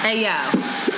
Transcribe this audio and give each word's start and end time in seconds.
Hey 0.00 0.22
yo. 0.22 0.97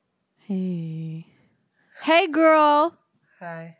Hey. 0.51 1.27
Hey, 2.03 2.27
girl. 2.27 2.97
Hi. 3.39 3.77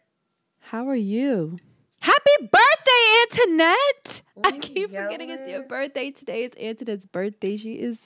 How 0.61 0.87
are 0.87 0.95
you? 0.95 1.57
Happy 1.99 2.31
birthday, 2.39 3.23
Antoinette! 3.23 4.21
I 4.41 4.57
keep 4.57 4.89
forgetting 4.89 5.31
it's 5.31 5.49
your 5.49 5.63
birthday. 5.63 6.11
Today 6.11 6.45
is 6.45 6.53
Antoinette's 6.57 7.07
birthday. 7.07 7.57
She 7.57 7.73
is 7.73 8.05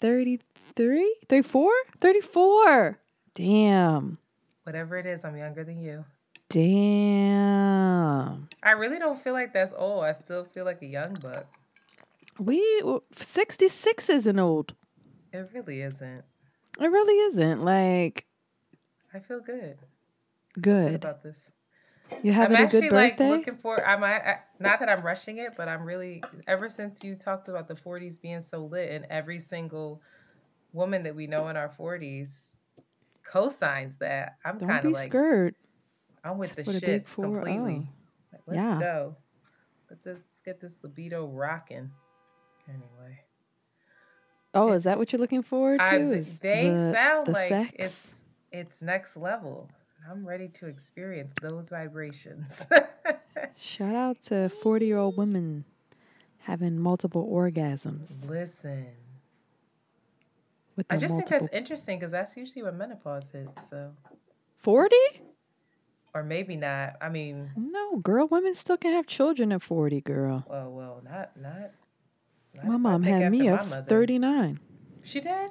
33, 0.00 1.18
34, 1.28 1.70
34. 2.00 2.98
Damn. 3.34 4.18
Whatever 4.64 4.96
it 4.96 5.06
is, 5.06 5.24
I'm 5.24 5.36
younger 5.36 5.62
than 5.62 5.78
you. 5.78 6.04
Damn. 6.48 8.48
I 8.60 8.72
really 8.72 8.98
don't 8.98 9.22
feel 9.22 9.34
like 9.34 9.54
that's 9.54 9.72
old. 9.76 10.02
I 10.02 10.10
still 10.10 10.46
feel 10.46 10.64
like 10.64 10.82
a 10.82 10.86
young 10.86 11.14
buck. 11.14 11.46
We 12.40 12.82
66 13.14 14.10
isn't 14.10 14.38
old. 14.40 14.74
It 15.32 15.48
really 15.54 15.82
isn't. 15.82 16.24
It 16.80 16.90
really 16.90 17.14
isn't. 17.14 17.64
Like, 17.64 18.26
I 19.12 19.18
feel 19.18 19.40
good. 19.40 19.78
Good 20.54 20.62
good. 20.62 20.94
about 20.94 21.22
this. 21.22 21.50
You 22.22 22.32
I'm 22.32 22.50
having 22.50 22.56
a 22.58 22.62
actually 22.62 22.80
good 22.88 22.92
like 22.92 23.18
birthday? 23.18 23.30
looking 23.30 23.56
for. 23.56 23.84
I'm 23.84 24.02
I, 24.02 24.38
not 24.58 24.80
that 24.80 24.88
I'm 24.88 25.02
rushing 25.02 25.38
it, 25.38 25.54
but 25.56 25.68
I'm 25.68 25.82
really 25.82 26.22
ever 26.46 26.70
since 26.70 27.04
you 27.04 27.14
talked 27.14 27.48
about 27.48 27.68
the 27.68 27.74
40s 27.74 28.18
being 28.20 28.40
so 28.40 28.64
lit, 28.64 28.90
and 28.90 29.06
every 29.10 29.40
single 29.40 30.02
woman 30.72 31.02
that 31.02 31.14
we 31.14 31.26
know 31.26 31.48
in 31.48 31.56
our 31.56 31.68
40s 31.68 32.52
co-signs 33.24 33.98
that. 33.98 34.36
I'm 34.44 34.58
kind 34.58 34.86
of 34.86 34.92
like 34.92 35.10
scared. 35.10 35.54
I'm 36.24 36.38
with 36.38 36.54
the 36.56 36.64
for 36.64 36.72
the 36.72 36.80
big 36.80 37.04
shits 37.04 37.14
4-0. 37.14 37.20
completely. 37.34 37.88
Like, 38.32 38.42
let's 38.46 38.56
Yeah. 38.58 38.78
go. 38.80 39.16
Let 39.90 40.02
this, 40.02 40.18
let's 40.18 40.40
get 40.40 40.60
this 40.60 40.76
libido 40.82 41.26
rocking. 41.26 41.90
Anyway, 42.68 43.20
Oh, 44.54 44.72
is 44.72 44.84
that 44.84 44.98
what 44.98 45.12
you're 45.12 45.20
looking 45.20 45.42
forward 45.42 45.78
to? 45.78 45.84
I, 45.84 45.98
they 46.40 46.70
the- 46.70 46.92
sound 46.92 47.26
the 47.26 47.32
like 47.32 47.48
sex? 47.48 47.70
it's 47.78 48.24
it's 48.50 48.82
next 48.82 49.16
level. 49.16 49.68
I'm 50.10 50.26
ready 50.26 50.48
to 50.48 50.66
experience 50.66 51.32
those 51.42 51.68
vibrations. 51.68 52.66
Shout 53.56 53.94
out 53.94 54.22
to 54.22 54.48
40 54.48 54.86
year 54.86 54.96
old 54.96 55.16
women 55.16 55.64
having 56.38 56.78
multiple 56.78 57.28
orgasms. 57.30 58.26
Listen. 58.26 58.86
I 60.88 60.96
just 60.96 61.14
think 61.16 61.28
that's 61.28 61.48
interesting 61.52 61.98
because 61.98 62.12
that's 62.12 62.36
usually 62.36 62.62
when 62.62 62.78
menopause 62.78 63.28
hits. 63.30 63.68
So, 63.68 63.90
40? 64.58 64.94
or 66.14 66.22
maybe 66.22 66.56
not. 66.56 66.94
I 67.02 67.08
mean, 67.10 67.50
No, 67.56 67.96
girl, 67.98 68.28
women 68.28 68.54
still 68.54 68.76
can 68.76 68.92
have 68.92 69.06
children 69.06 69.52
at 69.52 69.62
40, 69.62 70.00
girl. 70.00 70.44
well, 70.48 70.70
well, 70.70 71.00
not 71.04 71.36
not. 71.36 71.72
My 72.64 72.76
mom 72.76 73.02
had 73.02 73.30
me 73.30 73.48
at 73.48 73.86
39. 73.88 74.60
She 75.02 75.20
did. 75.20 75.50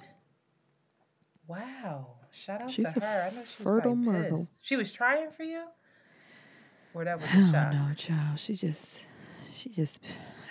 Wow! 1.47 2.15
Shout 2.31 2.63
out 2.63 2.71
She's 2.71 2.91
to 2.93 2.99
a 2.99 3.01
her. 3.05 3.29
I 3.31 3.35
know 3.35 3.41
she 3.45 3.63
was 3.63 3.81
probably 3.81 3.95
myrtle. 3.95 4.37
pissed. 4.39 4.57
She 4.61 4.75
was 4.75 4.91
trying 4.91 5.31
for 5.31 5.43
you, 5.43 5.63
or 6.93 7.05
that 7.05 7.19
was 7.21 7.29
a 7.29 7.51
shock. 7.51 7.73
no, 7.73 7.93
child. 7.97 8.37
She 8.39 8.53
just, 8.55 8.99
she 9.53 9.69
just 9.69 9.99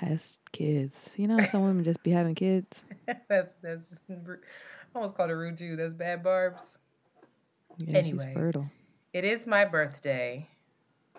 has 0.01 0.39
kids. 0.53 0.97
You 1.17 1.29
know, 1.29 1.39
some 1.39 1.63
women 1.63 1.85
just 1.85 2.03
be 2.03 2.11
having 2.11 2.35
kids. 2.35 2.83
that's 3.29 3.55
that's. 3.63 4.01
I 4.11 4.15
almost 4.95 5.17
called 5.17 5.31
her 5.31 5.39
rude 5.39 5.59
Jew. 5.59 5.77
That's 5.77 5.93
bad 5.95 6.23
barbs. 6.23 6.79
Yeah, 7.79 7.99
Anyway. 7.99 8.29
she's 8.29 8.35
fertile. 8.35 8.71
It 9.13 9.25
is 9.25 9.47
my 9.47 9.65
birthday. 9.67 10.49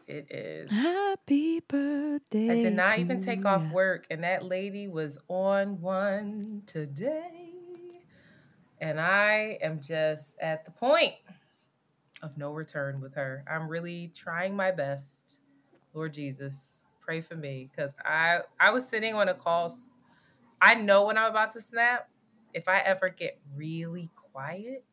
It 0.08 0.32
is. 0.32 0.72
Happy 0.72 1.60
birthday. 1.60 2.50
I 2.50 2.56
did 2.56 2.74
not 2.74 2.98
even 3.00 3.20
take 3.20 3.46
off 3.46 3.70
work, 3.72 4.08
and 4.10 4.24
that 4.24 4.46
lady 4.46 4.88
was 4.88 5.18
on 5.28 5.82
one 5.82 6.64
today. 6.66 7.52
And 8.80 9.02
I 9.02 9.58
am 9.62 9.82
just 9.82 10.34
at 10.40 10.64
the 10.64 10.72
point 10.72 11.16
of 12.22 12.38
no 12.38 12.52
return 12.52 13.02
with 13.02 13.16
her. 13.16 13.44
I'm 13.50 13.68
really 13.68 14.12
trying 14.16 14.56
my 14.56 14.72
best. 14.72 15.40
Lord 15.94 16.14
Jesus, 16.14 16.86
pray 17.02 17.22
for 17.22 17.36
me 17.36 17.70
because 17.70 17.92
I 18.06 18.42
I 18.60 18.70
was 18.70 18.88
sitting 18.88 19.14
on 19.14 19.28
a 19.30 19.34
call. 19.34 19.74
I 20.62 20.76
know 20.76 21.06
when 21.06 21.18
I'm 21.18 21.32
about 21.32 21.52
to 21.54 21.62
snap. 21.62 22.10
If 22.54 22.70
I 22.70 22.80
ever 22.80 23.10
get 23.10 23.40
really 23.56 24.10
quiet 24.32 24.86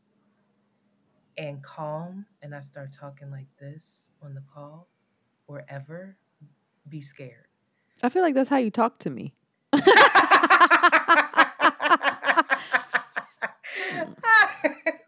and 1.38 1.62
calm, 1.62 2.26
and 2.42 2.54
I 2.54 2.60
start 2.60 2.92
talking 2.92 3.30
like 3.30 3.46
this 3.60 4.10
on 4.22 4.34
the 4.34 4.42
call, 4.52 4.88
or 5.46 5.64
ever, 5.68 6.16
be 6.88 7.00
scared. 7.00 7.46
I 8.02 8.08
feel 8.08 8.22
like 8.22 8.34
that's 8.34 8.50
how 8.50 8.58
you 8.58 8.70
talk 8.70 8.98
to 9.00 9.10
me. 9.10 9.32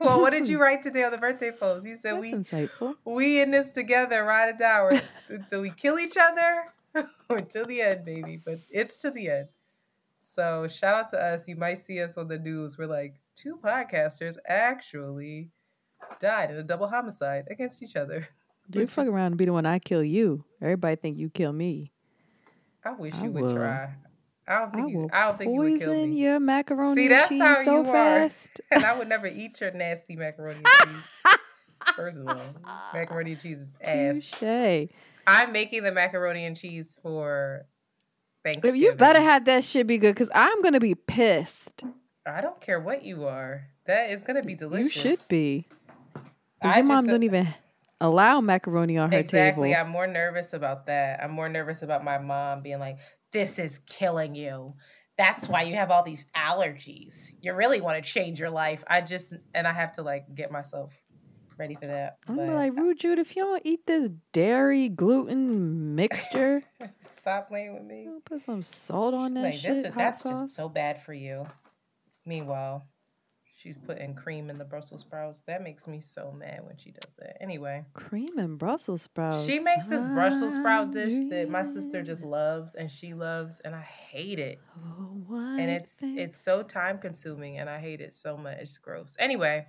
well, 0.00 0.20
what 0.20 0.30
did 0.30 0.48
you 0.48 0.60
write 0.60 0.82
today 0.82 1.02
on 1.04 1.12
the 1.12 1.18
birthday 1.18 1.50
post? 1.50 1.86
You 1.86 1.96
said 1.96 2.14
That's 2.14 2.20
we 2.22 2.32
insightful. 2.32 2.94
we 3.04 3.40
in 3.40 3.50
this 3.50 3.72
together, 3.72 4.24
ride 4.24 4.50
it 4.50 4.58
down 4.58 5.00
until 5.28 5.62
we 5.62 5.70
kill 5.70 5.98
each 5.98 6.16
other 6.20 7.08
or 7.28 7.40
till 7.40 7.66
the 7.66 7.80
end, 7.80 8.04
baby. 8.04 8.40
But 8.42 8.58
it's 8.70 8.96
to 8.98 9.10
the 9.10 9.28
end. 9.28 9.48
So 10.18 10.66
shout 10.68 10.94
out 10.94 11.10
to 11.10 11.18
us. 11.20 11.48
You 11.48 11.56
might 11.56 11.78
see 11.78 12.00
us 12.02 12.16
on 12.16 12.28
the 12.28 12.38
news. 12.38 12.78
We're 12.78 12.86
like 12.86 13.16
two 13.34 13.58
podcasters 13.62 14.36
actually 14.46 15.50
died 16.20 16.50
in 16.50 16.56
a 16.56 16.62
double 16.62 16.88
homicide 16.88 17.46
against 17.50 17.82
each 17.82 17.96
other. 17.96 18.28
You 18.72 18.80
Which 18.82 18.90
fuck 18.90 19.06
around 19.06 19.26
and 19.26 19.36
be 19.36 19.44
the 19.44 19.52
one 19.52 19.64
I 19.66 19.78
kill 19.78 20.02
you. 20.02 20.44
Everybody 20.60 20.96
think 20.96 21.18
you 21.18 21.30
kill 21.30 21.52
me. 21.52 21.92
I 22.84 22.92
wish 22.92 23.14
I 23.14 23.24
you 23.24 23.30
would 23.32 23.42
will. 23.44 23.54
try. 23.54 23.94
I 24.48 24.58
don't 24.60 24.68
I 24.68 24.70
think 24.76 24.90
you. 24.92 25.08
I 25.12 25.24
don't 25.26 25.38
think 25.38 25.54
you 25.54 25.60
would 25.60 25.78
kill 25.80 26.06
me. 26.06 26.20
your 26.20 26.40
macaroni 26.40 26.94
See, 27.02 27.08
that's 27.08 27.28
cheese 27.28 27.42
how 27.42 27.64
so 27.64 27.82
you 27.82 27.90
are. 27.90 28.30
and 28.70 28.84
I 28.84 28.96
would 28.96 29.08
never 29.08 29.26
eat 29.26 29.60
your 29.60 29.70
nasty 29.72 30.16
macaroni 30.16 30.60
and 30.64 30.66
cheese. 30.94 31.36
First 31.96 32.18
of 32.20 32.28
all, 32.28 32.40
macaroni 32.94 33.32
and 33.32 33.40
cheese 33.40 33.58
is 33.58 33.72
ass. 33.82 34.30
Touche. 34.40 34.88
I'm 35.26 35.52
making 35.52 35.82
the 35.82 35.92
macaroni 35.92 36.44
and 36.44 36.56
cheese 36.56 36.96
for 37.02 37.66
Thanksgiving. 38.44 38.80
You 38.80 38.92
better 38.92 39.20
have 39.20 39.44
that 39.46 39.64
shit 39.64 39.86
be 39.86 39.98
good 39.98 40.14
because 40.14 40.30
I'm 40.34 40.62
gonna 40.62 40.80
be 40.80 40.94
pissed. 40.94 41.82
I 42.24 42.40
don't 42.40 42.60
care 42.60 42.78
what 42.80 43.04
you 43.04 43.26
are. 43.26 43.68
That 43.86 44.10
is 44.10 44.22
gonna 44.22 44.42
be 44.42 44.54
delicious. 44.54 44.94
You 44.96 45.02
should 45.02 45.28
be. 45.28 45.66
'Cause 46.62 46.72
I 46.72 46.76
your 46.78 46.86
mom 46.86 47.04
just- 47.04 47.10
don't 47.12 47.22
even 47.24 47.48
allow 48.00 48.40
macaroni 48.40 48.98
on 48.98 49.12
her 49.12 49.18
Exactly. 49.18 49.38
table. 49.38 49.64
Exactly. 49.72 49.76
I'm 49.76 49.88
more 49.90 50.06
nervous 50.06 50.52
about 50.52 50.86
that. 50.86 51.22
I'm 51.22 51.30
more 51.32 51.48
nervous 51.48 51.82
about 51.82 52.04
my 52.04 52.18
mom 52.18 52.62
being 52.62 52.78
like, 52.78 52.98
"This 53.32 53.58
is 53.58 53.78
killing 53.80 54.34
you. 54.34 54.74
That's 55.18 55.48
why 55.48 55.62
you 55.62 55.74
have 55.76 55.90
all 55.90 56.02
these 56.02 56.26
allergies. 56.36 57.32
You 57.40 57.54
really 57.54 57.80
want 57.80 58.02
to 58.02 58.10
change 58.10 58.38
your 58.38 58.50
life." 58.50 58.84
I 58.86 59.00
just 59.00 59.32
and 59.54 59.66
I 59.66 59.72
have 59.72 59.94
to 59.94 60.02
like 60.02 60.26
get 60.34 60.50
myself 60.50 60.92
ready 61.58 61.74
for 61.74 61.86
that. 61.86 62.18
I'm 62.28 62.36
But 62.36 62.48
like, 62.50 62.76
Rude 62.76 63.00
Jude, 63.00 63.18
if 63.18 63.34
you 63.34 63.42
don't 63.42 63.62
eat 63.64 63.86
this 63.86 64.10
dairy 64.34 64.90
gluten 64.90 65.94
mixture, 65.94 66.62
stop 67.08 67.48
playing 67.48 67.72
with 67.72 67.84
me. 67.84 68.08
put 68.26 68.42
some 68.44 68.60
salt 68.62 69.14
on 69.14 69.32
that 69.34 69.42
Like 69.44 69.54
shit. 69.54 69.74
this 69.74 69.84
is 69.86 69.94
that's 69.94 70.22
sauce. 70.22 70.42
just 70.44 70.54
so 70.56 70.68
bad 70.68 71.00
for 71.02 71.14
you. 71.14 71.46
Meanwhile, 72.26 72.86
she's 73.66 73.78
putting 73.78 74.14
cream 74.14 74.48
in 74.48 74.58
the 74.58 74.64
Brussels 74.64 75.00
sprouts. 75.00 75.40
That 75.46 75.60
makes 75.62 75.88
me 75.88 76.00
so 76.00 76.32
mad 76.32 76.60
when 76.64 76.76
she 76.76 76.92
does 76.92 77.10
that. 77.18 77.42
Anyway, 77.42 77.84
cream 77.94 78.38
and 78.38 78.56
Brussels 78.58 79.02
sprouts. 79.02 79.44
she 79.44 79.58
makes 79.58 79.88
this 79.88 80.06
Brussels 80.08 80.54
sprout 80.54 80.92
dish 80.92 81.12
that 81.30 81.50
my 81.50 81.64
sister 81.64 82.02
just 82.02 82.24
loves 82.24 82.74
and 82.76 82.90
she 82.90 83.12
loves, 83.12 83.58
and 83.60 83.74
I 83.74 83.82
hate 83.82 84.38
it. 84.38 84.60
Oh, 84.76 85.20
what 85.26 85.58
And 85.58 85.68
it's 85.70 85.96
thing? 85.96 86.16
it's 86.16 86.38
so 86.38 86.62
time 86.62 86.98
consuming, 86.98 87.58
and 87.58 87.68
I 87.68 87.80
hate 87.80 88.00
it 88.00 88.14
so 88.14 88.36
much. 88.36 88.58
It's 88.60 88.78
gross. 88.78 89.16
Anyway, 89.18 89.66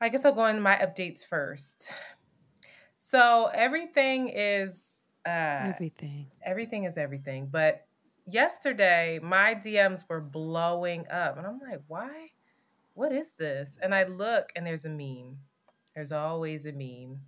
I 0.00 0.08
guess 0.08 0.24
I'll 0.24 0.32
go 0.32 0.46
into 0.46 0.62
my 0.62 0.76
updates 0.76 1.26
first. 1.26 1.90
So 2.96 3.50
everything 3.52 4.28
is 4.28 5.06
uh 5.26 5.72
everything. 5.74 6.28
everything 6.44 6.84
is 6.84 6.96
everything 6.96 7.48
but 7.50 7.86
yesterday 8.26 9.18
my 9.22 9.54
DMs 9.54 10.02
were 10.08 10.20
blowing 10.20 11.06
up, 11.10 11.36
and 11.38 11.46
I'm 11.46 11.58
like, 11.58 11.80
why? 11.88 12.30
What 12.94 13.12
is 13.12 13.32
this? 13.32 13.76
And 13.82 13.94
I 13.94 14.04
look, 14.04 14.50
and 14.56 14.66
there's 14.66 14.84
a 14.84 14.88
meme. 14.88 15.38
There's 15.94 16.12
always 16.12 16.66
a 16.66 16.72
meme. 16.72 17.20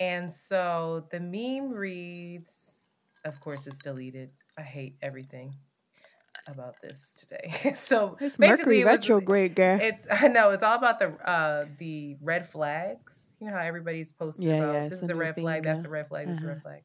And 0.00 0.32
so 0.32 1.06
the 1.10 1.20
meme 1.20 1.70
reads, 1.72 2.94
of 3.24 3.40
course, 3.40 3.66
it's 3.66 3.78
deleted. 3.78 4.30
I 4.58 4.62
hate 4.62 4.96
everything 5.02 5.54
about 6.48 6.74
this 6.82 7.14
today. 7.16 7.72
so 7.74 8.16
It's 8.20 8.36
basically, 8.36 8.48
Mercury 8.48 8.80
it 8.80 8.84
was- 8.86 9.00
retrograde, 9.00 9.54
girl. 9.54 9.78
It's 9.80 10.06
I 10.10 10.28
know 10.28 10.50
it's 10.50 10.62
all 10.62 10.76
about 10.76 10.98
the 10.98 11.08
uh 11.28 11.66
the 11.78 12.16
red 12.20 12.46
flags. 12.46 13.34
You 13.40 13.46
know 13.48 13.54
how 13.56 13.62
everybody's 13.62 14.12
posting 14.12 14.48
Yeah, 14.48 14.56
about 14.56 14.74
yeah, 14.74 14.88
this 14.88 15.02
is 15.02 15.10
a 15.10 15.12
a 15.14 15.16
red 15.16 15.34
flag, 15.36 15.62
that's 15.64 15.84
a 15.84 15.88
red 15.88 16.08
flag, 16.08 16.28
this 16.28 16.38
is 16.38 16.42
a 16.42 16.46
Uh-huh. 16.46 16.54
red 16.54 16.62
flag. 16.62 16.82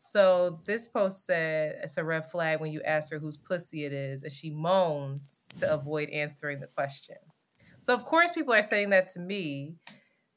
So 0.00 0.60
this 0.64 0.86
post 0.86 1.26
said 1.26 1.80
it's 1.82 1.96
a 1.96 2.04
red 2.04 2.30
flag 2.30 2.60
when 2.60 2.70
you 2.70 2.80
ask 2.82 3.10
her 3.10 3.18
whose 3.18 3.36
pussy 3.36 3.84
it 3.84 3.92
is, 3.92 4.22
and 4.22 4.32
she 4.32 4.48
moans 4.48 5.46
to 5.56 5.70
avoid 5.70 6.08
answering 6.10 6.60
the 6.60 6.68
question. 6.68 7.16
So 7.80 7.94
of 7.94 8.04
course 8.04 8.30
people 8.32 8.54
are 8.54 8.62
saying 8.62 8.90
that 8.90 9.08
to 9.14 9.20
me 9.20 9.74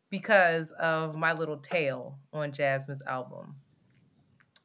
because 0.10 0.72
of 0.72 1.16
my 1.16 1.34
little 1.34 1.58
tale 1.58 2.18
on 2.34 2.52
Jasmine's 2.52 3.04
album. 3.08 3.58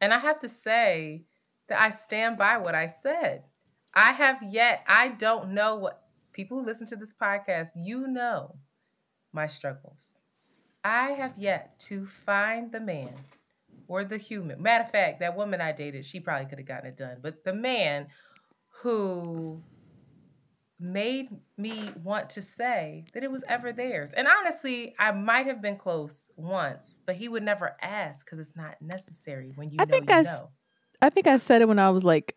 And 0.01 0.15
I 0.15 0.19
have 0.19 0.39
to 0.41 0.49
say 0.49 1.25
that 1.69 1.81
I 1.81 1.91
stand 1.91 2.39
by 2.39 2.57
what 2.57 2.75
I 2.75 2.87
said. 2.87 3.45
I 3.95 4.13
have 4.13 4.43
yet, 4.43 4.83
I 4.89 5.09
don't 5.09 5.51
know 5.51 5.77
what 5.77 6.05
people 6.33 6.59
who 6.59 6.65
listen 6.65 6.87
to 6.89 6.97
this 6.97 7.15
podcast, 7.15 7.69
you 7.77 8.09
know 8.09 8.57
my 9.33 9.47
struggles. 9.47 10.21
I 10.83 11.11
have 11.11 11.35
yet 11.37 11.79
to 11.81 12.07
find 12.07 12.73
the 12.73 12.81
man 12.81 13.15
or 13.89 14.05
the 14.05 14.19
human. 14.19 14.63
Matter 14.63 14.85
of 14.85 14.91
fact, 14.91 15.21
that 15.21 15.37
woman 15.37 15.61
I 15.61 15.73
dated, 15.73 16.05
she 16.05 16.21
probably 16.21 16.47
could 16.47 16.59
have 16.59 16.67
gotten 16.67 16.89
it 16.89 16.97
done. 16.97 17.19
But 17.23 17.45
the 17.45 17.53
man 17.55 18.09
who 18.83 19.63
made 20.79 21.29
me 21.57 21.91
want 22.03 22.29
to 22.31 22.43
say 22.43 23.07
that 23.15 23.25
it 23.25 23.31
was 23.31 23.43
ever 23.49 23.73
theirs. 23.73 24.13
And 24.13 24.29
honestly, 24.29 24.95
I 24.99 25.13
might 25.13 25.47
have 25.47 25.63
been 25.63 25.77
close 25.77 26.31
once, 26.37 27.01
but 27.07 27.17
he 27.17 27.29
would 27.29 27.43
never 27.43 27.77
ask 27.81 28.27
because 28.27 28.39
it's 28.39 28.57
not 28.57 28.81
necessary 28.83 29.53
when 29.55 29.71
you 29.71 29.77
I 29.81 29.85
know 29.85 29.91
think 29.91 30.11
you 30.11 30.17
I 30.17 30.23
know. 30.23 30.51
I 31.01 31.11
think 31.11 31.27
I 31.27 31.39
said 31.39 31.63
it 31.63 31.69
when 31.69 31.79
I 31.79 31.91
was 31.91 32.05
like 32.05 32.37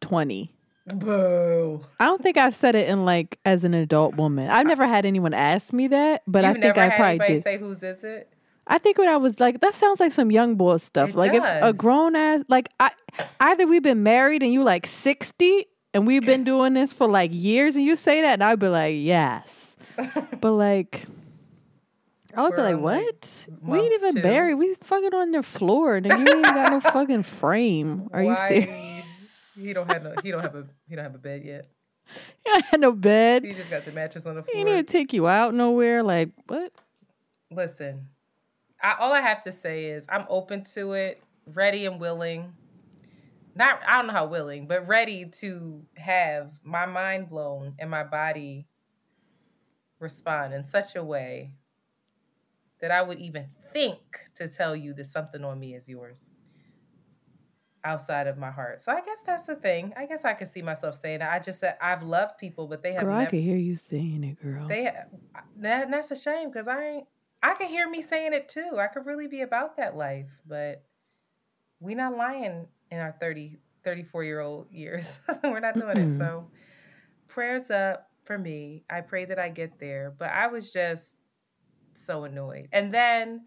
20. 0.00 0.54
Boo. 0.86 1.84
I 1.98 2.04
don't 2.04 2.22
think 2.22 2.36
I've 2.36 2.54
said 2.54 2.74
it 2.74 2.88
in 2.88 3.04
like 3.04 3.38
as 3.44 3.64
an 3.64 3.72
adult 3.72 4.16
woman. 4.16 4.50
I've 4.50 4.66
never 4.66 4.86
had 4.86 5.06
anyone 5.06 5.32
ask 5.32 5.72
me 5.72 5.88
that, 5.88 6.22
but 6.26 6.44
I 6.44 6.48
You've 6.48 6.58
think 6.60 6.76
never 6.76 6.92
I 6.92 6.96
probably 6.96 7.36
did. 7.36 7.42
say 7.42 7.58
whose 7.58 7.82
is 7.82 8.04
it? 8.04 8.33
I 8.66 8.78
think 8.78 8.98
when 8.98 9.08
I 9.08 9.16
was 9.16 9.40
like, 9.40 9.60
that 9.60 9.74
sounds 9.74 10.00
like 10.00 10.12
some 10.12 10.30
young 10.30 10.54
boy 10.56 10.78
stuff. 10.78 11.10
It 11.10 11.16
like 11.16 11.34
if 11.34 11.44
a 11.44 11.72
grown 11.72 12.16
ass, 12.16 12.44
like 12.48 12.70
I, 12.80 12.90
either 13.40 13.66
we've 13.66 13.82
been 13.82 14.02
married 14.02 14.42
and 14.42 14.52
you 14.52 14.62
like 14.62 14.86
sixty 14.86 15.66
and 15.92 16.06
we've 16.06 16.24
been 16.24 16.44
doing 16.44 16.74
this 16.74 16.92
for 16.92 17.06
like 17.08 17.30
years, 17.32 17.76
and 17.76 17.84
you 17.84 17.94
say 17.96 18.20
that, 18.22 18.34
and 18.34 18.44
I'd 18.44 18.58
be 18.58 18.68
like, 18.68 18.96
yes, 18.98 19.76
but 20.40 20.52
like. 20.52 21.04
I 22.36 22.42
would 22.42 22.56
be 22.56 22.62
like, 22.62 22.78
what? 22.78 23.46
we 23.62 23.78
ain't 23.78 23.92
even 23.92 24.16
two. 24.16 24.22
married. 24.22 24.54
We 24.54 24.74
fucking 24.74 25.14
on 25.14 25.30
the 25.30 25.44
floor, 25.44 25.94
and 25.94 26.06
you 26.06 26.12
ain't 26.12 26.42
got 26.42 26.72
no 26.72 26.80
fucking 26.80 27.22
frame. 27.40 28.08
Are 28.12 28.22
you 28.22 28.30
Why 28.30 28.48
serious? 28.48 29.04
He 29.56 29.72
don't 29.72 29.86
have 29.86 30.02
no. 30.02 30.14
He 30.20 30.32
don't 30.32 30.40
have 30.40 30.56
a. 30.56 30.66
He 30.88 30.96
don't 30.96 31.04
have 31.04 31.14
a 31.14 31.18
bed 31.18 31.44
yet. 31.44 31.66
You 32.46 32.54
ain't 32.56 32.64
had 32.66 32.80
no 32.80 32.92
bed. 32.92 33.44
He 33.44 33.54
just 33.54 33.70
got 33.70 33.84
the 33.84 33.92
mattress 33.92 34.26
on 34.26 34.34
the 34.34 34.42
He 34.42 34.58
ain't 34.58 34.66
floor. 34.66 34.74
even 34.74 34.86
take 34.86 35.12
you 35.12 35.26
out 35.28 35.54
nowhere. 35.54 36.02
Like 36.02 36.30
what? 36.48 36.72
Listen, 37.50 38.08
I, 38.84 38.96
all 39.00 39.14
I 39.14 39.22
have 39.22 39.42
to 39.44 39.52
say 39.52 39.86
is 39.86 40.04
I'm 40.10 40.26
open 40.28 40.64
to 40.74 40.92
it, 40.92 41.22
ready 41.46 41.86
and 41.86 41.98
willing. 41.98 42.52
Not 43.54 43.80
I 43.88 43.96
don't 43.96 44.08
know 44.08 44.12
how 44.12 44.26
willing, 44.26 44.66
but 44.66 44.86
ready 44.86 45.24
to 45.40 45.86
have 45.96 46.50
my 46.62 46.84
mind 46.84 47.30
blown 47.30 47.76
and 47.78 47.90
my 47.90 48.04
body 48.04 48.66
respond 50.00 50.52
in 50.52 50.66
such 50.66 50.96
a 50.96 51.02
way 51.02 51.54
that 52.82 52.90
I 52.90 53.00
would 53.00 53.20
even 53.20 53.46
think 53.72 54.00
to 54.34 54.48
tell 54.48 54.76
you 54.76 54.92
that 54.94 55.06
something 55.06 55.42
on 55.44 55.58
me 55.58 55.74
is 55.74 55.88
yours 55.88 56.28
outside 57.84 58.26
of 58.26 58.36
my 58.36 58.50
heart. 58.50 58.82
So 58.82 58.92
I 58.92 59.00
guess 59.00 59.22
that's 59.24 59.46
the 59.46 59.54
thing. 59.54 59.94
I 59.96 60.04
guess 60.04 60.26
I 60.26 60.34
could 60.34 60.48
see 60.48 60.60
myself 60.60 60.96
saying 60.96 61.20
that. 61.20 61.32
I 61.32 61.38
just 61.38 61.58
said 61.58 61.78
I've 61.80 62.02
loved 62.02 62.36
people, 62.36 62.66
but 62.66 62.82
they 62.82 62.92
have 62.92 63.04
Girl, 63.04 63.14
I 63.14 63.18
never 63.20 63.30
can 63.30 63.40
hear 63.40 63.56
you 63.56 63.76
saying 63.76 64.24
it, 64.24 64.42
girl. 64.42 64.66
they 64.68 64.90
that 65.60 65.90
that's 65.90 66.10
a 66.10 66.16
shame 66.16 66.50
because 66.50 66.68
I 66.68 66.84
ain't 66.84 67.06
I 67.44 67.52
can 67.54 67.68
hear 67.68 67.88
me 67.88 68.00
saying 68.00 68.32
it 68.32 68.48
too. 68.48 68.78
I 68.78 68.86
could 68.86 69.04
really 69.04 69.28
be 69.28 69.42
about 69.42 69.76
that 69.76 69.96
life, 69.96 70.30
but 70.46 70.82
we're 71.78 71.94
not 71.94 72.16
lying 72.16 72.66
in 72.90 72.98
our 72.98 73.14
30 73.20 73.58
34 73.84 74.24
year 74.24 74.40
old 74.40 74.66
years. 74.72 75.20
We're 75.44 75.60
not 75.60 75.74
doing 75.74 75.98
it. 75.98 76.16
So 76.16 76.48
prayers 77.28 77.70
up 77.70 78.08
for 78.24 78.38
me. 78.38 78.84
I 78.88 79.02
pray 79.02 79.26
that 79.26 79.38
I 79.38 79.50
get 79.50 79.78
there, 79.78 80.14
but 80.18 80.30
I 80.30 80.46
was 80.46 80.72
just 80.72 81.26
so 81.92 82.24
annoyed. 82.24 82.68
And 82.72 82.92
then 82.94 83.44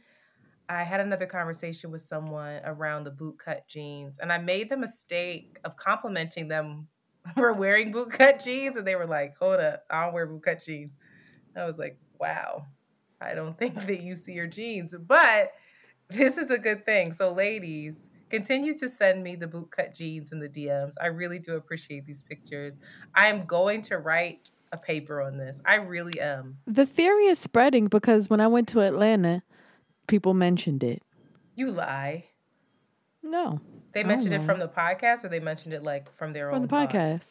I 0.70 0.84
had 0.84 1.00
another 1.00 1.26
conversation 1.26 1.90
with 1.90 2.04
someone 2.04 2.62
around 2.66 3.06
the 3.06 3.12
bootcut 3.12 3.68
jeans, 3.68 4.20
and 4.20 4.32
I 4.32 4.38
made 4.38 4.70
the 4.70 4.78
mistake 4.78 5.58
of 5.64 5.76
complimenting 5.76 6.48
them 6.50 6.88
for 7.34 7.52
wearing 7.54 7.92
bootcut 7.92 8.44
jeans, 8.44 8.78
and 8.78 8.86
they 8.86 8.96
were 8.96 9.08
like, 9.08 9.38
"Hold 9.40 9.60
up, 9.60 9.86
I 9.90 10.06
don't 10.06 10.14
wear 10.14 10.28
bootcut 10.28 10.64
jeans." 10.64 10.92
I 11.56 11.66
was 11.66 11.80
like, 11.80 11.98
"Wow, 12.20 12.68
I 13.22 13.34
don't 13.34 13.58
think 13.58 13.76
that 13.88 14.02
you 14.02 14.16
see 14.16 14.34
your 14.34 14.48
jeans," 14.48 14.96
but 14.98 15.54
this 16.10 16.38
is 16.38 16.50
a 16.50 16.58
good 16.58 16.86
thing. 16.86 17.12
So, 17.12 17.34
ladies, 17.34 17.98
continue 18.30 18.78
to 18.78 18.90
send 18.90 19.24
me 19.24 19.36
the 19.36 19.48
bootcut 19.48 19.96
jeans 19.96 20.32
in 20.32 20.40
the 20.40 20.50
DMs. 20.50 20.94
I 21.02 21.08
really 21.08 21.40
do 21.40 21.56
appreciate 21.56 22.06
these 22.06 22.22
pictures. 22.22 22.78
I 23.16 23.28
am 23.28 23.46
going 23.46 23.82
to 23.84 23.98
write 23.98 24.52
a 24.72 24.78
paper 24.78 25.22
on 25.22 25.38
this. 25.38 25.62
I 25.66 25.76
really 25.76 26.20
am. 26.20 26.58
The 26.66 26.86
theory 26.86 27.28
is 27.28 27.40
spreading 27.40 27.88
because 27.88 28.30
when 28.30 28.42
I 28.42 28.48
went 28.48 28.68
to 28.70 28.82
Atlanta, 28.82 29.44
people 30.08 30.34
mentioned 30.34 30.84
it. 30.84 31.02
You 31.56 31.72
lie. 31.72 32.26
No, 33.24 33.60
They 33.92 34.04
mentioned 34.04 34.34
it 34.34 34.44
from 34.44 34.60
the 34.60 34.70
podcast, 34.70 35.26
or 35.26 35.28
they 35.28 35.40
mentioned 35.40 35.74
it 35.74 35.84
like 35.84 36.16
from 36.16 36.32
their 36.32 36.50
from 36.50 36.62
own 36.62 36.62
the 36.62 36.68
podcast. 36.68 37.24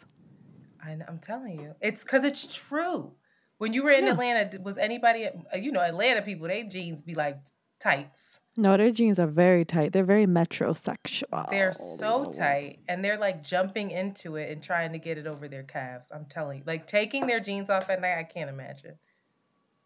I, 0.85 0.91
am 0.91 1.19
telling 1.23 1.59
you, 1.59 1.75
it's 1.81 2.03
because 2.05 2.23
it's 2.23 2.55
true. 2.55 3.13
When 3.59 3.73
you 3.73 3.83
were 3.83 3.91
in 3.91 4.05
Yeah. 4.05 4.13
Atlanta, 4.13 4.61
was 4.61 4.77
anybody? 4.79 5.27
uh, 5.27 5.57
You 5.57 5.73
know, 5.73 5.81
Atlanta 5.81 6.23
people, 6.23 6.49
they 6.49 6.65
jeans 6.65 7.03
be 7.03 7.15
like 7.15 7.39
tights. 7.81 8.41
No, 8.59 8.77
their 8.77 8.91
jeans 8.91 9.19
are 9.19 9.27
very 9.27 9.65
tight. 9.67 9.93
They're 9.93 10.05
very 10.05 10.27
metrosexual. 10.27 11.51
They're 11.51 11.75
so 11.75 12.33
tight, 12.33 12.79
and 12.89 13.05
they're 13.05 13.19
like 13.19 13.43
jumping 13.43 13.91
into 13.91 14.37
it 14.37 14.51
and 14.51 14.63
trying 14.63 14.93
to 14.93 14.99
get 14.99 15.19
it 15.19 15.27
over 15.27 15.47
their 15.47 15.63
calves. 15.63 16.11
I'm 16.11 16.25
telling 16.25 16.59
you, 16.59 16.65
like 16.67 16.87
taking 16.87 17.27
their 17.27 17.41
jeans 17.41 17.69
off 17.69 17.91
at 17.91 18.01
night. 18.01 18.17
I 18.19 18.23
can't 18.23 18.49
imagine 18.49 18.95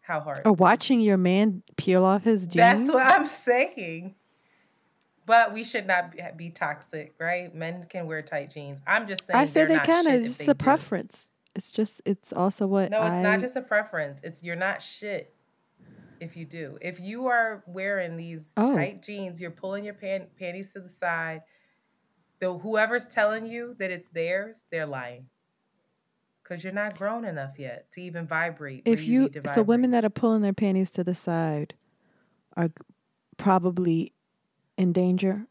how 0.01 0.21
hard. 0.21 0.43
Or 0.45 0.53
watching 0.53 1.01
your 1.01 1.17
man 1.17 1.63
peel 1.75 2.05
off 2.05 2.23
his 2.23 2.47
jeans. 2.47 2.55
That's 2.55 2.87
what 2.87 3.05
I'm 3.05 3.27
saying. 3.27 4.15
But 5.25 5.53
we 5.53 5.63
should 5.63 5.85
not 5.85 6.15
be, 6.35 6.49
toxic, 6.49 7.13
right? 7.19 7.53
Men 7.53 7.85
can 7.87 8.07
wear 8.07 8.21
tight 8.21 8.51
jeans. 8.51 8.79
I'm 8.87 9.07
just 9.07 9.27
saying. 9.27 9.37
I 9.39 9.45
say 9.45 9.65
they 9.65 9.79
can. 9.79 10.07
It's 10.07 10.37
just 10.37 10.41
a 10.41 10.45
do. 10.47 10.53
preference. 10.55 11.29
It's 11.55 11.71
just. 11.71 12.01
It's 12.05 12.31
also 12.31 12.67
what. 12.67 12.91
No, 12.91 13.01
it's 13.03 13.15
I, 13.15 13.21
not 13.21 13.39
just 13.39 13.55
a 13.55 13.61
preference. 13.61 14.21
It's 14.23 14.41
you're 14.43 14.55
not 14.55 14.81
shit 14.81 15.33
if 16.21 16.37
you 16.37 16.45
do. 16.45 16.77
If 16.81 16.99
you 16.99 17.27
are 17.27 17.63
wearing 17.65 18.15
these 18.15 18.51
Oh. 18.55 18.75
tight 18.75 19.01
jeans, 19.01 19.41
you're 19.41 19.51
pulling 19.51 19.83
your 19.83 19.95
pan- 19.95 20.27
panties 20.39 20.71
to 20.73 20.79
the 20.79 20.87
side. 20.87 21.41
The 22.39 22.59
whoever's 22.59 23.07
telling 23.07 23.45
you 23.47 23.75
that 23.79 23.91
it's 23.91 24.09
theirs, 24.09 24.65
they're 24.71 24.85
lying. 24.85 25.27
Cause 26.43 26.63
you're 26.63 26.73
not 26.73 26.97
grown 26.97 27.23
enough 27.23 27.57
yet 27.57 27.89
to 27.91 28.01
even 28.01 28.27
vibrate. 28.27 28.81
If 28.85 29.03
you, 29.03 29.23
need 29.23 29.33
to 29.45 29.53
so 29.53 29.63
women 29.63 29.91
that 29.91 30.03
are 30.03 30.09
pulling 30.09 30.41
their 30.41 30.53
panties 30.53 30.91
to 30.91 31.03
the 31.03 31.15
side 31.15 31.75
are 32.57 32.71
probably 33.37 34.11
in 34.77 34.91
danger. 34.91 35.47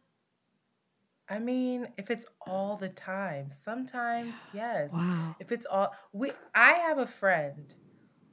I 1.31 1.39
mean, 1.39 1.87
if 1.97 2.11
it's 2.11 2.27
all 2.45 2.77
the 2.77 2.89
time, 2.89 3.51
sometimes 3.51 4.35
yes. 4.53 4.91
Wow. 4.93 5.37
If 5.39 5.53
it's 5.53 5.65
all 5.65 5.95
we 6.13 6.33
I 6.55 6.73
have 6.73 6.99
a 6.99 7.07
friend 7.07 7.73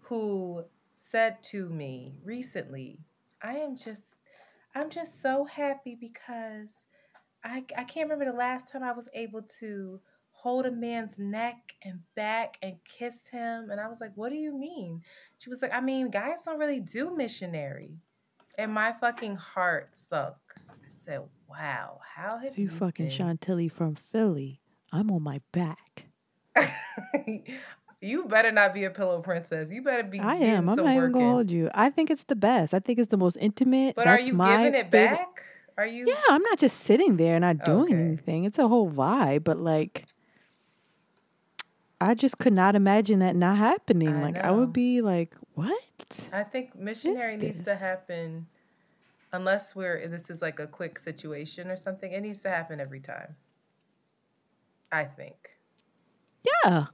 who 0.01 0.66
said 0.96 1.44
to 1.44 1.70
me 1.70 2.20
recently, 2.24 3.00
I 3.42 3.58
am 3.58 3.77
just 3.77 4.04
I'm 4.74 4.89
just 4.89 5.22
so 5.22 5.46
happy 5.46 5.96
because 5.96 6.86
I 7.44 7.63
I 7.77 7.84
can't 7.84 8.10
remember 8.10 8.32
the 8.32 8.38
last 8.38 8.72
time 8.72 8.82
I 8.82 8.94
was 8.94 9.10
able 9.13 9.44
to 9.60 10.01
hold 10.32 10.66
a 10.66 10.72
man's 10.72 11.20
neck 11.20 11.74
and 11.84 12.00
back 12.16 12.58
and 12.63 12.77
kiss 12.84 13.27
him 13.27 13.70
and 13.70 13.80
I 13.80 13.88
was 13.88 14.01
like, 14.01 14.13
"What 14.16 14.30
do 14.30 14.38
you 14.38 14.58
mean?" 14.58 15.04
She 15.38 15.51
was 15.51 15.62
like, 15.62 15.72
"I 15.72 15.82
mean, 15.82 16.10
guys 16.10 16.44
don't 16.44 16.60
really 16.60 16.80
do 16.80 17.16
missionary." 17.16 18.00
And 18.58 18.72
my 18.72 18.92
fucking 19.00 19.36
heart 19.36 19.96
sunk. 19.96 20.36
I 20.68 20.89
said, 20.89 21.22
"Wow, 21.50 22.00
how 22.16 22.38
have 22.38 22.54
If 22.54 22.58
you 22.58 22.70
fucking 22.70 23.08
been?" 23.08 23.16
Chantilly 23.16 23.68
from 23.68 23.96
Philly, 23.96 24.60
I'm 24.92 25.12
on 25.12 25.22
my 25.24 25.38
back. 25.51 26.06
you 28.01 28.25
better 28.25 28.51
not 28.51 28.74
be 28.74 28.84
a 28.84 28.89
pillow 28.89 29.22
princess. 29.22 29.72
You 29.72 29.82
better 29.82 30.04
be. 30.04 30.20
I 30.20 30.36
am. 30.36 30.70
I'm 30.70 30.75
not 30.75 30.96
even 30.96 31.12
gonna 31.12 31.30
hold 31.32 31.51
you. 31.51 31.70
I 31.74 31.89
think 31.89 32.10
it's 32.10 32.24
the 32.24 32.36
best. 32.36 32.74
I 32.74 32.80
think 32.80 33.00
it's 33.00 33.10
the 33.10 33.18
most 33.18 33.38
intimate. 33.39 33.96
But 33.96 34.08
are 34.08 34.20
you 34.20 34.34
giving 34.38 34.75
it 34.75 34.92
favorite- 34.92 34.92
back, 34.92 35.44
Are 35.77 35.86
you? 35.86 36.06
Yeah, 36.08 36.22
I'm 36.30 36.42
not 36.42 36.58
just 36.58 36.77
sitting 36.82 37.18
there 37.18 37.36
and 37.36 37.42
not 37.44 37.63
doing 37.66 37.94
Okay. 37.94 38.01
anything. 38.01 38.44
It's 38.46 38.58
a 38.58 38.68
whole 38.68 38.89
vibe, 38.89 39.44
but 39.44 39.58
like 39.60 40.06
I 42.00 42.13
just 42.13 42.38
could 42.38 42.54
not 42.54 42.75
imagine 42.75 43.20
that 43.20 43.36
not 43.36 43.58
happening. 43.58 44.10
I 44.18 44.22
like 44.22 44.38
I 44.38 44.51
would 44.51 44.72
be 44.74 45.01
like, 45.01 45.36
"What?" 45.56 46.30
I 46.32 46.44
think 46.44 46.75
missionary 46.75 47.38
needs 47.38 47.62
to 47.63 47.75
happen 47.75 48.48
unless 49.38 49.75
we're 49.75 50.08
this 50.08 50.29
is 50.29 50.41
like 50.41 50.60
a 50.60 50.67
quick 50.67 51.00
situation 51.00 51.70
or 51.70 51.77
something. 51.77 52.12
It 52.12 52.22
needs 52.22 52.39
to 52.41 52.50
happen 52.50 52.79
every 52.82 53.00
time. 53.00 53.36
I 54.91 55.03
think. 55.06 55.38
Yeah. 56.65 56.86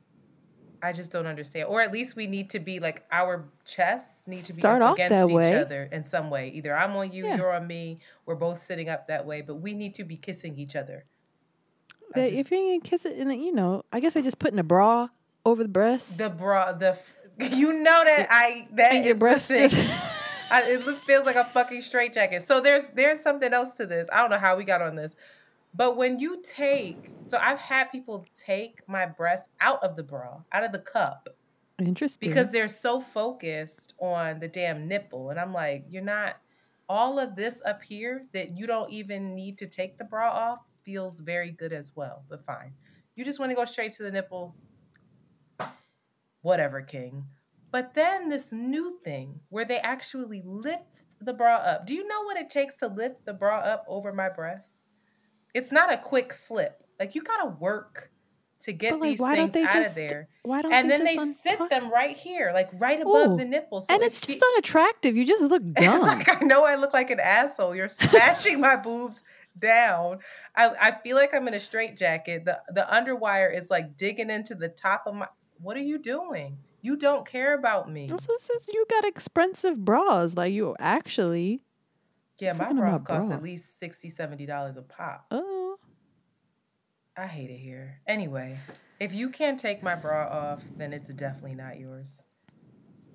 I 0.81 0.91
just 0.91 1.12
don't 1.13 1.27
understand. 1.27 1.67
Or 1.69 1.79
at 1.81 1.91
least 1.93 2.15
we 2.17 2.27
need 2.27 2.50
to 2.51 2.59
be 2.59 2.79
like 2.79 3.05
our 3.12 3.45
chests 3.65 4.27
need 4.27 4.43
to 4.45 4.53
be 4.53 4.62
Start 4.62 4.81
up 4.81 4.95
against 4.95 5.29
each 5.31 5.35
way. 5.35 5.55
other 5.55 5.83
in 5.91 6.03
some 6.03 6.29
way. 6.29 6.50
Either 6.50 6.75
I'm 6.75 6.93
on 6.97 7.12
you, 7.12 7.25
Yeah. 7.25 7.38
you're 7.38 7.53
on 7.53 7.65
me. 7.67 8.00
We're 8.25 8.35
both 8.35 8.57
sitting 8.59 8.89
up 8.89 9.07
that 9.07 9.25
way, 9.25 9.41
but 9.41 9.55
we 9.55 9.73
need 9.73 9.93
to 9.95 10.03
be 10.03 10.17
kissing 10.17 10.57
each 10.57 10.75
other. 10.75 11.05
I 12.15 12.19
That 12.19 12.29
just- 12.31 12.39
if 12.41 12.51
you 12.51 12.57
ain't 12.57 12.83
kiss 12.83 13.05
it, 13.05 13.17
and 13.17 13.31
you 13.43 13.53
know, 13.53 13.83
I 13.93 14.00
guess 14.01 14.13
they 14.13 14.21
just 14.21 14.39
putting 14.39 14.59
a 14.59 14.63
bra 14.63 15.07
over 15.45 15.63
the 15.63 15.69
breast. 15.69 16.17
the 16.17 16.29
bra, 16.29 16.73
the 16.73 16.97
you 17.39 17.71
know 17.81 18.03
that 18.03 18.27
I 18.29 18.67
that 18.73 18.91
And 18.91 19.00
is 19.00 19.05
your 19.05 19.13
the 19.15 19.19
breast 19.19 19.47
thing. 19.47 19.69
just- 19.69 20.03
I, 20.51 20.63
it 20.63 20.83
feels 21.05 21.25
like 21.25 21.35
a 21.35 21.45
fucking 21.45 21.81
straitjacket. 21.81 22.43
So 22.43 22.62
there's 22.62 22.88
there's 22.95 23.21
something 23.21 23.53
else 23.53 23.71
to 23.73 23.85
this. 23.85 24.07
I 24.12 24.17
don't 24.17 24.29
know 24.29 24.38
how 24.38 24.55
we 24.55 24.63
got 24.63 24.81
on 24.81 24.95
this, 24.95 25.15
but 25.73 25.97
when 25.97 26.19
you 26.19 26.41
take, 26.43 27.12
so 27.27 27.38
I've 27.38 27.59
had 27.59 27.85
people 27.85 28.25
take 28.33 28.88
my 28.88 29.05
breast 29.05 29.50
out 29.59 29.83
of 29.83 29.95
the 29.95 30.03
bra, 30.03 30.41
out 30.51 30.63
of 30.63 30.71
the 30.71 30.79
cup, 30.79 31.29
Interesting. 31.79 32.29
because 32.29 32.51
they're 32.51 32.67
so 32.67 33.00
focused 33.00 33.93
on 34.00 34.39
the 34.39 34.47
damn 34.47 34.88
nipple, 34.88 35.29
and 35.29 35.39
I'm 35.39 35.53
like, 35.53 35.85
you're 35.89 36.03
not. 36.03 36.38
All 36.89 37.17
of 37.17 37.35
this 37.35 37.62
up 37.65 37.81
here 37.81 38.25
that 38.33 38.57
you 38.57 38.67
don't 38.67 38.91
even 38.91 39.33
need 39.33 39.57
to 39.59 39.67
take 39.67 39.97
the 39.97 40.03
bra 40.03 40.29
off 40.29 40.59
feels 40.83 41.21
very 41.21 41.50
good 41.50 41.71
as 41.71 41.93
well. 41.95 42.23
But 42.29 42.45
fine, 42.45 42.73
you 43.15 43.23
just 43.23 43.39
want 43.39 43.51
to 43.51 43.55
go 43.55 43.65
straight 43.65 43.93
to 43.93 44.03
the 44.03 44.12
nipple. 44.12 44.53
Whatever, 46.41 46.81
King. 46.81 47.25
But 47.73 47.95
then 47.95 48.29
this 48.29 48.51
new 48.51 48.99
thing 49.03 49.39
where 49.49 49.65
they 49.65 49.79
actually 49.79 50.43
lift 50.45 51.07
the 51.19 51.33
bra 51.33 51.55
up. 51.55 51.87
Do 51.87 51.95
you 51.95 52.07
know 52.07 52.21
what 52.21 52.37
it 52.37 52.47
takes 52.47 52.77
to 52.77 52.87
lift 52.87 53.25
the 53.25 53.33
bra 53.33 53.61
up 53.61 53.83
over 53.87 54.13
my 54.13 54.29
breast? 54.29 54.85
It's 55.55 55.71
not 55.71 55.91
a 55.91 55.97
quick 55.97 56.35
slip. 56.35 56.83
Like 56.99 57.15
you 57.15 57.23
gotta 57.23 57.49
work 57.49 58.11
to 58.61 58.73
get 58.73 58.99
like, 58.99 59.17
these 59.17 59.51
things 59.51 59.55
out 59.65 59.73
just- 59.73 59.89
of 59.89 59.95
there. 59.95 60.27
Why 60.43 60.61
don't 60.61 60.71
And 60.71 60.87
they 60.91 60.97
then 60.97 61.03
they 61.03 61.17
sit 61.25 61.67
them 61.71 61.91
right 61.91 62.15
here, 62.15 62.51
like 62.53 62.69
right 62.79 63.01
above 63.01 63.31
Ooh. 63.31 63.37
the 63.37 63.45
nipples. 63.45 63.87
So 63.87 63.95
and 63.95 64.03
it 64.03 64.05
it's 64.05 64.21
just 64.21 64.39
unattractive. 64.53 65.17
You 65.17 65.25
just 65.25 65.41
look 65.41 65.63
dumb. 65.73 65.95
it's 65.95 66.03
like 66.05 66.43
I 66.43 66.45
know 66.45 66.65
I 66.65 66.75
look 66.75 66.93
like 66.93 67.09
an 67.09 67.19
asshole. 67.19 67.73
You're 67.75 67.89
smashing 67.89 68.61
my 68.61 68.75
boobs 68.75 69.23
down. 69.57 70.19
I, 70.55 70.69
I 70.79 70.91
feel 71.01 71.15
like 71.15 71.33
I'm 71.33 71.47
in 71.47 71.55
a 71.55 71.59
straitjacket. 71.59 72.45
The 72.45 72.59
the 72.69 72.85
underwire 72.87 73.51
is 73.51 73.71
like 73.71 73.97
digging 73.97 74.29
into 74.29 74.53
the 74.53 74.69
top 74.69 75.07
of 75.07 75.15
my. 75.15 75.27
What 75.59 75.75
are 75.75 75.81
you 75.81 75.97
doing? 75.97 76.59
You 76.83 76.97
don't 76.97 77.25
care 77.25 77.57
about 77.57 77.89
me. 77.89 78.09
So 78.09 78.17
this 78.27 78.49
is 78.49 78.67
you 78.67 78.85
got 78.89 79.05
expensive 79.05 79.83
bras. 79.85 80.35
Like 80.35 80.51
you 80.51 80.75
actually. 80.79 81.63
Yeah, 82.39 82.51
my 82.53 82.73
bras 82.73 82.99
cost 82.99 83.29
bra. 83.29 83.37
at 83.37 83.41
least 83.41 83.79
60 83.79 84.09
70 84.09 84.45
dollars 84.45 84.75
a 84.75 84.81
pop. 84.81 85.25
Oh, 85.31 85.77
I 87.15 87.25
hate 87.27 87.49
it 87.49 87.57
here. 87.59 88.01
Anyway, 88.05 88.59
if 88.99 89.13
you 89.13 89.29
can't 89.29 89.57
take 89.57 89.81
my 89.81 89.95
bra 89.95 90.27
off, 90.27 90.63
then 90.75 90.91
it's 90.91 91.07
definitely 91.07 91.55
not 91.55 91.79
yours. 91.79 92.21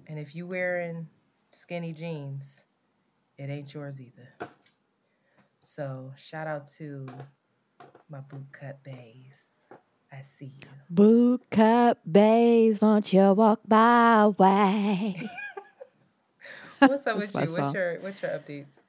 And 0.06 0.18
if 0.18 0.34
you're 0.34 0.46
wearing 0.46 1.08
skinny 1.52 1.92
jeans, 1.92 2.64
it 3.36 3.50
ain't 3.50 3.74
yours 3.74 4.00
either. 4.00 4.48
So 5.58 6.14
shout 6.16 6.46
out 6.46 6.66
to 6.78 7.06
my 8.08 8.20
bootcut 8.20 8.76
bays. 8.82 9.47
I 10.12 10.22
see 10.22 10.46
you. 10.46 10.68
boot 10.90 11.42
cut 11.50 11.98
bays, 12.10 12.80
won't 12.80 13.12
you 13.12 13.32
walk 13.32 13.60
my 13.68 14.28
way? 14.28 15.16
What's 16.78 17.06
up 17.06 17.18
with 17.18 17.34
you? 17.34 17.40
What's 17.40 17.56
song. 17.56 17.74
your 17.74 18.00
what's 18.00 18.22
your 18.22 18.30
updates? 18.30 18.82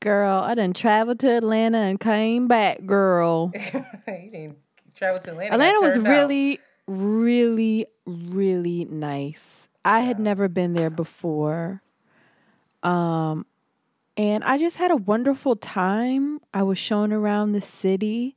Girl, 0.00 0.42
I 0.42 0.54
done 0.54 0.74
traveled 0.74 1.20
to 1.20 1.30
Atlanta 1.30 1.78
and 1.78 1.98
came 1.98 2.48
back, 2.48 2.84
girl. 2.84 3.52
you 3.74 3.84
didn't 4.06 4.58
travel 4.94 5.20
to 5.20 5.30
Atlanta. 5.30 5.54
Atlanta 5.54 5.80
was 5.80 5.94
turned 5.94 6.06
out. 6.06 6.10
really, 6.10 6.60
really, 6.86 7.86
really 8.04 8.84
nice. 8.84 9.68
I 9.84 10.00
had 10.00 10.18
never 10.18 10.48
been 10.48 10.74
there 10.74 10.90
before. 10.90 11.82
Um, 12.82 13.46
and 14.16 14.44
I 14.44 14.58
just 14.58 14.76
had 14.76 14.90
a 14.90 14.96
wonderful 14.96 15.56
time. 15.56 16.40
I 16.52 16.62
was 16.62 16.78
shown 16.78 17.12
around 17.12 17.52
the 17.52 17.60
city. 17.60 18.36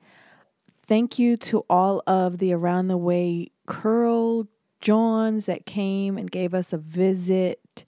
Thank 0.88 1.20
you 1.20 1.36
to 1.38 1.66
all 1.70 2.02
of 2.08 2.38
the 2.38 2.54
around 2.54 2.88
the 2.88 2.98
way 2.98 3.52
curl 3.66 4.48
Johns 4.80 5.46
that 5.46 5.66
came 5.66 6.18
and 6.18 6.30
gave 6.32 6.54
us 6.54 6.72
a 6.72 6.78
visit. 6.78 7.84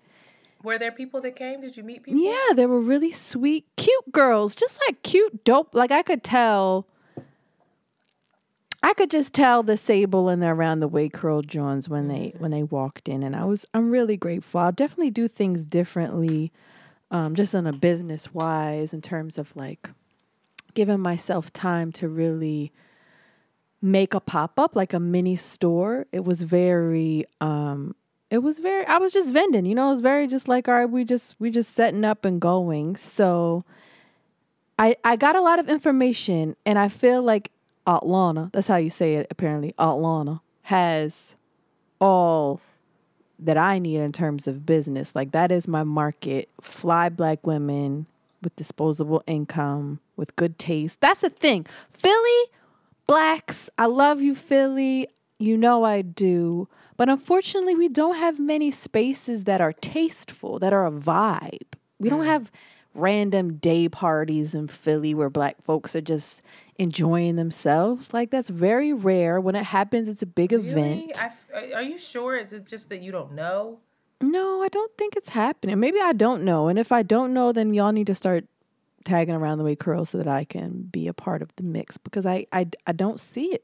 Were 0.63 0.77
there 0.77 0.91
people 0.91 1.22
that 1.22 1.36
came? 1.36 1.62
Did 1.62 1.77
you 1.77 1.84
meet 1.84 2.03
people? 2.03 2.22
Yeah, 2.22 2.53
they 2.53 2.65
were 2.65 2.82
really 2.82 3.13
sweet, 3.13 3.65
cute 3.77 4.12
girls, 4.12 4.56
just 4.56 4.79
like 4.88 5.01
cute, 5.03 5.46
dope. 5.46 5.74
Like 5.74 5.91
I 5.91 6.01
could 6.01 6.24
tell, 6.24 6.88
I 8.84 8.94
could 8.94 9.10
just 9.10 9.34
tell 9.34 9.63
the 9.63 9.77
sable 9.77 10.27
and 10.27 10.41
the 10.41 10.48
around 10.48 10.82
the 10.82 10.89
way 10.89 11.08
curl 11.08 11.41
Johns 11.41 11.88
when 11.88 12.10
they 12.10 12.34
when 12.38 12.51
they 12.51 12.63
walked 12.63 13.08
in, 13.08 13.24
and 13.24 13.34
I 13.34 13.46
was 13.46 13.65
I'm 13.74 13.91
really 13.91 14.18
grateful. 14.18 14.60
I'll 14.60 14.74
definitely 14.74 15.12
do 15.12 15.29
things 15.29 15.63
differently, 15.63 16.51
um, 17.12 17.36
just 17.36 17.56
on 17.56 17.65
a 17.65 17.72
business 17.72 18.34
wise 18.34 18.94
in 18.94 19.01
terms 19.01 19.38
of 19.38 19.56
like 19.56 19.89
giving 20.74 21.00
myself 21.00 21.53
time 21.53 21.94
to 21.94 22.10
really 22.10 22.74
make 23.81 24.13
a 24.13 24.19
pop 24.19 24.59
up 24.59 24.75
like 24.75 24.93
a 24.93 25.00
mini 25.00 25.36
store. 25.36 26.05
It 26.12 26.25
was 26.25 26.41
very 26.41 27.25
um 27.41 27.95
it 28.29 28.39
was 28.39 28.59
very 28.59 28.86
I 28.86 28.98
was 28.98 29.13
just 29.13 29.31
vending, 29.31 29.65
you 29.65 29.75
know, 29.75 29.88
it 29.88 29.91
was 29.91 30.01
very 30.01 30.27
just 30.27 30.48
like 30.48 30.67
all 30.67 30.74
right, 30.74 30.89
we 30.89 31.03
just 31.03 31.36
we 31.39 31.50
just 31.50 31.74
setting 31.74 32.03
up 32.03 32.25
and 32.25 32.39
going. 32.39 32.95
So 32.95 33.63
I 34.77 34.95
I 35.03 35.15
got 35.15 35.36
a 35.36 35.41
lot 35.41 35.59
of 35.59 35.69
information 35.69 36.55
and 36.65 36.77
I 36.77 36.88
feel 36.89 37.21
like 37.21 37.51
Atlanta, 37.88 38.50
that's 38.53 38.67
how 38.67 38.77
you 38.77 38.89
say 38.89 39.15
it 39.15 39.27
apparently, 39.31 39.74
Atlanta 39.79 40.41
has 40.63 41.36
all 42.00 42.62
that 43.39 43.57
I 43.57 43.79
need 43.79 44.00
in 44.00 44.12
terms 44.12 44.48
of 44.48 44.65
business. 44.65 45.15
Like 45.15 45.31
that 45.31 45.51
is 45.51 45.67
my 45.67 45.83
market. 45.83 46.50
Fly 46.62 47.09
black 47.09 47.48
women 47.48 48.05
with 48.41 48.55
disposable 48.55 49.24
income, 49.25 50.00
with 50.15 50.36
good 50.36 50.59
taste. 50.59 50.98
That's 51.00 51.21
the 51.21 51.29
thing. 51.29 51.65
Philly 51.91 52.45
blacks, 53.10 53.70
I 53.75 53.88
love 53.88 54.22
you, 54.22 54.36
Philly. 54.36 55.08
You 55.39 55.58
know 55.58 55.84
I 55.84 56.04
do. 56.04 56.68
But 56.96 57.10
unfortunately, 57.10 57.75
we 57.75 57.89
don't 57.89 58.18
have 58.18 58.38
many 58.38 58.70
spaces 58.70 59.46
that 59.46 59.62
are 59.62 59.74
tasteful, 59.74 60.60
that 60.60 60.74
are 60.74 60.86
a 60.86 60.92
vibe. 60.92 61.74
We 61.98 62.10
don't 62.10 62.24
mm. 62.24 62.28
have 62.28 62.51
random 62.94 63.54
day 63.56 63.89
parties 63.89 64.54
in 64.54 64.68
Philly 64.68 65.16
where 65.16 65.30
black 65.30 65.62
folks 65.63 65.96
are 65.96 66.01
just 66.01 66.44
enjoying 66.78 67.36
themselves. 67.36 68.13
Like 68.13 68.30
that's 68.30 68.50
very 68.50 68.94
rare. 68.94 69.42
When 69.42 69.56
it 69.56 69.63
happens, 69.63 70.08
it's 70.08 70.22
a 70.22 70.28
big 70.28 70.51
Really? 70.51 70.70
event. 70.70 71.12
F- 71.16 71.48
are 71.74 71.82
you 71.82 71.98
sure? 71.98 72.36
Is 72.36 72.54
it 72.54 72.68
just 72.68 72.89
that 72.89 73.01
you 73.01 73.12
don't 73.12 73.34
know? 73.34 73.80
No, 74.22 74.62
I 74.62 74.68
don't 74.68 74.96
think 74.98 75.16
it's 75.16 75.30
happening. 75.30 75.80
Maybe 75.80 76.00
I 76.00 76.13
don't 76.13 76.44
know. 76.44 76.68
And 76.68 76.78
if 76.78 76.92
I 76.92 77.01
don't 77.01 77.34
know, 77.34 77.54
then 77.54 77.74
y'all 77.74 77.92
need 77.92 78.08
to 78.08 78.16
start 78.16 78.46
tagging 79.03 79.36
around 79.36 79.58
the 79.58 79.63
way 79.63 79.75
curl 79.75 80.06
so 80.06 80.18
that 80.18 80.27
I 80.27 80.44
can 80.44 80.84
be 80.91 81.08
a 81.08 81.13
part 81.13 81.41
of 81.41 81.50
the 81.56 81.63
mix 81.63 81.98
because 81.98 82.25
I, 82.25 82.46
I, 82.51 82.68
I 82.86 82.91
don't 82.91 83.20
see 83.20 83.46
it. 83.53 83.63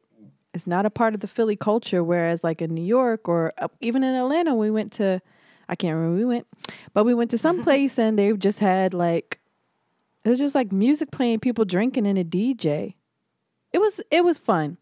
It's 0.54 0.65
not 0.68 0.86
a 0.86 0.89
part 0.89 1.13
of 1.13 1.20
the 1.20 1.27
Philly 1.27 1.56
culture. 1.58 2.04
Whereas, 2.04 2.44
like 2.44 2.62
in 2.62 2.74
New 2.74 2.84
York 2.86 3.27
or 3.27 3.54
even 3.82 4.04
in 4.04 4.15
Atlanta, 4.15 4.56
we 4.56 4.72
went 4.72 4.94
to, 4.94 5.22
I 5.68 5.75
can't 5.75 5.94
remember 5.96 6.15
where 6.15 6.20
we 6.20 6.25
went, 6.25 6.48
but 6.94 7.04
we 7.04 7.13
went 7.13 7.32
to 7.32 7.38
some 7.38 7.62
place 7.68 8.00
and 8.00 8.18
they 8.18 8.32
just 8.34 8.60
had 8.60 8.94
like, 8.94 9.39
it 10.24 10.30
was 10.30 10.39
just 10.39 10.56
like 10.56 10.72
music 10.72 11.12
playing, 11.12 11.39
people 11.42 11.65
drinking, 11.65 12.08
and 12.08 12.18
a 12.18 12.24
DJ. 12.24 12.96
It 13.74 13.80
was 13.80 14.00
it 14.10 14.24
was 14.24 14.38
fun. 14.38 14.77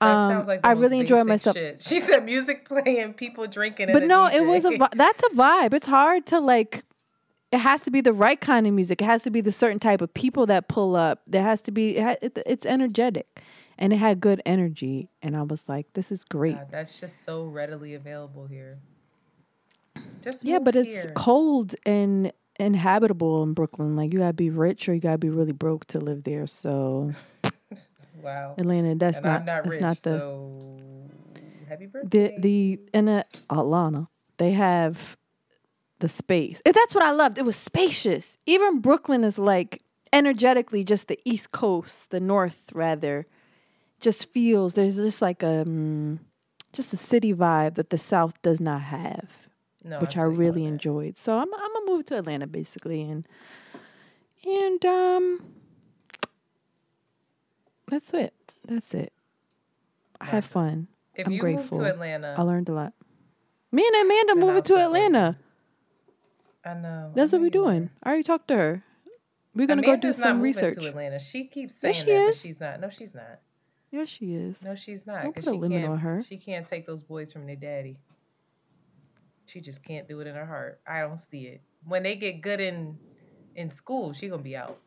That 0.00 0.06
Um, 0.06 0.30
sounds 0.30 0.48
like 0.48 0.62
the 0.62 0.68
I 0.68 0.72
really 0.72 1.00
enjoyed 1.00 1.26
myself. 1.26 1.56
Shit. 1.56 1.82
She 1.88 1.98
said 1.98 2.24
music 2.24 2.68
playing, 2.68 3.14
people 3.14 3.46
drinking, 3.46 3.88
and 3.88 3.92
But 3.94 4.02
a 4.02 4.06
no, 4.06 4.26
it 4.26 4.44
was 4.44 4.64
a 4.64 4.70
that's 4.94 5.22
a 5.24 5.34
vibe. 5.34 5.72
It's 5.74 5.86
hard 5.86 6.26
to 6.26 6.38
like. 6.40 6.84
It 7.52 7.58
has 7.58 7.80
to 7.82 7.90
be 7.90 8.00
the 8.00 8.12
right 8.12 8.40
kind 8.40 8.66
of 8.66 8.72
music. 8.72 9.02
It 9.02 9.06
has 9.06 9.22
to 9.22 9.30
be 9.30 9.40
the 9.40 9.52
certain 9.52 9.80
type 9.80 10.00
of 10.00 10.14
people 10.14 10.46
that 10.46 10.68
pull 10.68 10.94
up. 10.94 11.22
There 11.26 11.42
has 11.42 11.60
to 11.62 11.72
be. 11.72 11.96
It 11.96 12.02
ha- 12.02 12.16
it, 12.22 12.38
it's 12.46 12.64
energetic, 12.64 13.42
and 13.78 13.92
it 13.92 13.96
had 13.96 14.20
good 14.20 14.40
energy. 14.46 15.08
And 15.20 15.36
I 15.36 15.42
was 15.42 15.64
like, 15.68 15.92
"This 15.94 16.12
is 16.12 16.24
great." 16.24 16.56
God, 16.56 16.68
that's 16.70 17.00
just 17.00 17.24
so 17.24 17.44
readily 17.44 17.94
available 17.94 18.46
here. 18.46 18.78
Just 20.22 20.44
yeah, 20.44 20.58
but 20.58 20.76
it's 20.76 21.10
cold 21.14 21.74
and 21.84 22.32
inhabitable 22.58 23.42
in 23.42 23.54
Brooklyn. 23.54 23.96
Like 23.96 24.12
you 24.12 24.20
gotta 24.20 24.32
be 24.32 24.50
rich 24.50 24.88
or 24.88 24.94
you 24.94 25.00
gotta 25.00 25.18
be 25.18 25.30
really 25.30 25.52
broke 25.52 25.86
to 25.86 25.98
live 25.98 26.24
there. 26.24 26.46
So 26.46 27.12
Wow. 28.22 28.54
Atlanta, 28.58 28.94
that's 28.94 29.18
and 29.18 29.26
not, 29.26 29.40
I'm 29.40 29.46
not 29.46 29.64
that's 29.64 29.80
not 29.80 29.96
the 30.02 30.18
so 30.18 30.58
happy 31.68 31.86
the 31.86 31.90
birthday. 31.90 32.36
the 32.38 32.80
in 32.92 33.08
uh, 33.08 33.22
Atlanta 33.50 34.08
they 34.36 34.52
have 34.52 35.16
the 36.00 36.08
space. 36.08 36.60
And 36.66 36.74
that's 36.74 36.94
what 36.94 37.04
I 37.04 37.12
loved. 37.12 37.38
It 37.38 37.44
was 37.44 37.56
spacious. 37.56 38.36
Even 38.46 38.80
Brooklyn 38.80 39.24
is 39.24 39.38
like 39.38 39.82
energetically, 40.12 40.82
just 40.84 41.08
the 41.08 41.18
East 41.24 41.52
Coast, 41.52 42.10
the 42.10 42.20
North 42.20 42.64
rather, 42.72 43.26
just 44.00 44.30
feels 44.30 44.74
there's 44.74 44.96
just 44.96 45.22
like 45.22 45.42
a 45.42 45.62
um, 45.62 46.20
just 46.72 46.92
a 46.92 46.96
city 46.96 47.32
vibe 47.32 47.74
that 47.74 47.90
the 47.90 47.98
South 47.98 48.40
does 48.42 48.60
not 48.60 48.82
have, 48.82 49.28
No, 49.84 49.98
which 50.00 50.16
I 50.16 50.22
on 50.22 50.36
really 50.36 50.64
enjoyed. 50.64 51.16
So 51.16 51.34
I'm 51.38 51.52
I'm 51.54 51.72
gonna 51.72 51.86
move 51.86 52.06
to 52.06 52.18
Atlanta 52.18 52.46
basically, 52.46 53.02
and 53.02 53.26
and 54.44 54.84
um, 54.84 55.44
that's 57.88 58.12
it. 58.14 58.34
That's 58.66 58.94
it. 58.94 59.12
I 60.20 60.26
had 60.26 60.44
fun. 60.44 60.88
If 61.14 61.26
I'm 61.26 61.32
you 61.32 61.40
grateful. 61.40 61.78
move 61.78 61.86
to 61.86 61.92
Atlanta, 61.92 62.34
I 62.36 62.42
learned 62.42 62.68
a 62.68 62.72
lot. 62.72 62.94
Me 63.72 63.86
and 63.86 64.06
Amanda 64.06 64.34
moving 64.34 64.62
to 64.62 64.68
separate 64.68 64.84
Atlanta. 64.84 65.38
I 66.64 66.74
know. 66.74 67.12
That's 67.14 67.32
I 67.32 67.36
what 67.36 67.40
we're 67.42 67.46
you 67.46 67.64
are. 67.66 67.72
doing. 67.72 67.90
I 68.02 68.08
already 68.08 68.22
talked 68.22 68.48
to 68.48 68.56
her. 68.56 68.84
We're 69.54 69.66
gonna 69.66 69.82
go 69.82 69.88
do 69.96 70.08
Amanda's 70.08 70.18
not 70.18 70.24
some 70.26 70.40
research. 70.42 70.74
to 70.76 70.86
Atlanta. 70.86 71.18
She 71.18 71.44
keeps 71.46 71.74
saying 71.76 72.04
Yes, 72.06 72.06
she 72.06 72.12
that, 72.12 72.26
but 72.26 72.36
she's 72.36 72.60
not. 72.60 72.80
No, 72.80 72.90
she's 72.90 73.14
not. 73.14 73.40
Yes, 73.90 74.08
she 74.08 74.34
is. 74.34 74.62
No, 74.62 74.74
she's 74.76 75.06
not. 75.06 75.22
Don't 75.24 75.34
put 75.34 75.46
a 75.46 75.50
she 75.50 75.56
limit 75.56 75.80
can't, 75.80 75.92
on 75.92 75.98
her. 75.98 76.20
She 76.20 76.36
can't 76.36 76.64
take 76.66 76.86
those 76.86 77.02
boys 77.02 77.32
from 77.32 77.46
their 77.46 77.56
daddy. 77.56 77.98
She 79.46 79.60
just 79.60 79.84
can't 79.84 80.06
do 80.06 80.20
it 80.20 80.28
in 80.28 80.36
her 80.36 80.46
heart. 80.46 80.80
I 80.86 81.00
don't 81.00 81.18
see 81.18 81.46
it. 81.46 81.62
When 81.84 82.04
they 82.04 82.14
get 82.14 82.40
good 82.40 82.60
in 82.60 82.98
in 83.56 83.70
school, 83.70 84.12
she 84.12 84.28
gonna 84.28 84.42
be 84.42 84.56
out. 84.56 84.78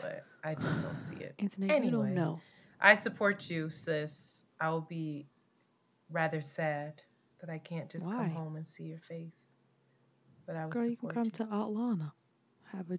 But 0.00 0.24
I 0.42 0.54
just 0.56 0.80
don't 0.80 1.00
see 1.00 1.16
it. 1.16 1.34
Anthony, 1.38 1.66
you 1.68 1.72
Anyway. 1.72 1.92
don't 2.06 2.14
know. 2.14 2.40
I 2.80 2.94
support 2.94 3.48
you, 3.48 3.70
sis. 3.70 4.42
I 4.60 4.70
will 4.70 4.80
be 4.80 5.28
rather 6.10 6.40
sad 6.40 7.02
that 7.40 7.50
I 7.50 7.58
can't 7.58 7.88
just 7.88 8.06
Why? 8.06 8.14
come 8.14 8.30
home 8.30 8.56
and 8.56 8.66
see 8.66 8.84
your 8.84 8.98
face. 8.98 9.51
But 10.46 10.56
I 10.56 10.68
Girl, 10.68 10.86
you 10.86 10.96
can 10.96 11.08
come 11.08 11.24
you. 11.26 11.30
to 11.32 11.42
Atlanta. 11.44 12.12
Have 12.72 12.90
a. 12.90 12.98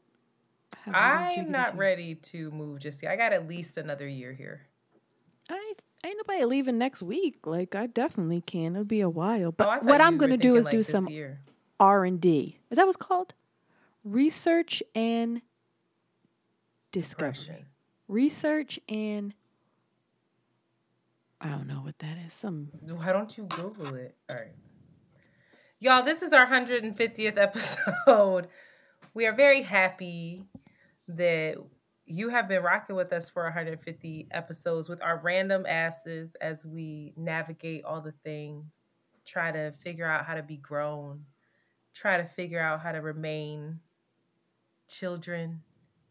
Have 0.85 0.95
I'm 0.95 1.51
not 1.51 1.77
ready 1.77 2.15
to 2.15 2.51
move 2.51 2.79
just 2.79 3.03
yet. 3.03 3.11
I 3.11 3.15
got 3.15 3.31
at 3.31 3.47
least 3.47 3.77
another 3.77 4.07
year 4.07 4.33
here. 4.33 4.67
I 5.49 5.73
ain't, 6.05 6.17
nobody 6.17 6.45
leaving 6.45 6.77
next 6.77 7.03
week. 7.03 7.45
Like 7.45 7.75
I 7.75 7.87
definitely 7.87 8.41
can. 8.41 8.75
It'll 8.75 8.85
be 8.85 9.01
a 9.01 9.09
while. 9.09 9.51
But 9.51 9.67
Oh, 9.67 9.87
what 9.87 10.01
I'm 10.01 10.17
gonna 10.17 10.37
do 10.37 10.55
is 10.55 10.65
like, 10.65 10.71
do 10.71 10.83
some. 10.83 11.07
R 11.79 12.05
and 12.05 12.19
D. 12.19 12.59
Is 12.71 12.77
that 12.77 12.85
what's 12.85 12.97
called? 12.97 13.33
Research 14.03 14.81
and 14.95 15.41
discovery. 16.91 17.33
Depression. 17.33 17.65
Research 18.07 18.79
and 18.87 19.33
I 21.41 21.49
don't 21.49 21.67
know 21.67 21.81
what 21.81 21.99
that 21.99 22.17
is. 22.25 22.33
Some 22.33 22.69
Why 22.89 23.11
don't 23.11 23.37
you 23.37 23.43
Google 23.45 23.95
it? 23.95 24.15
All 24.29 24.37
right. 24.37 24.53
Y'all, 25.83 26.01
this 26.01 26.21
is 26.21 26.31
our 26.31 26.45
150th 26.45 27.37
episode. 27.37 28.47
We 29.13 29.25
are 29.27 29.35
very 29.35 29.63
happy 29.63 30.45
that 31.09 31.57
you 32.05 32.29
have 32.29 32.47
been 32.47 32.63
rocking 32.63 32.95
with 32.95 33.11
us 33.11 33.29
for 33.29 33.43
150 33.43 34.29
episodes 34.31 34.87
with 34.87 35.03
our 35.03 35.19
random 35.19 35.65
asses 35.65 36.37
as 36.39 36.65
we 36.65 37.11
navigate 37.17 37.83
all 37.83 37.99
the 37.99 38.13
things, 38.23 38.71
try 39.25 39.51
to 39.51 39.73
figure 39.83 40.07
out 40.07 40.25
how 40.25 40.35
to 40.35 40.41
be 40.41 40.55
grown, 40.55 41.25
try 41.93 42.15
to 42.15 42.23
figure 42.23 42.61
out 42.61 42.79
how 42.79 42.93
to 42.93 43.01
remain 43.01 43.81
children, 44.87 45.63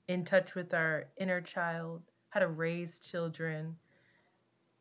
in 0.07 0.23
touch 0.23 0.55
with 0.55 0.75
our 0.75 1.07
inner 1.17 1.41
child, 1.41 2.03
how 2.29 2.41
to 2.41 2.49
raise 2.49 2.99
children, 2.99 3.77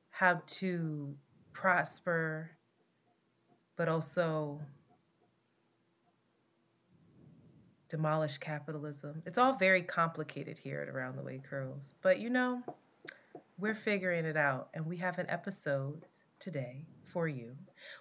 how 0.09 0.41
to 0.47 1.15
prosper, 1.53 2.51
but 3.77 3.87
also 3.87 4.59
demolish 7.91 8.37
capitalism. 8.37 9.21
It's 9.25 9.37
all 9.37 9.53
very 9.53 9.81
complicated 9.81 10.57
here 10.57 10.79
at 10.79 10.87
Around 10.87 11.17
the 11.17 11.23
Way 11.23 11.41
Curls. 11.47 11.93
But 12.01 12.19
you 12.19 12.29
know, 12.29 12.63
we're 13.59 13.75
figuring 13.75 14.23
it 14.23 14.37
out, 14.37 14.69
and 14.73 14.85
we 14.85 14.95
have 14.97 15.19
an 15.19 15.29
episode 15.29 16.05
today 16.39 16.85
for 17.03 17.27
you 17.27 17.51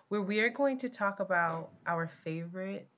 where 0.09 0.23
we 0.23 0.38
are 0.40 0.48
going 0.48 0.79
to 0.79 0.88
talk 0.88 1.18
about 1.18 1.72
our 1.87 2.07
favorite 2.07 2.88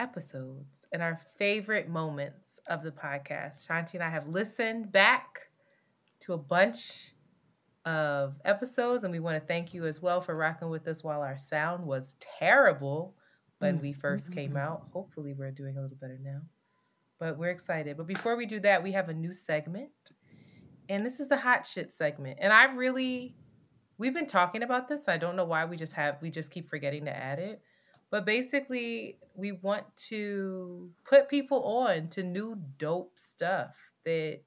episodes 0.00 0.84
and 0.92 1.00
our 1.00 1.20
favorite 1.38 1.88
moments 1.88 2.58
of 2.66 2.82
the 2.82 2.90
podcast. 2.90 3.64
Shanti 3.66 3.94
and 3.94 4.02
I 4.02 4.10
have 4.10 4.26
listened 4.26 4.90
back 4.90 5.42
to 6.20 6.32
a 6.32 6.38
bunch 6.38 7.14
of 7.84 8.34
episodes, 8.44 9.04
and 9.04 9.12
we 9.12 9.20
want 9.20 9.40
to 9.40 9.46
thank 9.46 9.72
you 9.72 9.86
as 9.86 10.02
well 10.02 10.20
for 10.20 10.34
rocking 10.34 10.70
with 10.70 10.88
us 10.88 11.04
while 11.04 11.22
our 11.22 11.38
sound 11.38 11.86
was 11.86 12.16
terrible 12.18 13.14
when 13.62 13.80
we 13.80 13.92
mm-hmm. 13.92 14.06
1st 14.06 14.34
came 14.34 14.48
mm-hmm. 14.50 14.58
out. 14.58 14.88
Hopefully, 14.92 15.32
we're 15.32 15.52
doing 15.52 15.76
a 15.76 15.80
little 15.80 15.96
better 15.96 16.18
now, 16.22 16.40
but 17.18 17.38
we're 17.38 17.50
excited. 17.50 17.96
But 17.96 18.06
before 18.06 18.36
we 18.36 18.46
do 18.46 18.60
that, 18.60 18.82
we 18.82 18.92
have 18.92 19.08
a 19.08 19.14
new 19.14 19.32
segment, 19.32 19.90
and 20.88 21.06
this 21.06 21.20
is 21.20 21.28
the 21.28 21.38
hot 21.38 21.66
shit 21.66 21.92
segment. 21.92 22.38
And 22.40 22.52
I 22.52 22.64
really, 22.74 23.36
we've 23.98 24.14
been 24.14 24.26
talking 24.26 24.62
about 24.62 24.88
this. 24.88 25.02
I 25.08 25.16
don't 25.16 25.36
know 25.36 25.44
why 25.44 25.64
we 25.64 25.76
just 25.76 25.92
have, 25.94 26.18
we 26.20 26.30
just 26.30 26.50
keep 26.50 26.68
forgetting 26.68 27.04
to 27.04 27.16
add 27.16 27.38
it. 27.38 27.62
But 28.10 28.26
basically, 28.26 29.18
we 29.34 29.52
want 29.52 29.84
to 30.08 30.90
put 31.08 31.30
people 31.30 31.62
on 31.64 32.08
to 32.08 32.22
new 32.22 32.58
dope 32.76 33.12
stuff 33.16 33.70
that 34.04 34.40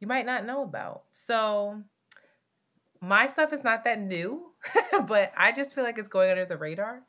you 0.00 0.06
might 0.06 0.26
not 0.26 0.44
know 0.44 0.64
about. 0.64 1.04
So, 1.12 1.82
my 3.00 3.26
stuff 3.26 3.52
is 3.52 3.64
not 3.64 3.84
that 3.84 4.00
new, 4.00 4.52
but 5.06 5.32
I 5.36 5.52
just 5.52 5.74
feel 5.74 5.84
like 5.84 5.98
it's 5.98 6.08
going 6.08 6.30
under 6.30 6.44
the 6.44 6.58
radar. 6.58 7.04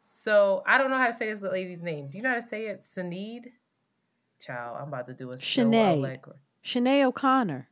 So, 0.00 0.62
I 0.66 0.78
don't 0.78 0.90
know 0.90 0.98
how 0.98 1.06
to 1.08 1.12
say 1.12 1.32
this 1.32 1.42
lady's 1.42 1.82
name. 1.82 2.08
Do 2.08 2.18
you 2.18 2.22
know 2.22 2.30
how 2.30 2.36
to 2.36 2.42
say 2.42 2.66
it? 2.68 2.82
Sinead? 2.82 3.52
Child, 4.40 4.78
I'm 4.80 4.88
about 4.88 5.06
to 5.08 5.14
do 5.14 5.32
a 5.32 5.38
slow 5.38 5.64
Sinead. 5.64 7.04
O'Connor. 7.04 7.68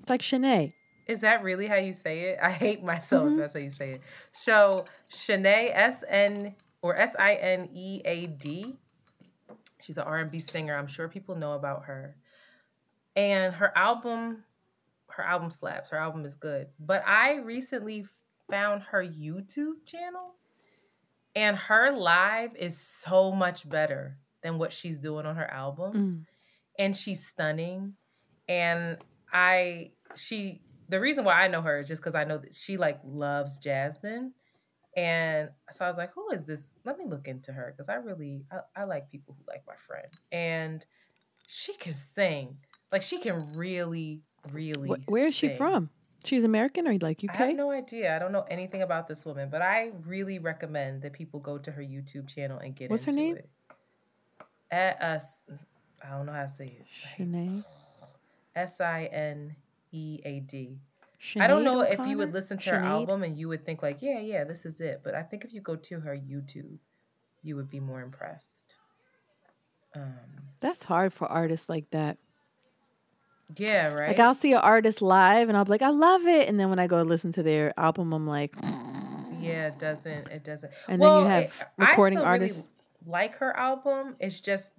It's 0.00 0.10
like 0.10 0.22
Shanae. 0.22 0.72
Is 1.06 1.20
that 1.22 1.42
really 1.42 1.66
how 1.66 1.76
you 1.76 1.92
say 1.92 2.30
it? 2.30 2.38
I 2.42 2.50
hate 2.50 2.82
myself 2.82 3.28
Mhm. 3.28 3.38
that's 3.38 3.54
how 3.54 3.60
you 3.60 3.70
say 3.70 3.92
it. 3.92 4.02
So 4.32 4.86
Shanae 5.10 5.70
S 5.72 6.04
N 6.08 6.54
or 6.82 6.96
S 6.96 7.14
I 7.18 7.34
N 7.34 7.68
E 7.72 8.02
A 8.04 8.26
D. 8.26 8.78
She's 9.80 9.96
an 9.96 10.04
R 10.04 10.18
and 10.18 10.30
B 10.30 10.40
singer. 10.40 10.76
I'm 10.76 10.86
sure 10.86 11.08
people 11.08 11.34
know 11.36 11.52
about 11.52 11.84
her. 11.84 12.16
And 13.16 13.54
her 13.54 13.76
album, 13.76 14.44
her 15.08 15.22
album 15.22 15.50
slaps. 15.50 15.90
Her 15.90 15.98
album 15.98 16.24
is 16.24 16.34
good. 16.34 16.68
But 16.78 17.02
I 17.06 17.36
recently 17.36 18.06
found 18.50 18.82
her 18.84 19.04
YouTube 19.04 19.84
channel, 19.86 20.34
and 21.34 21.56
her 21.56 21.92
live 21.92 22.56
is 22.56 22.78
so 22.78 23.32
much 23.32 23.68
better 23.68 24.18
than 24.42 24.58
what 24.58 24.72
she's 24.72 24.98
doing 24.98 25.26
on 25.26 25.36
her 25.36 25.50
albums. 25.50 26.10
Mm. 26.10 26.24
and 26.78 26.96
she's 26.96 27.26
stunning. 27.26 27.94
And 28.48 28.96
i 29.32 29.92
she 30.14 30.62
the 30.88 30.98
reason 30.98 31.22
why 31.24 31.34
i 31.42 31.48
know 31.48 31.60
her 31.60 31.80
is 31.80 31.88
just 31.88 32.00
because 32.00 32.14
i 32.14 32.24
know 32.24 32.38
that 32.38 32.54
she 32.54 32.76
like 32.76 32.98
loves 33.04 33.58
jasmine. 33.58 34.32
And 34.96 35.50
so 35.70 35.84
i 35.84 35.88
was 35.88 35.98
like 35.98 36.12
who 36.14 36.30
is 36.30 36.44
this? 36.44 36.74
Let 36.84 36.98
me 36.98 37.04
look 37.06 37.28
into 37.28 37.52
her 37.52 37.74
because 37.76 37.88
i 37.88 37.94
really 37.96 38.44
I, 38.50 38.82
I 38.82 38.84
like 38.84 39.10
people 39.10 39.36
who 39.38 39.44
like 39.46 39.64
my 39.66 39.74
friend. 39.76 40.08
And 40.32 40.84
she 41.46 41.74
can 41.76 41.94
sing. 41.94 42.58
Like 42.90 43.02
she 43.02 43.18
can 43.18 43.54
really 43.54 44.22
really 44.50 44.88
Wh- 44.88 45.08
where 45.10 45.26
is 45.26 45.34
she 45.34 45.56
from? 45.56 45.90
She's 46.24 46.44
American 46.44 46.86
or 46.88 46.98
like 46.98 47.22
UK? 47.22 47.40
I 47.40 47.46
have 47.46 47.56
no 47.56 47.70
idea. 47.70 48.14
I 48.14 48.18
don't 48.18 48.32
know 48.32 48.44
anything 48.50 48.82
about 48.82 49.06
this 49.08 49.24
woman, 49.24 49.48
but 49.50 49.62
I 49.62 49.92
really 50.06 50.38
recommend 50.38 51.02
that 51.02 51.12
people 51.12 51.40
go 51.40 51.58
to 51.58 51.70
her 51.70 51.82
YouTube 51.82 52.28
channel 52.28 52.58
and 52.58 52.74
get 52.74 52.90
What's 52.90 53.04
her 53.04 53.10
into 53.10 53.22
name? 53.22 53.36
it. 53.36 53.48
At 54.70 55.00
us, 55.00 55.44
I 56.04 56.10
don't 56.10 56.26
know 56.26 56.32
how 56.32 56.42
to 56.42 56.48
say 56.48 56.66
it. 56.80 56.86
Shanae. 57.18 57.64
S 58.54 58.80
I 58.80 59.04
N 59.12 59.56
E 59.92 60.18
A 60.24 60.40
D. 60.40 60.78
I 61.40 61.46
don't 61.46 61.64
know 61.64 61.80
if 61.80 62.06
you 62.06 62.18
would 62.18 62.32
listen 62.32 62.58
to 62.58 62.70
her 62.70 62.76
Sinead? 62.78 62.84
album 62.86 63.22
and 63.22 63.36
you 63.38 63.48
would 63.48 63.64
think 63.64 63.82
like, 63.82 63.98
yeah, 64.00 64.20
yeah, 64.20 64.44
this 64.44 64.64
is 64.64 64.80
it. 64.80 65.00
But 65.02 65.14
I 65.14 65.22
think 65.22 65.44
if 65.44 65.52
you 65.52 65.60
go 65.60 65.74
to 65.76 66.00
her 66.00 66.14
YouTube, 66.16 66.78
you 67.42 67.56
would 67.56 67.68
be 67.70 67.80
more 67.80 68.02
impressed. 68.02 68.74
Um, 69.96 70.12
That's 70.60 70.84
hard 70.84 71.12
for 71.12 71.26
artists 71.26 71.68
like 71.68 71.90
that. 71.90 72.18
Yeah, 73.56 73.92
right. 73.92 74.08
Like 74.08 74.18
I'll 74.18 74.34
see 74.34 74.52
an 74.52 74.58
artist 74.58 75.00
live 75.02 75.48
and 75.48 75.56
I'll 75.56 75.64
be 75.64 75.70
like, 75.70 75.82
I 75.82 75.90
love 75.90 76.26
it, 76.26 76.48
and 76.48 76.58
then 76.60 76.70
when 76.70 76.78
I 76.78 76.86
go 76.86 77.00
listen 77.02 77.32
to 77.32 77.42
their 77.42 77.72
album, 77.78 78.12
I'm 78.12 78.26
like, 78.26 78.54
Yeah, 79.40 79.68
it 79.68 79.78
doesn't. 79.78 80.28
It 80.28 80.44
doesn't. 80.44 80.72
And 80.88 81.00
then 81.00 81.22
you 81.22 81.26
have 81.28 81.42
it- 81.44 81.50
recording 81.76 82.18
artists- 82.18 82.58
Really 83.06 83.12
like 83.12 83.36
her 83.36 83.56
album. 83.56 84.16
It's 84.20 84.40
just 84.40 84.72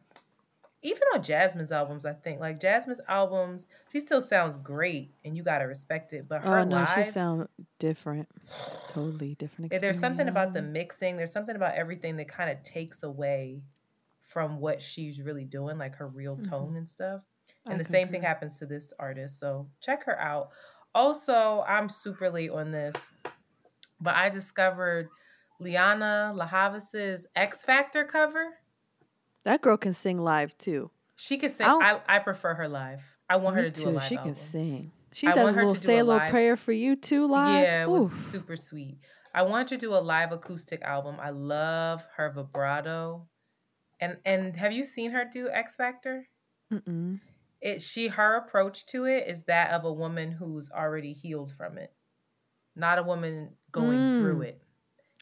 even 0.81 1.01
on 1.13 1.21
Jasmine's 1.23 1.71
albums, 1.73 2.05
I 2.05 2.13
think 2.13 2.39
like 2.39 2.59
Jasmine's 2.59 3.01
albums, 3.07 3.65
she 3.91 3.99
still 3.99 4.21
sounds 4.21 4.57
great, 4.57 5.13
and 5.25 5.35
you 5.35 5.43
gotta 5.43 5.65
respect 5.65 6.13
it. 6.13 6.27
But 6.29 6.43
her 6.43 6.59
oh 6.59 6.63
no, 6.63 6.85
she 6.93 7.01
live, 7.01 7.07
sound 7.13 7.47
different, 7.79 8.27
totally 8.89 9.35
different. 9.35 9.71
yeah, 9.73 9.79
there's 9.79 9.99
something 9.99 10.27
about 10.29 10.53
the 10.53 10.61
mixing. 10.61 11.17
There's 11.17 11.31
something 11.33 11.55
about 11.55 11.73
everything 11.75 12.17
that 12.17 12.27
kind 12.27 12.49
of 12.49 12.61
takes 12.63 13.03
away 13.03 13.63
from 14.21 14.59
what 14.59 14.81
she's 14.81 15.21
really 15.21 15.43
doing, 15.45 15.77
like 15.77 15.95
her 15.95 16.07
real 16.07 16.37
Mhm. 16.37 16.49
tone 16.49 16.75
and 16.77 16.87
stuff. 16.87 17.21
I 17.69 17.71
And 17.71 17.79
the 17.79 17.85
same 17.85 18.09
thing 18.09 18.21
happens 18.21 18.59
to 18.59 18.65
this 18.65 18.93
artist. 18.99 19.39
So 19.39 19.67
check 19.81 20.05
her 20.05 20.19
out. 20.19 20.49
Also, 20.93 21.63
I'm 21.67 21.87
super 21.87 22.29
late 22.29 22.51
on 22.51 22.71
this, 22.71 23.11
but 24.01 24.15
I 24.15 24.29
discovered 24.29 25.09
Lianne 25.61 26.35
La 26.35 26.47
Havas's 26.47 27.27
X 27.35 27.63
Factor 27.63 28.05
cover. 28.05 28.55
That 29.43 29.61
girl 29.61 29.77
can 29.77 29.93
sing 29.93 30.17
live 30.17 30.57
too. 30.57 30.91
She 31.15 31.37
can 31.37 31.49
sing. 31.49 31.67
I, 31.67 31.99
I, 32.07 32.15
I 32.15 32.19
prefer 32.19 32.53
her 32.55 32.67
live. 32.67 33.03
I 33.29 33.35
want 33.35 33.55
her 33.57 33.63
to 33.63 33.71
do 33.71 33.83
too. 33.83 33.89
a 33.89 33.91
live 33.91 34.03
She 34.03 34.17
album. 34.17 34.33
can 34.33 34.43
sing. 34.43 34.91
She 35.13 35.27
I 35.27 35.33
does 35.33 35.49
a 35.49 35.53
little 35.53 35.75
say 35.75 35.99
a, 35.99 36.03
little 36.03 36.27
prayer 36.29 36.55
for 36.55 36.71
you 36.71 36.95
too 36.95 37.27
live. 37.27 37.63
Yeah, 37.63 37.83
it 37.83 37.89
was 37.89 38.11
super 38.11 38.55
sweet. 38.55 38.99
I 39.33 39.43
want 39.43 39.69
her 39.69 39.75
to 39.75 39.79
do 39.79 39.93
a 39.93 39.99
live 39.99 40.31
acoustic 40.31 40.81
album. 40.81 41.17
I 41.19 41.29
love 41.29 42.07
her 42.17 42.31
vibrato. 42.31 43.27
And 43.99 44.17
and 44.25 44.55
have 44.55 44.71
you 44.71 44.85
seen 44.85 45.11
her 45.11 45.25
do 45.31 45.49
X 45.49 45.75
Factor? 45.75 46.27
Mm-mm. 46.71 47.19
It 47.61 47.81
she 47.81 48.07
her 48.07 48.35
approach 48.35 48.85
to 48.87 49.05
it 49.05 49.25
is 49.27 49.43
that 49.43 49.71
of 49.71 49.83
a 49.83 49.91
woman 49.91 50.31
who's 50.31 50.69
already 50.69 51.13
healed 51.13 51.51
from 51.51 51.77
it, 51.77 51.91
not 52.75 52.97
a 52.97 53.03
woman 53.03 53.51
going 53.71 53.99
mm. 53.99 54.21
through 54.21 54.41
it. 54.43 54.61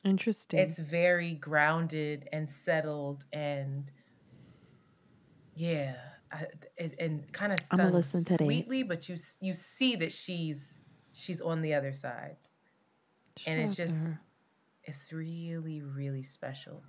Interesting. 0.03 0.59
It's 0.59 0.77
very 0.77 1.33
grounded 1.33 2.29
and 2.31 2.49
settled 2.49 3.25
and 3.33 3.91
yeah, 5.55 5.95
and, 6.77 6.95
and 6.99 7.33
kind 7.33 7.51
of 7.53 8.05
sweetly, 8.05 8.83
but 8.83 9.09
you 9.09 9.15
you 9.41 9.53
see 9.53 9.95
that 9.95 10.11
she's 10.11 10.77
she's 11.13 11.41
on 11.41 11.61
the 11.61 11.73
other 11.73 11.93
side, 11.93 12.37
Shout 13.37 13.47
and 13.47 13.61
it's 13.61 13.75
just 13.75 14.15
it's 14.83 15.11
really 15.11 15.81
really 15.81 16.23
special. 16.23 16.83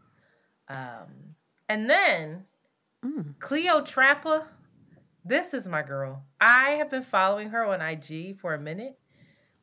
Um, 0.69 1.35
and 1.69 1.89
then 1.89 2.45
mm. 3.05 3.39
Cleo 3.39 3.81
Trapper, 3.81 4.47
this 5.25 5.55
is 5.55 5.67
my 5.67 5.83
girl. 5.83 6.25
I 6.41 6.71
have 6.73 6.91
been 6.91 7.03
following 7.03 7.51
her 7.51 7.65
on 7.65 7.81
IG 7.81 8.39
for 8.39 8.55
a 8.55 8.59
minute. 8.59 8.99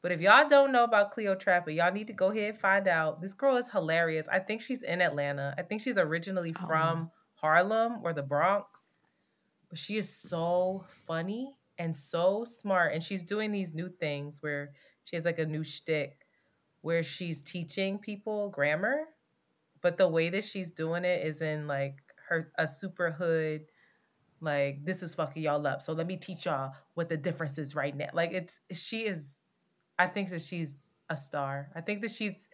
But 0.02 0.12
if 0.12 0.22
y'all 0.22 0.48
don't 0.48 0.72
know 0.72 0.84
about 0.84 1.12
Cleo 1.12 1.34
Trapper, 1.34 1.72
y'all 1.72 1.92
need 1.92 2.08
to 2.08 2.14
go 2.14 2.30
ahead 2.30 2.50
and 2.50 2.58
find 2.58 2.88
out. 2.88 3.22
This 3.22 3.34
girl 3.34 3.58
is 3.58 3.72
hilarious. 3.72 4.28
I 4.28 4.38
think 4.38 4.62
she's 4.62 4.84
in 4.84 5.02
Atlanta. 5.02 5.56
I 5.58 5.64
think 5.64 5.82
she's 5.82 5.98
originally 5.98 6.54
oh. 6.62 6.68
from 6.68 7.12
Harlem 7.34 8.02
or 8.04 8.14
the 8.14 8.22
Bronx. 8.22 8.82
But 9.68 9.80
she 9.80 9.98
is 9.98 10.16
so 10.16 10.86
funny 11.08 11.56
and 11.80 11.96
so 11.96 12.44
smart. 12.46 12.94
And 12.94 13.02
she's 13.02 13.24
doing 13.24 13.52
these 13.52 13.74
new 13.74 13.90
things 13.90 14.38
where 14.42 14.74
she 15.06 15.16
has 15.16 15.26
like 15.26 15.40
a 15.40 15.46
new 15.46 15.64
shtick 15.64 16.20
where 16.82 17.02
she's 17.02 17.42
teaching 17.42 17.98
people 17.98 18.50
grammar. 18.50 19.06
But 19.82 19.98
the 19.98 20.08
way 20.08 20.30
that 20.30 20.46
she's 20.46 20.70
doing 20.70 21.04
it 21.04 21.26
is 21.26 21.42
in 21.42 21.66
like 21.66 21.96
her 22.30 22.52
a 22.60 22.68
super 22.68 23.10
hood 23.12 23.62
like 24.42 24.86
this 24.86 25.02
is 25.02 25.16
fucking 25.16 25.42
y'all 25.42 25.66
up 25.66 25.82
so 25.82 25.94
let 25.94 26.08
me 26.08 26.18
teach 26.18 26.46
y'all 26.46 26.74
what 26.94 27.10
the 27.10 27.18
difference 27.18 27.58
is 27.58 27.74
right 27.74 27.96
now 27.96 28.10
like 28.14 28.32
it's 28.34 28.60
she 28.74 29.06
is 29.06 29.40
I 29.98 30.08
think 30.08 30.30
that 30.30 30.42
she's 30.42 30.92
a 31.10 31.18
star. 31.18 31.70
I 31.76 31.82
think 31.82 32.02
that 32.02 32.12
she's 32.12 32.50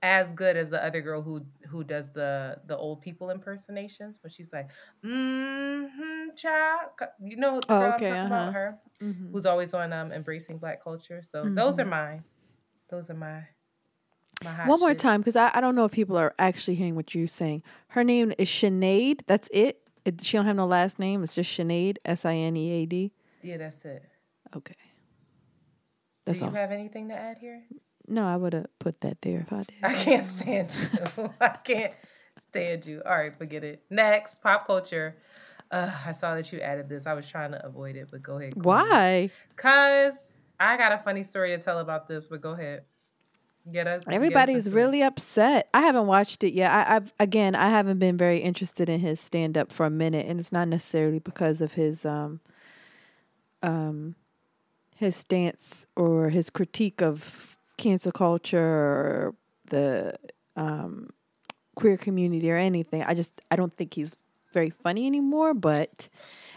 as 0.00 0.30
good 0.32 0.56
as 0.56 0.70
the 0.70 0.82
other 0.84 1.00
girl 1.00 1.22
who 1.22 1.44
who 1.68 1.82
does 1.82 2.12
the 2.12 2.58
the 2.66 2.76
old 2.76 3.00
people 3.00 3.30
impersonations, 3.30 4.18
but 4.22 4.32
she's 4.32 4.52
like, 4.52 4.70
mm-hmm, 5.04 6.34
child. 6.36 6.90
You 7.20 7.36
know 7.36 7.60
the 7.60 7.66
oh, 7.68 7.76
okay, 7.76 7.84
I'm 7.86 7.98
talking 7.98 8.06
uh-huh. 8.12 8.26
about 8.26 8.52
her, 8.54 8.78
mm-hmm. 9.02 9.32
who's 9.32 9.46
always 9.46 9.74
on 9.74 9.92
um 9.92 10.12
embracing 10.12 10.58
black 10.58 10.82
culture. 10.82 11.22
So 11.22 11.44
mm-hmm. 11.44 11.54
those 11.54 11.78
are 11.78 11.84
mine. 11.84 12.24
Those 12.90 13.10
are 13.10 13.14
my 13.14 13.42
my 14.44 14.68
One 14.68 14.78
more 14.78 14.94
time, 14.94 15.20
because 15.20 15.36
I, 15.36 15.50
I 15.52 15.60
don't 15.60 15.74
know 15.74 15.84
if 15.84 15.92
people 15.92 16.16
are 16.16 16.32
actually 16.38 16.76
hearing 16.76 16.94
what 16.94 17.14
you're 17.14 17.26
saying. 17.26 17.64
Her 17.88 18.04
name 18.04 18.32
is 18.38 18.48
Sinead. 18.48 19.22
That's 19.26 19.48
it? 19.52 19.80
It. 20.04 20.24
She 20.24 20.36
don't 20.36 20.46
have 20.46 20.56
no 20.56 20.66
last 20.66 20.98
name. 20.98 21.22
It's 21.22 21.34
just 21.34 21.50
Sinead. 21.58 21.98
S 22.04 22.24
I 22.24 22.34
N 22.34 22.56
E 22.56 22.70
A 22.82 22.86
D. 22.86 23.12
Yeah, 23.42 23.56
that's 23.58 23.84
it. 23.84 24.02
Okay. 24.56 24.74
That's 26.24 26.38
Do 26.38 26.44
you 26.46 26.50
all. 26.50 26.56
have 26.56 26.72
anything 26.72 27.08
to 27.08 27.14
add 27.14 27.38
here? 27.38 27.62
No, 28.06 28.26
I 28.26 28.36
would 28.36 28.52
have 28.54 28.66
put 28.78 29.00
that 29.02 29.20
there 29.22 29.40
if 29.40 29.52
I 29.52 29.58
did. 29.62 29.74
I 29.82 29.94
can't 29.94 30.26
stand 30.26 30.74
you. 31.16 31.30
I 31.40 31.48
can't 31.48 31.92
stand 32.38 32.86
you. 32.86 33.02
All 33.04 33.16
right, 33.16 33.34
forget 33.36 33.64
it. 33.64 33.82
Next, 33.90 34.42
pop 34.42 34.66
culture. 34.66 35.16
Uh, 35.70 35.90
I 36.06 36.12
saw 36.12 36.34
that 36.34 36.50
you 36.50 36.60
added 36.60 36.88
this. 36.88 37.06
I 37.06 37.12
was 37.12 37.28
trying 37.30 37.52
to 37.52 37.64
avoid 37.66 37.96
it, 37.96 38.08
but 38.10 38.22
go 38.22 38.38
ahead. 38.38 38.54
Why? 38.62 39.30
Cause 39.56 40.40
I 40.58 40.76
got 40.78 40.92
a 40.92 40.98
funny 40.98 41.22
story 41.22 41.50
to 41.50 41.58
tell 41.62 41.78
about 41.80 42.08
this, 42.08 42.28
but 42.28 42.40
go 42.40 42.52
ahead. 42.52 42.84
Get 43.72 43.86
us. 43.86 44.02
Everybody's 44.08 44.64
get 44.64 44.74
really 44.74 45.02
upset. 45.02 45.68
I 45.74 45.80
haven't 45.80 46.06
watched 46.06 46.42
it 46.44 46.54
yet. 46.54 46.70
I, 46.70 46.96
I've 46.96 47.12
again, 47.18 47.54
I 47.54 47.68
haven't 47.68 47.98
been 47.98 48.16
very 48.16 48.38
interested 48.38 48.88
in 48.88 49.00
his 49.00 49.20
stand 49.20 49.58
up 49.58 49.72
for 49.72 49.84
a 49.86 49.90
minute, 49.90 50.26
and 50.26 50.40
it's 50.40 50.52
not 50.52 50.68
necessarily 50.68 51.18
because 51.18 51.60
of 51.60 51.74
his 51.74 52.04
um 52.04 52.40
um 53.62 54.14
his 54.96 55.14
stance 55.16 55.86
or 55.96 56.30
his 56.30 56.50
critique 56.50 57.00
of 57.00 57.56
cancel 57.76 58.12
culture 58.12 58.58
or 58.58 59.34
the 59.66 60.14
um, 60.56 61.10
queer 61.76 61.96
community 61.96 62.50
or 62.50 62.56
anything. 62.56 63.02
I 63.02 63.14
just 63.14 63.32
I 63.50 63.56
don't 63.56 63.72
think 63.72 63.94
he's 63.94 64.16
very 64.52 64.70
funny 64.70 65.06
anymore. 65.06 65.54
But 65.54 66.08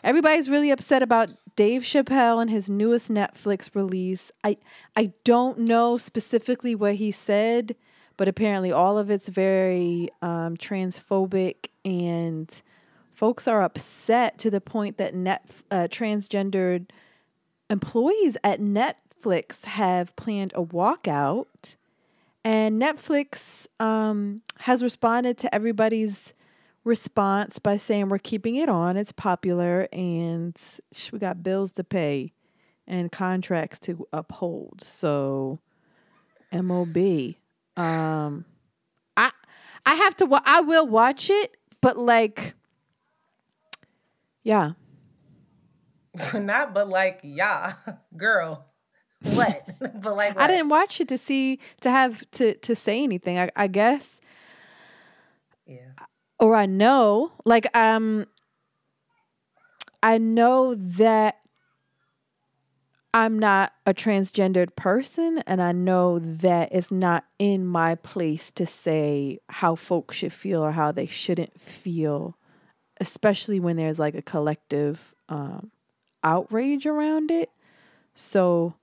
everybody's 0.04 0.50
really 0.50 0.72
upset 0.72 1.04
about 1.04 1.32
Dave 1.56 1.82
Chappelle 1.82 2.42
and 2.42 2.50
his 2.50 2.70
newest 2.70 3.10
Netflix 3.10 3.74
release. 3.74 4.32
I 4.44 4.58
I 4.96 5.14
don't 5.24 5.60
know 5.60 5.98
specifically 5.98 6.76
what 6.76 6.96
he 6.96 7.12
said, 7.12 7.76
but 8.18 8.28
apparently 8.28 8.72
all 8.72 8.98
of 8.98 9.10
it's 9.10 9.28
very 9.28 10.10
um, 10.22 10.58
transphobic 10.58 11.68
and 11.84 12.62
folks 13.14 13.48
are 13.48 13.62
upset 13.62 14.38
to 14.40 14.50
the 14.50 14.62
point 14.62 14.98
that 14.98 15.14
net 15.14 15.44
uh, 15.70 15.88
transgendered 15.90 16.88
employees 17.70 18.38
at 18.44 18.60
Netflix 18.60 19.66
have 19.66 20.16
planned 20.16 20.54
a 20.56 20.64
walkout, 20.64 21.76
and 22.44 22.82
Netflix 22.82 23.68
um, 23.80 24.42
has 24.60 24.82
responded 24.82 25.38
to 25.38 25.54
everybody's 25.54 26.34
response 26.84 27.60
by 27.60 27.78
saying 27.78 28.10
we're 28.10 28.18
keeping 28.18 28.56
it 28.56 28.70
on. 28.70 28.98
It's 28.98 29.12
popular, 29.12 29.88
and 29.92 30.58
we 31.12 31.20
got 31.20 31.44
bills 31.44 31.74
to 31.74 31.84
pay 31.84 32.34
and 32.88 33.12
contracts 33.12 33.80
to 33.80 34.08
uphold. 34.12 34.84
So, 34.84 35.60
MOB. 36.52 37.36
Um, 37.78 38.46
I 39.16 39.32
I 39.86 39.96
have 39.96 40.16
to. 40.18 40.42
I 40.46 40.62
will 40.62 40.88
watch 40.88 41.30
it, 41.30 41.58
but 41.82 41.98
like, 41.98 42.56
yeah, 44.44 44.74
Not 46.34 46.74
but 46.74 46.90
like, 46.90 47.20
yeah, 47.24 47.74
girl. 48.18 48.66
What? 49.24 49.62
but 49.80 50.16
like 50.16 50.36
what? 50.36 50.44
I 50.44 50.48
didn't 50.48 50.70
watch 50.70 51.00
it 51.00 51.08
to 51.10 51.18
see 51.18 51.60
to 51.82 51.92
have 51.92 52.30
to 52.32 52.56
to 52.56 52.76
say 52.76 53.04
anything. 53.04 53.38
I, 53.38 53.50
I 53.56 53.68
guess. 53.68 54.20
Or 56.42 56.56
I 56.56 56.66
know, 56.66 57.32
like 57.46 57.68
um 57.78 58.26
I 60.04 60.18
know 60.18 60.74
that 60.76 61.38
I'm 63.14 63.38
not 63.38 63.74
a 63.86 63.94
transgendered 63.94 64.76
person, 64.76 65.44
and 65.46 65.62
I 65.62 65.74
know 65.74 66.18
that 66.20 66.70
it's 66.72 66.92
not 66.92 67.26
in 67.38 67.66
my 67.66 67.96
place 67.96 68.52
to 68.52 68.66
say 68.66 69.40
how 69.50 69.76
folks 69.76 70.18
should 70.18 70.32
feel 70.32 70.62
or 70.64 70.72
how 70.72 70.94
they 70.94 71.06
shouldn't 71.08 71.60
feel, 71.60 72.38
especially 73.02 73.60
when 73.60 73.76
there's 73.78 74.00
like 74.00 74.16
a 74.16 74.22
collective 74.22 75.14
um, 75.28 75.72
outrage 76.24 76.86
around 76.86 77.32
it. 77.32 77.50
So 78.16 78.76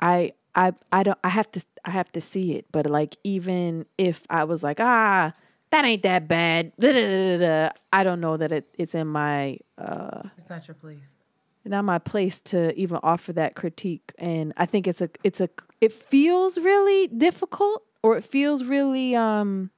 I 0.00 0.32
I 0.54 0.72
I 0.92 1.02
don't 1.02 1.18
I 1.22 1.28
have 1.28 1.50
to 1.52 1.62
I 1.84 1.90
have 1.90 2.10
to 2.12 2.20
see 2.20 2.54
it. 2.54 2.66
But 2.72 2.86
like 2.86 3.16
even 3.24 3.86
if 3.98 4.22
I 4.30 4.44
was 4.44 4.62
like, 4.62 4.80
ah, 4.80 5.32
that 5.70 5.84
ain't 5.84 6.02
that 6.02 6.28
bad. 6.28 6.72
I 7.92 8.04
don't 8.04 8.20
know 8.20 8.36
that 8.36 8.52
it, 8.52 8.74
it's 8.78 8.94
in 8.94 9.06
my 9.06 9.58
uh 9.78 10.22
It's 10.36 10.50
not 10.50 10.66
your 10.68 10.74
place. 10.74 11.16
Not 11.64 11.84
my 11.84 11.98
place 11.98 12.38
to 12.44 12.72
even 12.74 12.98
offer 13.02 13.32
that 13.34 13.54
critique. 13.54 14.12
And 14.18 14.52
I 14.56 14.66
think 14.66 14.86
it's 14.86 15.00
a 15.00 15.08
it's 15.22 15.40
a 15.40 15.48
it 15.80 15.92
feels 15.92 16.58
really 16.58 17.06
difficult 17.08 17.84
or 18.02 18.16
it 18.16 18.24
feels 18.24 18.64
really 18.64 19.14
um 19.14 19.70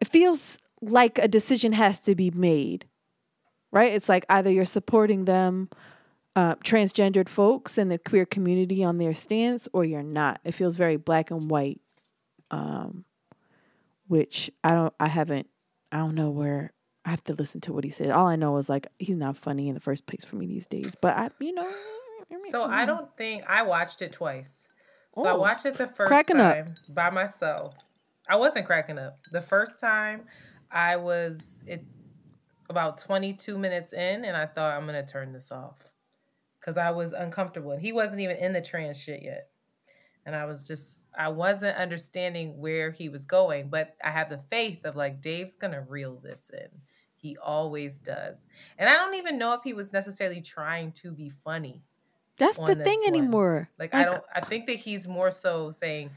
it 0.00 0.08
feels 0.08 0.58
like 0.80 1.18
a 1.18 1.28
decision 1.28 1.72
has 1.72 2.00
to 2.00 2.14
be 2.14 2.30
made 2.30 2.86
right? 3.72 3.92
It's 3.92 4.08
like 4.08 4.24
either 4.28 4.50
you're 4.50 4.64
supporting 4.64 5.24
them, 5.24 5.70
uh, 6.36 6.54
transgendered 6.56 7.28
folks 7.28 7.76
and 7.76 7.90
the 7.90 7.98
queer 7.98 8.24
community 8.24 8.84
on 8.84 8.98
their 8.98 9.14
stance, 9.14 9.66
or 9.72 9.84
you're 9.84 10.02
not. 10.02 10.40
It 10.44 10.52
feels 10.52 10.76
very 10.76 10.96
black 10.96 11.30
and 11.30 11.50
white, 11.50 11.80
um, 12.52 13.04
which 14.06 14.50
I 14.62 14.72
don't, 14.72 14.94
I 15.00 15.08
haven't, 15.08 15.48
I 15.90 15.98
don't 15.98 16.14
know 16.14 16.30
where. 16.30 16.72
I 17.04 17.10
have 17.10 17.24
to 17.24 17.34
listen 17.34 17.60
to 17.62 17.72
what 17.72 17.82
he 17.82 17.90
said. 17.90 18.10
All 18.10 18.28
I 18.28 18.36
know 18.36 18.56
is 18.58 18.68
like 18.68 18.86
he's 19.00 19.16
not 19.16 19.36
funny 19.36 19.66
in 19.66 19.74
the 19.74 19.80
first 19.80 20.06
place 20.06 20.24
for 20.24 20.36
me 20.36 20.46
these 20.46 20.68
days. 20.68 20.94
But 21.00 21.16
I, 21.16 21.30
you 21.40 21.52
know. 21.52 21.68
So 22.50 22.62
I 22.64 22.84
don't 22.84 23.08
think 23.16 23.42
I 23.48 23.62
watched 23.62 24.02
it 24.02 24.12
twice. 24.12 24.68
So 25.14 25.26
oh, 25.26 25.28
I 25.28 25.32
watched 25.34 25.66
it 25.66 25.74
the 25.74 25.88
first 25.88 26.28
time 26.28 26.40
up. 26.40 26.66
by 26.88 27.10
myself. 27.10 27.74
I 28.28 28.36
wasn't 28.36 28.66
cracking 28.66 28.98
up. 28.98 29.18
The 29.30 29.42
first 29.42 29.80
time 29.80 30.22
I 30.70 30.96
was 30.96 31.62
it 31.66 31.84
about 32.70 32.98
22 32.98 33.58
minutes 33.58 33.92
in 33.92 34.24
and 34.24 34.36
I 34.36 34.46
thought 34.46 34.72
I'm 34.72 34.86
going 34.86 35.04
to 35.04 35.10
turn 35.10 35.32
this 35.32 35.52
off 35.52 35.90
cuz 36.62 36.78
I 36.78 36.90
was 36.90 37.12
uncomfortable. 37.12 37.72
And 37.72 37.82
he 37.82 37.92
wasn't 37.92 38.20
even 38.20 38.36
in 38.36 38.52
the 38.52 38.62
trans 38.62 38.98
shit 38.98 39.22
yet. 39.22 39.48
And 40.24 40.36
I 40.36 40.44
was 40.44 40.68
just, 40.68 41.02
I 41.16 41.28
wasn't 41.28 41.76
understanding 41.76 42.60
where 42.60 42.90
he 42.90 43.08
was 43.08 43.24
going, 43.24 43.68
but 43.68 43.96
I 44.02 44.10
have 44.10 44.30
the 44.30 44.38
faith 44.38 44.84
of 44.84 44.94
like, 44.94 45.20
Dave's 45.20 45.56
to 45.56 45.84
reel 45.88 46.20
this 46.22 46.50
in. 46.52 46.68
He 47.16 47.36
always 47.36 47.98
does. 47.98 48.44
And 48.78 48.88
I 48.88 48.94
don't 48.94 49.14
even 49.14 49.38
know 49.38 49.54
if 49.54 49.62
he 49.62 49.72
was 49.72 49.92
necessarily 49.92 50.40
trying 50.40 50.92
to 50.92 51.12
be 51.12 51.30
funny. 51.30 51.82
That's 52.36 52.56
the 52.56 52.74
thing 52.74 53.00
one. 53.04 53.08
anymore. 53.08 53.70
Like, 53.78 53.92
like, 53.92 54.02
I 54.02 54.10
don't, 54.10 54.24
I 54.34 54.40
think 54.40 54.66
that 54.66 54.76
he's 54.76 55.06
more 55.06 55.30
so 55.30 55.70
saying, 55.70 56.10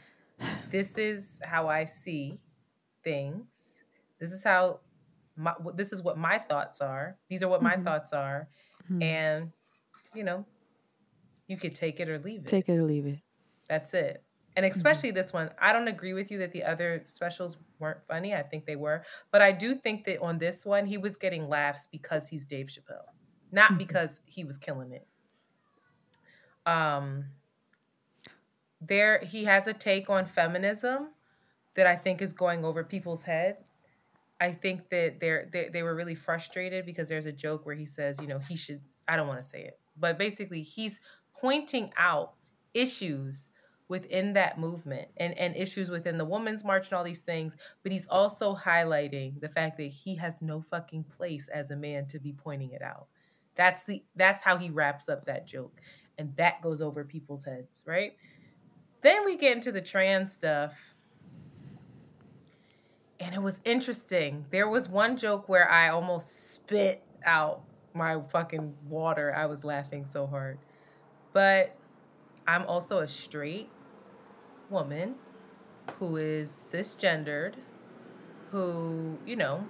this 0.70 0.98
is 0.98 1.40
how 1.44 1.68
I 1.68 1.84
see 1.84 2.40
things. 3.04 3.46
This 4.20 4.32
is 4.32 4.44
how 4.44 4.80
my, 5.36 5.54
this 5.76 5.92
is 5.94 6.02
what 6.02 6.18
my 6.18 6.38
thoughts 6.38 6.82
are. 6.82 7.18
These 7.30 7.44
are 7.44 7.48
what 7.50 7.62
my 7.62 7.74
mm-hmm. 7.74 7.84
thoughts 7.84 8.14
are. 8.14 8.48
Mm-hmm. 8.86 9.04
And, 9.04 9.52
you 10.14 10.24
know, 10.24 10.46
you 11.48 11.58
could 11.58 11.76
take 11.76 12.00
it 12.00 12.10
or 12.10 12.18
leave 12.20 12.42
it. 12.42 12.48
Take 12.48 12.70
it 12.70 12.78
or 12.78 12.84
leave 12.84 13.06
it. 13.06 13.20
That's 13.70 13.94
it. 13.94 14.24
And 14.56 14.66
mm-hmm. 14.66 14.76
especially 14.76 15.10
mm-hmm. 15.10 15.18
this 15.18 15.34
one, 15.34 15.50
I 15.60 15.74
don't 15.74 15.88
agree 15.88 16.14
with 16.14 16.32
you 16.32 16.38
that 16.40 16.52
the 16.52 16.64
other 16.64 17.02
specials 17.04 17.58
weren't 17.80 18.00
funny. 18.08 18.34
I 18.34 18.44
think 18.44 18.66
they 18.66 18.76
were. 18.76 19.04
But 19.32 19.42
I 19.42 19.52
do 19.52 19.76
think 19.76 20.06
that 20.06 20.22
on 20.22 20.38
this 20.38 20.66
one, 20.66 20.86
he 20.86 20.98
was 20.98 21.18
getting 21.18 21.50
laughs 21.50 21.88
because 21.92 22.30
he's 22.30 22.46
Dave 22.46 22.68
Chappelle, 22.68 23.10
not 23.52 23.70
mm-hmm. 23.70 23.78
because 23.78 24.22
he 24.26 24.44
was 24.44 24.58
killing 24.58 24.92
it. 24.92 25.08
Um, 26.66 27.26
there, 28.82 29.20
he 29.20 29.46
has 29.46 29.68
a 29.68 29.74
take 29.74 30.10
on 30.10 30.26
feminism 30.26 31.10
that 31.76 31.86
I 31.86 31.96
think 31.96 32.22
is 32.22 32.34
going 32.34 32.64
over 32.64 32.84
people's 32.84 33.24
head. 33.24 33.58
I 34.40 34.52
think 34.52 34.90
that 34.90 35.20
they're, 35.22 35.48
they 35.52 35.70
they 35.70 35.82
were 35.82 35.96
really 35.96 36.16
frustrated 36.16 36.86
because 36.86 37.08
there's 37.08 37.26
a 37.26 37.32
joke 37.32 37.66
where 37.66 37.76
he 37.76 37.86
says, 37.86 38.20
you 38.20 38.28
know, 38.28 38.40
he 38.40 38.58
should. 38.58 38.82
I 39.08 39.16
don't 39.16 39.28
want 39.28 39.42
to 39.42 39.48
say 39.48 39.64
it, 39.64 39.80
but 39.98 40.18
basically, 40.18 40.62
he's 40.62 41.00
pointing 41.40 41.92
out 41.96 42.34
issues 42.74 43.48
within 43.88 44.34
that 44.34 44.60
movement 44.60 45.08
and, 45.18 45.38
and 45.38 45.56
issues 45.56 45.90
within 45.90 46.18
the 46.18 46.26
women's 46.26 46.64
march 46.64 46.88
and 46.88 46.94
all 46.94 47.04
these 47.04 47.22
things 47.22 47.56
but 47.84 47.92
he's 47.92 48.08
also 48.08 48.56
highlighting 48.56 49.40
the 49.42 49.50
fact 49.50 49.78
that 49.78 49.90
he 49.90 50.16
has 50.16 50.42
no 50.42 50.62
fucking 50.62 51.04
place 51.04 51.48
as 51.48 51.70
a 51.70 51.76
man 51.76 52.08
to 52.08 52.20
be 52.20 52.34
pointing 52.34 52.72
it 52.72 52.82
out. 52.82 53.08
That's 53.56 53.84
the 53.84 54.04
that's 54.16 54.44
how 54.44 54.58
he 54.58 54.70
wraps 54.70 55.08
up 55.08 55.26
that 55.26 55.46
joke 55.46 55.80
and 56.18 56.36
that 56.38 56.62
goes 56.62 56.82
over 56.82 57.04
people's 57.04 57.46
heads 57.46 57.84
right? 57.86 58.14
Then 59.02 59.24
we 59.24 59.38
get 59.38 59.56
into 59.56 59.72
the 59.72 59.82
trans 59.82 60.34
stuff. 60.34 60.96
And 63.20 63.34
it 63.34 63.42
was 63.42 63.62
interesting. 63.64 64.46
There 64.50 64.68
was 64.68 64.90
one 64.90 65.16
joke 65.16 65.48
where 65.48 65.70
i 65.70 65.90
almost 65.90 66.54
spit 66.54 67.04
out 67.24 67.62
my 67.94 68.20
fucking 68.20 68.76
water. 68.90 69.34
I 69.34 69.46
was 69.46 69.64
laughing 69.64 70.06
so 70.06 70.28
hard. 70.28 70.58
But 71.34 71.76
I'm 72.48 72.66
also 72.66 73.00
a 73.00 73.08
straight 73.08 73.70
woman 74.70 75.16
who 76.00 76.18
is 76.18 76.52
cisgendered, 76.52 77.54
who, 78.52 79.18
you 79.26 79.36
know, 79.36 79.68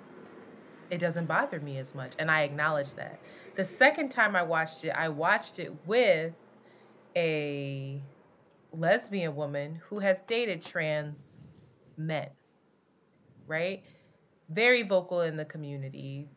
it 0.89 0.99
doesn't 0.99 1.25
bother 1.25 1.59
me 1.59 1.77
as 1.77 1.95
much. 1.95 2.13
And 2.19 2.29
I 2.29 2.43
acknowledge 2.43 2.93
that. 2.95 3.19
The 3.55 3.65
second 3.65 4.09
time 4.09 4.35
I 4.35 4.43
watched 4.43 4.83
it, 4.85 4.89
I 4.89 5.09
watched 5.09 5.59
it 5.59 5.73
with 5.85 6.33
a 7.15 8.01
lesbian 8.71 9.35
woman 9.35 9.81
who 9.87 9.99
has 9.99 10.23
dated 10.23 10.61
trans 10.61 11.37
men, 11.97 12.29
right? 13.47 13.83
Very 14.49 14.83
vocal 14.83 15.21
in 15.21 15.37
the 15.37 15.45
community. 15.45 16.27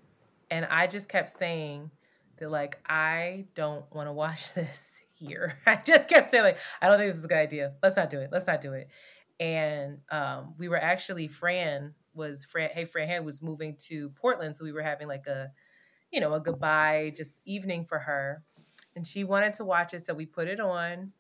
And 0.51 0.65
I 0.67 0.87
just 0.87 1.09
kept 1.09 1.31
saying 1.31 1.91
that, 2.39 2.51
like, 2.51 2.79
I 2.87 3.47
don't 3.55 3.85
want 3.93 4.09
to 4.09 4.13
watch 4.13 4.55
this 4.55 5.01
here. 5.19 5.59
I 5.67 5.77
just 5.77 6.09
kept 6.09 6.31
saying 6.31 6.45
like, 6.45 6.59
I 6.81 6.89
don't 6.89 6.99
think 6.99 7.11
this 7.11 7.19
is 7.19 7.25
a 7.25 7.29
good 7.29 7.39
idea. 7.39 7.75
Let's 7.83 7.97
not 7.97 8.11
do 8.11 8.21
it. 8.21 8.31
Let's 8.33 8.47
not 8.47 8.61
do 8.61 8.73
it. 8.73 8.89
And 9.41 9.99
um, 10.11 10.55
we 10.59 10.69
were 10.69 10.77
actually 10.77 11.29
Fran 11.29 11.95
was 12.15 12.45
Fran. 12.45 12.71
Hey, 12.73 12.85
Fran 12.85 13.09
Hand 13.09 13.25
was 13.25 13.43
moving 13.43 13.77
to 13.87 14.11
Portland, 14.11 14.57
so 14.57 14.65
we 14.65 14.73
were 14.73 14.83
having 14.83 15.09
like 15.09 15.27
a, 15.27 15.53
you 16.11 16.21
know, 16.21 16.35
a 16.35 16.41
goodbye 16.41 17.13
just 17.17 17.39
evening 17.45 17.85
for 17.85 18.01
her, 18.01 18.43
and 18.97 19.07
she 19.07 19.23
wanted 19.23 19.55
to 19.55 19.65
watch 19.65 19.95
it, 19.95 20.05
so 20.05 20.15
we 20.15 20.27
put 20.27 20.49
it 20.49 20.59
on. 20.59 21.13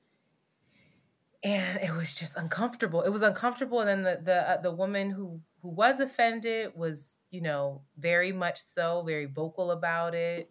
And 1.44 1.78
it 1.80 1.94
was 1.94 2.14
just 2.14 2.36
uncomfortable. 2.36 3.02
It 3.02 3.10
was 3.10 3.22
uncomfortable, 3.22 3.78
and 3.80 3.88
then 3.88 4.02
the 4.02 4.20
the 4.24 4.50
uh, 4.50 4.60
the 4.60 4.72
woman 4.72 5.10
who 5.12 5.40
who 5.62 5.70
was 5.70 6.00
offended 6.00 6.72
was, 6.76 7.18
you 7.30 7.40
know, 7.40 7.82
very 7.96 8.32
much 8.32 8.58
so, 8.58 9.02
very 9.06 9.26
vocal 9.26 9.70
about 9.70 10.14
it. 10.14 10.50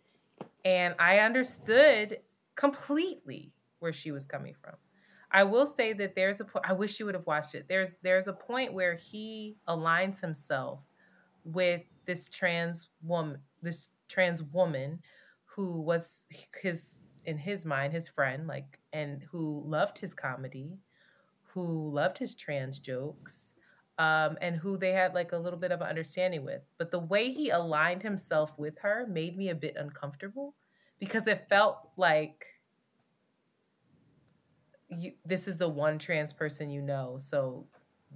And 0.65 0.95
I 0.99 1.19
understood 1.19 2.19
completely 2.57 3.53
where 3.79 3.93
she 3.93 4.11
was 4.11 4.25
coming 4.25 4.55
from. 4.61 4.75
I 5.31 5.43
will 5.43 5.65
say 5.65 5.93
that 5.93 6.15
there's 6.15 6.41
a 6.41 6.45
point 6.45 6.65
I 6.67 6.73
wish 6.73 6.99
you 6.99 7.05
would 7.05 7.15
have 7.15 7.27
watched 7.27 7.55
it. 7.55 7.67
There's 7.69 7.97
there's 8.01 8.27
a 8.27 8.33
point 8.33 8.73
where 8.73 8.95
he 8.95 9.57
aligns 9.67 10.19
himself 10.19 10.79
with 11.45 11.83
this 12.05 12.29
trans 12.29 12.89
woman, 13.01 13.39
this 13.61 13.89
trans 14.09 14.41
woman 14.41 14.99
who 15.45 15.81
was 15.81 16.23
his 16.61 17.03
in 17.25 17.37
his 17.37 17.65
mind 17.65 17.91
his 17.91 18.07
friend 18.07 18.47
like 18.47 18.79
and 18.93 19.23
who 19.31 19.63
loved 19.65 19.99
his 19.99 20.13
comedy, 20.13 20.79
who 21.53 21.91
loved 21.93 22.17
his 22.17 22.35
trans 22.35 22.79
jokes. 22.79 23.53
Um, 23.99 24.37
and 24.41 24.55
who 24.55 24.77
they 24.77 24.91
had 24.91 25.15
like 25.15 25.31
a 25.31 25.39
little 25.39 25.57
bit 25.57 25.71
of 25.71 25.81
an 25.81 25.87
understanding 25.87 26.45
with. 26.45 26.61
But 26.77 26.91
the 26.91 26.99
way 26.99 27.31
he 27.31 27.49
aligned 27.49 28.03
himself 28.03 28.53
with 28.55 28.77
her 28.83 29.07
made 29.09 29.35
me 29.35 29.49
a 29.49 29.55
bit 29.55 29.75
uncomfortable 29.75 30.53
because 30.99 31.27
it 31.27 31.47
felt 31.49 31.77
like 31.97 32.45
you, 34.89 35.13
this 35.25 35.47
is 35.47 35.57
the 35.57 35.67
one 35.67 35.99
trans 35.99 36.33
person 36.33 36.69
you 36.69 36.81
know. 36.81 37.17
So 37.19 37.67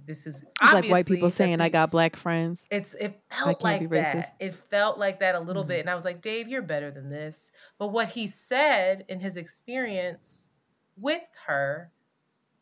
this 0.04 0.26
is 0.26 0.44
like 0.72 0.88
white 0.88 1.06
people 1.06 1.30
saying 1.30 1.60
I 1.60 1.68
got 1.68 1.90
black 1.90 2.16
friends. 2.16 2.62
It's 2.70 2.94
it 2.94 3.20
felt 3.30 3.62
like 3.62 3.88
that. 3.90 4.34
It 4.40 4.54
felt 4.54 4.98
like 4.98 5.20
that 5.20 5.34
a 5.34 5.40
little 5.40 5.62
mm-hmm. 5.62 5.68
bit, 5.68 5.80
and 5.80 5.90
I 5.90 5.94
was 5.94 6.04
like, 6.04 6.22
Dave, 6.22 6.48
you're 6.48 6.62
better 6.62 6.90
than 6.90 7.10
this. 7.10 7.52
But 7.78 7.88
what 7.88 8.10
he 8.10 8.26
said 8.26 9.04
in 9.08 9.20
his 9.20 9.36
experience 9.36 10.48
with 10.96 11.22
her 11.46 11.92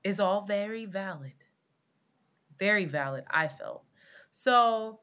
is 0.02 0.20
all 0.20 0.42
very 0.42 0.86
valid, 0.86 1.32
very 2.58 2.84
valid. 2.84 3.24
I 3.30 3.48
felt 3.48 3.84
so 4.30 5.00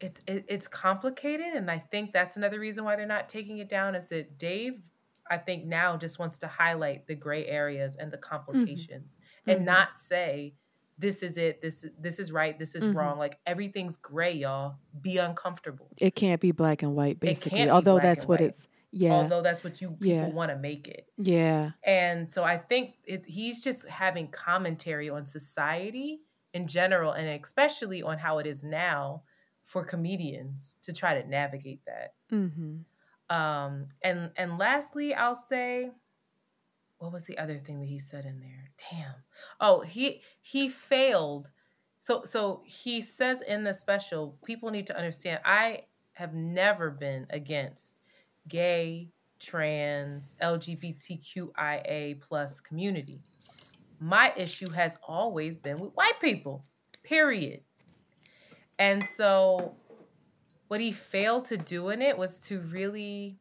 it's 0.00 0.20
it, 0.26 0.44
it's 0.48 0.66
complicated 0.66 1.54
and 1.54 1.70
i 1.70 1.78
think 1.78 2.12
that's 2.12 2.36
another 2.36 2.58
reason 2.58 2.84
why 2.84 2.96
they're 2.96 3.06
not 3.06 3.28
taking 3.28 3.58
it 3.58 3.68
down 3.68 3.94
is 3.94 4.08
that 4.08 4.38
dave 4.38 4.82
i 5.30 5.36
think 5.36 5.64
now 5.64 5.96
just 5.96 6.18
wants 6.18 6.38
to 6.38 6.46
highlight 6.46 7.06
the 7.06 7.14
gray 7.14 7.46
areas 7.46 7.96
and 7.96 8.10
the 8.10 8.16
mm-hmm. 8.16 8.30
complications 8.30 9.16
mm-hmm. 9.16 9.50
and 9.50 9.58
mm-hmm. 9.58 9.66
not 9.66 9.98
say 9.98 10.54
this 10.98 11.22
is 11.22 11.38
it 11.38 11.62
this 11.62 11.86
this 11.98 12.18
is 12.18 12.30
right 12.30 12.58
this 12.58 12.74
is 12.74 12.84
mm-hmm. 12.84 12.98
wrong 12.98 13.18
like 13.18 13.38
everything's 13.46 13.96
gray 13.96 14.32
y'all 14.32 14.76
be 15.00 15.16
uncomfortable 15.18 15.88
it 15.98 16.14
can't 16.14 16.40
be 16.40 16.52
black 16.52 16.82
and 16.82 16.94
white 16.94 17.18
basically 17.20 17.68
although 17.70 17.98
that's 17.98 18.26
what 18.26 18.40
white. 18.40 18.50
it's 18.50 18.66
yeah 18.92 19.12
although 19.12 19.40
that's 19.40 19.62
what 19.62 19.80
you 19.80 19.90
people 19.90 20.06
yeah. 20.08 20.28
want 20.28 20.50
to 20.50 20.56
make 20.56 20.88
it 20.88 21.06
yeah 21.16 21.70
and 21.84 22.30
so 22.30 22.42
i 22.42 22.56
think 22.56 22.94
it, 23.04 23.24
he's 23.26 23.62
just 23.62 23.88
having 23.88 24.28
commentary 24.28 25.08
on 25.08 25.26
society 25.26 26.20
in 26.52 26.66
general 26.66 27.12
and 27.12 27.28
especially 27.42 28.02
on 28.02 28.18
how 28.18 28.38
it 28.38 28.46
is 28.46 28.64
now 28.64 29.22
for 29.70 29.84
comedians 29.84 30.76
to 30.82 30.92
try 30.92 31.14
to 31.14 31.28
navigate 31.28 31.80
that. 31.86 32.14
Mm-hmm. 32.32 32.78
Um, 33.34 33.86
and 34.02 34.32
and 34.36 34.58
lastly, 34.58 35.14
I'll 35.14 35.36
say, 35.36 35.92
what 36.98 37.12
was 37.12 37.26
the 37.26 37.38
other 37.38 37.56
thing 37.58 37.78
that 37.78 37.86
he 37.88 38.00
said 38.00 38.24
in 38.24 38.40
there? 38.40 38.72
Damn. 38.90 39.14
Oh, 39.60 39.82
he 39.82 40.22
he 40.42 40.68
failed. 40.68 41.50
So 42.00 42.24
so 42.24 42.64
he 42.66 43.00
says 43.00 43.42
in 43.42 43.62
the 43.62 43.72
special, 43.72 44.36
people 44.44 44.70
need 44.70 44.88
to 44.88 44.96
understand. 44.96 45.38
I 45.44 45.82
have 46.14 46.34
never 46.34 46.90
been 46.90 47.28
against 47.30 48.00
gay, 48.48 49.12
trans, 49.38 50.34
LGBTQIA 50.42 52.20
plus 52.20 52.58
community. 52.58 53.22
My 54.00 54.32
issue 54.36 54.70
has 54.70 54.98
always 55.06 55.60
been 55.60 55.76
with 55.76 55.92
white 55.92 56.18
people. 56.20 56.64
Period. 57.04 57.60
And 58.80 59.04
so 59.04 59.76
what 60.68 60.80
he 60.80 60.90
failed 60.90 61.44
to 61.46 61.58
do 61.58 61.90
in 61.90 62.00
it 62.00 62.16
was 62.16 62.40
to 62.48 62.60
really 62.60 63.38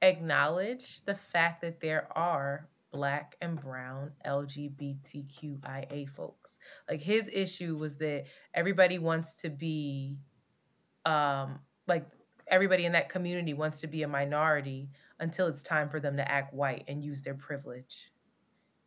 acknowledge 0.00 1.04
the 1.04 1.16
fact 1.16 1.60
that 1.62 1.80
there 1.80 2.06
are 2.16 2.68
black 2.92 3.36
and 3.42 3.60
brown 3.60 4.12
LGBTQIA 4.24 6.08
folks. 6.08 6.60
Like 6.88 7.02
his 7.02 7.28
issue 7.32 7.76
was 7.76 7.96
that 7.96 8.26
everybody 8.54 8.98
wants 8.98 9.42
to 9.42 9.50
be 9.50 10.18
um 11.04 11.58
like 11.88 12.06
everybody 12.46 12.84
in 12.84 12.92
that 12.92 13.08
community 13.08 13.54
wants 13.54 13.80
to 13.80 13.88
be 13.88 14.04
a 14.04 14.08
minority 14.08 14.90
until 15.18 15.48
it's 15.48 15.64
time 15.64 15.88
for 15.88 15.98
them 15.98 16.16
to 16.16 16.30
act 16.30 16.54
white 16.54 16.84
and 16.86 17.02
use 17.02 17.22
their 17.22 17.34
privilege. 17.34 18.12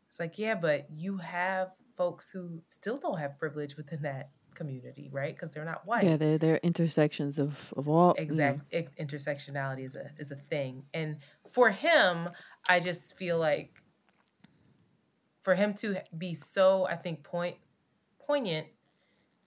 It's 0.07 0.19
like, 0.19 0.37
yeah, 0.39 0.55
but 0.55 0.87
you 0.95 1.17
have 1.17 1.71
folks 1.97 2.31
who 2.31 2.61
still 2.67 2.97
don't 2.97 3.19
have 3.19 3.37
privilege 3.37 3.75
within 3.75 4.03
that 4.03 4.29
community, 4.55 5.09
right? 5.11 5.35
Because 5.35 5.51
they're 5.51 5.65
not 5.65 5.85
white. 5.85 6.03
Yeah, 6.03 6.17
they're 6.17 6.37
they're 6.37 6.57
intersections 6.57 7.37
of 7.37 7.73
of 7.75 7.87
all 7.87 8.13
exact 8.17 8.61
yeah. 8.71 8.81
intersectionality 8.99 9.85
is 9.85 9.95
a 9.95 10.11
is 10.17 10.31
a 10.31 10.35
thing, 10.35 10.83
and 10.93 11.17
for 11.51 11.69
him, 11.69 12.29
I 12.69 12.79
just 12.79 13.15
feel 13.15 13.37
like 13.37 13.81
for 15.41 15.55
him 15.55 15.73
to 15.75 15.97
be 16.17 16.33
so, 16.33 16.87
I 16.87 16.95
think, 16.95 17.23
point 17.23 17.57
poignant, 18.25 18.67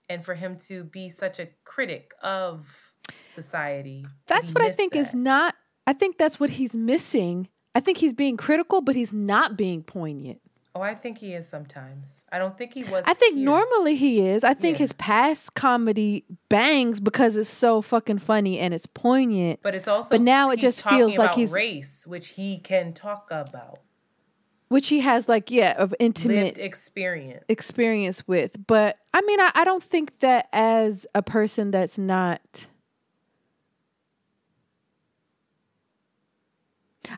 and 0.09 0.23
for 0.23 0.35
him 0.35 0.57
to 0.67 0.83
be 0.83 1.09
such 1.09 1.39
a 1.39 1.47
critic 1.63 2.13
of 2.21 2.91
society. 3.25 4.05
That's 4.27 4.51
what 4.51 4.63
I 4.63 4.71
think 4.71 4.95
is 4.95 5.13
not. 5.13 5.55
I 5.87 5.93
think 5.93 6.17
that's 6.17 6.39
what 6.39 6.51
he's 6.51 6.73
missing. 6.73 7.47
I 7.73 7.79
think 7.79 7.97
he's 7.97 8.13
being 8.13 8.37
critical, 8.37 8.81
but 8.81 8.95
he's 8.95 9.13
not 9.13 9.57
being 9.57 9.83
poignant. 9.83 10.41
Oh, 10.73 10.81
I 10.81 10.93
think 10.93 11.19
he 11.19 11.33
is 11.33 11.47
sometimes. 11.47 12.23
I 12.35 12.37
don't 12.37 12.57
think 12.57 12.73
he 12.73 12.83
was. 12.83 13.05
I 13.07 13.13
think 13.13 13.35
here. 13.37 13.45
normally 13.45 13.95
he 13.95 14.27
is. 14.27 14.43
I 14.43 14.53
think 14.53 14.75
Yeah. 14.77 14.83
his 14.83 14.91
past 14.93 15.53
comedy 15.53 16.25
bangs 16.49 16.99
because 16.99 17.37
it's 17.37 17.49
so 17.49 17.81
fucking 17.81 18.19
funny 18.19 18.59
and 18.59 18.73
it's 18.73 18.85
poignant. 18.85 19.61
but 19.63 19.73
it's 19.73 19.87
also. 19.87 20.15
but 20.15 20.21
now 20.21 20.51
it 20.51 20.59
just 20.59 20.83
feels 20.83 21.17
like 21.17 21.33
he's- 21.35 21.49
race, 21.51 22.03
which 22.05 22.29
he 22.31 22.57
can 22.57 22.91
talk 22.91 23.29
about 23.31 23.79
which 24.67 24.89
he 24.89 24.99
has 24.99 25.29
like 25.29 25.49
yeah 25.51 25.75
of 25.77 25.93
intimate 25.99 26.43
lived 26.43 26.57
experience. 26.57 27.45
experience 27.47 28.27
with. 28.27 28.51
But 28.67 28.97
I 29.13 29.21
mean, 29.21 29.39
I, 29.39 29.51
I 29.55 29.63
don't 29.63 29.83
think 29.83 30.19
that 30.19 30.49
as 30.51 31.05
a 31.15 31.21
person 31.21 31.71
that's 31.71 31.97
not. 31.97 32.67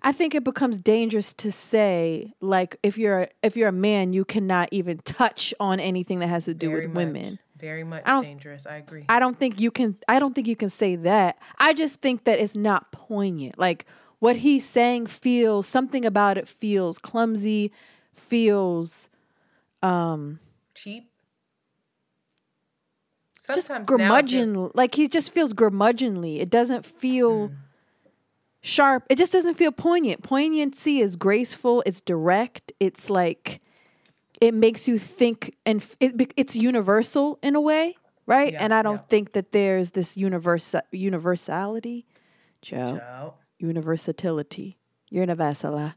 I 0.01 0.11
think 0.11 0.35
it 0.35 0.43
becomes 0.43 0.79
dangerous 0.79 1.33
to 1.35 1.51
say 1.51 2.33
like 2.41 2.77
if 2.83 2.97
you're 2.97 3.23
a, 3.23 3.29
if 3.43 3.55
you're 3.57 3.69
a 3.69 3.73
man 3.73 4.13
you 4.13 4.25
cannot 4.25 4.69
even 4.71 4.97
touch 4.99 5.53
on 5.59 5.79
anything 5.79 6.19
that 6.19 6.27
has 6.27 6.45
to 6.45 6.53
do 6.53 6.69
Very 6.69 6.81
with 6.81 6.89
much, 6.93 6.95
women. 6.95 7.39
Very 7.57 7.83
much 7.83 8.03
I 8.05 8.21
dangerous. 8.21 8.67
I 8.67 8.75
agree. 8.77 9.05
I 9.09 9.19
don't 9.19 9.37
think 9.37 9.59
you 9.59 9.71
can 9.71 9.97
I 10.07 10.19
don't 10.19 10.33
think 10.33 10.47
you 10.47 10.55
can 10.55 10.69
say 10.69 10.95
that. 10.97 11.37
I 11.59 11.73
just 11.73 12.01
think 12.01 12.25
that 12.25 12.39
it's 12.39 12.55
not 12.55 12.91
poignant. 12.91 13.57
Like 13.57 13.85
what 14.19 14.37
he's 14.37 14.65
saying 14.67 15.07
feels 15.07 15.67
something 15.67 16.05
about 16.05 16.37
it 16.37 16.47
feels 16.47 16.99
clumsy, 16.99 17.71
feels 18.13 19.09
um 19.81 20.39
Cheap. 20.75 21.09
just 23.53 23.67
Sometimes 23.67 23.87
curmudgeon 23.87 24.71
like 24.73 24.95
he 24.95 25.07
just 25.07 25.31
feels 25.31 25.53
curmudgeonly. 25.53 26.39
It 26.41 26.49
doesn't 26.49 26.85
feel 26.85 27.49
Mm. 27.49 27.55
Sharp. 28.67 29.05
It 29.09 29.17
just 29.17 29.31
doesn't 29.31 29.55
feel 29.55 29.71
poignant. 29.71 30.23
Poignancy 30.23 30.99
is 30.99 31.15
graceful, 31.15 31.83
it's 31.85 32.01
direct, 32.01 32.73
it's 32.79 33.09
like 33.09 33.61
it 34.39 34.53
makes 34.53 34.87
you 34.87 34.99
think 34.99 35.55
and 35.65 35.81
f- 35.81 35.95
it, 35.99 36.33
it's 36.35 36.55
universal 36.55 37.39
in 37.41 37.55
a 37.55 37.61
way, 37.61 37.95
right? 38.25 38.53
Yeah, 38.53 38.63
and 38.63 38.73
I 38.73 38.81
don't 38.81 38.97
yeah. 38.97 39.09
think 39.09 39.33
that 39.33 39.51
there's 39.51 39.91
this 39.91 40.17
universe 40.17 40.75
universality. 40.91 42.05
Joe. 42.61 42.97
Ciao. 42.97 43.33
universality. 43.59 44.77
Universal. 45.09 45.93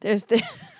There's 0.00 0.24
the 0.24 0.42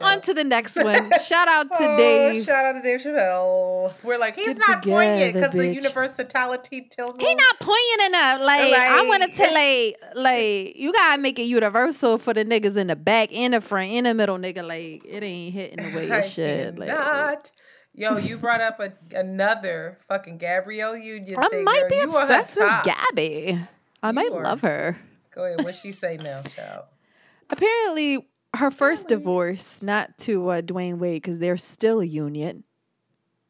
on 0.00 0.20
to 0.22 0.34
the 0.34 0.44
next 0.44 0.76
one. 0.76 1.10
Shout 1.24 1.48
out 1.48 1.68
to 1.70 1.76
Oh, 1.80 1.96
Dave. 1.96 2.44
shout 2.44 2.64
out 2.64 2.72
to 2.72 2.82
Dave 2.82 3.00
Chappelle. 3.00 3.94
We're 4.02 4.18
like, 4.18 4.34
he's 4.36 4.58
Get 4.58 4.68
not 4.68 4.82
poignant 4.84 5.34
because 5.34 5.52
the 5.52 5.72
universality 5.74 6.82
tells 6.90 7.16
He 7.18 7.26
He's 7.26 7.36
not 7.36 7.60
poignant 7.60 8.08
enough. 8.08 8.40
Like, 8.40 8.60
I 8.72 9.00
Like- 9.00 9.08
want 9.08 9.22
to 9.24 9.28
tell 9.36 9.52
like 9.54 9.96
like 10.14 10.76
you 10.76 10.92
gotta 10.92 11.20
make 11.20 11.38
it 11.38 11.44
universal 11.44 12.18
for 12.18 12.34
the 12.34 12.44
niggas 12.44 12.76
in 12.76 12.88
the 12.88 12.96
back, 12.96 13.30
in 13.32 13.52
the 13.52 13.60
front, 13.60 13.90
in 13.92 14.04
the 14.04 14.14
middle, 14.14 14.38
nigga. 14.38 14.66
Like 14.66 15.04
it 15.04 15.22
ain't 15.22 15.54
hitting 15.54 15.90
the 15.92 15.96
way 15.96 16.08
it 16.10 16.24
should. 16.28 16.78
Like, 16.78 16.88
cannot. 16.88 17.50
Yo, 17.96 18.16
you 18.16 18.36
brought 18.38 18.60
up 18.60 18.80
a, 18.80 18.92
another 19.16 19.98
fucking 20.08 20.36
Gabrielle 20.38 20.96
Union 20.96 21.38
I 21.38 21.48
thing. 21.48 21.62
might 21.64 21.82
girl. 21.82 21.88
be 21.90 21.96
you 21.96 22.16
obsessed 22.16 22.56
with. 22.56 22.84
Gabby. 22.84 23.60
I 24.02 24.10
might 24.10 24.32
are. 24.32 24.42
love 24.42 24.62
her. 24.62 24.98
Go 25.32 25.44
ahead. 25.44 25.64
What 25.64 25.76
she 25.76 25.92
say 25.92 26.16
now, 26.16 26.42
child? 26.42 26.86
Apparently, 27.50 28.26
her 28.54 28.70
first 28.70 29.08
divorce, 29.08 29.82
not 29.82 30.16
to 30.18 30.48
uh, 30.50 30.60
Dwyane 30.62 30.98
Wade, 30.98 31.22
because 31.22 31.38
they're 31.38 31.56
still 31.56 32.00
a 32.00 32.04
union. 32.06 32.64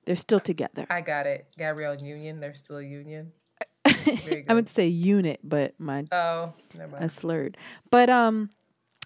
They're 0.07 0.17
still 0.17 0.41
together. 0.41 0.87
I 0.91 1.01
got 1.01 1.27
it. 1.27 1.47
Gabrielle 1.57 1.97
Union. 1.97 2.41
They're 2.41 2.55
still 2.55 2.77
a 2.79 2.83
union. 2.85 3.33
I 3.87 4.45
would 4.51 4.69
say 4.69 4.87
unit, 4.87 5.41
but 5.43 5.75
my 5.79 6.05
Oh, 6.13 6.53
never 6.75 6.93
mind. 6.93 7.05
I 7.05 7.07
slurred. 7.09 7.57
But 7.91 8.11
um, 8.11 8.51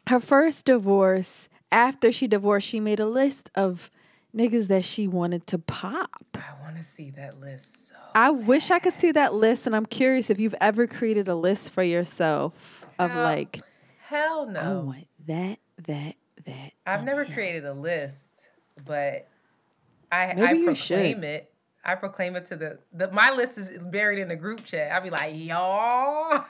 her 0.08 0.20
first 0.20 0.64
divorce. 0.66 1.48
After 1.70 2.10
she 2.10 2.26
divorced, 2.26 2.66
she 2.66 2.80
made 2.80 2.98
a 2.98 3.06
list 3.06 3.50
of 3.54 3.90
niggas 4.34 4.68
that 4.68 4.86
she 4.86 5.06
wanted 5.06 5.46
to 5.48 5.58
pop. 5.58 6.08
I 6.34 6.62
want 6.62 6.76
to 6.78 6.82
see 6.82 7.10
that 7.10 7.40
list. 7.40 7.88
So 7.90 7.94
I 8.14 8.30
wish 8.30 8.70
I 8.70 8.78
could 8.78 8.94
see 8.94 9.12
that 9.12 9.34
list, 9.34 9.66
and 9.66 9.76
I'm 9.76 9.84
curious 9.84 10.30
if 10.30 10.38
you've 10.40 10.54
ever 10.62 10.86
created 10.86 11.28
a 11.28 11.34
list 11.34 11.68
for 11.68 11.82
yourself 11.82 12.54
of 12.98 13.10
Hell 13.10 13.22
like, 13.22 13.60
hell 14.06 14.46
I 14.48 14.52
no. 14.52 14.80
want 14.86 15.08
that, 15.26 15.58
that, 15.86 16.14
that. 16.46 16.72
I've 16.86 17.04
never 17.04 17.24
created 17.24 17.64
a 17.64 17.72
list, 17.74 18.30
but 18.86 19.28
I 20.10 20.30
I 20.30 20.34
Maybe 20.34 20.58
you 20.60 20.64
proclaim 20.66 21.16
should. 21.16 21.24
it. 21.24 21.52
I 21.84 21.94
proclaim 21.94 22.36
it 22.36 22.46
to 22.46 22.56
the, 22.56 22.78
the 22.92 23.10
my 23.12 23.32
list 23.32 23.56
is 23.56 23.78
buried 23.78 24.18
in 24.18 24.28
the 24.28 24.36
group 24.36 24.64
chat. 24.64 24.92
I'll 24.92 25.00
be 25.00 25.10
like, 25.10 25.32
y'all, 25.34 26.44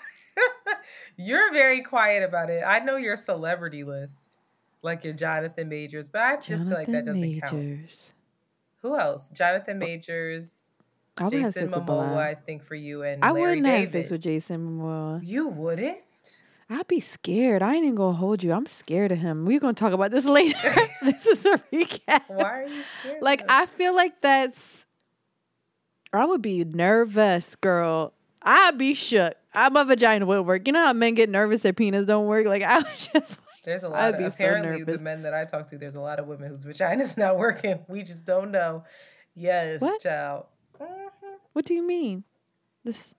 you're 1.17 1.53
very 1.53 1.83
quiet 1.83 2.23
about 2.23 2.51
it. 2.51 2.63
I 2.67 2.81
know 2.81 2.97
your 2.97 3.17
celebrity 3.17 3.85
list, 3.85 4.37
like 4.83 5.05
your 5.05 5.13
Jonathan 5.13 5.69
Majors, 5.69 6.09
but 6.09 6.23
I 6.23 6.37
just 6.37 6.65
feel 6.65 6.75
like 6.75 6.89
that 6.89 7.05
doesn't 7.05 7.41
count. 7.41 7.91
Who 8.83 8.97
else? 8.97 9.31
Jonathan 9.31 9.79
Majors, 9.79 10.67
I 11.17 11.29
Jason 11.29 11.71
Momoa, 11.71 12.17
I 12.17 12.35
think 12.35 12.63
for 12.65 12.75
you, 12.75 13.03
and 13.03 13.25
I 13.25 13.31
Larry 13.33 13.61
wouldn't 13.61 13.67
have 13.67 13.93
sex 13.93 14.11
with 14.11 14.23
Jason 14.23 14.81
Momoa. 14.81 15.21
you 15.23 15.49
wouldn't. 15.49 15.99
I'd 16.71 16.87
be 16.87 17.01
scared. 17.01 17.63
I 17.63 17.75
ain't 17.75 17.85
even 17.85 17.95
gonna 17.95 18.17
hold 18.17 18.43
you. 18.43 18.53
I'm 18.53 18.67
scared 18.67 19.11
of 19.13 19.19
him. 19.19 19.47
We're 19.47 19.61
gonna 19.61 19.73
talk 19.75 19.93
about 19.93 20.11
this 20.11 20.25
later. 20.39 20.59
this 21.03 21.27
is 21.27 21.47
a 21.47 21.59
recap. 21.73 22.25
Why 22.29 22.63
are 22.63 22.67
you 22.67 22.83
scared? 23.01 23.23
Like? 23.23 23.43
I 23.49 23.67
feel 23.67 23.95
like 23.95 24.21
that's 24.21 24.85
I 26.13 26.25
would 26.25 26.43
be 26.43 26.65
nervous, 26.65 27.55
girl. 27.57 28.13
I'd 28.43 28.79
be 28.79 28.95
shook. 28.95 29.35
I, 29.55 29.69
my 29.71 29.83
vagina 29.85 30.25
would 30.27 30.43
work. 30.43 30.67
You 30.67 30.73
know 30.73 30.85
how 30.85 30.93
men 30.93 31.15
get 31.15 31.29
nervous 31.29 31.63
their 31.63 31.73
penis 31.73 32.07
don't 32.07 32.27
work? 32.27 32.47
Like 32.47 32.63
I 32.67 32.79
was 32.79 33.09
just 33.13 33.39
There's 33.65 33.83
a 33.83 33.87
I'd 33.87 33.91
lot 33.91 34.15
of 34.15 34.19
be 34.19 34.25
so 34.25 34.29
apparently 34.29 34.85
the 34.85 34.99
men 34.99 35.23
that 35.23 35.35
I 35.35 35.45
talk 35.47 35.69
to, 35.71 35.79
there's 35.79 35.97
a 35.97 36.01
lot 36.01 36.19
of 36.19 36.27
women 36.29 36.51
whose 36.51 36.63
vagina's 36.63 37.17
not 37.17 37.39
working. 37.39 37.81
We 37.89 38.03
just 38.03 38.25
don't 38.25 38.51
know. 38.51 38.85
Yes, 39.35 39.81
What? 39.81 40.01
child. 40.01 40.47
Mhm. 40.81 40.89
what 41.55 41.65
do 41.65 41.75
you 41.75 41.87
mean? 41.87 42.25
This 42.85 43.13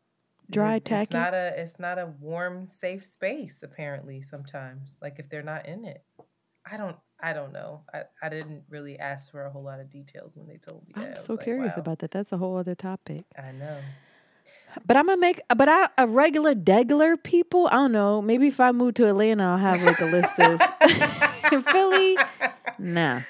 dry 0.49 0.79
tacky? 0.79 1.03
It's 1.03 1.11
not 1.11 1.33
a 1.33 1.61
it's 1.61 1.79
not 1.79 1.99
a 1.99 2.07
warm, 2.19 2.69
safe 2.69 3.05
space, 3.05 3.61
apparently, 3.63 4.21
sometimes. 4.21 4.99
Like 5.01 5.19
if 5.19 5.29
they're 5.29 5.43
not 5.43 5.65
in 5.65 5.85
it. 5.85 6.03
I 6.71 6.77
don't 6.77 6.97
I 7.21 7.33
don't 7.33 7.51
know. 7.51 7.81
I, 7.93 8.03
I 8.21 8.29
didn't 8.29 8.63
really 8.69 8.97
ask 8.97 9.31
for 9.31 9.43
a 9.43 9.49
whole 9.49 9.63
lot 9.63 9.79
of 9.79 9.89
details 9.91 10.35
when 10.35 10.47
they 10.47 10.57
told 10.57 10.85
me 10.87 10.93
that. 10.95 11.03
I'm 11.03 11.11
was 11.11 11.25
so 11.25 11.33
like, 11.33 11.43
curious 11.43 11.73
wow, 11.75 11.81
about 11.81 11.99
that. 11.99 12.11
That's 12.11 12.31
a 12.31 12.37
whole 12.37 12.57
other 12.57 12.75
topic. 12.75 13.25
I 13.37 13.51
know. 13.51 13.77
But 14.85 14.97
I'm 14.97 15.07
gonna 15.07 15.17
make 15.17 15.41
but 15.55 15.67
I 15.67 15.89
a 15.97 16.07
regular 16.07 16.53
degular 16.53 17.21
people, 17.21 17.67
I 17.67 17.75
don't 17.75 17.91
know. 17.91 18.21
Maybe 18.21 18.47
if 18.47 18.59
I 18.59 18.71
move 18.71 18.93
to 18.95 19.07
Atlanta 19.07 19.43
I'll 19.43 19.57
have 19.57 19.81
like 19.81 19.99
a 19.99 20.05
list 20.05 20.39
of 20.39 21.65
Philly. 21.71 22.17
Nah. 22.77 23.21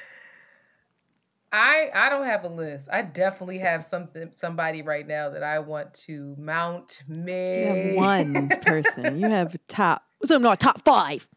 I 1.52 1.90
I 1.94 2.10
don't 2.10 2.26
have 2.26 2.44
a 2.44 2.50
list. 2.50 2.88
I 2.92 3.02
definitely 3.02 3.60
have 3.60 3.84
something 3.84 4.32
somebody 4.36 4.82
right 4.82 5.08
now 5.08 5.30
that 5.32 5.44
I 5.44 5.60
want 5.60 5.94
to 6.06 6.36
mount 6.38 7.04
me. 7.08 7.62
You 7.62 7.68
have 7.68 7.96
one 7.96 8.50
person. 8.62 9.20
You 9.20 9.30
have 9.30 9.56
top 9.68 10.04
so 10.24 10.38
no 10.38 10.54
top 10.56 10.84
five. 10.84 11.28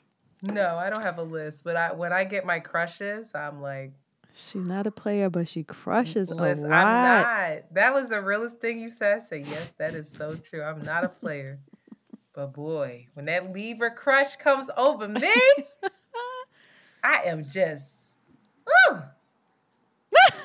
No, 0.43 0.77
I 0.77 0.91
don't 0.91 1.03
have 1.03 1.19
a 1.19 1.23
list, 1.23 1.65
but 1.65 1.77
I 1.77 1.93
when 1.93 2.13
I 2.13 2.25
get 2.25 2.45
my 2.45 2.61
crushes, 2.61 3.33
I'm 3.35 3.63
like, 3.63 3.93
She's 4.35 4.65
not 4.65 4.87
a 4.87 4.91
player, 4.91 5.29
but 5.31 5.47
she 5.47 5.63
crushes 5.63 6.31
a 6.31 6.35
lot. 6.35 6.59
I'm 6.59 6.67
not. 6.69 7.75
That 7.75 7.93
was 7.93 8.09
the 8.09 8.21
realest 8.23 8.61
thing 8.61 8.79
you 8.79 8.91
said. 8.91 9.13
I 9.13 9.21
said, 9.21 9.47
yes, 9.47 9.73
that 9.79 9.95
is 9.95 10.11
so 10.11 10.37
true. 10.37 10.63
I'm 10.63 10.83
not 10.83 11.05
a 11.05 11.09
player. 11.09 11.61
but 12.35 12.55
boy, 12.55 13.09
when 13.15 13.27
that 13.27 13.53
Libra 13.53 13.91
crush 13.91 14.37
comes 14.37 14.71
over 14.77 15.07
me, 15.07 15.35
I 17.05 17.23
am 17.27 17.45
just 17.45 18.02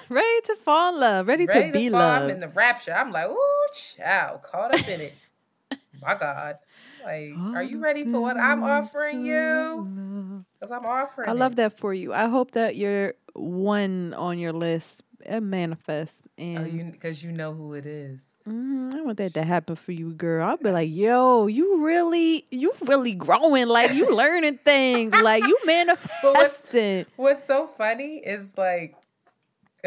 ready 0.09 0.41
to 0.45 0.55
fall 0.63 0.93
in 0.93 0.99
love, 0.99 1.27
ready, 1.27 1.45
ready 1.45 1.71
to 1.71 1.77
be 1.79 1.89
fall. 1.89 2.01
I'm 2.01 2.29
in 2.29 2.39
the 2.39 2.49
rapture. 2.49 2.93
I'm 2.93 3.12
like, 3.12 3.27
ooh, 3.29 3.65
child, 3.97 4.43
caught 4.43 4.73
up 4.73 4.87
in 4.87 5.01
it. 5.01 5.15
My 6.01 6.15
God. 6.15 6.55
Like, 7.03 7.31
are 7.55 7.63
you 7.63 7.79
ready 7.79 8.03
for 8.03 8.19
what 8.21 8.37
I'm 8.37 8.63
offering 8.63 9.23
you? 9.25 10.43
Because 10.60 10.71
I'm 10.71 10.85
offering 10.85 11.29
I 11.29 11.33
love 11.33 11.53
it. 11.53 11.55
that 11.58 11.77
for 11.79 11.93
you. 11.93 12.13
I 12.13 12.27
hope 12.27 12.51
that 12.51 12.75
you're 12.75 13.13
one 13.33 14.13
on 14.15 14.39
your 14.39 14.53
list 14.53 15.03
uh, 15.27 15.39
manifests. 15.39 16.21
And 16.37 16.58
Oh, 16.58 16.65
you 16.65 16.83
because 16.91 17.23
you 17.23 17.31
know 17.31 17.53
who 17.53 17.73
it 17.73 17.85
is. 17.85 18.21
Mhm, 18.47 18.93
I 18.93 19.01
want 19.01 19.17
that 19.17 19.33
to 19.33 19.43
happen 19.43 19.75
for 19.75 19.91
you, 19.91 20.12
girl. 20.13 20.47
I'll 20.47 20.58
be 20.58 20.71
like, 20.71 20.89
yo, 20.91 21.47
you 21.47 21.83
really, 21.83 22.45
you 22.51 22.73
really 22.81 23.13
growing. 23.13 23.67
Like 23.67 23.91
you 23.93 24.15
learning 24.15 24.60
things. 24.63 25.13
Like 25.15 25.43
you 25.43 25.58
manifesting. 25.65 27.05
What's 27.15 27.43
so 27.45 27.67
funny 27.67 28.17
is 28.17 28.58
like 28.58 28.95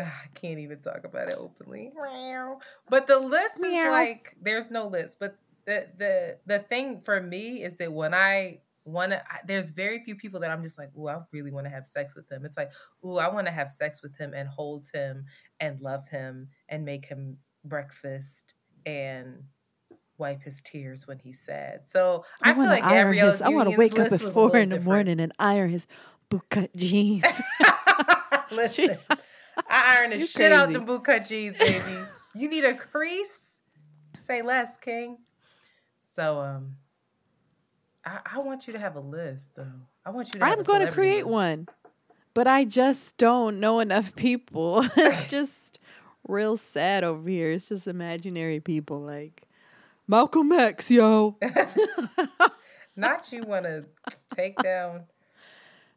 I 0.01 0.29
can't 0.35 0.59
even 0.59 0.81
talk 0.81 1.05
about 1.05 1.29
it 1.29 1.37
openly. 1.39 1.93
But 2.89 3.07
the 3.07 3.19
list 3.19 3.57
is 3.57 3.63
Meow. 3.63 3.91
like 3.91 4.37
there's 4.41 4.71
no 4.71 4.87
list. 4.87 5.19
But 5.21 5.37
the 5.67 5.87
the 5.97 6.39
the 6.47 6.59
thing 6.59 7.01
for 7.03 7.21
me 7.21 7.63
is 7.63 7.77
that 7.77 7.93
when 7.93 8.15
I 8.15 8.61
want 8.85 9.13
to. 9.13 9.23
There's 9.47 9.71
very 9.71 10.03
few 10.05 10.15
people 10.15 10.41
that 10.41 10.51
I'm 10.51 10.63
just 10.63 10.79
like, 10.79 10.91
ooh, 10.97 11.09
I 11.09 11.19
really 11.33 11.53
want 11.53 11.67
to 11.67 11.71
have 11.71 11.87
sex 11.87 12.17
with 12.17 12.31
him. 12.31 12.45
It's 12.45 12.57
like, 12.57 12.73
ooh, 13.05 13.19
I 13.19 13.29
want 13.29 13.47
to 13.47 13.53
have 13.53 13.71
sex 13.71 14.03
with 14.03 14.17
him 14.17 14.33
and 14.35 14.49
hold 14.49 14.87
him 14.93 15.27
and 15.59 15.81
love 15.81 16.09
him 16.09 16.49
and 16.69 16.85
make 16.85 17.07
him 17.07 17.39
breakfast 17.65 18.55
and 18.87 19.45
wipe 20.19 20.43
his 20.43 20.61
tears 20.63 21.07
when 21.07 21.19
he's 21.19 21.41
sad. 21.41 21.89
So 21.89 22.25
I, 22.43 22.51
I 22.51 22.55
feel 22.55 22.65
like 22.65 22.85
Gabrielle 22.85 23.39
I 23.43 23.49
want 23.49 23.71
to 23.71 23.77
wake 23.77 23.99
up 23.99 24.13
at 24.13 24.21
four 24.21 24.57
in 24.57 24.69
the 24.69 24.77
different. 24.77 24.85
morning 24.85 25.21
and 25.21 25.33
iron 25.39 25.71
his 25.71 25.87
bootcut 26.31 26.75
jeans. 26.77 27.25
Listen, 28.53 28.99
I 29.69 29.99
iron 29.99 30.11
the 30.11 30.27
shit 30.27 30.35
crazy. 30.35 30.53
out 30.53 30.73
the 30.73 30.81
bootcut 30.81 31.29
jeans, 31.29 31.57
baby. 31.57 32.07
you 32.35 32.49
need 32.49 32.65
a 32.65 32.75
crease? 32.75 33.49
Say 34.19 34.43
less, 34.43 34.77
King. 34.77 35.19
So 36.03 36.41
um 36.41 36.77
I, 38.05 38.21
I 38.35 38.39
want 38.39 38.67
you 38.67 38.73
to 38.73 38.79
have 38.79 38.97
a 38.97 39.01
list 39.01 39.51
though. 39.57 39.67
I 40.05 40.11
want 40.11 40.29
you 40.29 40.41
to 40.41 40.47
I'm 40.47 40.63
going 40.63 40.87
to 40.87 40.93
create 40.93 41.27
list. 41.27 41.35
one. 41.35 41.69
But 42.33 42.47
I 42.47 42.65
just 42.65 43.17
don't 43.17 43.61
know 43.61 43.81
enough 43.81 44.15
people. 44.15 44.87
it's 44.97 45.29
just 45.31 45.79
real 46.27 46.57
sad 46.57 47.05
over 47.05 47.29
here. 47.29 47.53
It's 47.53 47.69
just 47.69 47.87
imaginary 47.87 48.61
people 48.61 49.01
like 49.01 49.43
Malcolm 50.07 50.53
X, 50.53 50.91
yo. 50.91 51.37
Not 52.97 53.33
you 53.33 53.45
want 53.45 53.65
to 53.65 53.85
take 54.35 54.57
down 54.63 55.05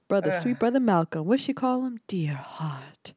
brother, 0.08 0.32
uh, 0.32 0.40
sweet 0.40 0.60
brother 0.60 0.80
Malcolm. 0.80 1.26
What 1.26 1.40
she 1.40 1.54
call 1.54 1.86
him? 1.86 2.00
Dear 2.08 2.36
heart. 2.36 3.14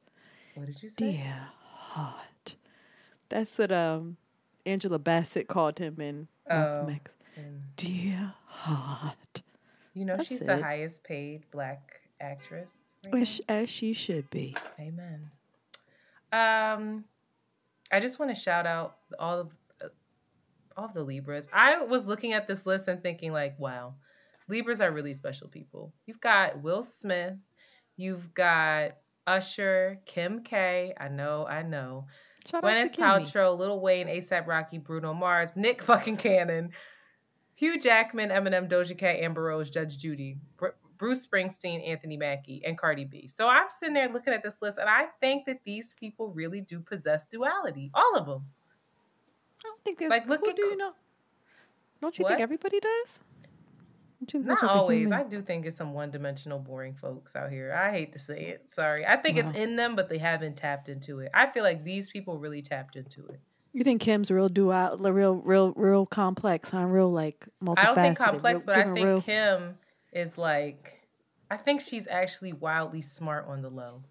What 0.57 0.67
did 0.67 0.83
you 0.83 0.89
say? 0.89 1.13
Dear 1.13 1.49
heart. 1.61 2.57
That's 3.29 3.59
what 3.59 3.71
um 3.71 4.17
Angela 4.65 4.99
Bassett 4.99 5.49
called 5.49 5.79
him 5.79 6.01
in 6.01 6.29
oh, 6.51 6.89
X. 6.89 7.11
Dear 7.77 8.33
heart. 8.47 9.43
You 9.93 10.07
know 10.07 10.17
That's 10.17 10.29
she's 10.29 10.43
it. 10.43 10.47
the 10.47 10.63
highest 10.63 11.05
paid 11.05 11.45
black 11.51 12.01
actress. 12.21 12.71
Right 13.13 13.23
as, 13.23 13.41
as 13.49 13.71
she 13.71 13.93
should 13.93 14.31
be. 14.31 14.57
Amen. 14.81 15.31
Um, 16.33 17.05
I 17.93 18.01
just 18.01 18.19
want 18.19 18.35
to 18.35 18.41
shout 18.41 18.67
out 18.67 18.97
all 19.19 19.41
of 19.41 19.59
uh, 19.85 19.89
all 20.77 20.87
of 20.87 20.95
the 20.95 21.03
Libras. 21.03 21.49
I 21.53 21.83
was 21.85 22.07
looking 22.07 22.33
at 22.33 22.49
this 22.49 22.65
list 22.65 22.89
and 22.89 23.03
thinking 23.03 23.33
like, 23.33 23.59
wow, 23.59 23.95
Libras 24.49 24.81
are 24.81 24.91
really 24.91 25.13
special 25.13 25.49
people. 25.49 25.93
You've 26.07 26.21
got 26.21 26.63
Will 26.63 26.83
Smith, 26.83 27.35
you've 27.97 28.33
got 28.33 28.97
Usher, 29.27 30.01
Kim 30.07 30.43
K. 30.43 30.95
I 30.99 31.09
know, 31.09 31.47
I 31.47 31.63
know. 31.63 32.07
Shout 32.47 32.63
Gwyneth 32.63 32.97
Paltrow, 32.97 33.59
Lil 33.59 33.81
Wayne, 33.81 34.07
ASAP 34.07 34.47
Rocky, 34.47 34.79
Bruno 34.79 35.13
Mars, 35.13 35.51
Nick 35.57 35.83
fucking 35.83 36.17
Cannon, 36.17 36.71
Hugh 37.55 37.81
Jackman, 37.81 38.31
Eminem, 38.31 38.69
Doja 38.69 38.97
Cat, 38.97 39.17
Amber 39.17 39.43
Rose, 39.43 39.71
Judge 39.71 39.99
Judy, 39.99 40.39
Br- 40.57 40.69
Bruce 40.97 41.27
Springsteen, 41.27 41.87
Anthony 41.87 42.17
Mackie, 42.17 42.63
and 42.65 42.79
Cardi 42.79 43.05
B. 43.05 43.29
So 43.29 43.49
I'm 43.49 43.67
sitting 43.69 43.95
there 43.95 44.09
looking 44.09 44.33
at 44.33 44.43
this 44.43 44.63
list, 44.63 44.79
and 44.79 44.89
I 44.89 45.07
think 45.21 45.47
that 45.47 45.59
these 45.65 45.95
people 45.99 46.33
really 46.33 46.61
do 46.61 46.81
possess 46.81 47.27
duality. 47.27 47.91
All 47.95 48.17
of 48.17 48.27
them. 48.27 48.47
I 49.65 49.69
don't 49.69 49.83
think 49.83 49.99
there's 49.99 50.11
like 50.11 50.29
look 50.29 50.41
who 50.41 50.51
at, 50.51 50.57
do 50.57 50.67
you 50.67 50.77
know? 50.77 50.93
Don't 52.01 52.17
you 52.19 52.23
what? 52.23 52.31
think 52.31 52.41
everybody 52.41 52.79
does? 52.79 53.19
Not 54.33 54.65
always. 54.65 55.13
I 55.13 55.23
do 55.23 55.43
think 55.43 55.67
it's 55.67 55.77
some 55.77 55.93
one 55.93 56.11
dimensional, 56.11 56.59
boring 56.59 56.95
folks 56.95 57.37
out 57.37 57.51
here. 57.51 57.73
I 57.73 57.91
hate 57.91 58.13
to 58.15 58.19
say 58.19 58.47
it. 58.47 58.69
Sorry. 58.69 59.07
I 59.07 59.17
think 59.17 59.37
wow. 59.37 59.49
it's 59.49 59.59
in 59.59 59.77
them, 59.77 59.95
but 59.95 60.09
they 60.09 60.19
haven't 60.19 60.57
tapped 60.57 60.89
into 60.89 61.21
it. 61.21 61.31
I 61.35 61.47
feel 61.47 61.63
like 61.63 61.85
these 61.85 62.09
people 62.09 62.39
really 62.39 62.63
tapped 62.63 62.97
into 62.97 63.27
it. 63.27 63.41
You 63.73 63.85
think 63.85 64.01
Kim's 64.01 64.31
real 64.31 64.49
dual, 64.49 64.97
real, 64.99 65.35
real, 65.35 65.73
real 65.73 66.07
complex, 66.07 66.71
huh? 66.71 66.85
Real 66.85 67.13
like 67.13 67.47
multifaceted. 67.63 67.79
I 67.79 67.85
don't 67.85 67.95
think 67.97 68.19
complex, 68.19 68.61
real, 68.61 68.67
but 68.67 68.77
I 68.77 68.83
think 68.95 69.07
real... 69.07 69.21
Kim 69.21 69.79
is 70.13 70.39
like, 70.39 71.07
I 71.51 71.59
think 71.59 71.83
she's 71.83 72.09
actually 72.09 72.55
wildly 72.55 73.03
smart 73.03 73.47
on 73.47 73.61
the 73.61 73.69
low. 73.69 74.03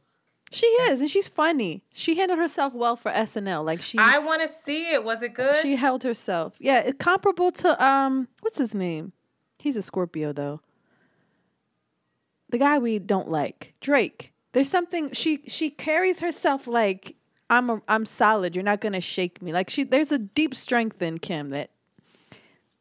She 0.52 0.68
is, 0.68 1.02
and 1.02 1.10
she's 1.10 1.28
funny. 1.28 1.84
She 1.92 2.16
handled 2.16 2.40
herself 2.40 2.74
well 2.74 2.96
for 2.96 3.12
SNL. 3.12 3.66
Like 3.66 3.82
she, 3.82 3.98
I 4.00 4.20
want 4.20 4.44
to 4.44 4.48
see 4.48 4.94
it. 4.94 5.04
Was 5.04 5.22
it 5.22 5.34
good? 5.34 5.62
She 5.62 5.76
held 5.76 6.04
herself. 6.04 6.54
Yeah, 6.60 6.80
it's 6.80 7.04
comparable 7.04 7.52
to 7.54 7.84
um, 7.84 8.28
what's 8.42 8.60
his 8.60 8.74
name? 8.76 9.14
He's 9.66 9.76
a 9.76 9.82
Scorpio 9.82 10.32
though. 10.32 10.62
The 12.50 12.60
guy 12.60 12.78
we 12.78 13.00
don't 13.00 13.32
like, 13.32 13.74
Drake. 13.82 14.32
There's 14.52 14.70
something 14.70 15.12
she 15.12 15.42
she 15.48 15.72
carries 15.72 16.20
herself 16.20 16.68
like 16.68 17.16
I'm 17.50 17.72
a, 17.72 17.82
I'm 17.88 18.06
solid. 18.06 18.56
You're 18.56 18.64
not 18.64 18.80
gonna 18.80 19.02
shake 19.02 19.42
me. 19.42 19.52
Like 19.52 19.72
she, 19.72 19.84
there's 19.84 20.12
a 20.12 20.20
deep 20.20 20.54
strength 20.54 21.02
in 21.02 21.18
Kim 21.18 21.50
that 21.50 21.72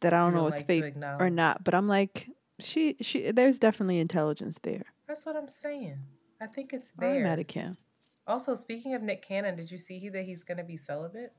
that 0.01 0.13
I 0.13 0.19
don't 0.19 0.35
know 0.35 0.47
if 0.47 0.57
it's 0.57 0.65
fake 0.65 0.95
or 1.19 1.31
not. 1.31 1.65
But 1.65 1.75
I'm 1.75 1.89
like, 1.89 2.29
she 2.61 2.97
she. 3.01 3.31
There's 3.31 3.59
definitely 3.59 3.99
intelligence 3.99 4.59
there. 4.63 4.85
That's 5.09 5.25
what 5.25 5.37
I'm 5.37 5.49
saying. 5.49 6.01
I 6.39 6.49
think 6.49 6.75
it's 6.75 6.93
there. 6.99 7.17
I'm 7.17 7.23
mad 7.23 7.39
at 7.39 7.49
Kim. 7.49 7.79
Also, 8.27 8.55
speaking 8.55 8.93
of 8.93 9.01
Nick 9.01 9.27
Cannon, 9.27 9.57
did 9.57 9.71
you 9.71 9.79
see 9.79 10.11
that 10.11 10.27
he's 10.27 10.45
gonna 10.45 10.65
be 10.65 10.77
celibate? 10.77 11.33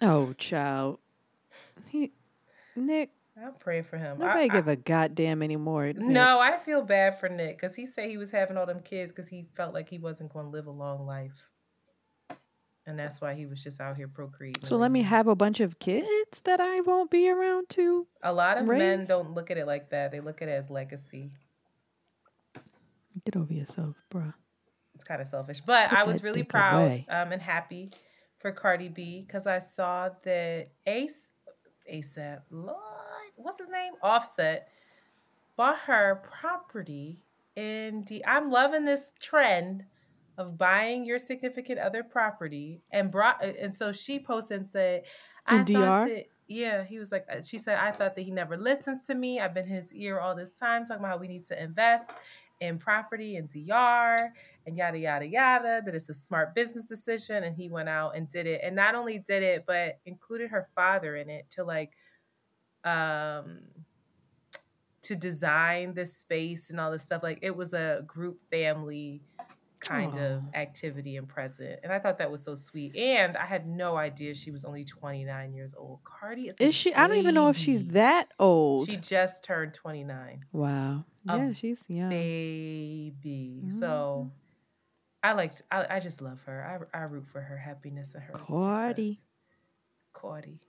Oh, 0.00 0.32
child. 0.32 0.98
He 1.86 2.14
Nick. 2.74 3.10
I'm 3.42 3.54
praying 3.54 3.84
for 3.84 3.96
him. 3.96 4.18
Nobody 4.18 4.44
I, 4.44 4.48
give 4.48 4.68
I, 4.68 4.72
a 4.72 4.76
goddamn 4.76 5.42
anymore. 5.42 5.86
Nick. 5.86 5.96
No, 5.96 6.40
I 6.40 6.58
feel 6.58 6.82
bad 6.82 7.18
for 7.18 7.28
Nick 7.28 7.56
because 7.56 7.74
he 7.74 7.86
said 7.86 8.10
he 8.10 8.18
was 8.18 8.30
having 8.30 8.56
all 8.56 8.66
them 8.66 8.80
kids 8.80 9.12
because 9.12 9.28
he 9.28 9.46
felt 9.54 9.72
like 9.74 9.88
he 9.88 9.98
wasn't 9.98 10.32
going 10.32 10.46
to 10.46 10.50
live 10.50 10.66
a 10.66 10.70
long 10.70 11.06
life 11.06 11.50
and 12.90 12.98
that's 12.98 13.20
why 13.20 13.34
he 13.34 13.46
was 13.46 13.62
just 13.62 13.80
out 13.80 13.96
here 13.96 14.08
procreating. 14.08 14.64
So 14.64 14.76
let 14.76 14.90
me 14.90 15.02
have 15.02 15.28
a 15.28 15.34
bunch 15.34 15.60
of 15.60 15.78
kids 15.78 16.40
that 16.44 16.60
I 16.60 16.80
won't 16.80 17.10
be 17.10 17.30
around 17.30 17.68
to. 17.70 18.06
A 18.22 18.32
lot 18.32 18.58
of 18.58 18.66
raise? 18.68 18.78
men 18.78 19.04
don't 19.06 19.32
look 19.34 19.50
at 19.50 19.56
it 19.56 19.66
like 19.66 19.90
that. 19.90 20.10
They 20.10 20.20
look 20.20 20.42
at 20.42 20.48
it 20.48 20.52
as 20.52 20.68
legacy. 20.68 21.30
Get 23.24 23.36
over 23.36 23.52
yourself, 23.52 23.96
bro. 24.10 24.32
It's 24.94 25.04
kind 25.04 25.20
of 25.20 25.28
selfish, 25.28 25.60
but 25.64 25.90
Put 25.90 25.98
I 25.98 26.04
was 26.04 26.22
really 26.22 26.42
proud 26.42 27.04
um, 27.08 27.32
and 27.32 27.40
happy 27.40 27.90
for 28.38 28.50
Cardi 28.52 28.88
B 28.88 29.24
because 29.26 29.46
I 29.46 29.58
saw 29.58 30.10
that 30.24 30.68
Ace, 30.86 31.28
ASAP, 31.90 32.40
Lord, 32.50 32.76
what's 33.42 33.58
his 33.58 33.68
name? 33.68 33.92
Offset 34.02 34.68
bought 35.56 35.78
her 35.80 36.22
property 36.40 37.18
in 37.56 38.02
D. 38.02 38.22
I'm 38.26 38.50
loving 38.50 38.84
this 38.84 39.12
trend 39.20 39.84
of 40.38 40.56
buying 40.56 41.04
your 41.04 41.18
significant 41.18 41.78
other 41.78 42.02
property 42.02 42.80
and 42.90 43.10
brought 43.10 43.44
and 43.44 43.74
so 43.74 43.92
she 43.92 44.18
posted 44.18 44.60
and 44.60 44.68
said 44.68 45.02
I 45.46 45.56
in 45.56 45.66
thought 45.66 46.06
DR? 46.06 46.08
that 46.08 46.24
yeah, 46.48 46.82
he 46.82 46.98
was 46.98 47.12
like 47.12 47.26
uh, 47.30 47.42
she 47.42 47.58
said 47.58 47.78
I 47.78 47.92
thought 47.92 48.16
that 48.16 48.22
he 48.22 48.30
never 48.30 48.56
listens 48.56 49.06
to 49.06 49.14
me. 49.14 49.38
I've 49.38 49.54
been 49.54 49.66
his 49.66 49.92
ear 49.92 50.18
all 50.18 50.34
this 50.34 50.52
time 50.52 50.86
talking 50.86 51.00
about 51.04 51.12
how 51.12 51.18
we 51.18 51.28
need 51.28 51.44
to 51.46 51.62
invest 51.62 52.10
in 52.60 52.78
property 52.78 53.36
and 53.36 53.50
DR 53.50 54.32
and 54.66 54.76
yada 54.76 54.98
yada 54.98 55.26
yada 55.26 55.82
that 55.84 55.94
it's 55.94 56.08
a 56.08 56.14
smart 56.14 56.54
business 56.54 56.84
decision 56.84 57.44
and 57.44 57.56
he 57.56 57.68
went 57.68 57.88
out 57.88 58.16
and 58.16 58.28
did 58.28 58.46
it 58.46 58.60
and 58.62 58.76
not 58.76 58.94
only 58.94 59.18
did 59.18 59.42
it 59.42 59.64
but 59.66 59.98
included 60.04 60.50
her 60.50 60.68
father 60.74 61.16
in 61.16 61.30
it 61.30 61.46
to 61.50 61.64
like 61.64 61.92
um 62.84 63.60
to 65.02 65.16
design 65.16 65.94
this 65.94 66.16
space 66.16 66.70
and 66.70 66.78
all 66.78 66.90
this 66.90 67.02
stuff 67.02 67.22
like 67.22 67.38
it 67.42 67.56
was 67.56 67.72
a 67.72 68.02
group 68.06 68.40
family 68.50 69.22
kind 69.80 70.12
Aww. 70.12 70.36
of 70.36 70.42
activity 70.54 71.16
and 71.16 71.26
present. 71.26 71.80
And 71.82 71.92
I 71.92 71.98
thought 71.98 72.18
that 72.18 72.30
was 72.30 72.42
so 72.44 72.54
sweet. 72.54 72.94
And 72.96 73.36
I 73.36 73.46
had 73.46 73.66
no 73.66 73.96
idea 73.96 74.34
she 74.34 74.50
was 74.50 74.64
only 74.64 74.84
29 74.84 75.54
years 75.54 75.74
old. 75.76 76.00
Cardi 76.04 76.48
is 76.48 76.56
Is 76.60 76.74
she? 76.74 76.90
Baby. 76.90 77.00
I 77.00 77.06
don't 77.06 77.16
even 77.16 77.34
know 77.34 77.48
if 77.48 77.56
she's 77.56 77.84
that 77.86 78.28
old. 78.38 78.88
She 78.88 78.96
just 78.96 79.42
turned 79.42 79.74
29. 79.74 80.44
Wow. 80.52 81.04
A 81.28 81.36
yeah, 81.38 81.52
she's 81.52 81.82
young. 81.88 82.10
Baby. 82.10 83.62
Mm-hmm. 83.64 83.70
So 83.70 84.30
I 85.22 85.32
liked 85.32 85.62
I, 85.70 85.86
I 85.96 86.00
just 86.00 86.22
love 86.22 86.40
her. 86.46 86.88
I 86.94 86.98
I 86.98 87.02
root 87.02 87.26
for 87.26 87.40
her 87.40 87.56
happiness 87.56 88.14
and 88.14 88.22
her 88.22 88.32
Cardi. 88.34 89.18
Cardi. 90.12 90.60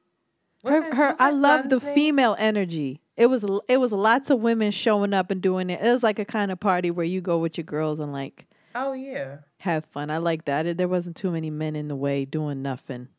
Her, 0.64 0.82
her, 0.84 0.93
her 0.93 1.14
I 1.20 1.32
love 1.32 1.70
the 1.70 1.80
name? 1.80 1.93
female 1.95 2.36
energy. 2.38 3.01
It 3.18 3.28
was 3.28 3.43
it 3.68 3.78
was 3.78 3.91
lots 3.91 4.30
of 4.30 4.39
women 4.39 4.72
showing 4.72 5.14
up 5.14 5.32
and 5.32 5.41
doing 5.41 5.70
it. 5.70 5.82
It 5.82 5.91
was 5.91 6.03
like 6.03 6.20
a 6.20 6.26
kind 6.26 6.51
of 6.51 6.59
party 6.59 6.91
where 6.91 7.05
you 7.05 7.22
go 7.22 7.38
with 7.38 7.57
your 7.57 7.66
girls 7.66 7.99
and 7.99 8.12
like 8.12 8.47
Oh 8.74 8.93
yeah. 8.93 9.38
Have 9.57 9.86
fun. 9.86 10.09
I 10.09 10.18
like 10.18 10.45
that. 10.45 10.78
There 10.78 10.88
wasn't 10.88 11.16
too 11.16 11.32
many 11.32 11.49
men 11.49 11.76
in 11.76 11.88
the 11.88 11.95
way 11.95 12.26
doing 12.26 12.62
nothing. 12.62 13.09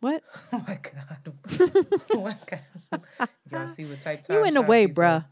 What? 0.00 0.22
Oh 0.52 0.64
my 0.66 0.78
god. 0.82 1.34
oh 2.12 2.20
my 2.20 2.36
god. 2.46 2.98
Y'all 3.50 3.68
see 3.68 3.84
what 3.84 4.00
type 4.00 4.24
You 4.28 4.44
in 4.44 4.54
the 4.54 4.62
way, 4.62 4.86
bruh. 4.86 5.24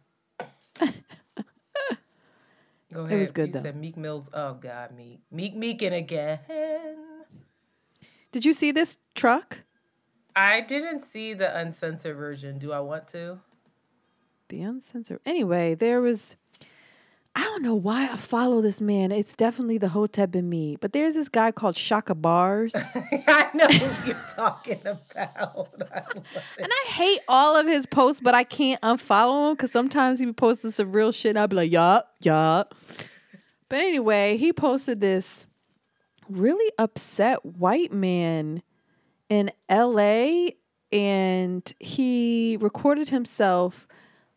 Go 2.92 3.04
ahead. 3.04 3.18
It 3.18 3.20
was 3.20 3.32
good 3.32 3.46
you 3.48 3.52
though. 3.52 3.62
said 3.62 3.76
Meek 3.76 3.96
Mills. 3.96 4.30
Oh 4.32 4.54
God, 4.54 4.94
Meek. 4.96 5.20
Meek 5.30 5.54
Meekin 5.54 5.92
again. 5.92 6.38
Did 8.32 8.44
you 8.44 8.52
see 8.52 8.72
this 8.72 8.98
truck? 9.14 9.60
I 10.38 10.60
didn't 10.60 11.00
see 11.00 11.34
the 11.34 11.58
uncensored 11.58 12.16
version. 12.16 12.58
Do 12.58 12.70
I 12.72 12.78
want 12.78 13.08
to? 13.08 13.40
The 14.48 14.62
uncensored. 14.62 15.18
Anyway, 15.26 15.74
there 15.74 16.00
was 16.00 16.36
I 17.34 17.42
don't 17.42 17.62
know 17.62 17.74
why 17.74 18.08
I 18.08 18.16
follow 18.16 18.62
this 18.62 18.80
man. 18.80 19.10
It's 19.10 19.34
definitely 19.34 19.78
the 19.78 19.88
Hotep 19.88 20.36
in 20.36 20.48
me. 20.48 20.76
But 20.80 20.92
there's 20.92 21.14
this 21.14 21.28
guy 21.28 21.50
called 21.50 21.76
Shaka 21.76 22.14
Bars. 22.14 22.72
I 22.76 23.48
know 23.52 23.66
who 23.66 24.08
you're 24.08 24.26
talking 24.28 24.80
about. 24.84 25.68
I 25.92 26.02
and 26.58 26.70
I 26.70 26.88
hate 26.88 27.20
all 27.26 27.56
of 27.56 27.66
his 27.66 27.86
posts, 27.86 28.22
but 28.22 28.34
I 28.34 28.44
can't 28.44 28.80
unfollow 28.80 29.50
him 29.50 29.56
because 29.56 29.72
sometimes 29.72 30.20
he 30.20 30.32
posts 30.32 30.76
some 30.76 30.92
real 30.92 31.10
shit 31.10 31.30
and 31.30 31.38
I'll 31.40 31.48
be 31.48 31.56
like, 31.56 31.72
yup, 31.72 32.14
yup. 32.20 32.76
But 33.68 33.80
anyway, 33.80 34.36
he 34.36 34.52
posted 34.52 35.00
this 35.00 35.48
really 36.28 36.72
upset 36.78 37.44
white 37.44 37.92
man 37.92 38.62
in 39.28 39.50
LA 39.70 40.50
and 40.90 41.72
he 41.78 42.56
recorded 42.60 43.10
himself 43.10 43.86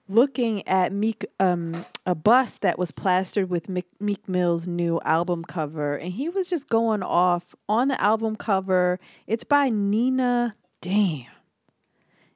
looking 0.10 0.68
at 0.68 0.92
Meek 0.92 1.26
um 1.40 1.86
a 2.06 2.14
bus 2.14 2.58
that 2.58 2.78
was 2.78 2.92
plastered 2.92 3.50
with 3.50 3.70
Meek, 3.70 3.88
Meek 4.00 4.28
Mill's 4.28 4.68
new 4.68 5.00
album 5.06 5.44
cover 5.44 5.96
and 5.96 6.12
he 6.12 6.28
was 6.28 6.48
just 6.48 6.68
going 6.68 7.04
off 7.04 7.56
on 7.70 7.88
the 7.88 8.02
album 8.02 8.36
cover. 8.36 9.00
It's 9.28 9.46
by 9.46 9.70
Nina 9.70 10.56
damn. 10.82 11.28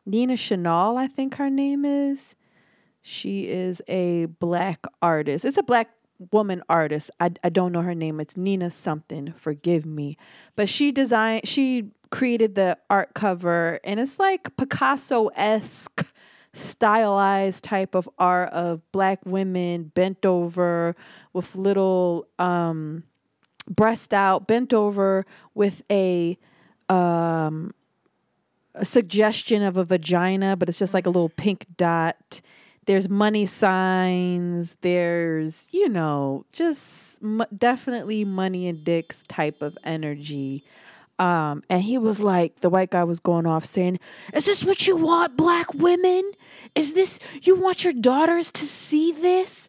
Nina 0.05 0.37
Chanel, 0.37 0.97
I 0.97 1.07
think 1.07 1.35
her 1.35 1.49
name 1.49 1.83
is. 1.83 2.35
She 3.01 3.47
is 3.47 3.81
a 3.87 4.25
black 4.25 4.85
artist. 5.01 5.45
It's 5.45 5.57
a 5.57 5.63
black 5.63 5.89
woman 6.31 6.63
artist. 6.69 7.11
I, 7.19 7.31
I 7.43 7.49
don't 7.49 7.71
know 7.71 7.81
her 7.81 7.95
name. 7.95 8.19
It's 8.19 8.37
Nina 8.37 8.69
something. 8.69 9.33
Forgive 9.37 9.85
me. 9.85 10.17
But 10.55 10.69
she 10.69 10.91
designed 10.91 11.47
she 11.47 11.91
created 12.11 12.55
the 12.55 12.77
art 12.89 13.13
cover 13.13 13.79
and 13.83 13.99
it's 13.99 14.19
like 14.19 14.55
Picasso-esque 14.57 16.05
stylized 16.53 17.63
type 17.63 17.95
of 17.95 18.09
art 18.17 18.49
of 18.51 18.81
black 18.91 19.19
women 19.25 19.91
bent 19.93 20.25
over 20.25 20.95
with 21.33 21.55
little 21.55 22.27
um 22.39 23.03
breast 23.67 24.13
out, 24.13 24.47
bent 24.47 24.73
over 24.73 25.25
with 25.53 25.81
a 25.91 26.37
um 26.87 27.73
a 28.73 28.85
suggestion 28.85 29.63
of 29.63 29.77
a 29.77 29.85
vagina, 29.85 30.55
but 30.55 30.69
it's 30.69 30.79
just 30.79 30.93
like 30.93 31.05
a 31.05 31.09
little 31.09 31.29
pink 31.29 31.65
dot 31.77 32.41
there's 32.85 33.09
money 33.09 33.45
signs, 33.45 34.75
there's, 34.81 35.67
you 35.71 35.89
know, 35.89 36.45
just 36.51 36.83
m- 37.23 37.45
definitely 37.55 38.23
money 38.23 38.67
and 38.67 38.83
dicks 38.83 39.19
type 39.27 39.61
of 39.61 39.77
energy. 39.83 40.63
Um, 41.17 41.63
and 41.69 41.81
he 41.81 41.97
was 41.97 42.19
like, 42.19 42.59
the 42.59 42.69
white 42.69 42.91
guy 42.91 43.03
was 43.03 43.19
going 43.19 43.47
off 43.47 43.65
saying, 43.65 43.99
Is 44.33 44.45
this 44.45 44.63
what 44.63 44.85
you 44.85 44.97
want, 44.97 45.37
black 45.37 45.73
women? 45.73 46.31
Is 46.75 46.93
this, 46.93 47.19
you 47.41 47.55
want 47.55 47.83
your 47.83 47.93
daughters 47.93 48.51
to 48.53 48.65
see 48.65 49.11
this? 49.11 49.67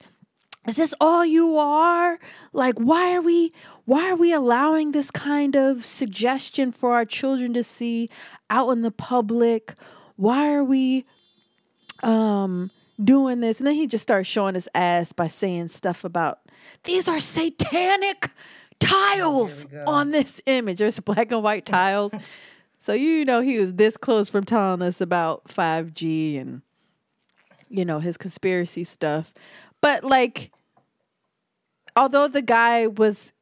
Is 0.67 0.77
this 0.77 0.93
all 1.01 1.25
you 1.25 1.57
are? 1.57 2.19
Like, 2.53 2.75
why 2.79 3.15
are 3.15 3.21
we, 3.21 3.53
why 3.85 4.11
are 4.11 4.17
we 4.17 4.33
allowing 4.33 4.91
this 4.91 5.13
kind 5.13 5.55
of 5.55 5.87
suggestion 5.87 6.73
for 6.73 6.95
our 6.95 7.05
children 7.05 7.55
to 7.55 7.63
see 7.63 8.11
out 8.51 8.71
in 8.71 8.83
the 8.83 8.91
public? 8.91 9.75
Why 10.17 10.53
are 10.53 10.65
we, 10.65 11.05
um, 12.03 12.73
doing 13.03 13.41
this. 13.41 13.59
And 13.59 13.67
then 13.67 13.75
he 13.75 13.87
just 13.87 14.03
starts 14.03 14.29
showing 14.29 14.55
his 14.55 14.69
ass 14.75 15.13
by 15.13 15.29
saying 15.29 15.69
stuff 15.69 16.05
about 16.05 16.41
these 16.85 17.09
are 17.09 17.21
satanic 17.21 18.31
tiles 18.81 19.67
oh, 19.75 19.93
on 19.93 20.11
this 20.11 20.41
image. 20.47 20.79
There's 20.79 21.01
black 21.01 21.33
and 21.33 21.43
white 21.43 21.67
tiles. 21.67 22.13
so 22.81 22.93
you 22.93 23.25
know 23.25 23.41
he 23.41 23.59
was 23.59 23.75
this 23.75 23.97
close 23.97 24.29
from 24.29 24.45
telling 24.45 24.83
us 24.83 25.01
about 25.01 25.49
5G 25.49 26.41
and 26.41 26.63
you 27.69 27.85
know 27.85 28.01
his 28.01 28.17
conspiracy 28.17 28.85
stuff. 28.85 29.33
But 29.81 30.05
like 30.05 30.53
although 31.97 32.29
the 32.29 32.43
guy 32.43 32.87
was 32.87 33.33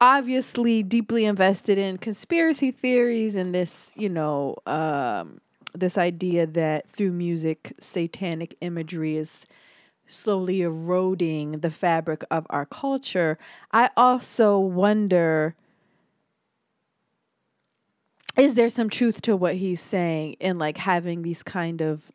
obviously 0.00 0.82
deeply 0.82 1.24
invested 1.24 1.78
in 1.78 1.96
conspiracy 1.98 2.70
theories 2.70 3.34
and 3.34 3.54
this, 3.54 3.88
you 3.94 4.08
know, 4.08 4.56
um, 4.66 5.40
this 5.74 5.98
idea 5.98 6.46
that 6.46 6.90
through 6.90 7.12
music, 7.12 7.74
satanic 7.80 8.56
imagery 8.60 9.16
is 9.16 9.46
slowly 10.06 10.62
eroding 10.62 11.60
the 11.60 11.70
fabric 11.70 12.24
of 12.30 12.46
our 12.50 12.66
culture, 12.66 13.38
I 13.72 13.90
also 13.96 14.58
wonder 14.58 15.54
is 18.36 18.54
there 18.54 18.68
some 18.68 18.90
truth 18.90 19.22
to 19.22 19.36
what 19.36 19.54
he's 19.56 19.80
saying 19.80 20.34
in 20.40 20.58
like 20.58 20.76
having 20.76 21.22
these 21.22 21.44
kind 21.44 21.80
of 21.80 22.10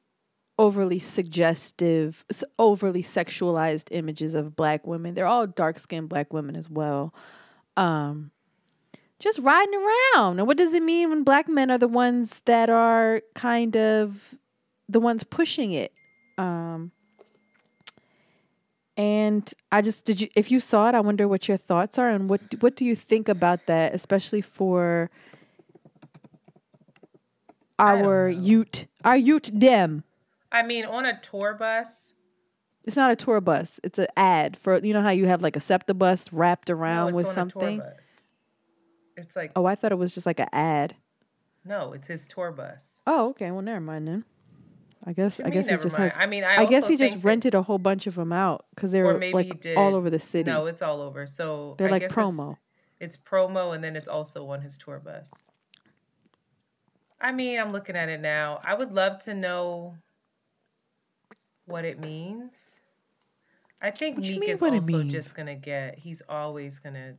overly 0.57 0.99
suggestive, 0.99 2.25
overly 2.57 3.01
sexualized 3.01 3.87
images 3.91 4.33
of 4.33 4.55
black 4.55 4.85
women? 4.85 5.13
They're 5.13 5.25
all 5.25 5.47
dark 5.47 5.79
skinned 5.79 6.09
black 6.09 6.33
women 6.33 6.57
as 6.57 6.69
well. 6.69 7.13
Um, 7.77 8.31
just 9.19 9.39
riding 9.39 9.75
around. 9.75 10.39
And 10.39 10.47
what 10.47 10.57
does 10.57 10.73
it 10.73 10.81
mean 10.81 11.09
when 11.09 11.23
black 11.23 11.47
men 11.47 11.69
are 11.69 11.77
the 11.77 11.87
ones 11.87 12.41
that 12.45 12.69
are 12.69 13.21
kind 13.35 13.75
of 13.75 14.35
the 14.87 14.99
ones 14.99 15.23
pushing 15.23 15.71
it? 15.73 15.91
Um, 16.37 16.91
and 18.95 19.53
I 19.71 19.81
just 19.81 20.05
did 20.05 20.21
you 20.21 20.29
if 20.35 20.51
you 20.51 20.59
saw 20.59 20.89
it, 20.89 20.95
I 20.95 21.01
wonder 21.01 21.27
what 21.27 21.47
your 21.47 21.57
thoughts 21.57 21.97
are 21.97 22.09
and 22.09 22.29
what 22.29 22.41
what 22.59 22.75
do 22.75 22.85
you 22.85 22.95
think 22.95 23.29
about 23.29 23.65
that, 23.67 23.93
especially 23.93 24.41
for 24.41 25.09
our 27.77 28.29
Ute 28.29 28.87
our 29.03 29.17
Ute 29.17 29.57
dem. 29.57 30.03
I 30.51 30.63
mean, 30.63 30.85
on 30.85 31.05
a 31.05 31.19
tour 31.19 31.53
bus. 31.53 32.13
It's 32.85 32.95
not 32.95 33.11
a 33.11 33.15
tour 33.15 33.39
bus. 33.39 33.69
It's 33.83 33.99
an 33.99 34.07
ad 34.17 34.57
for 34.57 34.79
you 34.79 34.93
know 34.93 35.01
how 35.01 35.11
you 35.11 35.27
have 35.27 35.41
like 35.41 35.55
a 35.55 35.61
SEPTA 35.61 35.93
bus 35.93 36.33
wrapped 36.33 36.69
around 36.69 37.11
no, 37.11 37.17
with 37.17 37.29
something. 37.29 37.81
It's 39.19 39.35
like 39.35 39.51
Oh, 39.55 39.65
I 39.65 39.75
thought 39.75 39.91
it 39.91 39.97
was 39.97 40.11
just 40.11 40.25
like 40.25 40.39
an 40.39 40.47
ad. 40.51 40.95
No, 41.65 41.93
it's 41.93 42.07
his 42.07 42.27
tour 42.27 42.51
bus. 42.51 43.01
Oh, 43.05 43.29
okay. 43.29 43.51
Well, 43.51 43.61
never 43.61 43.81
mind 43.81 44.07
then. 44.07 44.23
I 45.05 45.13
guess 45.13 45.39
I 45.39 45.49
guess 45.49 45.67
he 45.67 45.75
just 45.75 45.97
mind? 45.97 46.11
has. 46.11 46.21
I 46.21 46.25
mean, 46.25 46.43
I, 46.43 46.57
I 46.57 46.65
guess 46.65 46.87
he 46.87 46.97
just 46.97 47.23
rented 47.23 47.55
a 47.55 47.61
whole 47.61 47.77
bunch 47.77 48.05
of 48.07 48.15
them 48.15 48.33
out 48.33 48.65
because 48.75 48.91
they 48.91 49.01
were 49.01 49.19
like 49.31 49.65
all 49.77 49.95
over 49.95 50.09
the 50.09 50.19
city. 50.19 50.49
No, 50.49 50.65
it's 50.65 50.81
all 50.81 51.01
over. 51.01 51.25
So 51.25 51.75
they're 51.77 51.87
I 51.87 51.91
like 51.91 52.09
promo. 52.09 52.57
It's, 52.99 53.15
it's 53.15 53.17
promo, 53.17 53.73
and 53.73 53.83
then 53.83 53.95
it's 53.95 54.09
also 54.09 54.49
on 54.49 54.61
his 54.61 54.77
tour 54.77 54.99
bus. 54.99 55.31
I 57.21 57.31
mean, 57.31 57.59
I'm 57.59 57.71
looking 57.71 57.95
at 57.95 58.09
it 58.09 58.19
now. 58.19 58.59
I 58.63 58.73
would 58.73 58.91
love 58.91 59.19
to 59.23 59.33
know 59.33 59.95
what 61.65 61.85
it 61.85 61.99
means. 61.99 62.79
I 63.81 63.91
think 63.91 64.17
what 64.17 64.27
Meek 64.27 64.49
is 64.49 64.61
also 64.61 65.03
just 65.03 65.35
gonna 65.35 65.55
get. 65.55 65.99
He's 65.99 66.21
always 66.27 66.79
gonna 66.79 67.15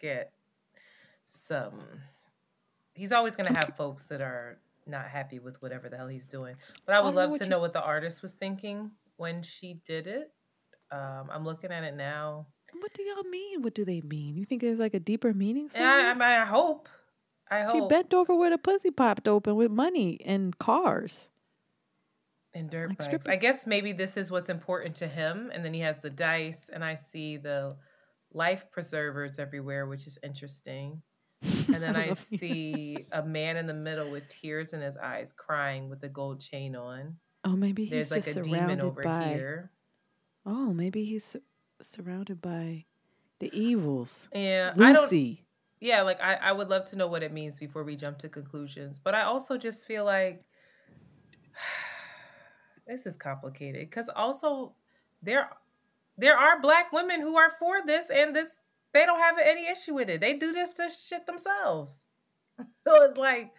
get 0.00 0.32
some 1.30 1.80
he's 2.98 3.12
always 3.12 3.36
going 3.36 3.52
to 3.52 3.58
have 3.58 3.76
folks 3.76 4.08
that 4.08 4.20
are 4.20 4.58
not 4.86 5.06
happy 5.06 5.38
with 5.38 5.60
whatever 5.62 5.88
the 5.88 5.96
hell 5.96 6.08
he's 6.08 6.26
doing. 6.26 6.56
But 6.84 6.96
I 6.96 7.00
would 7.00 7.14
I 7.14 7.16
love 7.16 7.30
know 7.30 7.36
to 7.38 7.44
you... 7.44 7.50
know 7.50 7.60
what 7.60 7.72
the 7.72 7.82
artist 7.82 8.22
was 8.22 8.32
thinking 8.32 8.90
when 9.16 9.42
she 9.42 9.80
did 9.86 10.06
it. 10.06 10.32
Um, 10.90 11.28
I'm 11.30 11.44
looking 11.44 11.70
at 11.70 11.84
it 11.84 11.94
now. 11.94 12.46
What 12.80 12.92
do 12.92 13.02
y'all 13.02 13.24
mean? 13.24 13.62
What 13.62 13.74
do 13.74 13.84
they 13.84 14.00
mean? 14.00 14.36
You 14.36 14.44
think 14.44 14.60
there's 14.60 14.78
like 14.78 14.94
a 14.94 15.00
deeper 15.00 15.32
meaning? 15.32 15.70
Yeah, 15.74 16.14
I, 16.18 16.24
I, 16.24 16.42
I 16.42 16.44
hope. 16.44 16.88
I 17.50 17.62
hope. 17.62 17.72
She 17.72 17.80
bent 17.88 18.12
over 18.12 18.34
with 18.34 18.52
a 18.52 18.58
pussy 18.58 18.90
popped 18.90 19.28
open 19.28 19.56
with 19.56 19.70
money 19.70 20.20
and 20.24 20.58
cars. 20.58 21.30
And 22.52 22.68
dirt 22.68 22.90
like 22.90 22.98
bikes. 22.98 23.26
I 23.26 23.36
guess 23.36 23.66
maybe 23.66 23.92
this 23.92 24.16
is 24.16 24.30
what's 24.30 24.48
important 24.50 24.96
to 24.96 25.06
him. 25.06 25.50
And 25.52 25.64
then 25.64 25.72
he 25.72 25.80
has 25.80 26.00
the 26.00 26.10
dice, 26.10 26.68
and 26.72 26.84
I 26.84 26.94
see 26.94 27.36
the 27.36 27.76
life 28.32 28.70
preservers 28.70 29.38
everywhere, 29.38 29.86
which 29.86 30.06
is 30.06 30.18
interesting. 30.22 31.02
And 31.68 31.82
then 31.82 31.96
I 31.96 32.12
see 32.14 33.06
a 33.12 33.22
man 33.22 33.56
in 33.56 33.66
the 33.66 33.74
middle 33.74 34.10
with 34.10 34.28
tears 34.28 34.72
in 34.72 34.80
his 34.80 34.96
eyes, 34.96 35.32
crying 35.32 35.88
with 35.88 36.02
a 36.02 36.08
gold 36.08 36.40
chain 36.40 36.74
on. 36.76 37.16
Oh, 37.44 37.56
maybe 37.56 37.84
he's 37.84 38.08
There's 38.08 38.10
like 38.10 38.36
a 38.36 38.42
demon 38.42 38.80
over 38.80 39.02
by... 39.02 39.24
here. 39.24 39.70
Oh, 40.44 40.72
maybe 40.72 41.04
he's 41.04 41.36
surrounded 41.82 42.40
by 42.40 42.84
the 43.38 43.50
evils. 43.56 44.28
Yeah, 44.34 44.72
Lucy. 44.74 44.84
I 44.84 44.92
don't. 44.92 45.38
Yeah, 45.80 46.02
like 46.02 46.20
I, 46.20 46.34
I 46.34 46.52
would 46.52 46.68
love 46.68 46.86
to 46.86 46.96
know 46.96 47.06
what 47.06 47.22
it 47.22 47.32
means 47.32 47.58
before 47.58 47.84
we 47.84 47.96
jump 47.96 48.18
to 48.18 48.28
conclusions. 48.28 48.98
But 48.98 49.14
I 49.14 49.22
also 49.22 49.56
just 49.56 49.86
feel 49.86 50.04
like 50.04 50.44
this 52.86 53.06
is 53.06 53.16
complicated 53.16 53.88
because 53.88 54.08
also 54.08 54.72
there 55.22 55.50
there 56.16 56.36
are 56.36 56.60
black 56.60 56.92
women 56.92 57.20
who 57.20 57.36
are 57.36 57.52
for 57.58 57.86
this 57.86 58.10
and 58.10 58.34
this 58.34 58.50
they 58.92 59.04
don't 59.06 59.20
have 59.20 59.36
any 59.42 59.68
issue 59.68 59.94
with 59.94 60.08
it. 60.08 60.20
They 60.20 60.34
do 60.34 60.52
this 60.52 60.74
this 60.74 61.06
shit 61.06 61.26
themselves. 61.26 62.04
so 62.58 63.02
it's 63.04 63.18
like, 63.18 63.52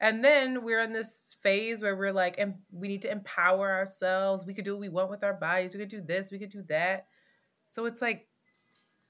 and 0.00 0.24
then 0.24 0.62
we're 0.62 0.82
in 0.82 0.92
this 0.92 1.36
phase 1.40 1.82
where 1.82 1.96
we're 1.96 2.12
like, 2.12 2.36
and 2.38 2.54
we 2.70 2.88
need 2.88 3.02
to 3.02 3.10
empower 3.10 3.72
ourselves. 3.72 4.44
We 4.44 4.54
could 4.54 4.64
do 4.64 4.72
what 4.72 4.80
we 4.80 4.88
want 4.88 5.10
with 5.10 5.24
our 5.24 5.34
bodies. 5.34 5.72
We 5.72 5.80
could 5.80 5.88
do 5.88 6.02
this. 6.02 6.30
We 6.30 6.38
could 6.38 6.50
do 6.50 6.62
that. 6.68 7.06
So 7.66 7.86
it's 7.86 8.02
like, 8.02 8.28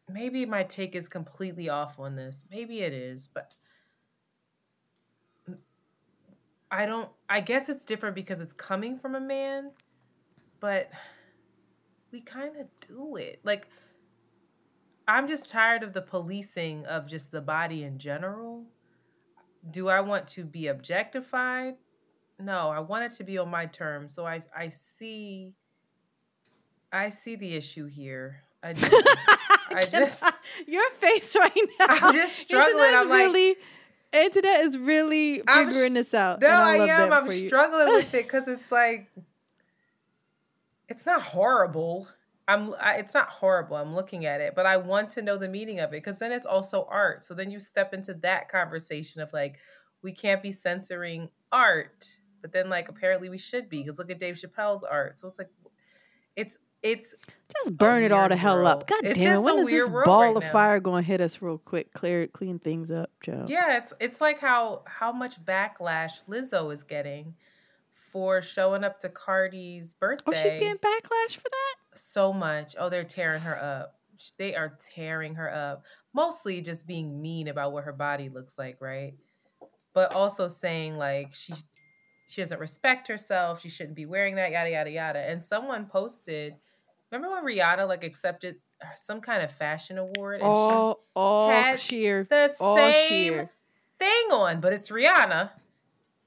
maybe 0.08 0.46
my 0.46 0.62
take 0.62 0.94
is 0.94 1.08
completely 1.08 1.68
off 1.68 1.98
on 1.98 2.14
this. 2.14 2.46
Maybe 2.50 2.80
it 2.80 2.92
is, 2.92 3.28
but 3.32 3.54
I 6.70 6.86
don't. 6.86 7.08
I 7.28 7.40
guess 7.40 7.68
it's 7.68 7.84
different 7.84 8.14
because 8.14 8.40
it's 8.40 8.52
coming 8.52 8.98
from 8.98 9.14
a 9.14 9.20
man, 9.20 9.70
but 10.60 10.90
we 12.12 12.20
kind 12.20 12.56
of 12.56 12.66
do 12.88 13.16
it. 13.16 13.40
Like, 13.44 13.68
I'm 15.08 15.28
just 15.28 15.48
tired 15.48 15.82
of 15.82 15.92
the 15.92 16.02
policing 16.02 16.84
of 16.86 17.06
just 17.06 17.30
the 17.30 17.40
body 17.40 17.84
in 17.84 17.98
general. 17.98 18.64
Do 19.70 19.88
I 19.88 20.00
want 20.00 20.26
to 20.28 20.44
be 20.44 20.66
objectified? 20.66 21.76
No, 22.38 22.68
I 22.70 22.80
want 22.80 23.04
it 23.04 23.16
to 23.16 23.24
be 23.24 23.38
on 23.38 23.48
my 23.48 23.66
terms. 23.66 24.14
So 24.14 24.26
I 24.26 24.40
I 24.54 24.68
see 24.68 25.54
I 26.92 27.10
see 27.10 27.36
the 27.36 27.54
issue 27.54 27.86
here. 27.86 28.42
I 28.62 28.72
do. 28.72 28.88
I 29.70 29.86
just 29.90 30.24
your 30.66 30.88
face 31.00 31.36
right 31.36 31.52
now. 31.78 31.86
I'm 31.88 32.14
just 32.14 32.36
struggling. 32.36 32.94
I'm 32.94 33.08
like 33.08 33.26
really, 33.26 33.56
internet 34.12 34.60
is 34.66 34.76
really 34.76 35.42
I'm 35.46 35.68
figuring 35.68 35.94
this 35.94 36.14
out. 36.14 36.40
No, 36.40 36.48
and 36.48 36.82
I, 36.82 36.86
am. 36.86 37.12
I'm 37.12 37.28
struggling 37.28 37.94
with 37.94 38.14
it 38.14 38.24
because 38.24 38.48
it's 38.48 38.70
like 38.70 39.08
it's 40.88 41.06
not 41.06 41.22
horrible. 41.22 42.08
I'm. 42.48 42.74
I, 42.80 42.94
it's 42.96 43.14
not 43.14 43.28
horrible. 43.28 43.76
I'm 43.76 43.94
looking 43.94 44.24
at 44.24 44.40
it, 44.40 44.54
but 44.54 44.66
I 44.66 44.76
want 44.76 45.10
to 45.10 45.22
know 45.22 45.36
the 45.36 45.48
meaning 45.48 45.80
of 45.80 45.90
it 45.90 46.02
because 46.02 46.18
then 46.18 46.32
it's 46.32 46.46
also 46.46 46.86
art. 46.90 47.24
So 47.24 47.34
then 47.34 47.50
you 47.50 47.58
step 47.60 47.92
into 47.92 48.14
that 48.14 48.48
conversation 48.48 49.20
of 49.20 49.32
like, 49.32 49.58
we 50.02 50.12
can't 50.12 50.42
be 50.42 50.52
censoring 50.52 51.30
art, 51.50 52.06
but 52.42 52.52
then 52.52 52.68
like 52.70 52.88
apparently 52.88 53.28
we 53.28 53.38
should 53.38 53.68
be 53.68 53.82
because 53.82 53.98
look 53.98 54.10
at 54.10 54.18
Dave 54.18 54.36
Chappelle's 54.36 54.84
art. 54.84 55.18
So 55.18 55.26
it's 55.26 55.38
like, 55.38 55.50
it's 56.36 56.58
it's 56.82 57.14
Just 57.58 57.76
burn 57.76 58.04
it 58.04 58.12
all 58.12 58.28
the 58.28 58.36
hell 58.36 58.56
world. 58.56 58.68
up. 58.68 58.86
God 58.86 59.04
It's 59.04 59.18
damn 59.18 59.38
it. 59.38 59.40
When 59.40 59.58
is 59.60 59.66
this 59.68 59.88
ball 59.88 60.22
right 60.22 60.36
of 60.36 60.42
now. 60.42 60.52
fire 60.52 60.78
going 60.78 61.02
to 61.02 61.06
hit 61.06 61.20
us 61.20 61.42
real 61.42 61.58
quick? 61.58 61.92
Clear, 61.92 62.26
clean 62.28 62.58
things 62.58 62.90
up, 62.90 63.10
Joe. 63.22 63.44
Yeah, 63.48 63.78
it's 63.78 63.92
it's 63.98 64.20
like 64.20 64.40
how 64.40 64.82
how 64.86 65.10
much 65.10 65.44
backlash 65.44 66.20
Lizzo 66.28 66.72
is 66.72 66.82
getting 66.84 67.34
for 68.16 68.40
showing 68.40 68.82
up 68.82 68.98
to 69.00 69.10
Cardi's 69.10 69.92
birthday. 69.92 70.24
Oh, 70.26 70.32
she's 70.32 70.58
getting 70.58 70.78
backlash 70.78 71.36
for 71.36 71.50
that? 71.50 71.98
so 71.98 72.32
much. 72.32 72.74
Oh, 72.78 72.88
they're 72.88 73.04
tearing 73.04 73.42
her 73.42 73.62
up. 73.62 73.98
They 74.38 74.54
are 74.54 74.78
tearing 74.94 75.34
her 75.34 75.54
up. 75.54 75.84
Mostly 76.14 76.62
just 76.62 76.86
being 76.86 77.20
mean 77.20 77.46
about 77.46 77.72
what 77.72 77.84
her 77.84 77.92
body 77.92 78.30
looks 78.30 78.56
like, 78.56 78.78
right? 78.80 79.12
But 79.92 80.12
also 80.14 80.48
saying 80.48 80.96
like 80.96 81.34
she 81.34 81.52
she 82.30 82.40
doesn't 82.40 82.58
respect 82.58 83.06
herself. 83.08 83.60
She 83.60 83.68
shouldn't 83.68 83.96
be 83.96 84.06
wearing 84.06 84.36
that. 84.36 84.50
Yada 84.50 84.70
yada 84.70 84.90
yada. 84.90 85.18
And 85.18 85.42
someone 85.42 85.84
posted. 85.84 86.54
Remember 87.12 87.34
when 87.34 87.44
Rihanna 87.44 87.86
like 87.86 88.02
accepted 88.02 88.56
uh, 88.82 88.86
some 88.94 89.20
kind 89.20 89.42
of 89.42 89.50
fashion 89.52 89.98
award 89.98 90.36
and 90.40 90.44
she 90.44 90.46
All, 90.46 91.04
all 91.14 91.50
had 91.50 91.78
sheer. 91.78 92.24
the 92.30 92.50
all 92.60 92.76
same 92.78 93.08
sheer. 93.10 93.50
thing 93.98 94.28
on, 94.32 94.60
but 94.62 94.72
it's 94.72 94.88
Rihanna. 94.90 95.50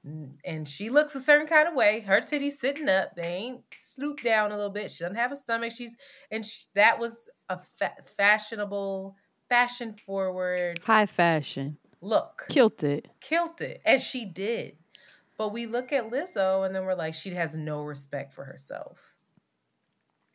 And 0.02 0.66
she 0.66 0.88
looks 0.88 1.14
a 1.14 1.20
certain 1.20 1.46
kind 1.46 1.68
of 1.68 1.74
way. 1.74 2.00
Her 2.00 2.22
titties 2.22 2.52
sitting 2.52 2.88
up. 2.88 3.14
They 3.16 3.22
ain't 3.22 3.70
slooped 3.70 4.22
down 4.24 4.50
a 4.50 4.56
little 4.56 4.70
bit. 4.70 4.90
She 4.90 5.04
doesn't 5.04 5.16
have 5.16 5.30
a 5.30 5.36
stomach. 5.36 5.72
She's 5.72 5.96
and 6.30 6.44
sh 6.46 6.64
that 6.74 6.98
was 6.98 7.28
a 7.50 7.58
fa- 7.58 7.92
fashionable, 8.16 9.16
fashion 9.50 9.94
forward 10.06 10.80
High 10.84 11.04
fashion. 11.06 11.76
look. 12.00 12.46
Kilted. 12.48 13.10
Killed 13.20 13.60
it, 13.60 13.82
and 13.84 14.00
she 14.00 14.24
did. 14.24 14.76
But 15.36 15.52
we 15.52 15.66
look 15.66 15.92
at 15.92 16.10
Lizzo, 16.10 16.64
and 16.64 16.74
then 16.74 16.84
we're 16.84 16.94
like, 16.94 17.14
she 17.14 17.30
has 17.30 17.54
no 17.54 17.82
respect 17.82 18.32
for 18.32 18.44
herself, 18.44 18.98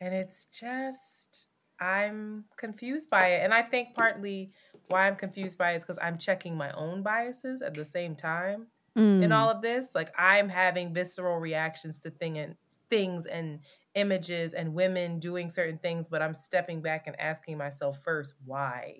and 0.00 0.14
it's 0.14 0.46
just 0.46 1.48
I'm 1.80 2.44
confused 2.56 3.10
by 3.10 3.28
it, 3.28 3.44
and 3.44 3.52
I 3.52 3.62
think 3.62 3.94
partly 3.94 4.52
why 4.88 5.08
I'm 5.08 5.16
confused 5.16 5.58
by 5.58 5.72
it 5.72 5.76
is 5.76 5.82
because 5.82 5.98
I'm 6.00 6.18
checking 6.18 6.56
my 6.56 6.70
own 6.72 7.02
biases 7.02 7.62
at 7.62 7.74
the 7.74 7.84
same 7.84 8.14
time 8.14 8.68
Mm. 8.96 9.22
in 9.22 9.32
all 9.32 9.50
of 9.50 9.62
this. 9.62 9.94
Like 9.94 10.10
I'm 10.18 10.48
having 10.48 10.94
visceral 10.94 11.38
reactions 11.38 12.00
to 12.00 12.10
thing 12.10 12.38
and 12.38 12.56
things 12.88 13.26
and 13.26 13.60
images 13.94 14.54
and 14.54 14.74
women 14.74 15.18
doing 15.18 15.50
certain 15.50 15.78
things, 15.78 16.08
but 16.08 16.22
I'm 16.22 16.34
stepping 16.34 16.80
back 16.82 17.06
and 17.06 17.18
asking 17.20 17.58
myself 17.58 18.02
first, 18.02 18.34
why? 18.44 18.96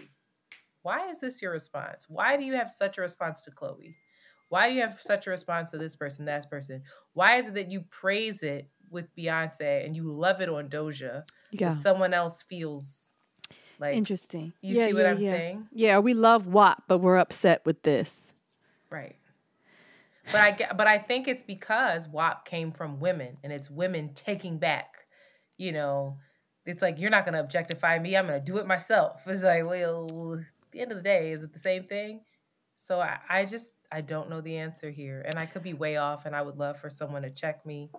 Why 0.82 1.08
is 1.08 1.20
this 1.20 1.42
your 1.42 1.52
response? 1.52 2.06
Why 2.08 2.36
do 2.36 2.44
you 2.44 2.54
have 2.54 2.70
such 2.70 2.98
a 2.98 3.00
response 3.00 3.44
to 3.44 3.50
Chloe? 3.50 3.96
Why 4.48 4.68
do 4.68 4.74
you 4.74 4.82
have 4.82 5.00
such 5.00 5.26
a 5.26 5.30
response 5.30 5.72
to 5.72 5.78
this 5.78 5.96
person, 5.96 6.26
that 6.26 6.48
person? 6.48 6.82
Why 7.14 7.36
is 7.36 7.48
it 7.48 7.54
that 7.54 7.70
you 7.70 7.80
praise 7.90 8.42
it 8.42 8.68
with 8.90 9.14
Beyonce 9.16 9.84
and 9.84 9.96
you 9.96 10.04
love 10.04 10.40
it 10.40 10.48
on 10.48 10.68
Doja, 10.68 11.24
yeah. 11.50 11.68
but 11.70 11.74
someone 11.76 12.14
else 12.14 12.42
feels 12.42 13.12
like 13.80 13.94
Interesting. 13.94 14.52
you 14.62 14.76
Yeah, 14.76 14.86
see 14.86 14.92
what 14.94 15.02
yeah, 15.02 15.10
I'm 15.10 15.18
yeah. 15.18 15.30
saying? 15.30 15.68
Yeah, 15.72 15.98
we 15.98 16.14
love 16.14 16.46
WAP, 16.46 16.84
but 16.86 16.98
we're 16.98 17.18
upset 17.18 17.62
with 17.66 17.82
this. 17.82 18.30
Right. 18.88 19.16
But 20.32 20.40
I 20.40 20.50
get, 20.50 20.76
but 20.76 20.86
I 20.86 20.98
think 20.98 21.28
it's 21.28 21.42
because 21.42 22.08
WAP 22.08 22.44
came 22.44 22.72
from 22.72 23.00
women 23.00 23.36
and 23.44 23.52
it's 23.52 23.70
women 23.70 24.10
taking 24.14 24.58
back, 24.58 25.06
you 25.56 25.72
know, 25.72 26.18
it's 26.64 26.82
like 26.82 26.98
you're 26.98 27.10
not 27.10 27.24
gonna 27.24 27.40
objectify 27.40 27.98
me, 27.98 28.16
I'm 28.16 28.26
gonna 28.26 28.40
do 28.40 28.58
it 28.58 28.66
myself. 28.66 29.22
It's 29.26 29.42
like, 29.42 29.64
well, 29.64 30.42
the 30.72 30.80
end 30.80 30.90
of 30.90 30.98
the 30.98 31.02
day, 31.02 31.30
is 31.30 31.44
it 31.44 31.52
the 31.52 31.58
same 31.58 31.84
thing? 31.84 32.22
So 32.76 33.00
I, 33.00 33.18
I 33.28 33.44
just 33.44 33.74
I 33.90 34.00
don't 34.00 34.28
know 34.28 34.40
the 34.40 34.56
answer 34.58 34.90
here. 34.90 35.22
And 35.24 35.38
I 35.38 35.46
could 35.46 35.62
be 35.62 35.74
way 35.74 35.96
off 35.96 36.26
and 36.26 36.34
I 36.34 36.42
would 36.42 36.56
love 36.56 36.78
for 36.78 36.90
someone 36.90 37.22
to 37.22 37.30
check 37.30 37.64
me 37.64 37.90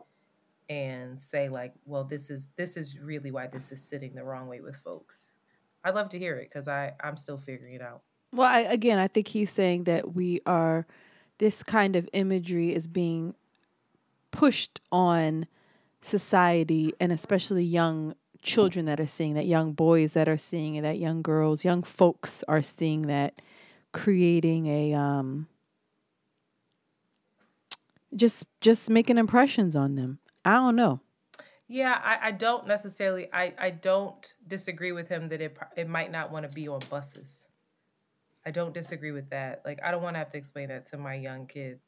and 0.70 1.22
say, 1.22 1.50
like, 1.50 1.74
well, 1.86 2.04
this 2.04 2.30
is 2.30 2.50
this 2.58 2.78
is 2.78 3.00
really 3.00 3.32
why 3.32 3.48
this 3.48 3.72
is 3.72 3.82
sitting 3.82 4.16
the 4.16 4.24
wrong 4.24 4.48
way 4.48 4.60
with 4.60 4.76
folks. 4.76 5.34
I'd 5.84 5.96
love 5.96 6.10
to 6.10 6.20
hear 6.20 6.36
it 6.36 6.50
because 6.50 6.68
I 6.68 6.94
I'm 7.02 7.18
still 7.18 7.38
figuring 7.38 7.76
it 7.76 7.82
out. 7.82 8.02
Well, 8.34 8.48
I, 8.48 8.60
again, 8.60 9.00
I 9.00 9.08
think 9.08 9.28
he's 9.28 9.52
saying 9.52 9.86
that 9.86 10.14
we 10.14 10.42
are, 10.46 10.86
this 11.38 11.64
kind 11.64 11.96
of 11.96 12.10
imagery 12.14 12.74
is 12.74 12.88
being 12.88 13.36
pushed 14.32 14.80
on 14.92 15.48
society 16.02 16.94
and 17.00 17.12
especially 17.12 17.64
young 17.64 18.16
children 18.42 18.86
that 18.86 19.00
are 19.00 19.08
seeing 19.08 19.34
that, 19.34 19.46
young 19.46 19.74
boys 19.74 20.14
that 20.14 20.30
are 20.30 20.38
seeing 20.38 20.76
it, 20.76 20.82
that 20.82 21.00
young 21.00 21.22
girls, 21.22 21.66
young 21.66 21.84
folks 21.84 22.44
are 22.48 22.62
seeing 22.62 23.04
that, 23.04 23.42
creating 23.92 24.68
a, 24.68 24.94
um, 24.94 25.48
just 28.16 28.46
just 28.62 28.90
making 28.90 29.18
impressions 29.18 29.76
on 29.76 29.96
them. 29.96 30.20
I 30.46 30.54
don't 30.54 30.76
know. 30.76 31.02
Yeah, 31.68 32.00
I, 32.02 32.28
I 32.28 32.32
don't 32.32 32.66
necessarily. 32.66 33.28
I, 33.34 33.54
I 33.60 33.70
don't 33.72 34.34
disagree 34.48 34.94
with 34.94 35.10
him 35.10 35.28
that 35.28 35.42
it 35.42 35.58
it 35.76 35.90
might 35.90 36.12
not 36.12 36.32
want 36.32 36.48
to 36.48 36.54
be 36.54 36.68
on 36.68 36.80
buses. 36.90 37.47
I 38.48 38.52
don't 38.52 38.74
disagree 38.74 39.12
with 39.12 39.30
that. 39.32 39.62
Like 39.66 39.82
I 39.84 39.91
don't 39.91 40.02
want 40.02 40.14
to 40.14 40.20
have 40.20 40.32
to 40.32 40.38
explain 40.38 40.70
that 40.70 40.86
to 40.88 40.98
my 40.98 41.16
young 41.16 41.48
kid 41.48 41.80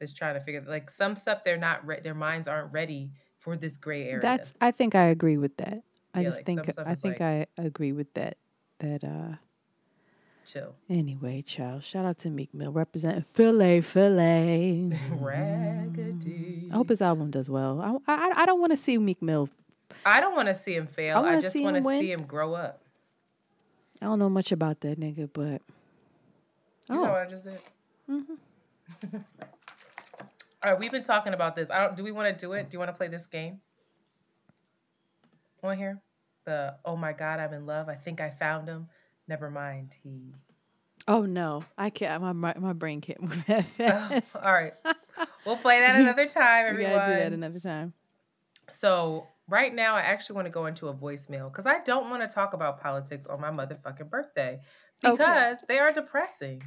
that's 0.00 0.12
trying 0.12 0.34
to 0.34 0.40
figure 0.40 0.64
like 0.66 0.90
some 0.90 1.14
stuff 1.14 1.44
they're 1.44 1.56
not 1.56 1.86
re- 1.86 2.00
their 2.00 2.12
minds 2.12 2.48
aren't 2.48 2.72
ready 2.72 3.12
for 3.38 3.56
this 3.56 3.76
gray 3.76 4.08
area. 4.08 4.20
That's 4.20 4.52
I 4.60 4.72
think 4.72 4.96
I 4.96 5.04
agree 5.04 5.36
with 5.36 5.56
that. 5.58 5.84
I 6.12 6.22
Yeah, 6.22 6.28
just 6.28 6.38
like, 6.38 6.46
think 6.46 6.78
I 6.78 6.94
think 6.96 7.20
I 7.20 7.46
agree 7.56 7.92
with 7.92 8.12
that. 8.14 8.36
That 8.80 9.04
uh 9.04 9.36
chill. 10.44 10.74
Anyway, 10.90 11.40
child, 11.42 11.84
shout 11.84 12.04
out 12.04 12.18
to 12.18 12.30
Meek 12.30 12.52
Mill 12.52 12.72
representing 12.72 13.22
Philly, 13.22 13.80
Philly. 13.80 14.90
Raggedy. 15.12 16.68
I 16.72 16.74
hope 16.74 16.88
his 16.88 17.00
album 17.00 17.30
does 17.30 17.48
well. 17.48 17.80
I 17.80 18.12
I, 18.12 18.32
I 18.42 18.46
don't 18.46 18.58
want 18.58 18.72
to 18.72 18.76
see 18.76 18.98
Meek 18.98 19.22
Mill. 19.22 19.48
I 20.04 20.18
don't 20.18 20.34
want 20.34 20.48
to 20.48 20.56
see 20.56 20.74
him 20.74 20.88
fail. 20.88 21.18
I 21.18 21.36
I, 21.36 21.40
just 21.40 21.60
want 21.60 21.76
to 21.76 21.82
see 21.84 22.10
him 22.10 22.24
grow 22.24 22.54
up. 22.54 22.80
I 24.00 24.06
don't 24.06 24.18
know 24.18 24.28
much 24.28 24.50
about 24.50 24.80
that 24.80 24.98
nigga, 24.98 25.30
but 25.32 25.62
You 26.88 26.94
know 26.96 27.04
oh, 27.04 27.10
what 27.10 27.20
I 27.26 27.26
just 27.26 27.44
did. 27.44 27.58
Mm-hmm. 28.10 29.16
All 30.64 30.70
right, 30.70 30.78
we've 30.78 30.92
been 30.92 31.02
talking 31.02 31.34
about 31.34 31.56
this. 31.56 31.70
I 31.70 31.80
don't. 31.80 31.96
Do 31.96 32.04
we 32.04 32.12
want 32.12 32.28
to 32.36 32.46
do 32.46 32.52
it? 32.52 32.70
Do 32.70 32.74
you 32.74 32.78
want 32.78 32.90
to 32.90 32.96
play 32.96 33.08
this 33.08 33.26
game? 33.26 33.60
On 35.62 35.76
here, 35.78 36.00
the 36.44 36.74
oh 36.84 36.96
my 36.96 37.12
god, 37.12 37.38
I'm 37.38 37.52
in 37.52 37.66
love. 37.66 37.88
I 37.88 37.94
think 37.94 38.20
I 38.20 38.30
found 38.30 38.68
him. 38.68 38.88
Never 39.28 39.48
mind, 39.48 39.94
he. 40.02 40.34
oh 41.06 41.22
no, 41.22 41.62
I 41.78 41.90
can't. 41.90 42.20
My 42.20 42.32
my, 42.32 42.54
my 42.58 42.72
brain 42.72 43.00
can't 43.00 43.22
move 43.22 43.44
that 43.46 43.64
Oh, 43.64 43.74
fast. 43.78 44.26
all 44.34 44.52
right, 44.52 44.74
we'll 45.46 45.56
play 45.56 45.78
that 45.80 45.94
another 46.00 46.26
time, 46.28 46.64
we 46.64 46.70
everyone. 46.70 46.94
gotta 46.96 47.14
do 47.14 47.20
that 47.20 47.32
another 47.32 47.60
time. 47.60 47.92
so 48.68 49.28
right 49.48 49.72
now, 49.72 49.94
I 49.94 50.00
actually 50.00 50.34
want 50.34 50.46
to 50.46 50.50
go 50.52 50.66
into 50.66 50.88
a 50.88 50.94
voicemail 50.94 51.48
because 51.50 51.66
I 51.66 51.78
don't 51.84 52.10
want 52.10 52.28
to 52.28 52.34
talk 52.34 52.54
about 52.54 52.80
politics 52.80 53.26
on 53.26 53.40
my 53.40 53.50
motherfucking 53.52 54.10
birthday 54.10 54.60
Okay. 55.04 55.16
because 55.16 55.58
they 55.68 55.78
are 55.78 55.92
depressing, 55.92 56.62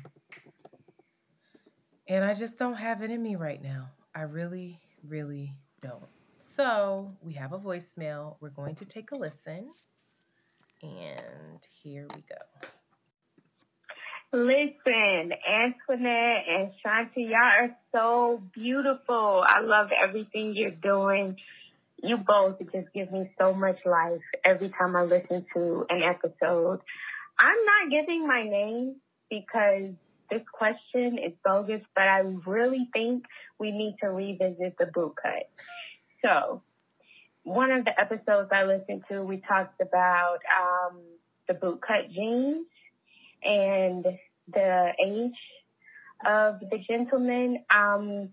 and 2.08 2.26
I 2.26 2.34
just 2.34 2.60
don't 2.60 2.76
have 2.76 3.02
it 3.02 3.12
in 3.12 3.22
me 3.22 3.36
right 3.36 3.62
now. 3.62 3.92
I 4.14 4.22
really, 4.24 4.80
really 5.08 5.54
don't. 5.82 6.08
So 6.38 7.10
we 7.22 7.34
have 7.34 7.54
a 7.54 7.58
voicemail. 7.60 8.38
We're 8.40 8.50
going 8.50 8.76
to 8.76 8.86
take 8.86 9.12
a 9.12 9.16
listen, 9.16 9.72
and 10.82 11.60
here 11.84 12.08
we 12.16 12.22
go. 12.22 12.70
Listen, 14.34 15.32
Antoinette 15.48 16.44
and 16.50 16.72
Shanti, 16.86 17.30
y'all 17.30 17.36
are 17.36 17.78
so 17.94 18.44
beautiful. 18.54 19.46
I 19.48 19.62
love 19.62 19.92
everything 20.04 20.54
you're 20.56 20.72
doing. 20.72 21.38
You 22.04 22.18
both 22.18 22.60
just 22.74 22.92
give 22.94 23.14
me 23.14 23.32
so 23.42 23.54
much 23.54 23.78
life 23.86 24.22
every 24.44 24.70
time 24.78 24.96
I 24.98 25.04
listen 25.04 25.46
to 25.54 25.86
an 25.90 26.04
episode. 26.04 26.82
I'm 27.40 27.66
not 27.66 27.92
giving 27.92 28.28
my 28.28 28.44
name 28.44 28.96
because 29.30 29.94
this 30.30 30.42
question 30.52 31.18
is 31.18 31.34
bogus, 31.44 31.82
but 31.96 32.08
I 32.08 32.20
really 32.46 32.90
think 32.94 33.26
we 33.60 33.72
need 33.72 33.96
to 34.02 34.10
revisit 34.10 34.76
the 34.80 34.88
boot 34.94 35.14
cut. 35.22 35.50
So, 36.24 36.62
one 37.44 37.72
of 37.72 37.86
the 37.86 38.00
episodes 38.00 38.50
I 38.52 38.64
listened 38.64 39.04
to, 39.12 39.22
we 39.22 39.38
talked 39.48 39.80
about 39.80 40.40
um, 40.60 41.00
the 41.48 41.54
bootcut 41.54 42.12
jeans 42.12 42.66
and 43.44 44.06
the 44.52 44.92
age 45.04 45.38
of 46.26 46.60
the 46.60 46.80
gentleman. 46.88 47.64
Um, 47.74 48.30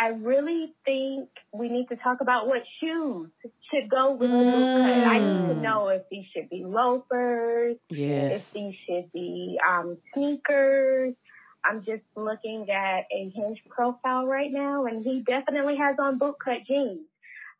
I 0.00 0.08
really 0.08 0.72
think 0.86 1.28
we 1.52 1.68
need 1.68 1.88
to 1.90 1.96
talk 1.96 2.22
about 2.22 2.46
what 2.48 2.62
shoes 2.80 3.28
should 3.70 3.90
go 3.90 4.12
with 4.12 4.30
the 4.30 4.36
bootcut. 4.36 5.06
I 5.06 5.18
need 5.18 5.48
to 5.48 5.54
Mm. 5.54 5.60
know 5.60 5.88
if 5.88 6.08
these 6.10 6.24
should 6.34 6.48
be 6.48 6.64
loafers, 6.64 7.76
yes. 7.90 8.40
if 8.40 8.52
these 8.54 8.74
should 8.86 9.12
be 9.12 9.60
um, 9.68 9.98
sneakers. 10.14 11.14
I'm 11.62 11.84
just 11.84 12.04
looking 12.16 12.70
at 12.70 13.04
a 13.12 13.28
Hinge 13.28 13.62
profile 13.68 14.24
right 14.26 14.50
now, 14.50 14.86
and 14.86 15.04
he 15.04 15.20
definitely 15.20 15.76
has 15.76 15.96
on 15.98 16.18
bootcut 16.18 16.64
jeans. 16.66 17.06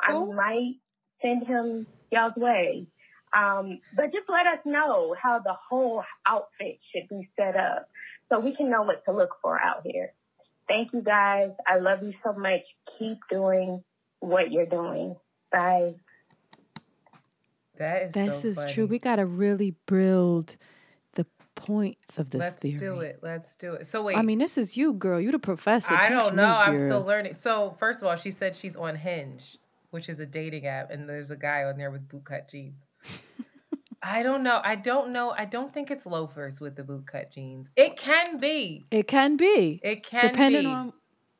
Cool. 0.09 0.33
I 0.33 0.35
might 0.35 0.75
send 1.21 1.47
him 1.47 1.87
y'all's 2.11 2.37
way. 2.37 2.87
Um, 3.37 3.81
but 3.95 4.07
just 4.13 4.31
let 4.31 4.47
us 4.47 4.61
know 4.65 5.15
how 5.21 5.41
the 5.41 5.55
whole 5.69 6.03
outfit 6.27 6.79
should 6.91 7.07
be 7.11 7.29
set 7.39 7.55
up 7.55 7.87
so 8.31 8.41
we 8.41 8.57
can 8.57 8.71
know 8.71 8.83
what 8.83 9.05
to 9.05 9.13
look 9.13 9.37
for 9.43 9.61
out 9.61 9.83
here. 9.85 10.15
Thank 10.71 10.93
you 10.93 11.03
guys. 11.03 11.51
I 11.67 11.79
love 11.79 12.05
you 12.05 12.13
so 12.25 12.33
much. 12.33 12.61
Keep 12.97 13.19
doing 13.29 13.83
what 14.21 14.53
you're 14.53 14.67
doing. 14.67 15.17
Bye. 15.51 15.95
That 17.79 18.03
is 18.03 18.15
This 18.15 18.41
so 18.43 18.49
is 18.49 18.57
funny. 18.57 18.73
true. 18.73 18.87
We 18.87 19.01
got 19.01 19.17
to 19.17 19.27
really 19.27 19.75
build 19.87 20.57
the 21.15 21.27
points 21.57 22.19
of 22.21 22.31
this 22.31 22.39
Let's 22.39 22.63
theory. 22.63 22.79
do 22.79 23.01
it. 23.01 23.19
Let's 23.21 23.57
do 23.57 23.73
it. 23.75 23.87
So 23.89 24.03
wait. 24.05 24.17
I 24.17 24.23
mean, 24.23 24.39
this 24.39 24.57
is 24.57 24.77
you, 24.77 24.93
girl. 24.93 25.21
You 25.21 25.33
the 25.33 25.41
professor. 25.41 25.93
I 25.93 26.09
Teach 26.09 26.11
don't 26.11 26.37
me, 26.37 26.43
know. 26.43 26.55
I'm 26.57 26.77
girl. 26.77 26.87
still 26.87 27.05
learning. 27.05 27.35
So 27.35 27.75
first 27.81 28.01
of 28.01 28.07
all, 28.09 28.15
she 28.17 28.31
said 28.31 28.55
she's 28.55 28.77
on 28.77 28.95
Hinge, 28.95 29.57
which 29.91 30.09
is 30.09 30.21
a 30.21 30.27
dating 30.27 30.67
app, 30.67 30.93
and 30.93 31.09
there's 31.09 31.33
a 31.33 31.37
guy 31.37 31.65
on 31.65 31.79
there 31.79 31.91
with 31.91 32.07
bootcut 32.09 32.49
jeans. 32.49 32.87
I 34.03 34.23
don't 34.23 34.43
know. 34.43 34.61
I 34.65 34.77
don't 34.77 35.13
know. 35.13 35.33
I 35.37 35.45
don't 35.45 35.73
think 35.73 35.91
it's 35.91 36.07
loafers 36.07 36.61
with 36.61 36.75
the 36.77 36.83
bootcut 36.83 37.33
jeans. 37.33 37.69
It 37.77 37.97
can 37.97 38.39
be. 38.39 38.85
It 38.91 39.07
can 39.07 39.37
be. 39.37 39.81
It 39.83 40.03
can 40.03 40.31
Depending 40.31 40.63
be. 40.63 40.67
on 40.67 40.93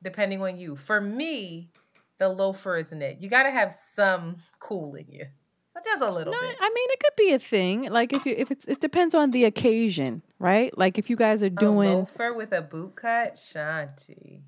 depending 0.03 0.43
on 0.43 0.59
you. 0.59 0.77
For 0.77 1.01
me, 1.01 1.71
the 2.19 2.29
loafer 2.29 2.77
isn't 2.77 3.01
it. 3.03 3.19
You 3.21 3.29
got 3.31 3.45
to 3.45 3.51
have 3.51 3.73
some 3.73 4.37
cool 4.59 4.95
in 4.95 5.07
you. 5.09 5.25
But 5.73 5.85
just 5.85 6.03
a 6.03 6.11
little 6.11 6.33
No, 6.33 6.41
bit. 6.41 6.57
I 6.61 6.69
mean 6.69 6.89
it 6.91 7.01
could 7.01 7.17
be 7.17 7.33
a 7.33 7.39
thing. 7.39 7.85
Like 7.91 8.13
if 8.13 8.27
you 8.27 8.35
if 8.37 8.51
it's 8.51 8.65
it 8.67 8.81
depends 8.81 9.15
on 9.15 9.31
the 9.31 9.45
occasion, 9.45 10.23
right? 10.39 10.77
Like 10.77 10.99
if 10.99 11.09
you 11.09 11.17
guys 11.17 11.43
are 11.43 11.47
a 11.47 11.51
doing 11.51 11.91
loafer 11.95 12.35
with 12.35 12.53
a 12.53 12.61
boot 12.61 12.97
cut, 12.97 13.37
Shanti. 13.37 14.43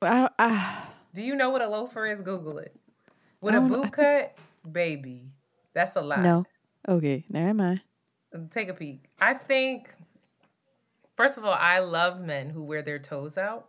I, 0.00 0.24
I, 0.24 0.28
ah. 0.38 0.90
Do 1.14 1.22
you 1.22 1.34
know 1.34 1.50
what 1.50 1.62
a 1.62 1.68
loafer 1.68 2.06
is? 2.06 2.20
Google 2.20 2.58
it. 2.58 2.74
With 3.40 3.54
a 3.54 3.58
don't. 3.58 3.72
I 3.72 3.76
boot 3.76 3.92
cut, 3.92 4.38
baby, 4.70 5.32
that's 5.74 5.96
a 5.96 6.00
lot. 6.00 6.20
no. 6.20 6.44
Okay, 6.88 7.24
never 7.28 7.52
mind. 7.54 7.80
Take 8.50 8.68
a 8.68 8.74
peek. 8.74 9.04
I 9.20 9.34
think, 9.34 9.92
first 11.16 11.38
of 11.38 11.44
all, 11.44 11.52
I 11.52 11.80
love 11.80 12.20
men 12.20 12.50
who 12.50 12.64
wear 12.64 12.82
their 12.82 12.98
toes 12.98 13.36
out, 13.38 13.66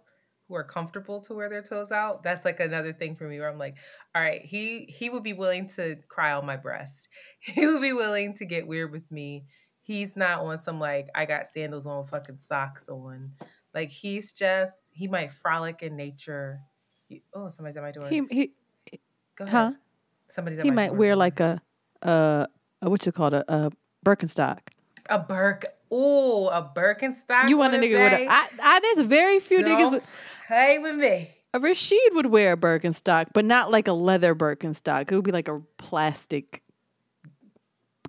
who 0.48 0.56
are 0.56 0.64
comfortable 0.64 1.22
to 1.22 1.34
wear 1.34 1.50
their 1.50 1.62
toes 1.62 1.92
out. 1.92 2.24
That's 2.24 2.46
like 2.46 2.60
another 2.60 2.94
thing 2.94 3.16
for 3.16 3.28
me 3.28 3.40
where 3.40 3.50
I'm 3.50 3.58
like, 3.60 3.76
all 4.16 4.22
right, 4.22 4.44
he 4.46 4.86
he 4.86 5.10
would 5.10 5.24
be 5.24 5.34
willing 5.34 5.68
to 5.76 5.98
cry 6.08 6.34
on 6.34 6.46
my 6.46 6.58
breast. 6.58 7.08
He 7.42 7.66
would 7.66 7.82
be 7.82 7.94
willing 7.94 8.34
to 8.36 8.46
get 8.46 8.68
weird 8.68 8.92
with 8.92 9.10
me. 9.12 9.46
He's 9.82 10.16
not 10.18 10.42
on 10.42 10.58
some 10.58 10.80
like 10.80 11.08
I 11.16 11.26
got 11.26 11.48
sandals 11.48 11.86
on, 11.86 12.06
fucking 12.08 12.38
socks 12.38 12.90
on. 12.90 13.32
Like 13.74 13.90
he's 13.92 14.34
just 14.34 14.90
he 14.94 15.08
might 15.08 15.32
frolic 15.32 15.82
in 15.82 15.96
nature. 15.96 16.60
He- 17.08 17.24
oh, 17.34 17.48
somebody's 17.50 17.78
at 17.78 17.84
my 17.84 17.92
door. 17.92 18.08
He 18.10 18.22
he 18.30 18.52
Go 19.38 19.46
ahead. 19.46 19.54
huh? 19.54 19.72
Somebody's 20.30 20.60
at 20.60 20.66
He 20.66 20.72
might 20.72 20.88
door. 20.90 20.98
wear 20.98 21.16
like 21.16 21.40
a 21.40 21.62
uh 22.02 22.46
a, 22.82 22.90
what 22.90 23.06
you 23.06 23.12
call 23.12 23.28
it 23.28 23.46
a, 23.48 23.54
a 23.54 23.72
Birkenstock. 24.06 24.60
a 25.10 25.20
Birk. 25.20 25.66
Oh, 25.92 26.50
a 26.50 26.62
Birkenstock. 26.64 27.50
You 27.50 27.58
want 27.58 27.74
a 27.74 27.78
nigga 27.78 27.94
with 27.94 28.14
a 28.14 28.28
I, 28.32 28.48
I 28.62 28.80
there's 28.80 29.08
very 29.08 29.40
few 29.40 29.60
niggas 29.60 29.80
Don't 29.80 29.92
with, 29.94 30.08
play 30.48 30.80
with 30.80 30.96
me. 30.96 31.32
a 31.54 31.60
Rashid 31.60 32.14
would 32.14 32.28
wear 32.28 32.54
a 32.54 32.58
Birkenstock, 32.58 33.28
but 33.34 33.44
not 33.46 33.72
like 33.72 33.88
a 33.88 33.94
leather 33.94 34.36
Birkenstock. 34.36 35.12
It 35.12 35.16
would 35.16 35.24
be 35.24 35.32
like 35.32 35.48
a 35.48 35.62
plastic 35.78 36.62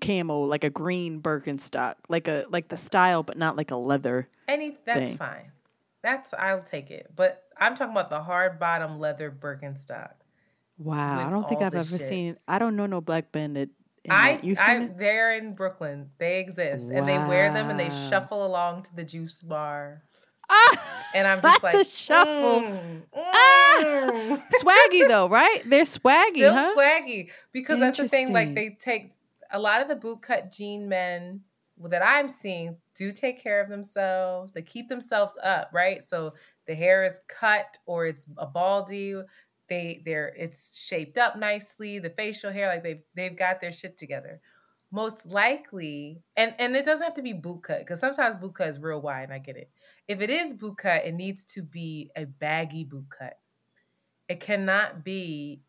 camo, 0.00 0.40
like 0.40 0.64
a 0.64 0.70
green 0.70 1.20
Birkenstock, 1.22 1.94
like 2.08 2.28
a 2.28 2.44
like 2.50 2.68
the 2.68 2.76
style, 2.76 3.22
but 3.22 3.38
not 3.38 3.56
like 3.56 3.70
a 3.70 3.76
leather. 3.76 4.28
Any 4.48 4.76
that's 4.84 5.10
thing. 5.10 5.16
fine. 5.16 5.52
That's 6.02 6.32
I'll 6.34 6.62
take 6.62 6.90
it. 6.90 7.10
But 7.14 7.44
I'm 7.58 7.74
talking 7.74 7.92
about 7.92 8.10
the 8.10 8.22
hard 8.22 8.58
bottom 8.58 8.98
leather 8.98 9.30
Birkenstock. 9.30 10.12
Wow, 10.78 11.26
I 11.26 11.30
don't 11.30 11.48
think 11.48 11.60
I've 11.60 11.74
ever 11.74 11.98
seen. 11.98 12.32
shits. 12.32 12.40
I 12.48 12.58
don't 12.58 12.74
know 12.76 12.86
no 12.86 13.00
black 13.00 13.32
bandit. 13.32 13.68
in 13.68 13.74
I 14.08 14.32
that. 14.36 14.44
You've 14.44 14.58
seen 14.58 14.68
I 14.68 14.84
it? 14.84 14.98
they're 14.98 15.34
in 15.34 15.54
Brooklyn. 15.54 16.10
They 16.18 16.40
exist. 16.40 16.90
And 16.92 17.06
they 17.08 17.18
wear 17.18 17.52
them 17.52 17.70
and 17.70 17.78
they 17.78 17.90
shuffle 17.90 18.46
along 18.46 18.84
to 18.84 18.96
the 18.96 19.04
juice 19.04 19.40
bar. 19.42 20.02
Ah, 20.48 21.02
And 21.14 21.26
I'm 21.26 21.42
just 21.42 21.62
like 21.62 21.78
the 21.78 21.84
shuffle. 21.84 22.60
mm, 22.60 23.02
Ah! 23.14 23.78
mm. 23.82 24.42
swaggy 24.62 25.06
though, 25.08 25.28
right? 25.28 25.62
They're 25.68 25.84
swaggy, 25.84 26.28
Still 26.36 26.54
huh? 26.54 26.74
swaggy. 26.76 27.30
Because 27.52 27.80
that's 27.80 27.98
the 27.98 28.08
thing, 28.08 28.32
like 28.32 28.54
they 28.54 28.76
take 28.80 29.12
a 29.50 29.58
lot 29.58 29.82
of 29.82 29.88
the 29.88 29.96
bootcut 29.96 30.56
jean 30.56 30.88
men 30.88 31.40
that 31.88 32.02
I'm 32.04 32.28
seeing 32.28 32.76
do 32.94 33.12
take 33.12 33.42
care 33.42 33.60
of 33.60 33.68
themselves. 33.68 34.52
They 34.52 34.62
keep 34.62 34.88
themselves 34.88 35.36
up, 35.42 35.70
right? 35.72 36.04
So 36.04 36.34
the 36.66 36.74
hair 36.74 37.04
is 37.04 37.18
cut 37.28 37.78
or 37.86 38.06
it's 38.06 38.26
a 38.36 38.46
baldy. 38.46 39.20
They 39.70 40.02
they're 40.04 40.34
it's 40.36 40.78
shaped 40.78 41.16
up 41.16 41.36
nicely. 41.36 41.98
The 42.00 42.10
facial 42.10 42.52
hair, 42.52 42.66
like 42.66 42.82
they've 42.82 43.02
they've 43.14 43.36
got 43.36 43.60
their 43.60 43.72
shit 43.72 43.96
together. 43.96 44.40
Most 44.90 45.26
likely, 45.26 46.20
and 46.36 46.52
and 46.58 46.74
it 46.74 46.84
doesn't 46.84 47.04
have 47.04 47.14
to 47.14 47.22
be 47.22 47.32
boot 47.32 47.62
cut 47.62 47.78
because 47.78 48.00
sometimes 48.00 48.34
boot 48.34 48.56
cut 48.56 48.68
is 48.68 48.80
real 48.80 49.00
wide, 49.00 49.24
and 49.24 49.32
I 49.32 49.38
get 49.38 49.56
it. 49.56 49.70
If 50.08 50.20
it 50.20 50.28
is 50.28 50.52
boot 50.54 50.78
cut, 50.78 51.04
it 51.06 51.14
needs 51.14 51.44
to 51.54 51.62
be 51.62 52.10
a 52.16 52.26
baggy 52.26 52.82
boot 52.82 53.06
cut. 53.08 53.38
It 54.28 54.40
cannot 54.40 55.04
be 55.04 55.62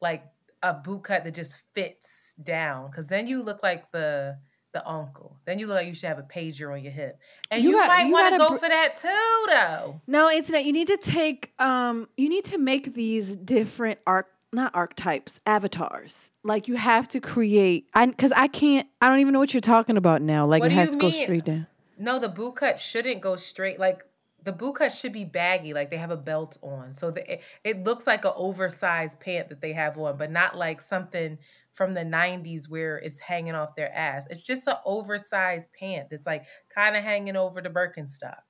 like 0.00 0.24
a 0.62 0.72
boot 0.72 1.04
cut 1.04 1.24
that 1.24 1.34
just 1.34 1.54
fits 1.74 2.34
down 2.42 2.90
because 2.90 3.06
then 3.06 3.26
you 3.26 3.42
look 3.42 3.62
like 3.62 3.92
the 3.92 4.38
the 4.76 4.86
uncle. 4.86 5.36
Then 5.46 5.58
you 5.58 5.66
look 5.66 5.76
like 5.76 5.86
you 5.88 5.94
should 5.94 6.08
have 6.08 6.18
a 6.18 6.22
pager 6.22 6.72
on 6.72 6.82
your 6.82 6.92
hip, 6.92 7.18
and 7.50 7.62
You 7.62 7.70
you, 7.70 7.76
got- 7.76 7.88
might 7.88 8.10
want 8.10 8.32
to 8.34 8.38
go 8.38 8.48
br- 8.50 8.56
for 8.58 8.68
that 8.68 8.96
too, 8.96 9.46
though. 9.52 10.00
No, 10.06 10.28
it's 10.28 10.48
not. 10.50 10.64
You 10.64 10.72
need 10.72 10.88
to 10.88 10.96
take 10.98 11.52
um 11.58 12.08
you 12.16 12.28
need 12.28 12.44
to 12.46 12.58
make 12.58 12.94
these 12.94 13.36
different 13.36 13.98
arc 14.06 14.28
not 14.52 14.70
archetypes, 14.74 15.40
avatars. 15.46 16.30
Like 16.44 16.68
you 16.68 16.76
have 16.76 17.08
to 17.08 17.20
create 17.20 17.88
I 17.94 18.06
cuz 18.08 18.32
I 18.32 18.48
can't 18.48 18.86
I 19.00 19.08
don't 19.08 19.18
even 19.20 19.32
know 19.32 19.38
what 19.40 19.52
you're 19.54 19.60
talking 19.76 19.96
about 19.96 20.22
now. 20.22 20.46
Like 20.46 20.60
What 20.62 20.70
it 20.72 20.74
has 20.74 20.88
you 20.88 20.92
to 20.94 20.98
go 21.00 21.08
mean? 21.10 21.22
straight 21.24 21.44
down. 21.44 21.66
No, 21.98 22.18
the 22.18 22.28
boot 22.28 22.56
cut 22.56 22.78
shouldn't 22.78 23.20
go 23.22 23.36
straight. 23.36 23.78
Like 23.80 24.04
the 24.42 24.52
boot 24.52 24.76
cut 24.76 24.92
should 24.92 25.12
be 25.12 25.24
baggy, 25.24 25.74
like 25.74 25.90
they 25.90 25.96
have 25.96 26.12
a 26.12 26.16
belt 26.16 26.56
on, 26.62 26.94
so 26.94 27.10
the, 27.10 27.32
it, 27.32 27.42
it 27.64 27.82
looks 27.84 28.06
like 28.06 28.24
an 28.24 28.30
oversized 28.36 29.18
pant 29.18 29.48
that 29.48 29.60
they 29.60 29.72
have 29.72 29.98
on, 29.98 30.16
but 30.16 30.30
not 30.30 30.56
like 30.56 30.80
something 30.80 31.38
from 31.76 31.94
the 31.94 32.04
'90s 32.04 32.68
where 32.68 32.98
it's 32.98 33.20
hanging 33.20 33.54
off 33.54 33.76
their 33.76 33.92
ass. 33.94 34.26
It's 34.30 34.42
just 34.44 34.66
an 34.68 34.76
oversized 34.86 35.72
pant 35.72 36.10
that's 36.10 36.26
like 36.26 36.46
kind 36.70 36.96
of 36.96 37.04
hanging 37.04 37.36
over 37.36 37.60
the 37.62 37.70
Birkenstock. 37.70 38.42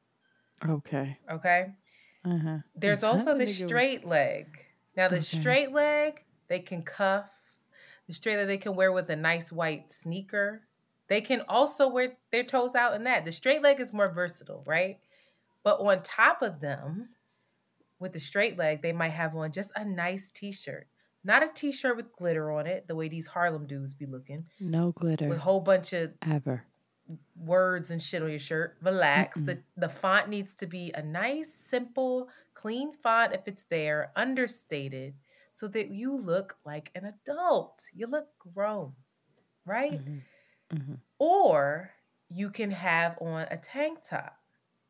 Okay. 0.64 1.18
Okay. 1.30 1.74
Uh-huh. 2.24 2.60
There's 2.74 3.02
Uh-huh. 3.12 3.26
also 3.26 3.34
the 3.34 3.46
straight 3.46 4.04
leg. 4.04 4.64
Now 4.96 5.08
the 5.08 5.20
Okay. 5.20 5.20
straight 5.20 5.72
leg 5.72 6.24
they 6.48 6.60
can 6.60 6.82
cuff. 6.84 7.30
The 8.06 8.14
straight 8.14 8.36
leg 8.38 8.48
they 8.48 8.58
can 8.58 8.76
wear 8.76 8.92
with 8.92 9.10
a 9.10 9.16
nice 9.16 9.52
white 9.52 9.90
sneaker. 9.92 10.68
They 11.08 11.20
can 11.22 11.42
also 11.48 11.88
wear 11.88 12.18
their 12.32 12.44
toes 12.44 12.74
out 12.74 12.94
in 12.94 13.04
that. 13.04 13.24
The 13.24 13.32
straight 13.32 13.62
leg 13.62 13.80
is 13.80 13.94
more 13.94 14.10
versatile, 14.10 14.64
right? 14.66 15.00
But 15.64 15.80
on 15.80 16.02
top 16.02 16.42
of 16.42 16.60
them, 16.60 17.16
with 18.00 18.12
the 18.14 18.20
straight 18.20 18.58
leg, 18.58 18.82
they 18.82 18.92
might 18.92 19.10
have 19.10 19.36
on 19.36 19.52
just 19.52 19.72
a 19.76 19.84
nice 19.84 20.30
t-shirt. 20.30 20.88
Not 21.26 21.42
a 21.42 21.48
t-shirt 21.52 21.96
with 21.96 22.12
glitter 22.12 22.52
on 22.52 22.66
it, 22.68 22.86
the 22.86 22.94
way 22.94 23.08
these 23.08 23.26
Harlem 23.26 23.66
dudes 23.66 23.92
be 23.94 24.06
looking, 24.06 24.46
No 24.60 24.92
glitter 24.92 25.28
with 25.28 25.38
a 25.38 25.40
whole 25.40 25.60
bunch 25.60 25.92
of 25.92 26.12
ever. 26.22 26.62
words 27.34 27.90
and 27.90 28.00
shit 28.00 28.22
on 28.22 28.30
your 28.30 28.38
shirt. 28.38 28.76
Relax. 28.80 29.40
The 29.40 29.58
the 29.76 29.88
font 29.88 30.28
needs 30.28 30.54
to 30.56 30.66
be 30.66 30.92
a 30.94 31.02
nice, 31.02 31.52
simple, 31.52 32.28
clean 32.54 32.92
font 32.92 33.32
if 33.34 33.42
it's 33.46 33.64
there, 33.64 34.12
understated, 34.14 35.14
so 35.52 35.66
that 35.68 35.88
you 35.90 36.16
look 36.16 36.58
like 36.64 36.90
an 36.94 37.04
adult. 37.04 37.82
You 37.92 38.06
look 38.06 38.28
grown, 38.54 38.94
right? 39.64 39.92
Mhm. 40.04 40.22
Mhm. 40.70 41.00
Or 41.18 41.90
you 42.28 42.50
can 42.50 42.70
have 42.70 43.18
on 43.20 43.46
a 43.50 43.56
tank 43.56 44.00
top. 44.08 44.36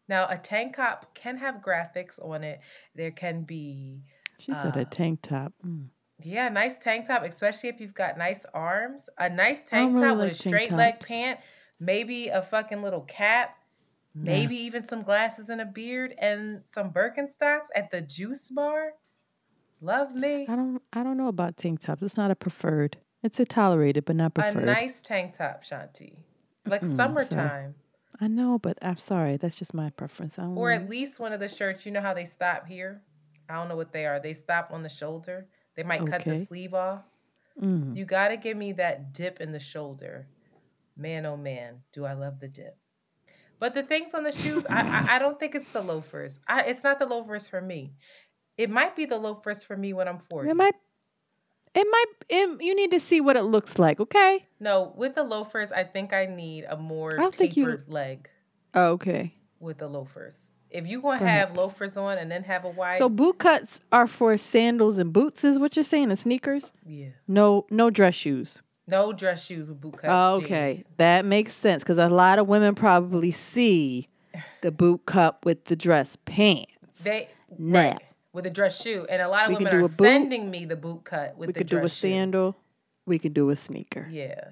Now, 0.08 0.26
a 0.28 0.36
tank 0.38 0.76
top 0.76 1.14
can 1.14 1.38
have 1.38 1.56
graphics 1.56 2.18
on 2.22 2.44
it. 2.44 2.60
There 2.94 3.10
can 3.10 3.42
be 3.44 4.04
She 4.38 4.52
said 4.52 4.76
a 4.76 4.80
Uh, 4.82 4.84
tank 4.84 5.22
top. 5.22 5.54
Mm. 5.64 5.88
Yeah, 6.22 6.48
nice 6.48 6.78
tank 6.78 7.06
top, 7.06 7.22
especially 7.24 7.68
if 7.68 7.80
you've 7.80 7.94
got 7.94 8.16
nice 8.18 8.46
arms. 8.54 9.08
A 9.18 9.28
nice 9.28 9.58
tank 9.66 9.94
really 9.94 10.06
top 10.06 10.18
with 10.18 10.30
a 10.30 10.34
straight 10.34 10.72
leg 10.72 11.00
pant, 11.00 11.40
maybe 11.78 12.28
a 12.28 12.42
fucking 12.42 12.82
little 12.82 13.02
cap, 13.02 13.56
maybe 14.14 14.56
even 14.56 14.82
some 14.82 15.02
glasses 15.02 15.48
and 15.50 15.60
a 15.60 15.66
beard 15.66 16.14
and 16.18 16.62
some 16.64 16.90
Birkenstocks 16.90 17.66
at 17.74 17.90
the 17.90 18.00
juice 18.00 18.48
bar. 18.48 18.92
Love 19.80 20.14
me. 20.14 20.46
I 20.48 20.56
don't. 20.56 20.80
I 20.92 21.02
don't 21.02 21.18
know 21.18 21.28
about 21.28 21.58
tank 21.58 21.80
tops. 21.80 22.02
It's 22.02 22.16
not 22.16 22.30
a 22.30 22.34
preferred. 22.34 22.96
It's 23.22 23.38
a 23.40 23.44
tolerated, 23.44 24.04
but 24.06 24.16
not 24.16 24.34
preferred. 24.34 24.62
A 24.62 24.66
nice 24.66 25.02
tank 25.02 25.36
top, 25.36 25.64
Shanti. 25.64 26.14
Like 26.64 26.82
Mm, 26.82 26.96
summertime. 26.96 27.74
I 28.20 28.28
know, 28.28 28.58
but 28.58 28.78
I'm 28.80 28.96
sorry. 28.96 29.36
That's 29.36 29.56
just 29.56 29.74
my 29.74 29.90
preference. 29.90 30.38
Or 30.38 30.70
at 30.70 30.88
least 30.88 31.20
one 31.20 31.34
of 31.34 31.40
the 31.40 31.48
shirts, 31.48 31.84
you 31.84 31.92
know 31.92 32.00
how 32.00 32.14
they 32.14 32.24
stop 32.24 32.66
here? 32.66 33.02
I 33.48 33.54
don't 33.54 33.68
know 33.68 33.76
what 33.76 33.92
they 33.92 34.06
are. 34.06 34.18
They 34.18 34.32
stop 34.32 34.70
on 34.72 34.82
the 34.82 34.88
shoulder. 34.88 35.46
They 35.76 35.82
might 35.82 36.06
cut 36.06 36.24
the 36.24 36.36
sleeve 36.36 36.74
off. 36.74 37.02
Mm. 37.62 37.96
You 37.96 38.04
got 38.04 38.28
to 38.28 38.36
give 38.36 38.56
me 38.56 38.72
that 38.72 39.12
dip 39.12 39.40
in 39.40 39.52
the 39.52 39.60
shoulder. 39.60 40.26
Man, 40.96 41.26
oh 41.26 41.36
man, 41.36 41.82
do 41.92 42.04
I 42.04 42.14
love 42.14 42.40
the 42.40 42.48
dip. 42.48 42.76
But 43.58 43.74
the 43.74 43.82
things 43.82 44.12
on 44.14 44.24
the 44.24 44.32
shoes, 44.32 44.66
I, 44.68 44.80
I, 45.10 45.16
I 45.16 45.18
don't 45.18 45.38
think 45.40 45.54
it's 45.54 45.68
the 45.70 45.80
loafers. 45.80 46.40
I, 46.46 46.62
it's 46.62 46.84
not 46.84 46.98
the 46.98 47.06
loafers 47.06 47.48
for 47.48 47.60
me. 47.60 47.92
It 48.58 48.68
might 48.70 48.96
be 48.96 49.06
the 49.06 49.16
loafers 49.18 49.62
for 49.64 49.76
me 49.76 49.92
when 49.92 50.08
I'm 50.08 50.18
40. 50.18 50.50
It 50.50 50.54
might. 50.54 50.74
It 51.74 51.86
might. 51.90 52.06
It, 52.28 52.62
you 52.62 52.74
need 52.74 52.90
to 52.92 53.00
see 53.00 53.20
what 53.20 53.36
it 53.36 53.42
looks 53.42 53.78
like. 53.78 54.00
Okay. 54.00 54.46
No, 54.60 54.92
with 54.96 55.14
the 55.14 55.22
loafers, 55.22 55.72
I 55.72 55.84
think 55.84 56.12
I 56.14 56.24
need 56.26 56.64
a 56.68 56.76
more 56.76 57.14
I 57.14 57.18
don't 57.18 57.38
you- 57.40 57.48
tapered 57.48 57.88
leg 57.88 58.28
Oh, 58.74 58.92
okay. 58.92 59.34
with 59.60 59.78
the 59.78 59.88
loafers. 59.88 60.52
If 60.76 60.86
you 60.86 61.00
going 61.00 61.18
to 61.18 61.24
Perhaps. 61.24 61.48
have 61.48 61.56
loafers 61.56 61.96
on 61.96 62.18
and 62.18 62.30
then 62.30 62.44
have 62.44 62.64
a 62.64 62.68
wide, 62.68 62.98
So 62.98 63.08
boot 63.08 63.38
cuts 63.38 63.80
are 63.90 64.06
for 64.06 64.36
sandals 64.36 64.98
and 64.98 65.12
boots, 65.12 65.42
is 65.44 65.58
what 65.58 65.74
you're 65.76 65.84
saying, 65.84 66.10
and 66.10 66.18
sneakers. 66.18 66.70
yeah, 66.86 67.08
No, 67.26 67.66
no 67.70 67.88
dress 67.90 68.14
shoes. 68.14 68.62
no 68.86 69.12
dress 69.12 69.44
shoes 69.46 69.68
with 69.68 69.80
boot 69.80 69.96
cut. 69.98 70.10
Okay, 70.42 70.74
jeans. 70.74 70.88
that 70.98 71.24
makes 71.24 71.54
sense 71.54 71.82
because 71.82 71.98
a 71.98 72.08
lot 72.08 72.38
of 72.38 72.46
women 72.46 72.74
probably 72.74 73.30
see 73.30 74.08
the 74.60 74.70
boot 74.70 75.06
cut 75.06 75.38
with 75.44 75.64
the 75.64 75.76
dress 75.76 76.16
pants. 76.24 76.70
They 77.02 77.28
Now. 77.58 77.80
right, 77.92 78.02
with 78.34 78.44
a 78.46 78.50
dress 78.50 78.80
shoe, 78.82 79.06
and 79.08 79.22
a 79.22 79.28
lot 79.28 79.44
of 79.50 79.58
We 79.58 79.64
women 79.64 79.80
are 79.82 79.88
sending 79.88 80.50
me 80.50 80.66
the 80.66 80.76
boot 80.76 81.04
cut 81.04 81.36
with 81.38 81.48
We 81.48 81.52
the 81.54 81.64
dress 81.64 81.70
shoe. 81.70 81.76
We 81.76 81.80
could 81.80 81.80
do 81.80 81.86
a 81.86 81.88
shoe. 81.88 82.14
sandal. 82.14 82.56
We 83.06 83.18
could 83.18 83.34
do 83.34 83.50
a 83.50 83.56
sneaker. 83.56 84.08
Yeah, 84.10 84.44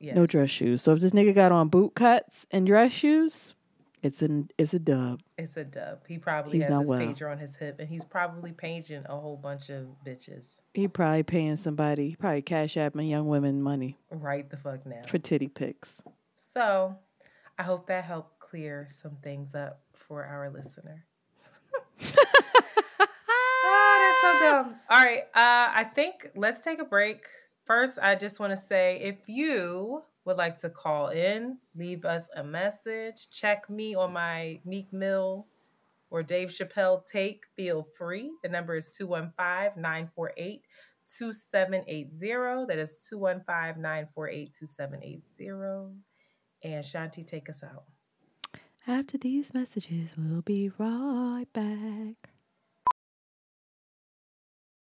yeah. 0.00 0.14
No 0.14 0.26
dress 0.26 0.50
shoes. 0.50 0.82
So 0.82 0.92
if 0.92 1.00
this 1.00 1.12
nigga 1.12 1.34
got 1.34 1.52
on 1.52 1.68
boot 1.68 1.94
cuts 1.94 2.46
and 2.50 2.66
dress 2.66 2.90
shoes, 2.92 3.54
it's 4.02 4.20
an 4.22 4.50
it's 4.58 4.74
a 4.74 4.78
dub. 4.78 5.20
It's 5.38 5.56
a 5.56 5.64
dub. 5.64 6.00
He 6.08 6.18
probably 6.18 6.58
He's 6.58 6.66
has 6.66 6.80
his 6.80 6.90
well. 6.90 6.98
pager 6.98 7.30
on 7.30 7.38
his 7.38 7.56
hip, 7.56 7.76
and 7.78 7.88
he's 7.88 8.04
probably 8.04 8.52
paging 8.52 9.04
a 9.08 9.18
whole 9.18 9.36
bunch 9.36 9.70
of 9.70 9.86
bitches 10.04 10.62
He 10.74 10.88
probably 10.88 11.22
paying 11.22 11.56
somebody. 11.56 12.10
He 12.10 12.16
probably 12.16 12.42
cash 12.42 12.74
apping 12.74 13.08
young 13.08 13.26
women 13.28 13.62
money 13.62 13.96
right 14.10 14.48
the 14.50 14.56
fuck 14.56 14.84
now. 14.86 15.02
for 15.06 15.18
titty 15.18 15.48
pics. 15.48 15.94
So, 16.34 16.96
I 17.58 17.62
hope 17.62 17.86
that 17.86 18.04
helped 18.04 18.40
clear 18.40 18.86
some 18.90 19.16
things 19.22 19.54
up 19.54 19.80
for 19.94 20.24
our 20.24 20.50
listener. 20.50 21.04
oh, 23.64 23.98
that's 24.00 24.20
so 24.20 24.40
dumb. 24.44 24.76
All 24.90 25.02
right, 25.02 25.20
uh, 25.34 25.72
I 25.74 25.84
think 25.94 26.30
let's 26.34 26.60
take 26.62 26.80
a 26.80 26.84
break. 26.84 27.24
First, 27.64 27.98
I 28.02 28.16
just 28.16 28.40
want 28.40 28.50
to 28.50 28.56
say 28.56 29.00
if 29.00 29.28
you 29.28 30.02
would 30.24 30.36
like 30.36 30.56
to 30.58 30.70
call 30.70 31.08
in, 31.08 31.58
leave 31.74 32.04
us 32.04 32.28
a 32.36 32.44
message, 32.44 33.28
check 33.30 33.68
me 33.68 33.94
on 33.94 34.12
my 34.12 34.60
Meek 34.64 34.92
Mill 34.92 35.46
or 36.10 36.22
Dave 36.22 36.48
Chappelle 36.48 37.04
take, 37.04 37.44
feel 37.56 37.82
free. 37.82 38.30
The 38.42 38.48
number 38.48 38.76
is 38.76 38.94
215 38.96 39.80
948 39.82 40.62
2780. 41.06 42.66
That 42.68 42.78
is 42.78 43.06
215 43.08 43.82
948 43.82 44.54
2780. 44.58 45.96
And 46.64 46.84
Shanti, 46.84 47.26
take 47.26 47.48
us 47.48 47.62
out. 47.62 47.84
After 48.86 49.18
these 49.18 49.54
messages, 49.54 50.14
we'll 50.16 50.42
be 50.42 50.70
right 50.78 51.46
back. 51.52 52.30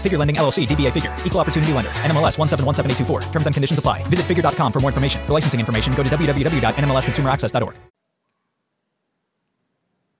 Figure 0.00 0.16
Lending 0.18 0.36
LLC, 0.36 0.66
DBA 0.66 0.90
Figure, 0.92 1.14
Equal 1.24 1.40
Opportunity 1.40 1.72
Lender, 1.72 1.90
NMLS 2.02 2.36
1717824. 2.38 3.30
Terms 3.32 3.46
and 3.46 3.54
conditions 3.54 3.78
apply. 3.78 4.02
Visit 4.04 4.24
figure.com 4.26 4.72
for 4.72 4.80
more 4.80 4.88
information. 4.90 5.20
For 5.26 5.34
licensing 5.34 5.60
information, 5.60 5.92
go 5.94 6.02
to 6.02 6.08
www.nmlsconsumeraccess.org. 6.08 7.74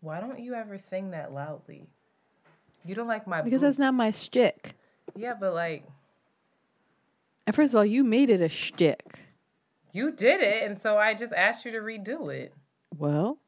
Why 0.02 0.20
don't 0.20 0.38
you 0.40 0.54
ever 0.54 0.78
sing 0.78 1.10
that 1.10 1.32
loudly? 1.32 1.86
You 2.84 2.94
don't 2.94 3.06
like 3.08 3.26
my 3.26 3.42
Because 3.42 3.60
boot. 3.60 3.66
that's 3.66 3.78
not 3.78 3.92
my 3.94 4.10
shtick. 4.10 4.74
Yeah, 5.14 5.34
but 5.38 5.52
like 5.54 5.84
And 7.46 7.54
first 7.54 7.74
of 7.74 7.78
all, 7.78 7.84
you 7.84 8.02
made 8.04 8.30
it 8.30 8.40
a 8.40 8.48
shtick. 8.48 9.20
you 9.92 10.10
did 10.12 10.40
it, 10.40 10.62
and 10.68 10.80
so 10.80 10.96
I 10.96 11.12
just 11.14 11.32
asked 11.34 11.64
you 11.66 11.72
to 11.72 11.78
redo 11.80 12.32
it. 12.32 12.54
Well, 12.96 13.38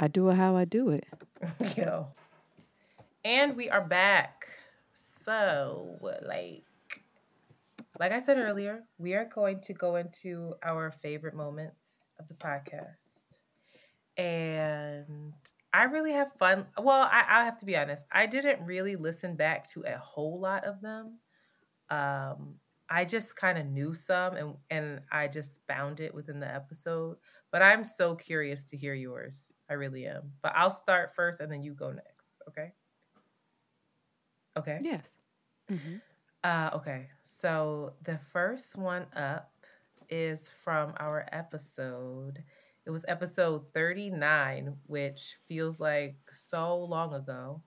I 0.00 0.08
do 0.08 0.28
it 0.30 0.34
how 0.34 0.56
I 0.56 0.64
do 0.64 0.90
it. 0.90 1.04
Yo. 1.76 2.08
And 3.24 3.56
we 3.56 3.68
are 3.70 3.80
back. 3.82 4.35
So, 5.26 5.98
like 6.24 6.62
like 7.98 8.12
I 8.12 8.20
said 8.20 8.38
earlier, 8.38 8.84
we 8.96 9.14
are 9.14 9.24
going 9.24 9.60
to 9.62 9.72
go 9.72 9.96
into 9.96 10.54
our 10.62 10.92
favorite 10.92 11.34
moments 11.34 12.10
of 12.20 12.28
the 12.28 12.34
podcast. 12.34 13.24
And 14.16 15.34
I 15.72 15.84
really 15.84 16.12
have 16.12 16.32
fun. 16.38 16.66
Well, 16.80 17.08
I, 17.10 17.24
I 17.28 17.44
have 17.44 17.58
to 17.58 17.66
be 17.66 17.76
honest. 17.76 18.04
I 18.12 18.26
didn't 18.26 18.64
really 18.64 18.94
listen 18.94 19.34
back 19.34 19.66
to 19.70 19.82
a 19.82 19.98
whole 19.98 20.38
lot 20.38 20.64
of 20.64 20.80
them. 20.80 21.18
Um, 21.90 22.60
I 22.88 23.04
just 23.04 23.34
kind 23.34 23.58
of 23.58 23.66
knew 23.66 23.94
some 23.94 24.36
and, 24.36 24.54
and 24.70 25.00
I 25.10 25.26
just 25.26 25.58
found 25.66 25.98
it 25.98 26.14
within 26.14 26.38
the 26.38 26.54
episode. 26.54 27.16
But 27.50 27.62
I'm 27.62 27.82
so 27.82 28.14
curious 28.14 28.62
to 28.66 28.76
hear 28.76 28.94
yours. 28.94 29.50
I 29.68 29.74
really 29.74 30.06
am. 30.06 30.34
But 30.40 30.52
I'll 30.54 30.70
start 30.70 31.16
first 31.16 31.40
and 31.40 31.50
then 31.50 31.64
you 31.64 31.74
go 31.74 31.90
next. 31.90 32.42
Okay. 32.48 32.72
Okay. 34.56 34.78
Yes. 34.82 35.02
Uh, 36.44 36.70
okay. 36.74 37.08
So 37.22 37.94
the 38.02 38.18
first 38.32 38.76
one 38.76 39.06
up 39.14 39.50
is 40.08 40.50
from 40.50 40.94
our 40.98 41.26
episode. 41.32 42.44
It 42.84 42.90
was 42.90 43.04
episode 43.08 43.72
39, 43.74 44.76
which 44.86 45.36
feels 45.48 45.80
like 45.80 46.16
so 46.32 46.78
long 46.78 47.14
ago. 47.14 47.62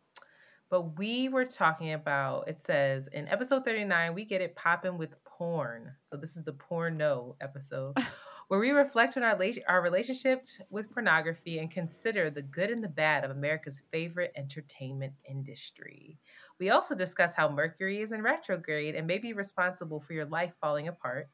But 0.70 0.98
we 0.98 1.30
were 1.30 1.46
talking 1.46 1.94
about, 1.94 2.48
it 2.48 2.60
says 2.60 3.10
in 3.12 3.28
episode 3.28 3.66
39, 3.66 4.14
we 4.14 4.24
get 4.24 4.42
it 4.42 4.56
popping 4.56 4.98
with 4.98 5.22
porn. 5.26 5.96
So 6.02 6.16
this 6.16 6.38
is 6.38 6.44
the 6.44 6.54
porno 6.54 7.36
episode 7.42 7.98
where 8.50 8.60
we 8.60 8.72
reflect 8.72 9.16
on 9.16 9.22
our, 9.22 9.40
our 9.68 9.82
relationship 9.82 10.48
with 10.72 10.92
pornography 10.92 11.60
and 11.60 11.70
consider 11.70 12.32
the 12.32 12.42
good 12.42 12.72
and 12.72 12.84
the 12.84 12.90
bad 12.90 13.24
of 13.24 13.30
America's 13.30 13.84
favorite 13.92 14.32
entertainment 14.36 15.14
industry. 15.30 16.18
We 16.60 16.72
also 16.72 16.96
discuss 16.96 17.36
how 17.36 17.50
Mercury 17.50 18.00
is 18.00 18.12
in 18.12 18.24
retrograde 18.24 18.96
and 18.96 19.06
may 19.06 19.20
be 19.20 19.34
responsible 19.34 20.00
for 20.00 20.14
your 20.14 20.26
life 20.26 20.54
falling 20.60 20.88
apart, 20.88 21.30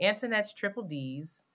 Antoinette's 0.00 0.54
triple 0.54 0.84
D's, 0.84 1.48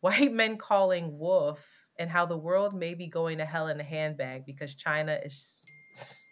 white 0.00 0.32
men 0.32 0.56
calling 0.56 1.18
wolf, 1.18 1.86
and 1.98 2.08
how 2.08 2.24
the 2.24 2.38
world 2.38 2.74
may 2.74 2.94
be 2.94 3.08
going 3.08 3.36
to 3.38 3.44
hell 3.44 3.68
in 3.68 3.78
a 3.78 3.84
handbag 3.84 4.46
because 4.46 4.74
China 4.74 5.18
is 5.22 5.66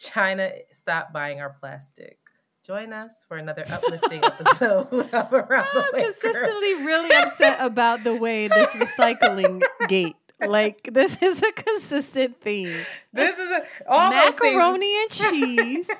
China, 0.00 0.50
stop 0.72 1.12
buying 1.12 1.40
our 1.40 1.56
plastic. 1.60 2.18
Join 2.64 2.92
us 2.92 3.24
for 3.26 3.38
another 3.38 3.64
uplifting 3.68 4.22
episode 4.22 4.86
of 5.12 5.32
Around 5.32 5.66
I'm 5.74 5.82
ah, 5.82 5.90
Way 5.92 6.02
Girl. 6.02 6.12
consistently 6.12 6.74
really 6.84 7.10
upset 7.16 7.56
about 7.58 8.04
the 8.04 8.14
way 8.14 8.46
this 8.46 8.68
recycling 8.74 9.62
gate. 9.88 10.14
Like 10.40 10.88
this 10.92 11.16
is 11.20 11.42
a 11.42 11.50
consistent 11.50 12.40
theme. 12.40 12.84
This 13.12 13.36
is 13.36 13.50
a, 13.50 13.64
all 13.88 14.10
Macaroni 14.10 15.02
and 15.02 15.10
cheese, 15.10 15.90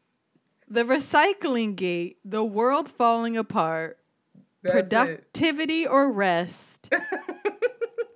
the 0.68 0.82
recycling 0.82 1.76
gate, 1.76 2.18
the 2.24 2.42
world 2.42 2.88
falling 2.88 3.36
apart, 3.36 3.98
That's 4.64 4.76
it. 4.78 4.90
productivity 4.90 5.86
or 5.86 6.10
rest. 6.10 6.92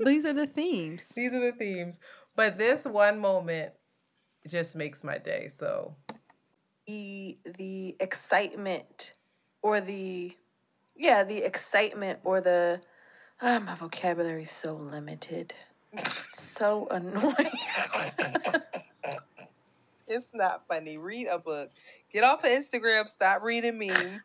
These 0.01 0.27
are 0.27 0.33
the 0.33 0.49
themes. 0.49 1.05
These 1.15 1.33
are 1.35 1.41
the 1.41 1.53
themes. 1.53 2.01
But 2.35 2.59
this 2.59 2.85
one 2.85 3.21
moment 3.21 3.73
just 4.49 4.75
makes 4.75 5.05
my 5.05 5.19
day. 5.19 5.49
So 5.49 5.95
the 6.87 7.39
the 7.45 7.97
excitement 8.01 9.15
or 9.63 9.81
the 9.81 10.37
yeah 10.97 11.25
the 11.25 11.39
excitement 11.39 12.21
or 12.25 12.41
the 12.41 12.81
ah, 13.43 13.59
my 13.59 13.75
vocabulary 13.75 14.43
is 14.43 14.51
so 14.51 14.75
limited 14.75 15.55
so 16.33 16.87
annoying 16.91 17.35
It's 20.09 20.29
not 20.33 20.63
funny. 20.69 20.99
Read 20.99 21.27
a 21.27 21.39
book. 21.39 21.71
Get 22.13 22.23
off 22.23 22.45
of 22.45 22.51
Instagram. 22.51 23.09
Stop 23.09 23.43
reading 23.43 23.79
memes. 23.79 24.23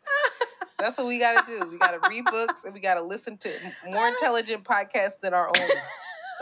That's 0.78 0.96
what 0.96 1.08
we 1.08 1.18
got 1.18 1.44
to 1.44 1.58
do. 1.58 1.68
We 1.70 1.78
got 1.78 2.00
to 2.00 2.08
read 2.08 2.24
books 2.24 2.64
and 2.64 2.72
we 2.72 2.80
got 2.80 2.94
to 2.94 3.02
listen 3.02 3.36
to 3.38 3.50
more 3.86 4.08
intelligent 4.14 4.64
podcasts 4.64 5.18
than 5.20 5.34
our 5.34 5.48
own. 5.48 5.68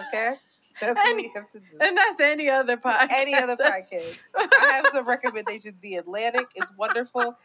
Okay? 0.08 0.34
That's 0.80 0.94
what 0.94 1.16
we 1.16 1.30
have 1.34 1.50
to 1.50 1.58
do. 1.60 1.66
and 1.80 1.96
that's 1.96 2.20
any 2.20 2.48
other 2.48 2.76
podcast 2.76 3.08
Any 3.12 3.34
other 3.34 3.56
podcast. 3.56 4.18
I 4.38 4.82
have 4.82 4.86
some 4.92 5.06
recommendations. 5.08 5.74
The 5.82 5.96
Atlantic 5.96 6.46
is 6.56 6.70
wonderful. 6.76 7.36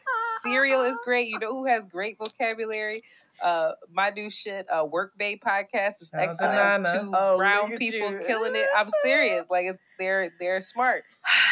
Serial 0.44 0.82
is 0.82 1.00
great. 1.06 1.28
You 1.28 1.40
know 1.40 1.50
who 1.50 1.66
has 1.66 1.86
great 1.86 2.18
vocabulary? 2.18 3.02
Uh, 3.44 3.72
my 3.92 4.10
new 4.12 4.30
shit, 4.30 4.66
uh, 4.72 4.86
Work 4.86 5.18
Bay 5.18 5.38
podcast 5.38 6.02
is 6.02 6.12
excellent. 6.14 6.86
Two 6.88 7.12
Oh, 7.14 7.36
brown 7.38 7.76
people 7.78 8.12
you. 8.12 8.22
killing 8.26 8.56
it. 8.56 8.66
I'm 8.78 8.88
serious. 9.04 9.46
Like 9.50 9.66
it's 9.66 9.86
they're 10.00 10.32
they're 10.40 10.62
smart. 10.62 11.04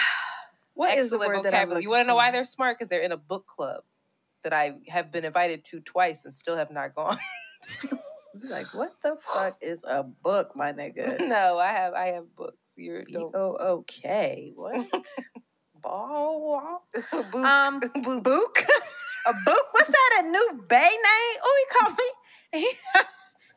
What 0.75 0.97
is 0.97 1.11
the 1.11 1.17
excellent 1.17 1.43
word 1.43 1.51
vocabulary. 1.51 1.83
You 1.83 1.89
want 1.91 2.01
to 2.05 2.07
know 2.07 2.15
why 2.15 2.31
they're 2.31 2.43
smart? 2.43 2.79
Because 2.79 2.89
they're 2.89 3.03
in 3.03 3.11
a 3.11 3.17
book 3.17 3.45
club 3.45 3.83
that 4.43 4.53
I 4.53 4.73
have 4.87 5.11
been 5.11 5.23
invited 5.23 5.63
to 5.65 5.81
twice 5.81 6.25
and 6.25 6.33
still 6.33 6.55
have 6.55 6.71
not 6.71 6.95
gone. 6.95 7.17
You're 8.41 8.51
like 8.51 8.73
what 8.73 8.93
the 9.03 9.17
fuck 9.21 9.57
is 9.61 9.83
a 9.87 10.03
book 10.03 10.55
my 10.55 10.73
nigga 10.73 11.19
no, 11.27 11.59
I 11.59 11.67
have 11.67 11.93
I 11.93 12.07
have 12.07 12.35
books. 12.35 12.73
You're 12.77 13.03
B 13.05 13.13
don't 13.13 13.35
O 13.35 13.57
O 13.59 13.83
K 13.87 14.53
what 14.55 14.87
ball 15.81 16.83
book. 17.11 17.35
um 17.35 17.79
book. 17.79 18.23
book 18.23 18.57
a 19.27 19.33
book 19.45 19.65
what's 19.71 19.89
that 19.89 20.21
a 20.23 20.27
new 20.27 20.63
bay 20.67 20.77
name 20.89 21.39
oh 21.43 21.65
he 21.67 21.77
called 21.77 21.97
me 21.97 22.59
he, 22.59 22.71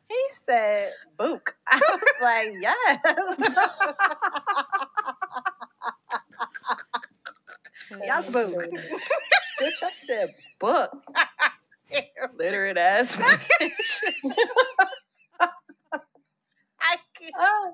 he 0.09 0.21
said 0.31 0.91
book 1.17 1.55
I 1.67 1.77
was 1.77 2.01
like 2.21 2.49
yes 2.61 3.37
Yes, 8.03 8.29
book. 8.29 8.53
Bitch, 9.59 9.83
I 9.83 9.89
said 9.91 10.33
book. 10.59 10.91
Literate 12.37 12.77
ass 12.77 13.15
bitch. 13.15 13.99
I 16.79 16.95
can't. 17.13 17.33
Ah. 17.37 17.71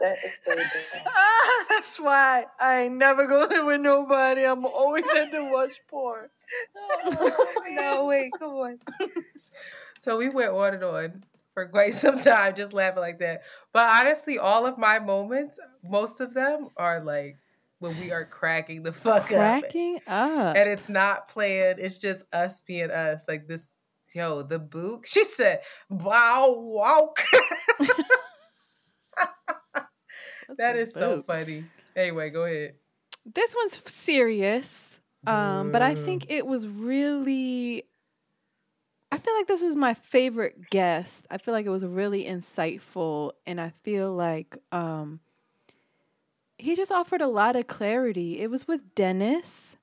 That 0.00 0.16
is 0.24 0.32
so 0.42 0.56
bad. 0.56 0.66
Ah, 1.06 1.64
that's 1.68 2.00
why 2.00 2.46
I 2.60 2.82
ain't 2.82 2.96
never 2.96 3.26
go 3.26 3.46
there 3.46 3.64
with 3.64 3.80
nobody. 3.80 4.44
I'm 4.44 4.64
always 4.64 5.04
at 5.14 5.30
to 5.32 5.50
watch 5.52 5.78
porn. 5.88 6.28
no, 7.70 8.06
wait, 8.06 8.32
come 8.38 8.52
on. 8.52 8.78
So 10.00 10.16
we 10.18 10.28
went 10.30 10.52
on 10.52 10.74
and 10.74 10.84
on 10.84 11.24
for 11.54 11.66
quite 11.66 11.94
some 11.94 12.18
time, 12.18 12.56
just 12.56 12.72
laughing 12.72 13.00
like 13.00 13.18
that. 13.20 13.42
But 13.72 13.88
honestly, 13.88 14.38
all 14.38 14.66
of 14.66 14.78
my 14.78 14.98
moments, 14.98 15.58
most 15.84 16.20
of 16.20 16.34
them 16.34 16.70
are 16.76 17.00
like 17.00 17.36
when 17.82 17.98
we 18.00 18.12
are 18.12 18.24
cracking 18.24 18.84
the 18.84 18.92
fuck 18.92 19.24
up. 19.24 19.62
Cracking 19.62 19.98
up. 20.06 20.56
And 20.56 20.70
it's 20.70 20.88
not 20.88 21.28
planned. 21.28 21.80
It's 21.80 21.98
just 21.98 22.22
us 22.32 22.62
being 22.66 22.90
us. 22.90 23.24
Like 23.26 23.48
this, 23.48 23.78
yo, 24.14 24.42
the 24.42 24.58
book. 24.58 25.06
She 25.08 25.24
said, 25.24 25.60
wow, 25.90 26.54
wow. 26.56 27.12
that 30.56 30.76
is 30.76 30.94
so 30.94 31.22
funny. 31.26 31.64
Anyway, 31.96 32.30
go 32.30 32.44
ahead. 32.44 32.74
This 33.26 33.54
one's 33.54 33.80
serious, 33.92 34.88
um, 35.26 35.70
but 35.70 35.82
I 35.82 35.94
think 35.94 36.26
it 36.28 36.46
was 36.46 36.66
really. 36.66 37.84
I 39.12 39.18
feel 39.18 39.34
like 39.34 39.46
this 39.46 39.62
was 39.62 39.76
my 39.76 39.94
favorite 39.94 40.70
guest. 40.70 41.26
I 41.30 41.38
feel 41.38 41.52
like 41.52 41.66
it 41.66 41.70
was 41.70 41.84
really 41.84 42.24
insightful, 42.24 43.32
and 43.46 43.60
I 43.60 43.70
feel 43.84 44.12
like 44.12 44.58
um, 44.72 45.20
he 46.58 46.74
just 46.76 46.92
offered 46.92 47.20
a 47.20 47.26
lot 47.28 47.56
of 47.56 47.66
clarity. 47.66 48.40
It 48.40 48.50
was 48.50 48.66
with 48.68 48.94
Dennis, 48.94 49.76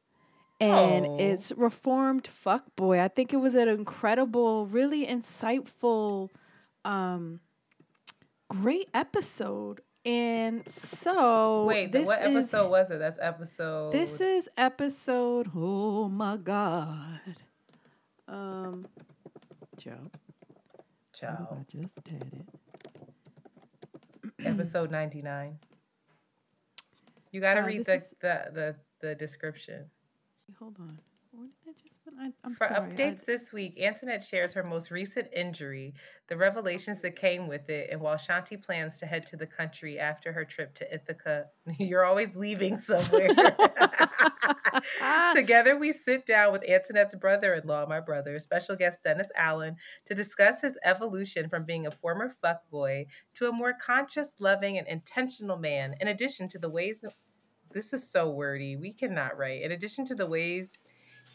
and 0.62 1.06
Oh. 1.06 1.18
it's 1.20 1.52
reformed 1.54 2.28
fuck 2.28 2.76
boy. 2.76 3.00
I 3.02 3.08
think 3.08 3.34
it 3.34 3.38
was 3.38 3.56
an 3.56 3.68
incredible, 3.68 4.66
really 4.68 5.06
insightful, 5.06 6.30
um, 6.86 7.40
great 8.50 8.90
episode. 8.94 9.82
And 10.06 10.66
so, 10.72 11.66
Wait, 11.66 11.92
this 11.92 12.08
what 12.08 12.22
is- 12.22 12.30
episode 12.36 12.70
was 12.70 12.90
it? 12.92 13.00
That's 13.00 13.20
episode. 13.22 13.92
this 13.92 14.22
is 14.22 14.48
episode. 14.58 15.52
Oh 15.54 16.08
my 16.08 16.38
god. 16.38 17.20
Um, 18.28 18.86
Joe. 19.78 20.02
Ciao. 21.14 21.58
I 21.60 21.66
just 21.70 22.04
did 22.06 22.24
it. 22.34 22.46
episode 24.46 24.90
99. 24.90 25.60
You 27.32 27.42
got 27.42 27.56
to 27.56 27.62
Uh, 27.62 27.66
read 27.66 27.86
the, 27.86 27.96
is- 27.96 28.04
the, 28.22 28.36
the, 28.54 28.76
the 29.02 29.16
description. 29.16 29.86
Hold 30.60 30.78
on. 30.80 31.00
Did 31.40 31.70
I 31.70 31.72
just 31.80 31.94
put? 32.04 32.14
I, 32.20 32.32
I'm 32.44 32.54
For 32.56 32.68
sorry. 32.68 32.76
I- 32.76 32.80
updates 32.94 33.26
this 33.26 33.54
week, 33.54 33.80
Antoinette 33.82 34.24
shares 34.24 34.54
her 34.54 34.64
most 34.64 34.92
recent 34.92 35.28
injury, 35.34 35.94
the 36.28 36.38
revelations 36.38 37.02
that 37.02 37.16
came 37.16 37.48
with 37.48 37.70
it, 37.70 37.90
and 37.92 38.02
while 38.02 38.16
Shanti 38.16 38.62
plans 38.62 38.98
to 38.98 39.06
head 39.06 39.26
to 39.28 39.38
the 39.38 39.46
country 39.48 40.00
after 40.00 40.34
her 40.34 40.46
trip 40.46 40.74
to 40.76 40.94
Ithaca, 40.94 41.46
you're 41.80 42.06
always 42.06 42.36
leaving 42.36 42.78
somewhere. 42.80 43.30
Together, 45.36 45.78
we 45.78 45.92
sit 45.92 46.26
down 46.26 46.52
with 46.52 46.68
Antoinette's 46.68 47.16
brother 47.16 47.54
in 47.54 47.68
law, 47.68 47.86
my 47.88 48.00
brother, 48.00 48.38
special 48.40 48.76
guest 48.76 49.00
Dennis 49.04 49.28
Allen, 49.36 49.76
to 50.06 50.16
discuss 50.16 50.62
his 50.62 50.78
evolution 50.84 51.50
from 51.50 51.64
being 51.66 51.86
a 51.86 51.92
former 51.92 52.34
fuckboy 52.44 53.06
to 53.36 53.48
a 53.48 53.52
more 53.52 53.74
conscious, 53.74 54.36
loving, 54.40 54.78
and 54.78 54.88
intentional 54.88 55.58
man, 55.58 55.96
in 56.00 56.08
addition 56.08 56.48
to 56.50 56.60
the 56.60 56.70
ways. 56.70 57.04
This 57.72 57.94
is 57.94 58.10
so 58.12 58.30
wordy. 58.30 58.76
We 58.76 58.94
cannot 58.94 59.38
write. 59.38 59.62
In 59.62 59.72
addition 59.72 60.04
to 60.06 60.16
the 60.16 60.26
ways 60.26 60.82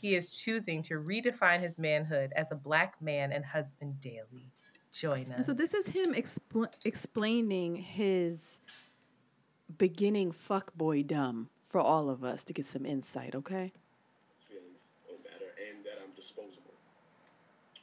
he 0.05 0.14
is 0.14 0.28
choosing 0.28 0.82
to 0.82 1.00
redefine 1.00 1.61
his 1.61 1.78
manhood 1.78 2.30
as 2.36 2.52
a 2.52 2.55
black 2.55 3.00
man 3.00 3.32
and 3.32 3.42
husband 3.42 4.02
daily. 4.02 4.52
Join 4.92 5.32
us. 5.32 5.46
So 5.46 5.55
this 5.55 5.72
is 5.72 5.86
him 5.86 6.12
expl- 6.12 6.70
explaining 6.84 7.76
his 7.76 8.36
beginning 9.78 10.34
fuckboydom 10.34 11.46
for 11.70 11.80
all 11.80 12.11
of 12.11 12.22
us 12.22 12.44
to 12.44 12.52
get 12.52 12.66
some 12.66 12.84
insight. 12.84 13.34
Okay. 13.34 13.72
feelings 14.46 14.90
don't 15.09 15.24
matter 15.24 15.50
and 15.70 15.82
that 15.86 15.98
I'm 16.05 16.14
disposable. 16.14 16.74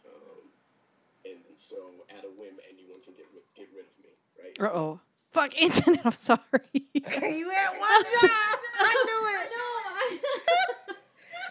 Um, 0.05 0.45
and, 1.25 1.39
and 1.49 1.57
so 1.57 1.75
at 2.15 2.23
a 2.23 2.29
whim, 2.39 2.53
anyone 2.69 3.01
can 3.03 3.15
get 3.15 3.25
rid, 3.33 3.41
get 3.55 3.67
rid 3.75 3.85
of 3.85 3.97
me, 4.03 4.11
right? 4.37 4.69
Uh 4.69 4.77
oh. 4.77 4.99
Fuck 5.31 5.55
internet. 5.59 6.05
I'm 6.05 6.11
sorry. 6.11 6.39
you 6.93 7.01
had 7.01 7.79
one 7.79 8.03
job. 8.03 8.59
I 8.79 9.05
knew 9.07 9.27
it. 9.27 9.51
I 10.77 10.80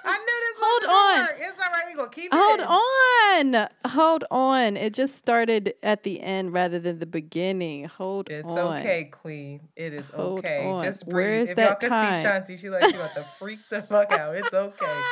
knew 0.05 0.27
this 0.27 0.57
Hold 0.63 0.85
on. 0.85 1.27
work. 1.27 1.37
It's 1.41 1.59
all 1.59 1.67
right. 1.73 1.83
We're 1.89 1.97
going 1.97 2.11
to 2.11 2.15
keep 2.17 2.33
Hold 2.35 2.61
it. 2.61 2.67
on. 2.67 3.69
Hold 3.93 4.25
on. 4.31 4.77
It 4.77 4.93
just 4.95 5.17
started 5.17 5.75
at 5.83 6.03
the 6.03 6.21
end 6.21 6.53
rather 6.53 6.79
than 6.79 6.99
the 6.99 7.07
beginning. 7.07 7.85
Hold 7.87 8.31
It's 8.31 8.45
on. 8.49 8.77
It's 8.77 8.81
okay, 8.85 9.05
Queen. 9.05 9.61
It 9.77 9.93
is 9.95 10.11
Hold 10.11 10.41
okay. 10.41 10.67
on. 10.67 10.85
Just 10.85 11.09
breathe. 11.09 11.15
Where 11.15 11.41
is 11.43 11.49
if 11.51 11.59
y'all 11.59 11.69
that 11.69 11.81
can 11.81 11.91
time? 11.91 12.47
see 12.47 12.55
Shanti, 12.55 12.59
she 12.61 12.71
like 12.71 12.85
she 12.91 12.97
about 12.97 13.15
to 13.15 13.25
freak 13.39 13.61
the 13.71 13.83
fuck 13.83 14.13
out. 14.13 14.37
It's 14.37 14.53
okay. 14.55 15.01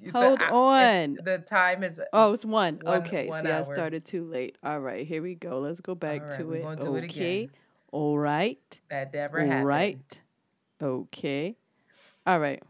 It's 0.00 0.12
Hold 0.16 0.40
I- 0.40 0.50
on. 0.50 1.14
the 1.24 1.38
time 1.38 1.82
is 1.82 2.00
Oh, 2.12 2.32
it's 2.32 2.44
one. 2.44 2.78
One- 2.82 3.00
okay. 3.02 3.26
one 3.26 3.44
See, 3.44 3.50
I 3.50 3.64
started 3.64 4.04
too 4.04 4.24
late. 4.24 4.56
All 4.62 4.78
right, 4.78 5.04
here 5.04 5.20
we 5.20 5.34
go. 5.34 5.58
Let's 5.58 5.80
go 5.80 5.96
back 5.96 6.20
All 6.20 6.28
right, 6.28 6.38
to 6.38 6.52
it. 6.52 6.80
do 6.80 6.94
it 6.94 7.04
okay. 7.04 7.40
again. 7.42 7.50
All 7.90 8.16
right. 8.16 8.80
that 8.90 9.12
never 9.12 9.40
All 9.40 9.46
happened. 9.46 9.66
right. 9.66 10.18
Okay. 10.80 11.56
All 12.28 12.38
right. 12.38 12.62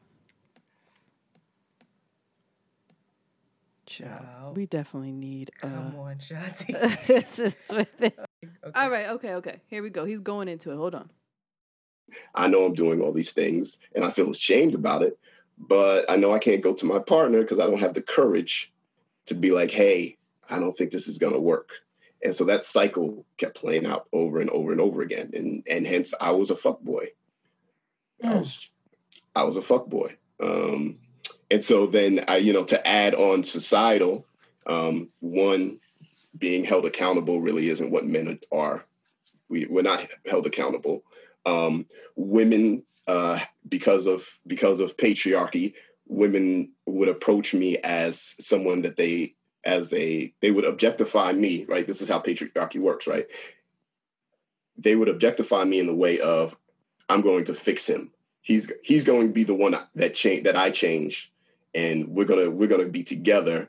Child, 3.89 4.21
Child. 4.23 4.57
We 4.57 4.67
definitely 4.67 5.13
need. 5.13 5.51
Uh, 5.63 5.69
Come 5.69 5.97
on, 5.97 6.17
Shanti. 6.19 6.75
assistance 6.75 7.57
with 7.71 7.89
it. 8.01 8.19
Okay. 8.19 8.73
All 8.75 8.91
right. 8.91 9.09
Okay. 9.11 9.35
Okay. 9.35 9.61
Here 9.67 9.83
we 9.83 9.91
go. 9.91 10.05
He's 10.05 10.21
going 10.21 10.49
into 10.49 10.71
it. 10.73 10.77
Hold 10.77 10.95
on. 10.95 11.11
I 12.35 12.47
know 12.49 12.65
I'm 12.65 12.75
doing 12.75 13.01
all 13.01 13.13
these 13.13 13.33
things 13.33 13.79
and 13.95 14.05
I 14.05 14.11
feel 14.11 14.31
ashamed 14.31 14.75
about 14.75 15.03
it, 15.03 15.19
but 15.59 16.11
I 16.11 16.17
know 16.17 16.33
I 16.33 16.39
can't 16.39 16.63
go 16.63 16.73
to 16.75 16.87
my 16.87 16.99
partner 16.99 17.43
because 17.43 17.61
I 17.61 17.67
don't 17.67 17.81
have 17.81 17.95
the 17.95 18.03
courage 18.03 18.73
to 19.27 19.35
be 19.35 19.51
like, 19.51 19.71
hey, 19.71 20.17
I 20.49 20.59
don't 20.59 20.73
think 20.73 20.91
this 20.91 21.09
is 21.09 21.19
going 21.19 21.35
to 21.35 21.41
work. 21.41 21.71
And 22.25 22.35
so 22.35 22.45
that 22.45 22.65
cycle 22.65 23.27
kept 23.37 23.57
playing 23.57 23.87
out 23.87 24.09
over 24.13 24.41
and 24.41 24.51
over 24.51 24.73
and 24.73 24.81
over 24.81 25.03
again. 25.03 25.31
And, 25.35 25.63
and 25.69 25.87
hence 25.87 26.15
I 26.21 26.31
was 26.33 26.51
a 26.51 26.57
fuck 26.57 26.81
boy. 26.81 27.09
Mm. 28.25 28.31
I 28.31 28.37
was, 28.39 28.71
I 29.37 29.43
was 29.45 29.57
a 29.57 29.63
fuck 29.63 29.87
boy. 29.87 30.17
Um, 30.41 30.99
and 31.51 31.63
so 31.63 31.87
then 31.87 32.25
I, 32.29 32.37
you 32.37 32.53
know, 32.53 32.65
to 32.65 32.87
add 32.87 33.15
on 33.15 33.45
societal, 33.45 34.27
um, 34.67 35.09
one 35.21 35.81
being 36.37 36.65
held 36.65 36.85
accountable 36.85 37.41
really 37.41 37.69
isn't 37.69 37.91
what 37.91 38.07
men 38.07 38.39
are. 38.53 38.85
We, 39.49 39.67
we're 39.67 39.83
not 39.83 40.09
held 40.27 40.47
accountable. 40.47 41.03
Um, 41.47 41.87
women, 42.17 42.85
uh, 43.07 43.41
because 43.67 44.07
of 44.07 44.29
because 44.47 44.81
of 44.81 44.97
patriarchy, 44.97 45.75
women 46.07 46.73
would 46.87 47.09
approach 47.09 47.55
me 47.55 47.79
as 47.79 48.35
someone 48.41 48.83
that 48.83 48.97
they 48.97 49.35
as 49.65 49.93
a 49.95 50.33
they 50.43 50.51
would 50.51 50.67
objectify 50.67 51.33
me. 51.33 51.65
Right, 51.65 51.87
this 51.87 52.03
is 52.03 52.09
how 52.09 52.21
patriarchy 52.21 52.79
works. 52.79 53.07
Right, 53.07 53.27
they 54.77 54.95
would 54.95 55.09
objectify 55.09 55.65
me 55.65 55.81
in 55.81 55.87
the 55.87 55.95
way 55.95 56.21
of 56.21 56.57
I'm 57.09 57.23
going 57.23 57.47
to 57.47 57.55
fix 57.55 57.87
him. 57.87 58.11
He's 58.43 58.71
he's 58.83 59.05
going 59.05 59.29
to 59.29 59.33
be 59.33 59.45
the 59.45 59.55
one 59.55 59.77
that 59.95 60.15
change 60.15 60.45
that 60.45 60.57
I 60.57 60.71
change, 60.71 61.33
and 61.75 62.09
we're 62.09 62.25
gonna 62.25 62.51
we're 62.51 62.69
gonna 62.69 62.87
be 62.87 63.03
together 63.03 63.69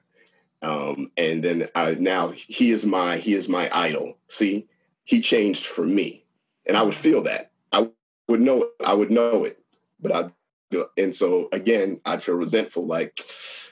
um, 0.61 1.11
and 1.15 1.43
then 1.43 1.69
I, 1.73 1.93
now 1.93 2.29
he 2.35 2.71
is 2.71 2.85
my 2.85 3.17
he 3.17 3.33
is 3.33 3.47
my 3.47 3.69
idol. 3.71 4.17
See, 4.27 4.67
he 5.05 5.21
changed 5.21 5.65
for 5.65 5.85
me, 5.85 6.25
and 6.65 6.75
I 6.75 6.81
would 6.83 6.95
feel 6.95 7.23
that. 7.23 7.51
I 7.71 7.89
would 8.27 8.41
know 8.41 8.63
it. 8.63 8.69
I 8.85 8.93
would 8.93 9.11
know 9.11 9.45
it, 9.45 9.59
but 9.99 10.11
I 10.11 10.83
and 10.97 11.15
so 11.15 11.47
again, 11.51 12.01
I'd 12.05 12.23
feel 12.23 12.35
resentful. 12.35 12.85
Like 12.85 13.19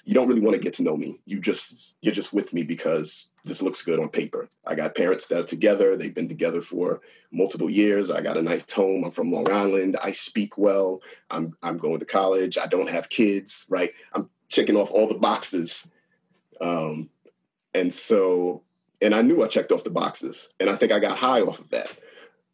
you 0.07 0.13
don't 0.15 0.27
really 0.27 0.41
want 0.41 0.55
to 0.55 0.61
get 0.61 0.73
to 0.75 0.83
know 0.83 0.97
me. 0.97 1.19
You 1.25 1.39
just 1.39 1.95
you're 2.01 2.13
just 2.13 2.33
with 2.33 2.53
me 2.53 2.63
because 2.63 3.29
this 3.45 3.61
looks 3.61 3.83
good 3.83 3.99
on 3.99 4.09
paper. 4.09 4.49
I 4.65 4.73
got 4.73 4.95
parents 4.95 5.27
that 5.27 5.39
are 5.39 5.43
together. 5.43 5.95
They've 5.95 6.13
been 6.13 6.29
together 6.29 6.61
for 6.61 7.01
multiple 7.31 7.69
years. 7.69 8.09
I 8.09 8.21
got 8.21 8.37
a 8.37 8.41
nice 8.41 8.71
home. 8.71 9.03
I'm 9.03 9.11
from 9.11 9.31
Long 9.31 9.51
Island. 9.51 9.97
I 10.01 10.13
speak 10.13 10.57
well. 10.57 11.01
I'm 11.29 11.55
I'm 11.61 11.77
going 11.77 11.99
to 11.99 12.05
college. 12.05 12.57
I 12.57 12.67
don't 12.67 12.89
have 12.89 13.09
kids. 13.09 13.65
Right. 13.69 13.91
I'm 14.13 14.29
checking 14.49 14.77
off 14.77 14.91
all 14.91 15.07
the 15.07 15.15
boxes 15.15 15.87
um, 16.61 17.09
and 17.73 17.93
so, 17.93 18.63
and 19.01 19.13
I 19.13 19.21
knew 19.21 19.43
I 19.43 19.47
checked 19.47 19.71
off 19.71 19.83
the 19.83 19.89
boxes, 19.89 20.49
and 20.59 20.69
I 20.69 20.75
think 20.75 20.91
I 20.91 20.99
got 20.99 21.17
high 21.17 21.41
off 21.41 21.59
of 21.59 21.69
that. 21.69 21.89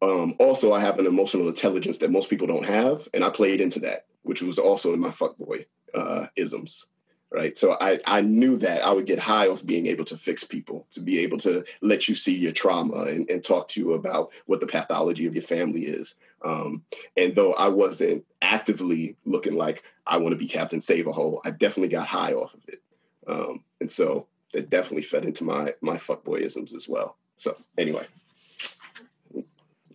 Um, 0.01 0.35
also, 0.39 0.73
I 0.73 0.81
have 0.81 0.99
an 0.99 1.07
emotional 1.07 1.47
intelligence 1.47 1.99
that 1.99 2.11
most 2.11 2.29
people 2.29 2.47
don't 2.47 2.65
have, 2.65 3.07
and 3.13 3.23
I 3.23 3.29
played 3.29 3.61
into 3.61 3.79
that, 3.81 4.05
which 4.23 4.41
was 4.41 4.59
also 4.59 4.93
in 4.93 4.99
my 4.99 5.09
fuckboy 5.09 5.65
uh, 5.93 6.27
isms, 6.35 6.87
right? 7.33 7.57
So 7.57 7.75
I 7.81 7.99
I 8.05 8.21
knew 8.21 8.57
that 8.57 8.85
I 8.85 8.91
would 8.91 9.05
get 9.05 9.19
high 9.19 9.47
off 9.47 9.65
being 9.65 9.87
able 9.87 10.05
to 10.05 10.17
fix 10.17 10.43
people, 10.43 10.87
to 10.91 11.01
be 11.01 11.19
able 11.19 11.39
to 11.39 11.65
let 11.81 12.07
you 12.07 12.15
see 12.15 12.37
your 12.37 12.51
trauma 12.51 13.03
and, 13.05 13.29
and 13.29 13.43
talk 13.43 13.67
to 13.69 13.81
you 13.81 13.93
about 13.93 14.31
what 14.45 14.59
the 14.59 14.67
pathology 14.67 15.25
of 15.25 15.33
your 15.33 15.43
family 15.43 15.85
is. 15.85 16.15
Um, 16.45 16.83
and 17.17 17.35
though 17.35 17.53
I 17.53 17.69
wasn't 17.69 18.25
actively 18.41 19.17
looking 19.25 19.55
like 19.55 19.83
I 20.05 20.17
want 20.17 20.33
to 20.33 20.37
be 20.37 20.47
Captain 20.47 20.81
Save 20.81 21.07
a 21.07 21.11
Hole, 21.11 21.41
I 21.43 21.51
definitely 21.51 21.89
got 21.89 22.07
high 22.07 22.33
off 22.33 22.53
of 22.53 22.61
it. 22.67 22.81
Um, 23.25 23.63
and 23.81 23.89
so 23.89 24.27
that 24.53 24.69
definitely 24.69 25.03
fed 25.03 25.25
into 25.25 25.43
my 25.43 25.73
my 25.81 25.97
fuckboyisms 25.97 26.73
as 26.75 26.87
well. 26.87 27.17
So 27.37 27.57
anyway, 27.77 28.05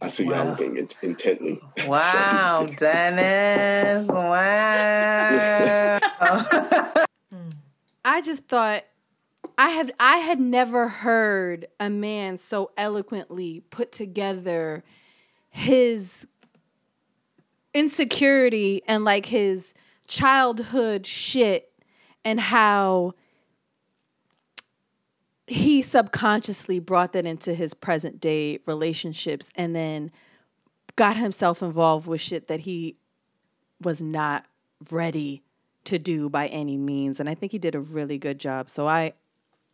I 0.00 0.08
see 0.08 0.24
wow. 0.24 0.42
y'all 0.42 0.50
looking 0.50 0.76
in- 0.76 0.88
intently. 1.02 1.60
Wow, 1.86 2.66
Dennis! 2.66 4.08
Wow. 6.20 6.94
I 8.08 8.22
just 8.22 8.44
thought 8.44 8.84
I 9.58 9.68
have 9.68 9.90
I 10.00 10.16
had 10.16 10.40
never 10.40 10.88
heard 10.88 11.66
a 11.78 11.90
man 11.90 12.38
so 12.38 12.70
eloquently 12.74 13.62
put 13.68 13.92
together 13.92 14.82
his 15.50 16.26
insecurity 17.74 18.80
and 18.88 19.04
like 19.04 19.26
his 19.26 19.74
childhood 20.06 21.06
shit 21.06 21.70
and 22.24 22.40
how 22.40 23.12
he 25.46 25.82
subconsciously 25.82 26.78
brought 26.78 27.12
that 27.12 27.26
into 27.26 27.52
his 27.52 27.74
present 27.74 28.20
day 28.20 28.60
relationships 28.64 29.50
and 29.54 29.76
then 29.76 30.10
got 30.96 31.18
himself 31.18 31.62
involved 31.62 32.06
with 32.06 32.22
shit 32.22 32.48
that 32.48 32.60
he 32.60 32.96
was 33.82 34.00
not 34.00 34.46
ready 34.90 35.42
to 35.84 35.98
do 35.98 36.28
by 36.28 36.48
any 36.48 36.76
means 36.76 37.20
and 37.20 37.28
i 37.28 37.34
think 37.34 37.52
he 37.52 37.58
did 37.58 37.74
a 37.74 37.80
really 37.80 38.18
good 38.18 38.38
job. 38.38 38.70
So 38.70 38.86
i 38.88 39.12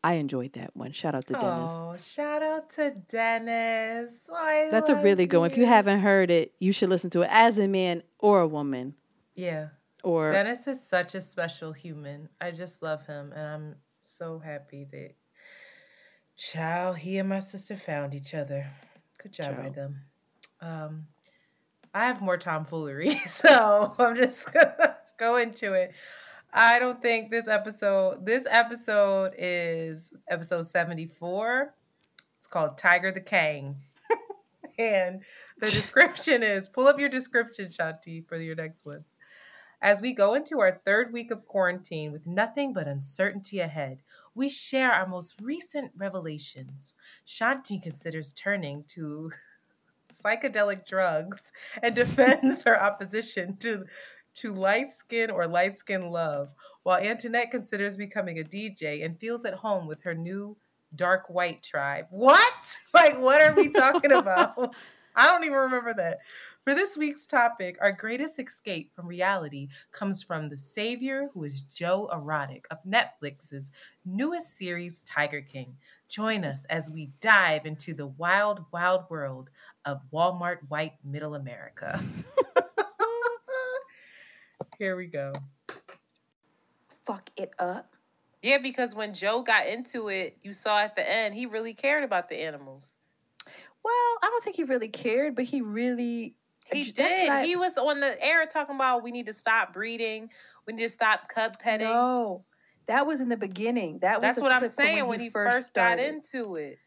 i 0.02 0.14
enjoyed 0.14 0.52
that 0.52 0.76
one. 0.76 0.92
Shout 0.92 1.14
out 1.14 1.26
to 1.28 1.32
dennis. 1.32 1.72
Oh 1.72 1.96
shout 1.96 2.42
out 2.42 2.70
to 2.70 2.94
dennis. 3.08 4.12
I 4.32 4.68
that's 4.70 4.90
a 4.90 4.96
really 4.96 5.26
good 5.26 5.38
one. 5.38 5.50
If 5.50 5.56
you 5.56 5.66
haven't 5.66 6.00
heard 6.00 6.30
it 6.30 6.52
you 6.58 6.72
should 6.72 6.88
listen 6.88 7.10
to 7.10 7.22
it 7.22 7.28
as 7.30 7.58
a 7.58 7.66
man 7.66 8.02
or 8.18 8.40
a 8.40 8.46
woman. 8.46 8.94
Yeah. 9.34 9.68
Or 10.04 10.32
Dennis 10.32 10.66
is 10.66 10.86
such 10.86 11.14
a 11.14 11.20
special 11.22 11.72
human. 11.72 12.28
I 12.38 12.50
just 12.50 12.82
love 12.82 13.06
him, 13.06 13.32
and 13.34 13.46
I'm 13.46 13.74
so 14.04 14.38
happy 14.38 14.86
that 14.92 15.14
Chow, 16.36 16.92
he 16.92 17.18
and 17.18 17.28
my 17.28 17.38
sister 17.38 17.76
found 17.76 18.12
each 18.14 18.34
other. 18.34 18.66
Good 19.18 19.32
job 19.32 19.56
by 19.56 19.70
them. 19.70 20.02
Um, 20.60 21.06
I 21.94 22.06
have 22.06 22.20
more 22.20 22.36
tomfoolery, 22.36 23.14
so 23.26 23.94
I'm 23.98 24.16
just 24.16 24.52
gonna 24.52 24.83
go 25.18 25.36
into 25.36 25.74
it. 25.74 25.94
I 26.52 26.78
don't 26.78 27.02
think 27.02 27.30
this 27.30 27.48
episode. 27.48 28.24
This 28.24 28.46
episode 28.48 29.32
is 29.36 30.12
episode 30.28 30.66
74. 30.66 31.74
It's 32.38 32.46
called 32.46 32.78
Tiger 32.78 33.10
the 33.10 33.20
Kang, 33.20 33.76
and 34.78 35.22
the 35.58 35.66
description 35.66 36.42
is 36.42 36.68
pull 36.68 36.86
up 36.86 37.00
your 37.00 37.08
description, 37.08 37.68
Shanti, 37.68 38.26
for 38.28 38.36
your 38.36 38.54
next 38.54 38.84
one. 38.84 39.04
As 39.82 40.00
we 40.00 40.14
go 40.14 40.34
into 40.34 40.60
our 40.60 40.80
third 40.84 41.12
week 41.12 41.30
of 41.30 41.46
quarantine 41.46 42.12
with 42.12 42.26
nothing 42.26 42.72
but 42.72 42.88
uncertainty 42.88 43.58
ahead, 43.58 43.98
we 44.34 44.48
share 44.48 44.92
our 44.92 45.06
most 45.06 45.40
recent 45.40 45.92
revelations. 45.96 46.94
Shanti 47.26 47.82
considers 47.82 48.32
turning 48.32 48.84
to 48.88 49.30
psychedelic 50.24 50.86
drugs 50.86 51.52
and 51.82 51.94
defends 51.96 52.64
her 52.64 52.80
opposition 52.80 53.56
to, 53.58 53.84
to 54.34 54.52
light 54.52 54.90
skin 54.90 55.30
or 55.30 55.46
light 55.46 55.76
skin 55.76 56.10
love, 56.10 56.54
while 56.82 56.98
Antoinette 56.98 57.50
considers 57.50 57.96
becoming 57.96 58.38
a 58.38 58.44
DJ 58.44 59.04
and 59.04 59.18
feels 59.18 59.44
at 59.44 59.54
home 59.54 59.86
with 59.86 60.02
her 60.02 60.14
new 60.14 60.56
dark 60.94 61.28
white 61.28 61.62
tribe. 61.62 62.06
What? 62.10 62.76
Like, 62.94 63.20
what 63.20 63.42
are 63.42 63.54
we 63.56 63.70
talking 63.70 64.12
about? 64.12 64.56
I 65.16 65.26
don't 65.26 65.44
even 65.44 65.58
remember 65.58 65.94
that. 65.94 66.18
For 66.64 66.74
this 66.74 66.96
week's 66.96 67.26
topic, 67.26 67.76
our 67.80 67.92
greatest 67.92 68.38
escape 68.38 68.92
from 68.94 69.06
reality 69.06 69.68
comes 69.92 70.22
from 70.22 70.48
the 70.48 70.56
savior 70.56 71.28
who 71.34 71.44
is 71.44 71.60
Joe 71.60 72.08
Erotic 72.10 72.66
of 72.70 72.78
Netflix's 72.86 73.70
newest 74.06 74.56
series, 74.56 75.02
Tiger 75.02 75.42
King. 75.42 75.76
Join 76.08 76.44
us 76.44 76.64
as 76.70 76.88
we 76.88 77.10
dive 77.20 77.66
into 77.66 77.92
the 77.92 78.06
wild, 78.06 78.64
wild 78.72 79.04
world 79.10 79.50
of 79.84 80.00
Walmart 80.12 80.58
white 80.68 80.94
middle 81.04 81.34
America. 81.34 82.02
Here 84.78 84.96
we 84.96 85.06
go. 85.06 85.32
Fuck 87.06 87.30
it 87.36 87.52
up. 87.58 87.94
Yeah, 88.42 88.58
because 88.58 88.94
when 88.94 89.14
Joe 89.14 89.42
got 89.42 89.66
into 89.66 90.08
it, 90.08 90.36
you 90.42 90.52
saw 90.52 90.80
at 90.80 90.96
the 90.96 91.10
end, 91.10 91.34
he 91.34 91.46
really 91.46 91.72
cared 91.72 92.04
about 92.04 92.28
the 92.28 92.36
animals. 92.42 92.96
Well, 93.82 94.18
I 94.22 94.28
don't 94.30 94.44
think 94.44 94.56
he 94.56 94.64
really 94.64 94.88
cared, 94.88 95.34
but 95.34 95.44
he 95.44 95.60
really 95.60 96.34
he 96.72 96.90
did. 96.90 97.28
I, 97.28 97.46
he 97.46 97.56
was 97.56 97.76
on 97.76 98.00
the 98.00 98.22
air 98.24 98.46
talking 98.46 98.74
about 98.74 99.02
we 99.02 99.12
need 99.12 99.26
to 99.26 99.32
stop 99.32 99.72
breeding. 99.72 100.30
We 100.66 100.72
need 100.72 100.84
to 100.84 100.90
stop 100.90 101.28
cub 101.28 101.58
petting. 101.58 101.86
No, 101.86 102.44
that 102.86 103.06
was 103.06 103.20
in 103.20 103.28
the 103.28 103.36
beginning. 103.36 103.98
That 104.00 104.20
that's 104.20 104.40
what 104.40 104.52
I'm 104.52 104.66
saying 104.68 105.00
when, 105.00 105.08
when 105.08 105.20
he, 105.20 105.30
first, 105.30 105.74
got 105.74 105.98
into 105.98 106.56
it. 106.56 106.78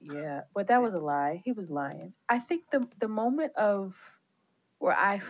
Yeah, 0.00 0.42
but 0.54 0.68
that 0.68 0.82
was 0.82 0.94
a 0.94 1.00
lie. 1.00 1.42
He 1.44 1.52
was 1.52 1.70
lying. 1.70 2.12
I 2.28 2.38
think 2.38 2.70
the 2.70 2.86
the 2.98 3.08
moment 3.08 3.52
of 3.56 3.96
where 4.78 4.96
I 4.96 5.20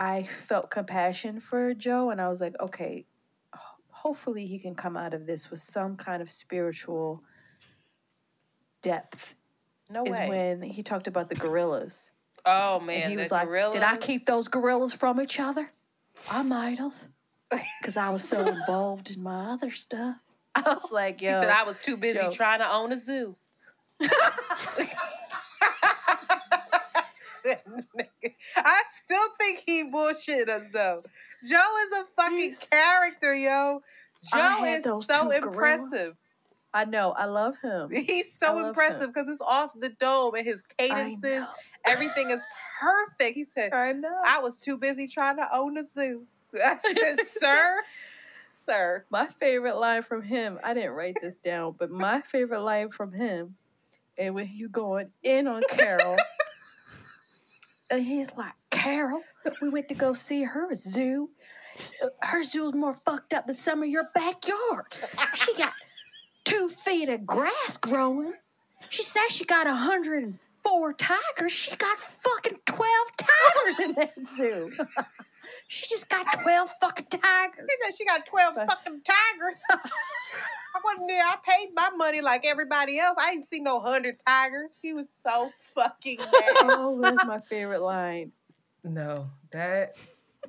I 0.00 0.22
felt 0.22 0.70
compassion 0.70 1.40
for 1.40 1.74
Joe, 1.74 2.08
and 2.08 2.22
I 2.22 2.28
was 2.28 2.40
like, 2.40 2.54
okay, 2.58 3.04
hopefully 3.90 4.46
he 4.46 4.58
can 4.58 4.74
come 4.74 4.96
out 4.96 5.12
of 5.12 5.26
this 5.26 5.50
with 5.50 5.60
some 5.60 5.96
kind 5.96 6.22
of 6.22 6.30
spiritual 6.30 7.22
depth. 8.80 9.36
No 9.90 10.04
is 10.04 10.16
way. 10.16 10.28
when 10.28 10.62
he 10.62 10.82
talked 10.82 11.06
about 11.06 11.28
the 11.28 11.34
gorillas 11.34 12.10
Oh 12.46 12.80
man, 12.80 13.02
and 13.02 13.10
he 13.10 13.16
was 13.18 13.30
like, 13.30 13.46
gorillas. 13.46 13.74
"Did 13.74 13.82
I 13.82 13.96
keep 13.98 14.24
those 14.24 14.48
gorillas 14.48 14.92
from 14.94 15.20
each 15.20 15.38
other? 15.38 15.70
I 16.30 16.42
might 16.42 16.78
have, 16.84 17.08
because 17.80 17.96
I 17.98 18.10
was 18.10 18.26
so 18.26 18.46
involved 18.46 19.10
in 19.10 19.22
my 19.22 19.52
other 19.52 19.70
stuff." 19.70 20.16
I 20.54 20.62
was 20.62 20.90
like, 20.90 21.20
"Yo," 21.20 21.28
he 21.28 21.34
said, 21.34 21.50
"I 21.50 21.64
was 21.64 21.78
too 21.78 21.96
busy 21.98 22.18
yo. 22.18 22.30
trying 22.30 22.60
to 22.60 22.72
own 22.72 22.92
a 22.92 22.96
zoo." 22.96 23.36
I 28.56 28.82
still 29.04 29.28
think 29.38 29.62
he 29.66 29.84
bullshit 29.84 30.48
us 30.48 30.64
though. 30.72 31.02
Joe 31.48 31.76
is 31.86 32.00
a 32.00 32.04
fucking 32.16 32.54
character, 32.70 33.34
yo. 33.34 33.82
Joe 34.32 34.64
is 34.64 34.84
so 35.06 35.30
impressive. 35.30 36.14
I 36.72 36.84
know. 36.84 37.12
I 37.12 37.24
love 37.24 37.56
him. 37.62 37.90
He's 37.92 38.32
so 38.32 38.66
impressive 38.66 39.08
because 39.12 39.28
it's 39.28 39.40
off 39.40 39.72
the 39.78 39.88
dome 39.88 40.34
and 40.34 40.44
his 40.44 40.62
cadences, 40.78 41.44
everything 41.84 42.30
is 42.30 42.40
perfect. 42.80 43.34
He 43.36 43.44
said, 43.44 43.72
I 43.72 43.92
know. 43.92 44.20
I 44.24 44.40
was 44.40 44.56
too 44.56 44.78
busy 44.78 45.08
trying 45.08 45.36
to 45.36 45.48
own 45.52 45.76
a 45.78 45.84
zoo. 45.84 46.26
I 46.54 46.76
said, 46.78 47.16
Sir, 47.26 47.76
sir. 48.52 49.04
My 49.10 49.26
favorite 49.26 49.76
line 49.76 50.02
from 50.02 50.22
him, 50.22 50.60
I 50.62 50.74
didn't 50.74 50.92
write 50.92 51.16
this 51.20 51.38
down, 51.38 51.74
but 51.78 51.90
my 51.90 52.20
favorite 52.20 52.62
line 52.62 52.90
from 52.90 53.12
him, 53.12 53.56
and 54.16 54.34
when 54.34 54.46
he's 54.46 54.68
going 54.68 55.10
in 55.22 55.48
on 55.48 55.62
Carol, 55.70 56.16
and 57.90 58.04
he's 58.04 58.34
like, 58.36 58.52
Carol, 58.70 59.22
we 59.60 59.70
went 59.70 59.88
to 59.88 59.94
go 59.94 60.12
see 60.12 60.44
her 60.44 60.74
zoo. 60.74 61.30
Her 62.20 62.42
zoo's 62.42 62.74
more 62.74 62.98
fucked 63.04 63.32
up 63.32 63.46
than 63.46 63.56
some 63.56 63.82
of 63.82 63.88
your 63.88 64.08
backyards. 64.14 65.06
She 65.34 65.56
got 65.56 65.72
two 66.44 66.68
feet 66.68 67.08
of 67.08 67.26
grass 67.26 67.76
growing. 67.76 68.32
She 68.88 69.02
says 69.02 69.30
she 69.30 69.44
got 69.44 69.66
a 69.66 69.74
hundred 69.74 70.22
and 70.24 70.38
four 70.64 70.92
tigers. 70.92 71.52
She 71.52 71.74
got 71.76 71.96
fucking 71.98 72.58
twelve 72.66 73.08
tigers 73.16 73.78
in 73.78 73.92
that 73.94 74.12
zoo. 74.26 74.70
she 75.70 75.86
just 75.88 76.08
got 76.08 76.26
twelve 76.42 76.68
fucking 76.80 77.06
tigers. 77.10 77.64
He 77.68 77.74
said 77.84 77.96
she 77.96 78.04
got 78.04 78.26
12 78.26 78.54
fucking 78.54 79.02
tigers. 79.04 79.62
I 79.70 80.80
wasn't 80.82 81.06
there. 81.06 81.22
I 81.22 81.36
paid 81.48 81.68
my 81.76 81.90
money 81.96 82.20
like 82.20 82.44
everybody 82.44 82.98
else. 82.98 83.16
I 83.20 83.30
didn't 83.30 83.44
see 83.44 83.60
no 83.60 83.76
100 83.76 84.16
tigers. 84.26 84.78
He 84.82 84.92
was 84.94 85.08
so 85.08 85.52
fucking 85.76 86.18
mad. 86.18 86.32
Oh, 86.62 87.00
that's 87.00 87.24
my 87.24 87.38
favorite 87.48 87.82
line. 87.82 88.32
No, 88.82 89.30
that. 89.52 89.92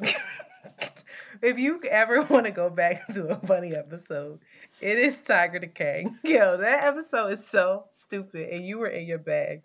if 1.43 1.60
you 1.60 1.80
ever 1.88 2.23
want 2.23 2.48
to 2.48 2.52
go 2.52 2.72
back 2.72 3.06
to 3.14 3.27
a 3.27 3.35
funny 3.35 3.76
episode, 3.76 4.39
it 4.80 4.98
is 4.98 5.19
Tiger 5.19 5.60
the 5.60 5.68
King. 5.68 6.18
Yo, 6.23 6.57
that 6.57 6.84
episode 6.85 7.34
is 7.34 7.48
so 7.48 7.85
stupid, 7.91 8.49
and 8.49 8.65
you 8.65 8.80
were 8.80 8.88
in 8.88 9.06
your 9.06 9.19
bag 9.19 9.61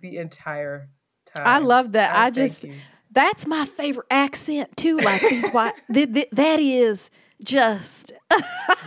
the 0.00 0.16
entire 0.16 0.88
time. 1.32 1.46
I 1.46 1.58
love 1.58 1.92
that. 1.92 2.10
I, 2.10 2.32
thank 2.32 2.34
just 2.34 2.64
you. 2.64 2.74
That's 3.14 3.46
my 3.46 3.64
favorite 3.64 4.06
accent 4.10 4.76
too. 4.76 4.98
Like 4.98 5.20
these 5.22 5.48
white, 5.50 5.74
th- 5.92 6.12
th- 6.12 6.28
that 6.32 6.60
is 6.60 7.10
just 7.42 8.12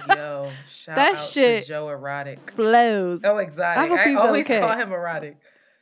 Yo, 0.09 0.51
shout 0.69 0.95
That 0.95 1.15
out 1.15 1.27
shit 1.27 1.63
to 1.63 1.67
Joe 1.67 1.89
Erotic. 1.89 2.51
flows. 2.55 3.21
Oh, 3.23 3.37
exotic. 3.37 3.83
I 3.83 3.87
hope 3.87 3.99
I, 3.99 4.13
always 4.15 4.45
okay. 4.45 4.59
call 4.59 4.75
him 4.77 4.91
erotic. 4.91 5.37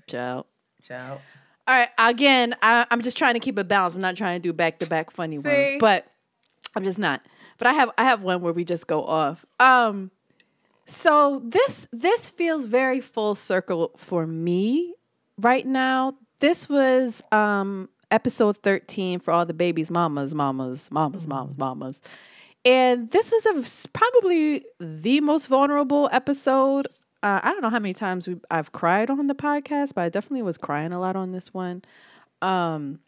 Ciao. 0.08 0.46
Ciao. 0.82 1.20
All 1.68 1.76
right. 1.76 1.90
Again, 1.98 2.56
I, 2.62 2.86
I'm 2.92 3.02
just 3.02 3.18
trying 3.18 3.34
to 3.34 3.40
keep 3.40 3.58
it 3.58 3.68
balanced. 3.68 3.96
I'm 3.96 4.02
not 4.02 4.16
trying 4.16 4.40
to 4.42 4.48
do 4.48 4.54
back 4.54 4.80
to 4.80 4.86
back 4.88 5.12
funny 5.12 5.42
See? 5.42 5.48
ones, 5.70 5.78
but 5.80 6.06
I'm 6.76 6.84
just 6.84 6.98
not. 6.98 7.22
But 7.58 7.68
I 7.68 7.74
have 7.74 7.92
I 7.98 8.04
have 8.04 8.22
one 8.22 8.42
where 8.42 8.54
we 8.54 8.64
just 8.66 8.86
go 8.88 9.04
off. 9.04 9.46
Um, 9.60 10.12
so 10.86 11.42
this 11.44 11.88
this 11.92 12.26
feels 12.28 12.66
very 12.66 13.02
full 13.02 13.34
circle 13.34 13.92
for 13.98 14.28
me 14.28 14.94
right 15.40 15.66
now. 15.66 16.16
This 16.40 16.70
was 16.70 17.24
um 17.32 17.90
episode 18.12 18.58
13 18.58 19.20
for 19.20 19.32
all 19.32 19.46
the 19.46 19.54
babies, 19.54 19.92
mamas, 19.92 20.34
mamas, 20.34 20.88
mamas, 20.92 21.28
mamas, 21.28 21.58
mamas. 21.58 22.00
And 22.64 23.12
this 23.12 23.32
was 23.32 23.46
a, 23.46 23.90
probably 23.94 24.66
the 24.80 25.22
most 25.22 25.48
vulnerable 25.48 26.10
episode. 26.12 26.88
Uh, 27.22 27.40
I 27.44 27.52
don't 27.52 27.62
know 27.62 27.70
how 27.70 27.80
many 27.80 27.94
times 27.94 28.28
we, 28.28 28.38
I've 28.50 28.72
cried 28.72 29.10
on 29.10 29.28
the 29.28 29.36
podcast, 29.36 29.94
but 29.94 30.02
I 30.02 30.10
definitely 30.10 30.42
was 30.42 30.58
crying 30.58 30.92
a 30.92 31.00
lot 31.00 31.16
on 31.16 31.32
this 31.32 31.54
one. 31.54 31.84
Um, 32.42 33.00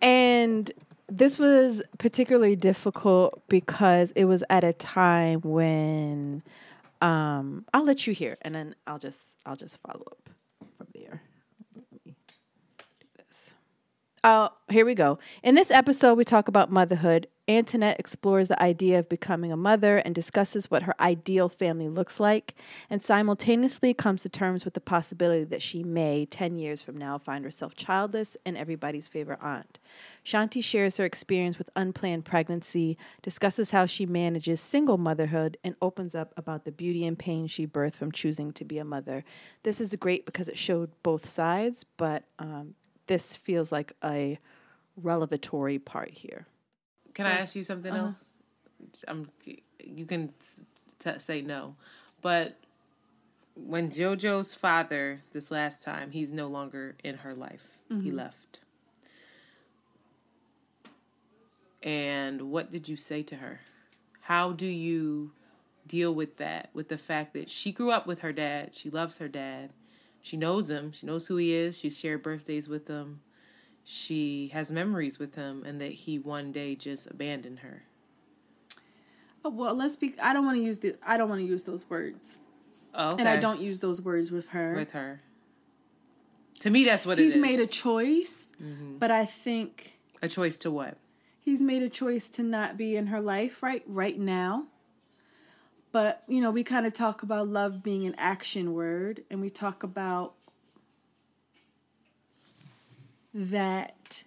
and 0.00 0.70
this 1.08 1.38
was 1.38 1.82
particularly 1.98 2.56
difficult 2.56 3.42
because 3.48 4.12
it 4.16 4.24
was 4.24 4.42
at 4.50 4.64
a 4.64 4.72
time 4.72 5.40
when 5.42 6.42
um, 7.00 7.64
I'll 7.72 7.84
let 7.84 8.06
you 8.06 8.14
hear, 8.14 8.36
and 8.42 8.54
then 8.54 8.74
I'll 8.86 8.98
just 8.98 9.20
I'll 9.46 9.56
just 9.56 9.78
follow 9.78 10.04
up 10.06 10.30
from 10.78 10.86
there. 10.94 11.22
Oh, 14.24 14.50
here 14.70 14.86
we 14.86 14.94
go. 14.94 15.18
In 15.42 15.56
this 15.56 15.72
episode, 15.72 16.14
we 16.14 16.22
talk 16.22 16.46
about 16.46 16.70
motherhood. 16.70 17.26
Antoinette 17.48 17.98
explores 17.98 18.46
the 18.46 18.62
idea 18.62 19.00
of 19.00 19.08
becoming 19.08 19.50
a 19.50 19.56
mother 19.56 19.98
and 19.98 20.14
discusses 20.14 20.70
what 20.70 20.84
her 20.84 20.94
ideal 21.00 21.48
family 21.48 21.88
looks 21.88 22.20
like, 22.20 22.54
and 22.88 23.02
simultaneously 23.02 23.92
comes 23.92 24.22
to 24.22 24.28
terms 24.28 24.64
with 24.64 24.74
the 24.74 24.80
possibility 24.80 25.42
that 25.42 25.60
she 25.60 25.82
may, 25.82 26.24
10 26.24 26.54
years 26.54 26.80
from 26.80 26.96
now, 26.96 27.18
find 27.18 27.44
herself 27.44 27.74
childless 27.74 28.36
and 28.46 28.56
everybody's 28.56 29.08
favorite 29.08 29.40
aunt. 29.42 29.80
Shanti 30.24 30.62
shares 30.62 30.98
her 30.98 31.04
experience 31.04 31.58
with 31.58 31.68
unplanned 31.74 32.24
pregnancy, 32.24 32.96
discusses 33.22 33.70
how 33.70 33.86
she 33.86 34.06
manages 34.06 34.60
single 34.60 34.98
motherhood, 34.98 35.58
and 35.64 35.74
opens 35.82 36.14
up 36.14 36.32
about 36.36 36.64
the 36.64 36.70
beauty 36.70 37.04
and 37.04 37.18
pain 37.18 37.48
she 37.48 37.66
birthed 37.66 37.96
from 37.96 38.12
choosing 38.12 38.52
to 38.52 38.64
be 38.64 38.78
a 38.78 38.84
mother. 38.84 39.24
This 39.64 39.80
is 39.80 39.92
great 39.96 40.26
because 40.26 40.48
it 40.48 40.56
showed 40.56 40.92
both 41.02 41.28
sides, 41.28 41.84
but 41.96 42.22
um, 42.38 42.76
this 43.06 43.36
feels 43.36 43.72
like 43.72 43.92
a 44.04 44.38
revelatory 44.96 45.78
part 45.78 46.10
here. 46.10 46.46
Can 47.14 47.26
I 47.26 47.32
ask 47.38 47.54
you 47.56 47.64
something 47.64 47.92
Uh-huh. 47.92 48.04
else? 48.04 48.30
I'm, 49.08 49.28
you 49.84 50.04
can 50.06 50.32
s- 50.40 50.60
t- 50.98 51.18
say 51.18 51.40
no, 51.42 51.76
but 52.20 52.56
when 53.54 53.90
JoJo's 53.90 54.54
father, 54.54 55.20
this 55.32 55.50
last 55.50 55.82
time, 55.82 56.10
he's 56.12 56.32
no 56.32 56.46
longer 56.46 56.96
in 57.04 57.18
her 57.18 57.34
life. 57.34 57.78
He 57.88 58.10
Mhm. 58.10 58.14
left. 58.16 58.60
And 61.82 62.50
what 62.50 62.70
did 62.70 62.88
you 62.88 62.96
say 62.96 63.22
to 63.24 63.36
her? 63.36 63.60
How 64.22 64.52
do 64.52 64.66
you 64.66 65.32
deal 65.86 66.14
with 66.14 66.36
that? 66.36 66.70
With 66.72 66.88
the 66.88 66.98
fact 66.98 67.34
that 67.34 67.50
she 67.50 67.72
grew 67.72 67.90
up 67.90 68.06
with 68.06 68.20
her 68.20 68.32
dad, 68.32 68.70
she 68.76 68.88
loves 68.88 69.18
her 69.18 69.28
dad, 69.28 69.70
she 70.22 70.36
knows 70.36 70.70
him, 70.70 70.92
she 70.92 71.04
knows 71.06 71.26
who 71.26 71.36
he 71.36 71.52
is, 71.52 71.76
she 71.78 71.90
shared 71.90 72.22
birthdays 72.22 72.68
with 72.68 72.88
him, 72.88 73.20
she 73.84 74.48
has 74.54 74.70
memories 74.70 75.18
with 75.18 75.34
him, 75.34 75.64
and 75.66 75.80
that 75.80 75.92
he 75.92 76.18
one 76.18 76.52
day 76.52 76.74
just 76.76 77.08
abandoned 77.10 77.58
her. 77.60 77.82
Oh, 79.44 79.50
well, 79.50 79.74
let's 79.74 79.96
be. 79.96 80.14
I 80.22 80.32
don't 80.32 80.44
want 80.44 80.56
to 80.56 80.62
use 80.62 80.78
the. 80.78 80.94
I 81.04 81.16
don't 81.16 81.28
want 81.28 81.40
to 81.40 81.44
use 81.46 81.64
those 81.64 81.90
words. 81.90 82.38
Oh, 82.94 83.16
And 83.18 83.28
I 83.28 83.38
don't 83.38 83.60
use 83.60 83.80
those 83.80 84.00
words 84.00 84.30
with 84.30 84.48
her. 84.50 84.74
with 84.74 84.92
her. 84.92 85.22
To 86.60 86.70
me, 86.70 86.84
that's 86.84 87.04
what 87.04 87.18
he's 87.18 87.34
it 87.34 87.38
is. 87.38 87.42
made 87.42 87.58
a 87.58 87.66
choice, 87.66 88.46
Mhm. 88.62 89.00
but 89.00 89.10
I 89.10 89.24
think 89.24 89.98
a 90.22 90.28
choice 90.28 90.58
to 90.58 90.70
what? 90.70 90.96
he's 91.40 91.60
made 91.60 91.82
a 91.82 91.88
choice 91.88 92.30
to 92.30 92.40
not 92.44 92.76
be 92.76 92.94
in 92.94 93.08
her 93.08 93.20
life 93.20 93.64
right 93.64 93.82
right 93.88 94.16
now. 94.16 94.66
But 95.92 96.22
you 96.26 96.40
know, 96.40 96.50
we 96.50 96.64
kind 96.64 96.86
of 96.86 96.94
talk 96.94 97.22
about 97.22 97.48
love 97.48 97.82
being 97.82 98.06
an 98.06 98.14
action 98.18 98.72
word, 98.72 99.24
and 99.30 99.40
we 99.40 99.50
talk 99.50 99.82
about 99.82 100.34
that 103.34 104.24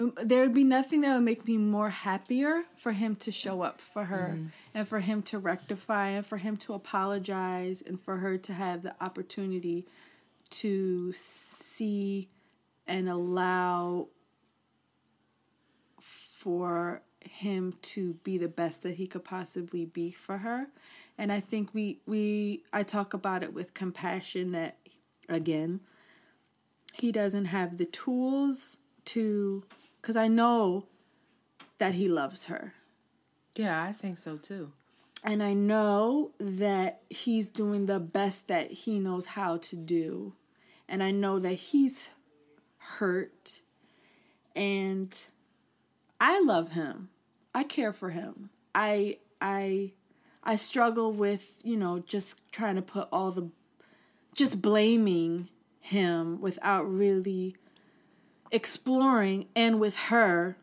um, 0.00 0.12
there 0.22 0.40
would 0.42 0.54
be 0.54 0.64
nothing 0.64 1.02
that 1.02 1.14
would 1.14 1.22
make 1.24 1.46
me 1.46 1.56
more 1.56 1.90
happier 1.90 2.64
for 2.76 2.92
him 2.92 3.14
to 3.16 3.30
show 3.30 3.62
up 3.62 3.80
for 3.80 4.06
her 4.06 4.36
Mhm. 4.36 4.50
and 4.74 4.88
for 4.88 5.00
him 5.00 5.22
to 5.24 5.38
rectify 5.38 6.08
and 6.08 6.26
for 6.26 6.38
him 6.38 6.56
to 6.58 6.74
apologize 6.74 7.80
and 7.82 8.00
for 8.00 8.18
her 8.18 8.36
to 8.38 8.52
have 8.54 8.82
the 8.82 8.94
opportunity 9.02 9.86
to 10.50 11.12
see 11.12 12.28
and 12.86 13.08
allow 13.08 14.08
for 16.00 17.02
him 17.26 17.74
to 17.82 18.14
be 18.24 18.38
the 18.38 18.48
best 18.48 18.82
that 18.82 18.94
he 18.94 19.06
could 19.06 19.24
possibly 19.24 19.84
be 19.84 20.10
for 20.10 20.38
her 20.38 20.66
and 21.18 21.32
i 21.32 21.40
think 21.40 21.70
we 21.74 21.98
we 22.06 22.62
i 22.72 22.82
talk 22.82 23.14
about 23.14 23.42
it 23.42 23.52
with 23.52 23.74
compassion 23.74 24.52
that 24.52 24.76
again 25.28 25.80
he 26.92 27.10
doesn't 27.10 27.46
have 27.46 27.78
the 27.78 27.86
tools 27.86 28.76
to 29.04 29.64
because 30.00 30.16
i 30.16 30.28
know 30.28 30.86
that 31.78 31.94
he 31.94 32.08
loves 32.08 32.44
her 32.46 32.72
Yeah, 33.56 33.82
I 33.82 33.92
think 33.92 34.18
so 34.18 34.36
too. 34.36 34.72
and 35.24 35.42
I 35.42 35.54
know 35.54 36.32
that 36.38 37.00
he's 37.08 37.48
doing 37.48 37.86
the 37.86 37.98
best 38.00 38.48
that 38.48 38.70
he 38.70 38.98
knows 38.98 39.26
how 39.26 39.56
to 39.58 39.74
do. 39.76 40.34
And 40.88 41.02
I 41.02 41.12
know 41.12 41.38
that 41.38 41.54
he's 41.54 42.10
hurt. 42.76 43.62
And 44.54 45.16
I 46.20 46.40
love 46.40 46.72
him. 46.72 47.08
I 47.54 47.62
care 47.62 47.92
for 47.92 48.10
him. 48.10 48.50
I 48.74 49.18
I 49.40 49.92
I 50.42 50.56
struggle 50.56 51.12
with, 51.12 51.58
you 51.62 51.76
know, 51.76 52.00
just 52.00 52.40
trying 52.52 52.76
to 52.76 52.82
put 52.82 53.08
all 53.12 53.30
the 53.30 53.48
just 54.34 54.60
blaming 54.60 55.48
him 55.80 56.40
without 56.40 56.82
really 56.82 57.56
exploring 58.50 59.46
and 59.54 59.78
with 59.78 59.96
her 59.96 60.56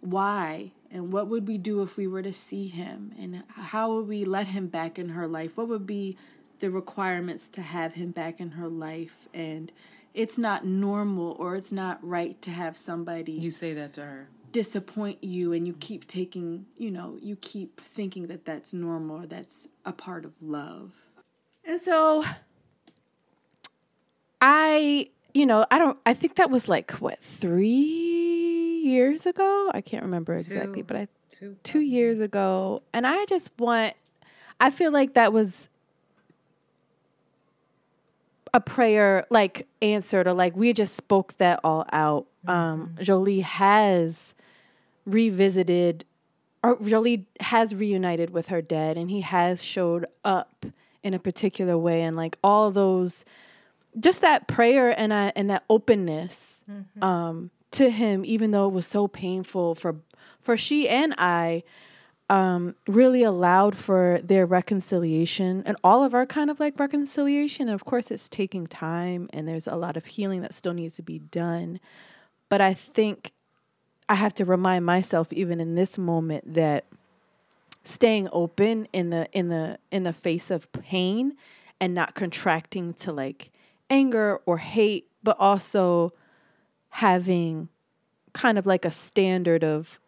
why 0.00 0.72
and 0.90 1.12
what 1.12 1.28
would 1.28 1.48
we 1.48 1.58
do 1.58 1.82
if 1.82 1.96
we 1.96 2.06
were 2.06 2.22
to 2.22 2.32
see 2.32 2.68
him 2.68 3.12
and 3.18 3.42
how 3.48 3.92
would 3.92 4.06
we 4.06 4.24
let 4.24 4.48
him 4.48 4.66
back 4.68 4.98
in 4.98 5.10
her 5.10 5.26
life 5.26 5.56
what 5.56 5.68
would 5.68 5.86
be 5.86 6.16
the 6.60 6.70
requirements 6.70 7.48
to 7.48 7.60
have 7.62 7.94
him 7.94 8.10
back 8.10 8.40
in 8.40 8.52
her 8.52 8.68
life 8.68 9.28
and 9.34 9.72
it's 10.12 10.38
not 10.38 10.64
normal 10.64 11.32
or 11.38 11.56
it's 11.56 11.72
not 11.72 11.98
right 12.06 12.40
to 12.40 12.50
have 12.50 12.76
somebody 12.76 13.32
You 13.32 13.50
say 13.50 13.74
that 13.74 13.92
to 13.94 14.02
her. 14.02 14.28
Disappoint 14.54 15.22
you 15.24 15.52
and 15.52 15.66
you 15.66 15.74
keep 15.80 16.06
taking, 16.06 16.64
you 16.78 16.88
know, 16.88 17.18
you 17.20 17.34
keep 17.34 17.80
thinking 17.80 18.28
that 18.28 18.44
that's 18.44 18.72
normal 18.72 19.24
or 19.24 19.26
that's 19.26 19.66
a 19.84 19.92
part 19.92 20.24
of 20.24 20.30
love. 20.40 20.92
And 21.64 21.80
so 21.80 22.24
I, 24.40 25.10
you 25.34 25.44
know, 25.44 25.66
I 25.72 25.78
don't 25.78 25.98
I 26.06 26.14
think 26.14 26.36
that 26.36 26.50
was 26.50 26.68
like 26.68 26.92
what, 26.92 27.18
3 27.20 27.66
years 27.74 29.26
ago? 29.26 29.72
I 29.74 29.80
can't 29.80 30.04
remember 30.04 30.34
exactly, 30.34 30.82
Two. 30.82 30.84
but 30.84 30.96
I 30.96 31.08
Two. 31.32 31.56
2 31.64 31.80
years 31.80 32.20
ago. 32.20 32.82
And 32.92 33.08
I 33.08 33.24
just 33.24 33.50
want 33.58 33.94
I 34.60 34.70
feel 34.70 34.92
like 34.92 35.14
that 35.14 35.32
was 35.32 35.68
a 38.52 38.60
prayer 38.60 39.26
like 39.30 39.66
answered 39.82 40.28
or 40.28 40.32
like 40.32 40.54
we 40.54 40.72
just 40.72 40.94
spoke 40.94 41.36
that 41.38 41.58
all 41.64 41.86
out. 41.92 42.26
Um 42.46 42.94
Jolie 43.02 43.40
has 43.40 44.32
revisited 45.06 46.04
or 46.62 46.76
really 46.76 47.26
has 47.40 47.74
reunited 47.74 48.30
with 48.30 48.48
her 48.48 48.62
dad 48.62 48.96
and 48.96 49.10
he 49.10 49.20
has 49.20 49.62
showed 49.62 50.06
up 50.24 50.64
in 51.02 51.12
a 51.12 51.18
particular 51.18 51.76
way 51.76 52.02
and 52.02 52.16
like 52.16 52.38
all 52.42 52.70
those 52.70 53.24
just 54.00 54.22
that 54.22 54.48
prayer 54.48 54.98
and 54.98 55.12
uh, 55.12 55.30
and 55.36 55.50
that 55.50 55.62
openness 55.68 56.60
um 57.02 57.50
to 57.70 57.90
him 57.90 58.24
even 58.24 58.50
though 58.52 58.66
it 58.66 58.72
was 58.72 58.86
so 58.86 59.06
painful 59.06 59.74
for 59.74 59.96
for 60.40 60.56
she 60.56 60.88
and 60.88 61.14
I 61.18 61.62
um 62.30 62.74
really 62.86 63.22
allowed 63.22 63.76
for 63.76 64.18
their 64.24 64.46
reconciliation 64.46 65.62
and 65.66 65.76
all 65.84 66.02
of 66.02 66.14
our 66.14 66.24
kind 66.24 66.50
of 66.50 66.58
like 66.58 66.78
reconciliation. 66.80 67.68
And 67.68 67.74
of 67.74 67.84
course 67.84 68.10
it's 68.10 68.28
taking 68.30 68.66
time 68.66 69.28
and 69.32 69.46
there's 69.46 69.66
a 69.66 69.76
lot 69.76 69.96
of 69.98 70.06
healing 70.06 70.40
that 70.40 70.54
still 70.54 70.72
needs 70.72 70.96
to 70.96 71.02
be 71.02 71.18
done. 71.18 71.80
But 72.48 72.62
I 72.62 72.72
think 72.72 73.32
I 74.08 74.16
have 74.16 74.34
to 74.34 74.44
remind 74.44 74.84
myself 74.84 75.32
even 75.32 75.60
in 75.60 75.74
this 75.74 75.96
moment 75.96 76.54
that 76.54 76.84
staying 77.82 78.28
open 78.32 78.88
in 78.92 79.10
the 79.10 79.28
in 79.32 79.48
the 79.48 79.78
in 79.90 80.04
the 80.04 80.12
face 80.12 80.50
of 80.50 80.70
pain 80.72 81.36
and 81.80 81.94
not 81.94 82.14
contracting 82.14 82.94
to 82.94 83.12
like 83.12 83.50
anger 83.90 84.40
or 84.46 84.58
hate 84.58 85.08
but 85.22 85.36
also 85.38 86.12
having 86.90 87.68
kind 88.32 88.58
of 88.58 88.64
like 88.64 88.84
a 88.84 88.90
standard 88.90 89.62
of 89.62 89.98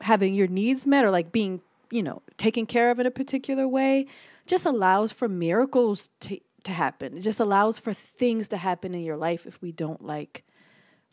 having 0.00 0.34
your 0.34 0.48
needs 0.48 0.86
met 0.86 1.04
or 1.04 1.10
like 1.10 1.30
being 1.30 1.60
you 1.90 2.02
know 2.02 2.20
taken 2.36 2.66
care 2.66 2.90
of 2.90 2.98
in 2.98 3.06
a 3.06 3.10
particular 3.10 3.68
way 3.68 4.06
just 4.46 4.66
allows 4.66 5.12
for 5.12 5.28
miracles 5.28 6.08
to 6.20 6.38
to 6.64 6.72
happen. 6.72 7.16
It 7.16 7.20
just 7.20 7.40
allows 7.40 7.78
for 7.78 7.94
things 7.94 8.48
to 8.48 8.56
happen 8.56 8.94
in 8.94 9.02
your 9.02 9.16
life 9.16 9.46
if 9.46 9.60
we 9.62 9.70
don't 9.70 10.04
like 10.04 10.44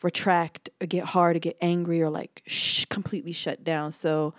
retract 0.02 0.70
or 0.80 0.86
get 0.86 1.04
hard 1.04 1.36
or 1.36 1.38
get 1.38 1.56
angry 1.60 2.02
or 2.02 2.10
like 2.10 2.42
sh- 2.46 2.84
completely 2.86 3.32
shut 3.32 3.62
down 3.62 3.92
so 3.92 4.34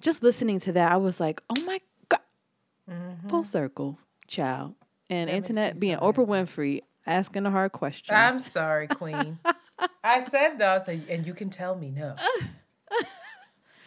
just 0.00 0.22
listening 0.22 0.58
to 0.58 0.72
that 0.72 0.90
i 0.92 0.96
was 0.96 1.20
like 1.20 1.42
oh 1.50 1.60
my 1.62 1.80
god 2.08 2.20
full 3.28 3.44
circle 3.44 3.98
child 4.26 4.74
and 5.10 5.28
That 5.28 5.34
Antoinette 5.34 5.78
being 5.80 5.98
oprah 5.98 6.26
winfrey 6.26 6.80
asking 7.06 7.42
the 7.42 7.50
hard 7.50 7.72
question. 7.72 8.14
I'm 8.14 8.40
sorry, 8.40 8.86
Queen. 8.88 9.38
I 10.04 10.20
said 10.20 10.58
so, 10.58 10.98
and 11.08 11.26
you 11.26 11.34
can 11.34 11.50
tell 11.50 11.74
me 11.74 11.90
no. 11.90 12.16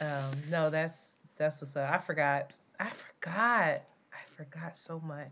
um, 0.02 0.32
no, 0.50 0.70
that's 0.70 1.16
that's 1.38 1.62
what's 1.62 1.76
up. 1.76 1.90
I 1.90 1.98
forgot. 1.98 2.52
I 2.80 2.90
forgot. 2.90 3.82
I 4.14 4.36
forgot 4.36 4.78
so 4.78 5.00
much. 5.00 5.32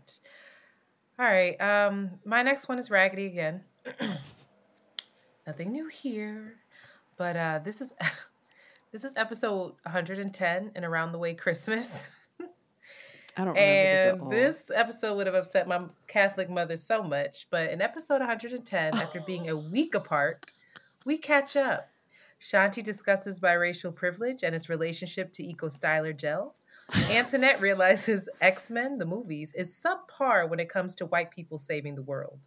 All 1.18 1.26
right. 1.26 1.60
Um, 1.60 2.12
my 2.24 2.42
next 2.42 2.68
one 2.68 2.78
is 2.78 2.90
Raggedy 2.90 3.26
again. 3.26 3.62
Nothing 5.46 5.72
new 5.72 5.88
here, 5.88 6.54
but 7.18 7.36
uh, 7.36 7.60
this 7.62 7.82
is 7.82 7.92
this 8.92 9.04
is 9.04 9.12
episode 9.14 9.74
110 9.82 10.70
and 10.74 10.84
around 10.84 11.12
the 11.12 11.18
way 11.18 11.34
Christmas. 11.34 12.08
i 13.36 13.44
don't 13.44 13.54
remember 13.54 13.58
And 13.58 14.32
this 14.32 14.70
episode 14.74 15.16
would 15.16 15.26
have 15.26 15.34
upset 15.34 15.68
my 15.68 15.82
Catholic 16.06 16.48
mother 16.48 16.78
so 16.78 17.02
much. 17.02 17.46
But 17.50 17.70
in 17.70 17.82
episode 17.82 18.20
110, 18.20 18.94
after 18.94 19.20
being 19.20 19.50
a 19.50 19.56
week 19.56 19.94
apart, 19.94 20.52
we 21.04 21.18
catch 21.18 21.56
up. 21.56 21.90
Shanti 22.40 22.82
discusses 22.82 23.38
biracial 23.38 23.94
privilege 23.94 24.42
and 24.42 24.54
its 24.54 24.70
relationship 24.70 25.30
to 25.32 25.44
Eco 25.44 25.68
Styler 25.68 26.16
gel. 26.16 26.54
Antoinette 27.10 27.60
realizes 27.60 28.30
X 28.40 28.70
Men, 28.70 28.96
the 28.96 29.04
movies, 29.04 29.52
is 29.54 29.74
subpar 29.74 30.48
when 30.48 30.58
it 30.58 30.70
comes 30.70 30.94
to 30.94 31.06
white 31.06 31.30
people 31.30 31.58
saving 31.58 31.96
the 31.96 32.02
world. 32.02 32.40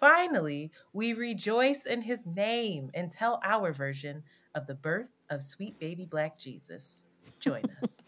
Finally, 0.00 0.70
we 0.94 1.12
rejoice 1.12 1.84
in 1.84 2.00
his 2.00 2.20
name 2.24 2.90
and 2.94 3.12
tell 3.12 3.38
our 3.44 3.70
version 3.70 4.22
of 4.54 4.66
the 4.66 4.74
birth 4.74 5.12
of 5.28 5.42
sweet 5.42 5.78
baby 5.78 6.06
black 6.06 6.38
Jesus. 6.38 7.04
Join 7.38 7.62
us. 7.82 8.06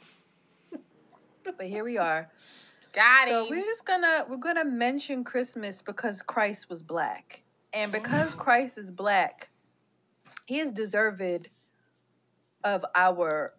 But 1.59 1.67
here 1.67 1.83
we 1.83 1.99
are. 1.99 2.31
Got 2.93 3.27
it. 3.27 3.33
So 3.33 3.49
we're 3.51 3.65
just 3.65 3.85
gonna 3.85 4.25
we're 4.29 4.37
gonna 4.37 4.65
mention 4.65 5.25
Christmas 5.25 5.83
because 5.83 6.23
Christ 6.23 6.71
was 6.71 6.83
black, 6.83 7.43
and 7.73 7.91
because 7.91 8.35
Christ 8.37 8.79
is 8.79 8.93
black, 8.93 9.51
he 10.47 10.61
is 10.61 10.71
deserved 10.71 11.49
of 12.63 12.85
our 12.95 13.55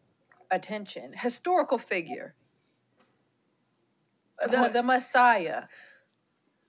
attention. 0.49 1.11
Historical 1.13 1.77
figure, 1.77 2.35
the 4.49 4.69
the 4.71 4.81
Messiah, 4.81 5.63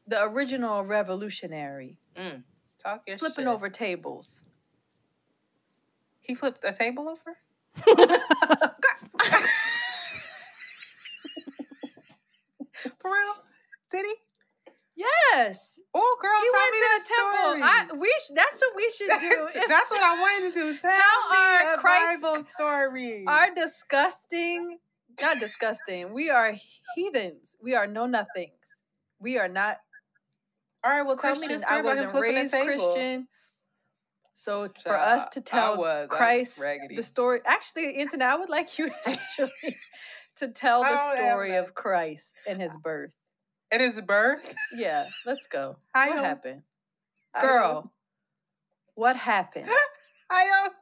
the 0.06 0.22
original 0.22 0.84
revolutionary, 0.84 1.98
Mm. 2.16 2.42
Talk 2.82 3.02
your 3.06 3.16
flipping 3.18 3.44
shit. 3.46 3.52
over 3.54 3.68
tables. 3.70 4.44
He 6.20 6.34
flipped 6.34 6.64
a 6.64 6.72
table 6.72 7.08
over? 7.08 7.38
For 13.00 13.10
real? 13.10 13.34
Did 13.92 14.06
he? 14.06 14.14
Yes, 14.96 15.70
Oh, 15.96 16.16
girl, 16.20 16.32
he 16.40 16.48
tell 16.50 16.60
went 16.60 16.72
me 16.72 16.78
to 16.78 16.84
that 16.88 16.98
the 16.98 17.14
temple. 17.14 17.50
story. 17.50 17.62
I, 17.62 18.00
we 18.00 18.08
sh- 18.18 18.32
that's 18.34 18.60
what 18.60 18.74
we 18.76 18.90
should 18.90 19.20
do. 19.20 19.48
That's, 19.68 19.90
what 19.92 20.02
I 20.02 20.20
wanted 20.20 20.52
to 20.54 20.60
do. 20.60 20.76
Tell, 20.82 20.90
Tell 20.90 21.30
me 21.30 21.68
our 21.68 21.76
Christ- 21.78 22.22
Bible 22.22 22.44
story. 22.56 23.24
Our 23.28 23.54
disgusting, 23.54 24.78
not 25.22 25.38
disgusting. 25.38 26.12
We 26.12 26.30
are 26.30 26.54
heathens. 26.96 27.56
We 27.62 27.74
are 27.76 27.86
know 27.86 28.06
nothings. 28.06 28.50
We 29.20 29.38
are 29.38 29.46
not 29.48 29.78
All 30.84 30.90
right, 30.90 31.02
well, 31.02 31.16
tell 31.16 31.32
me 31.38 31.46
Christian. 31.46 31.60
the 31.60 31.66
story 31.66 31.80
I 31.80 31.82
wasn't 31.82 32.10
flipping 32.10 32.34
raised 32.34 32.54
a 32.54 32.64
table. 32.64 32.92
Christian. 32.92 33.28
So 34.34 34.68
for 34.82 34.98
us 34.98 35.26
to 35.28 35.40
tell 35.40 35.76
was. 35.78 36.08
Christ 36.10 36.60
the 36.90 37.02
story, 37.02 37.40
actually, 37.46 38.00
Antoinette, 38.00 38.28
I 38.30 38.36
would 38.36 38.50
like 38.50 38.78
you 38.78 38.90
actually 39.06 39.50
to 40.36 40.48
tell 40.48 40.82
the 40.82 41.16
story 41.16 41.54
of 41.54 41.74
Christ 41.74 42.34
and 42.46 42.60
his 42.60 42.76
birth. 42.76 43.12
And 43.70 43.80
his 43.80 44.00
birth? 44.00 44.52
Yeah, 44.76 45.06
let's 45.24 45.46
go. 45.46 45.76
I 45.94 46.08
what 46.10 46.16
don't- 46.16 46.24
happened, 46.24 46.62
girl? 47.40 47.92
What 48.96 49.16
happened? 49.16 49.68
I 50.30 50.44
don't. 50.44 50.72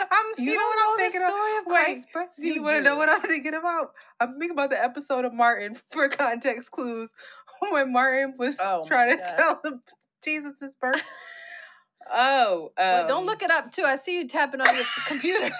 I'm, 0.00 0.26
you, 0.44 0.52
You 0.52 0.58
know 0.58 0.64
what 0.66 0.78
I'm 0.90 0.96
the 0.96 1.02
thinking 1.02 1.20
story 1.20 1.52
of? 1.52 1.58
of 1.60 1.66
Wait, 1.66 1.82
Christ's 1.84 2.06
birth? 2.12 2.28
you, 2.38 2.54
You 2.54 2.62
want 2.62 2.76
to 2.76 2.82
know 2.82 2.96
what 2.96 3.08
I'm 3.08 3.20
thinking 3.22 3.54
about? 3.54 3.92
I'm 4.20 4.32
thinking 4.32 4.50
about 4.50 4.68
the 4.70 4.82
episode 4.82 5.24
of 5.24 5.32
Martin 5.32 5.76
for 5.90 6.06
context 6.08 6.70
clues 6.70 7.12
when 7.70 7.92
Martin 7.92 8.34
was 8.38 8.58
Oh 8.60 8.84
trying 8.86 9.16
to 9.16 9.22
tell 9.36 9.60
the 9.62 9.80
Jesus' 10.22 10.74
birth. 10.80 11.02
oh, 12.12 12.72
um, 12.78 12.94
Wait, 12.98 13.08
don't 13.08 13.26
look 13.26 13.42
it 13.42 13.50
up 13.50 13.70
too. 13.72 13.84
I 13.86 13.96
see 13.96 14.16
you 14.18 14.26
tapping 14.28 14.60
on 14.60 14.74
your 14.74 14.84
computer. 15.06 15.54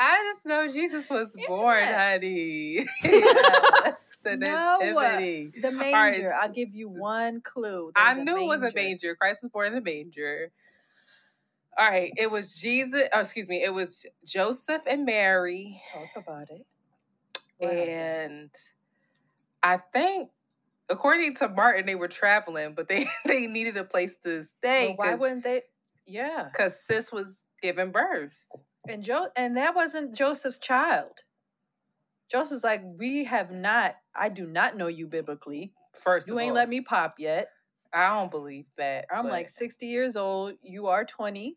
I 0.00 0.32
just 0.34 0.46
know 0.46 0.68
Jesus 0.70 1.08
was 1.08 1.36
born, 1.46 1.78
Antoinette. 1.84 2.00
honey. 2.22 2.86
yes, 3.04 4.16
the 4.22 4.36
No, 4.36 4.78
nativity. 4.80 5.52
the 5.60 5.68
All 5.68 5.74
right, 5.74 6.12
manger. 6.12 6.34
I'll 6.34 6.48
give 6.52 6.74
you 6.74 6.88
one 6.88 7.40
clue. 7.40 7.92
I 7.96 8.14
knew 8.14 8.36
it 8.44 8.46
was 8.46 8.60
a 8.60 8.64
manger. 8.64 8.76
manger. 8.80 9.14
Christ 9.16 9.42
was 9.44 9.52
born 9.52 9.68
in 9.72 9.78
a 9.78 9.80
manger. 9.80 10.50
All 11.78 11.88
right, 11.88 12.12
it 12.16 12.30
was 12.30 12.54
Jesus. 12.54 13.02
Oh, 13.12 13.20
excuse 13.20 13.48
me. 13.48 13.62
It 13.62 13.72
was 13.72 14.06
Joseph 14.24 14.82
and 14.86 15.04
Mary, 15.04 15.80
Talk 15.92 16.08
about 16.16 16.50
it. 16.50 16.66
What 17.58 17.72
happened? 17.72 17.90
and 17.90 18.50
I 19.64 19.78
think, 19.92 20.28
according 20.90 21.34
to 21.36 21.48
Martin, 21.48 21.86
they 21.86 21.94
were 21.94 22.08
traveling, 22.08 22.74
but 22.74 22.88
they 22.88 23.06
they 23.24 23.46
needed 23.48 23.76
a 23.78 23.84
place 23.84 24.16
to 24.24 24.44
stay 24.44 24.94
But 24.96 25.06
why 25.06 25.14
wouldn't 25.16 25.42
they? 25.44 25.62
Yeah, 26.06 26.48
because 26.52 26.78
sis 26.84 27.10
was 27.10 27.38
giving 27.62 27.90
birth. 27.90 28.46
and 28.86 29.02
Joe, 29.02 29.28
and 29.36 29.56
that 29.56 29.74
wasn't 29.74 30.14
Joseph's 30.14 30.58
child. 30.58 31.20
Joseph's 32.30 32.62
like, 32.64 32.82
we 32.98 33.24
have 33.24 33.50
not. 33.50 33.96
I 34.14 34.28
do 34.28 34.46
not 34.46 34.76
know 34.76 34.86
you 34.88 35.06
biblically. 35.06 35.72
First, 35.98 36.28
You 36.28 36.38
ain't 36.40 36.50
all. 36.50 36.56
let 36.56 36.68
me 36.68 36.80
pop 36.82 37.14
yet. 37.18 37.48
I 37.92 38.08
don't 38.18 38.30
believe 38.30 38.66
that. 38.76 39.06
I'm 39.10 39.24
but- 39.24 39.32
like 39.32 39.48
sixty 39.48 39.86
years 39.86 40.16
old. 40.16 40.54
You 40.62 40.88
are 40.88 41.04
twenty. 41.06 41.56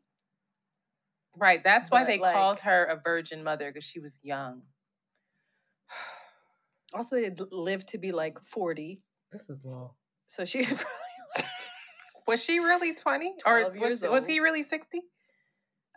right. 1.35 1.63
That's 1.63 1.91
why 1.91 2.01
but, 2.03 2.07
they 2.07 2.19
like- 2.19 2.34
called 2.34 2.59
her 2.59 2.85
a 2.85 2.95
virgin 3.03 3.43
mother 3.43 3.69
because 3.71 3.84
she 3.84 3.99
was 3.99 4.19
young. 4.23 4.61
Also, 6.97 7.15
they 7.15 7.29
d- 7.29 7.43
lived 7.51 7.89
to 7.89 7.97
be 7.99 8.11
like 8.11 8.39
40. 8.39 9.01
This 9.31 9.49
is 9.49 9.63
long. 9.63 9.91
So 10.25 10.45
she's 10.45 10.73
Was 12.27 12.43
she 12.43 12.59
really 12.59 12.93
20? 12.93 13.35
Or 13.45 13.71
was, 13.79 14.03
was 14.03 14.25
he 14.25 14.39
really 14.39 14.63
60? 14.63 14.99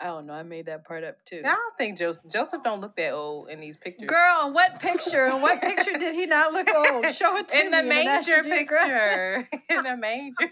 I 0.00 0.06
don't 0.06 0.26
know. 0.26 0.32
I 0.32 0.42
made 0.42 0.66
that 0.66 0.86
part 0.86 1.04
up 1.04 1.16
too. 1.26 1.42
I 1.44 1.48
don't 1.48 1.76
think 1.76 1.98
Joseph 1.98 2.30
Joseph 2.32 2.62
don't 2.62 2.80
look 2.80 2.96
that 2.96 3.10
old 3.12 3.50
in 3.50 3.60
these 3.60 3.76
pictures. 3.76 4.08
Girl, 4.08 4.46
in 4.46 4.54
what 4.54 4.80
picture? 4.80 5.26
In 5.26 5.42
what 5.42 5.60
picture 5.60 5.92
did 5.98 6.14
he 6.14 6.24
not 6.26 6.52
look 6.52 6.68
old? 6.74 7.04
Show 7.14 7.36
it 7.36 7.48
to 7.48 7.56
me. 7.56 7.62
in 7.66 7.70
me. 7.70 7.76
the 7.76 7.82
manger 7.88 8.42
National 8.42 8.42
Geographic. 8.44 9.50
picture. 9.50 9.76
in 9.76 9.84
the 9.84 9.96
manger. 9.96 10.50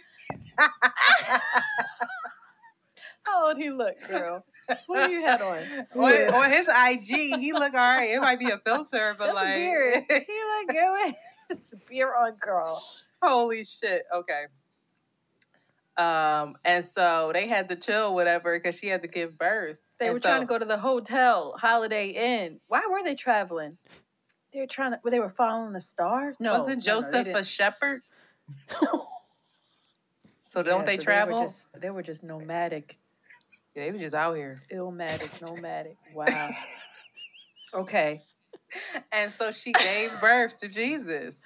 How 3.22 3.46
old 3.48 3.56
he 3.56 3.70
look, 3.70 3.94
girl? 4.06 4.44
What 4.86 5.06
do 5.06 5.12
you 5.12 5.24
had 5.24 5.40
on? 5.40 5.58
on, 5.94 6.12
on 6.34 6.50
his 6.50 6.68
IG, 6.68 7.38
he 7.40 7.52
look 7.52 7.74
all 7.74 7.96
right. 7.96 8.10
It 8.10 8.20
might 8.20 8.38
be 8.38 8.50
a 8.50 8.58
filter, 8.58 9.14
but 9.18 9.26
That's 9.26 9.34
like 9.34 9.54
beard. 9.56 10.04
He 10.08 10.16
look 10.16 10.68
good 10.68 11.14
with 11.50 11.86
beard 11.88 12.14
on, 12.18 12.34
girl. 12.40 12.82
Holy 13.22 13.64
shit. 13.64 14.04
Okay. 14.14 14.46
Um, 15.96 16.56
and 16.64 16.84
so 16.84 17.32
they 17.34 17.48
had 17.48 17.68
to 17.70 17.76
chill, 17.76 18.14
whatever, 18.14 18.56
because 18.56 18.78
she 18.78 18.86
had 18.86 19.02
to 19.02 19.08
give 19.08 19.36
birth. 19.36 19.80
They 19.98 20.06
And 20.06 20.14
were 20.14 20.20
trying 20.20 20.40
to 20.40 20.46
go 20.46 20.58
to 20.58 20.64
the 20.64 20.78
hotel, 20.78 21.56
Holiday 21.58 22.10
Inn. 22.10 22.60
Why 22.68 22.82
were 22.88 23.02
they 23.02 23.16
traveling? 23.16 23.78
They 24.52 24.60
were 24.60 24.66
trying 24.66 24.92
to. 24.92 25.00
They 25.04 25.18
were 25.18 25.28
following 25.28 25.72
the 25.72 25.80
stars. 25.80 26.36
No, 26.38 26.52
Wasn't 26.52 26.86
no, 26.86 26.94
no, 26.94 27.00
Joseph 27.00 27.34
a 27.34 27.44
shepherd? 27.44 28.02
so 30.42 30.62
don't 30.62 30.80
Yeah, 30.80 30.84
they 30.86 30.96
so 30.96 31.02
travel? 31.02 31.34
They 31.34 31.40
were 31.40 31.46
just, 31.46 31.80
they 31.80 31.90
were 31.90 32.02
just 32.02 32.22
nomadic, 32.22 32.98
yeah, 33.78 33.84
they 33.86 33.92
were 33.92 33.98
just 33.98 34.14
out 34.14 34.34
here. 34.36 34.62
illmatic, 34.72 35.30
nomadic. 35.42 35.96
Wow. 36.14 36.50
okay. 37.74 38.22
And 39.12 39.32
so 39.32 39.50
she 39.50 39.72
gave 39.72 40.10
birth 40.20 40.56
to 40.58 40.68
Jesus. 40.68 41.38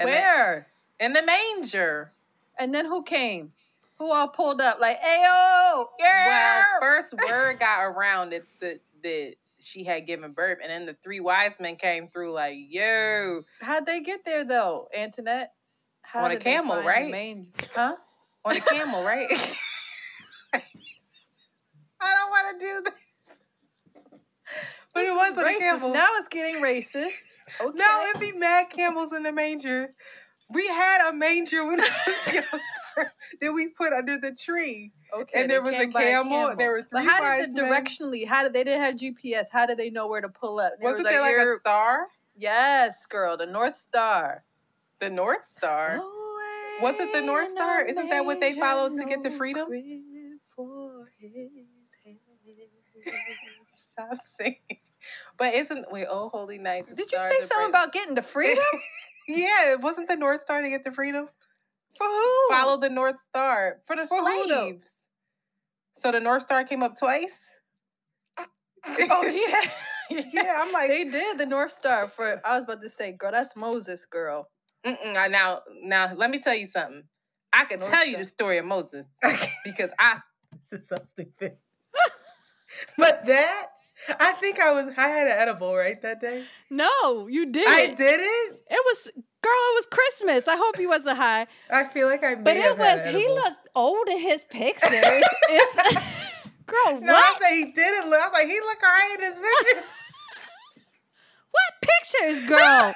And 0.00 0.08
then- 0.08 0.20
Where? 0.22 0.66
in 0.98 1.12
the 1.12 1.22
manger. 1.22 2.12
And 2.58 2.74
then 2.74 2.86
who 2.86 3.02
came? 3.02 3.52
Who 3.98 4.10
all 4.10 4.28
pulled 4.28 4.60
up? 4.60 4.78
Like, 4.80 5.00
ayo, 5.00 5.86
yeah. 5.98 6.26
Well, 6.26 6.80
first 6.80 7.14
word 7.28 7.58
got 7.60 7.82
around 7.82 8.30
that 8.30 8.42
that 8.60 8.80
that 9.02 9.34
she 9.60 9.84
had 9.84 10.06
given 10.06 10.32
birth, 10.32 10.58
and 10.60 10.70
then 10.70 10.86
the 10.86 10.94
three 11.04 11.20
wise 11.20 11.60
men 11.60 11.76
came 11.76 12.08
through 12.08 12.32
like, 12.32 12.54
"Yo, 12.68 13.42
How'd 13.60 13.86
they 13.86 14.00
get 14.00 14.24
there 14.24 14.44
though, 14.44 14.88
Antoinette? 14.96 15.52
How 16.02 16.24
On 16.24 16.30
a 16.32 16.36
camel, 16.36 16.82
right? 16.82 17.10
main- 17.12 17.52
huh? 17.74 17.94
on 18.44 18.56
a 18.56 18.60
camel, 18.60 19.04
right?" 19.04 19.28
I 22.02 22.14
don't 22.14 22.30
want 22.30 22.60
to 22.60 22.66
do 22.66 22.82
this, 22.84 23.36
but 24.94 25.04
it 25.04 25.12
was 25.12 25.32
is 25.32 25.38
on 25.38 25.44
a 25.44 25.48
racist. 25.48 25.58
camel. 25.58 25.92
Now 25.94 26.08
it's 26.18 26.28
getting 26.28 26.62
racist. 26.62 27.10
Okay. 27.60 27.76
No, 27.76 28.06
it'd 28.08 28.20
be 28.20 28.32
mad 28.38 28.70
camels 28.70 29.12
in 29.12 29.24
the 29.24 29.32
manger. 29.32 29.90
We 30.48 30.66
had 30.68 31.10
a 31.10 31.12
manger 31.12 31.66
when 31.66 31.80
I 31.80 31.88
was 32.06 32.26
younger 32.34 33.12
that 33.42 33.52
we 33.52 33.68
put 33.68 33.92
under 33.92 34.16
the 34.16 34.32
tree. 34.32 34.92
Okay, 35.12 35.42
and 35.42 35.50
there 35.50 35.60
was 35.60 35.74
a 35.74 35.78
came 35.80 35.90
by 35.92 36.02
camel, 36.02 36.54
there 36.56 36.70
were 36.70 36.80
three. 36.80 36.88
But 36.92 37.04
how 37.04 37.36
did 37.36 37.54
the 37.54 37.62
men. 37.62 37.84
directionally? 37.84 38.26
How 38.26 38.42
did 38.42 38.54
they 38.54 38.64
didn't 38.64 38.80
have 38.80 38.94
GPS? 38.94 39.46
How 39.52 39.66
did 39.66 39.76
they 39.76 39.90
know 39.90 40.08
where 40.08 40.22
to 40.22 40.30
pull 40.30 40.60
up? 40.60 40.72
They 40.78 40.84
Wasn't 40.84 41.04
was 41.04 41.12
there 41.12 41.20
like 41.20 41.36
a 41.36 41.60
star? 41.60 42.06
Yes, 42.36 43.04
girl, 43.06 43.36
the 43.36 43.44
North 43.44 43.76
Star. 43.76 44.44
The 45.00 45.10
North 45.10 45.44
Star. 45.44 46.00
Was 46.80 46.98
it 46.98 47.12
the 47.12 47.20
North 47.20 47.48
Star? 47.48 47.84
Isn't 47.84 48.08
that 48.08 48.24
what 48.24 48.40
they 48.40 48.54
followed 48.54 48.94
to 48.96 49.04
get 49.04 49.20
to 49.22 49.30
freedom? 49.30 49.68
Stop 53.68 54.22
singing. 54.22 54.80
But 55.36 55.54
isn't 55.54 55.90
wait, 55.90 56.06
oh 56.10 56.28
holy 56.28 56.58
night. 56.58 56.86
Did 56.86 57.10
you 57.10 57.22
say 57.22 57.40
something 57.40 57.68
about 57.68 57.92
getting 57.92 58.16
to 58.16 58.22
freedom? 58.22 58.64
Yeah, 59.28 59.74
it 59.74 59.80
wasn't 59.80 60.08
the 60.08 60.16
North 60.16 60.40
Star 60.40 60.62
to 60.62 60.68
get 60.68 60.84
to 60.84 60.90
freedom. 60.90 61.28
For 61.96 62.04
who? 62.04 62.48
Follow 62.48 62.76
the 62.76 62.90
North 62.90 63.20
Star 63.20 63.78
for 63.86 63.94
the 63.94 64.04
For 64.04 64.18
who, 64.18 64.48
slaves. 64.48 65.00
So 65.94 66.10
the 66.10 66.18
North 66.18 66.42
Star 66.42 66.64
came 66.64 66.82
up 66.82 66.96
twice. 66.98 67.48
Uh, 68.36 68.44
oh 68.84 69.48
yeah. 69.50 69.70
Yeah, 70.10 70.56
I'm 70.58 70.72
like, 70.72 70.88
they 70.88 71.04
did 71.04 71.38
the 71.38 71.46
North 71.46 71.72
Star 71.72 72.06
for. 72.06 72.40
I 72.44 72.56
was 72.56 72.64
about 72.64 72.82
to 72.82 72.88
say, 72.90 73.12
girl, 73.12 73.32
that's 73.32 73.56
Moses, 73.56 74.04
girl. 74.04 74.48
Mm-mm, 74.84 75.30
now, 75.30 75.60
now, 75.82 76.12
let 76.14 76.28
me 76.28 76.38
tell 76.38 76.54
you 76.54 76.66
something. 76.66 77.04
I 77.50 77.64
can 77.64 77.80
North 77.80 77.90
tell 77.90 78.06
you 78.06 78.18
the 78.18 78.24
story 78.26 78.58
of 78.58 78.66
Moses 78.66 79.06
because 79.64 79.92
I 79.98 80.20
This 80.70 80.80
is 80.80 80.88
so 80.88 80.96
stupid. 81.04 81.56
but 82.98 83.26
that, 83.26 83.66
I 84.18 84.32
think 84.32 84.58
I 84.58 84.72
was, 84.72 84.92
I 84.96 85.08
had 85.08 85.26
an 85.26 85.34
edible 85.38 85.74
right 85.76 86.00
that 86.02 86.20
day. 86.20 86.44
No, 86.70 87.26
you 87.28 87.50
did. 87.52 87.66
I 87.68 87.88
didn't. 87.88 88.58
It 88.70 88.82
was 88.84 89.10
girl. 89.14 89.52
It 89.52 89.74
was 89.76 89.86
Christmas. 89.90 90.48
I 90.48 90.56
hope 90.56 90.76
he 90.76 90.86
wasn't 90.86 91.16
high. 91.16 91.46
I 91.70 91.84
feel 91.84 92.06
like 92.08 92.22
I 92.24 92.34
But 92.36 92.56
it 92.56 92.76
was. 92.78 93.06
He 93.14 93.28
looked 93.28 93.68
old 93.74 94.08
in 94.08 94.18
his 94.20 94.40
pictures. 94.50 94.90
It's, 95.48 95.74
girl, 96.66 97.00
No, 97.00 97.12
I 97.12 97.32
what? 97.32 97.42
said 97.42 97.50
he 97.54 97.72
didn't 97.72 98.08
look. 98.08 98.18
I 98.20 98.28
was 98.28 98.32
like, 98.32 98.46
he 98.46 98.60
look 98.60 98.78
alright 98.82 99.18
in 99.18 99.24
his 99.26 99.38
pictures. 99.38 99.90
What 101.52 101.72
pictures, 101.82 102.48
girl? 102.48 102.94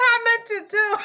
I 0.00 0.18
meant 0.24 0.70
to 0.70 0.76
do. 0.76 0.96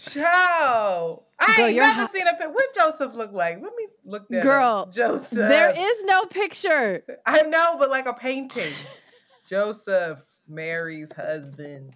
Ciao. 0.00 1.24
I 1.38 1.56
Girl, 1.56 1.66
ain't 1.66 1.76
never 1.76 2.00
hot. 2.00 2.12
seen 2.12 2.26
a 2.26 2.34
pic. 2.34 2.48
What 2.54 2.74
Joseph 2.74 3.14
look 3.14 3.32
like? 3.32 3.56
Let 3.56 3.72
me 3.76 3.86
look 4.04 4.28
that 4.28 4.42
Girl, 4.42 4.64
up. 4.80 4.94
Joseph. 4.94 5.38
There 5.38 5.70
is 5.70 6.04
no 6.04 6.24
picture. 6.24 7.04
I 7.26 7.42
know, 7.42 7.76
but 7.78 7.90
like 7.90 8.06
a 8.06 8.14
painting. 8.14 8.72
Joseph, 9.46 10.22
Mary's 10.48 11.12
husband. 11.12 11.94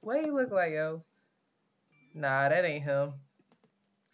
What 0.00 0.24
he 0.24 0.30
look 0.30 0.50
like, 0.50 0.72
yo? 0.72 1.02
Nah, 2.14 2.48
that 2.48 2.64
ain't 2.64 2.84
him. 2.84 3.14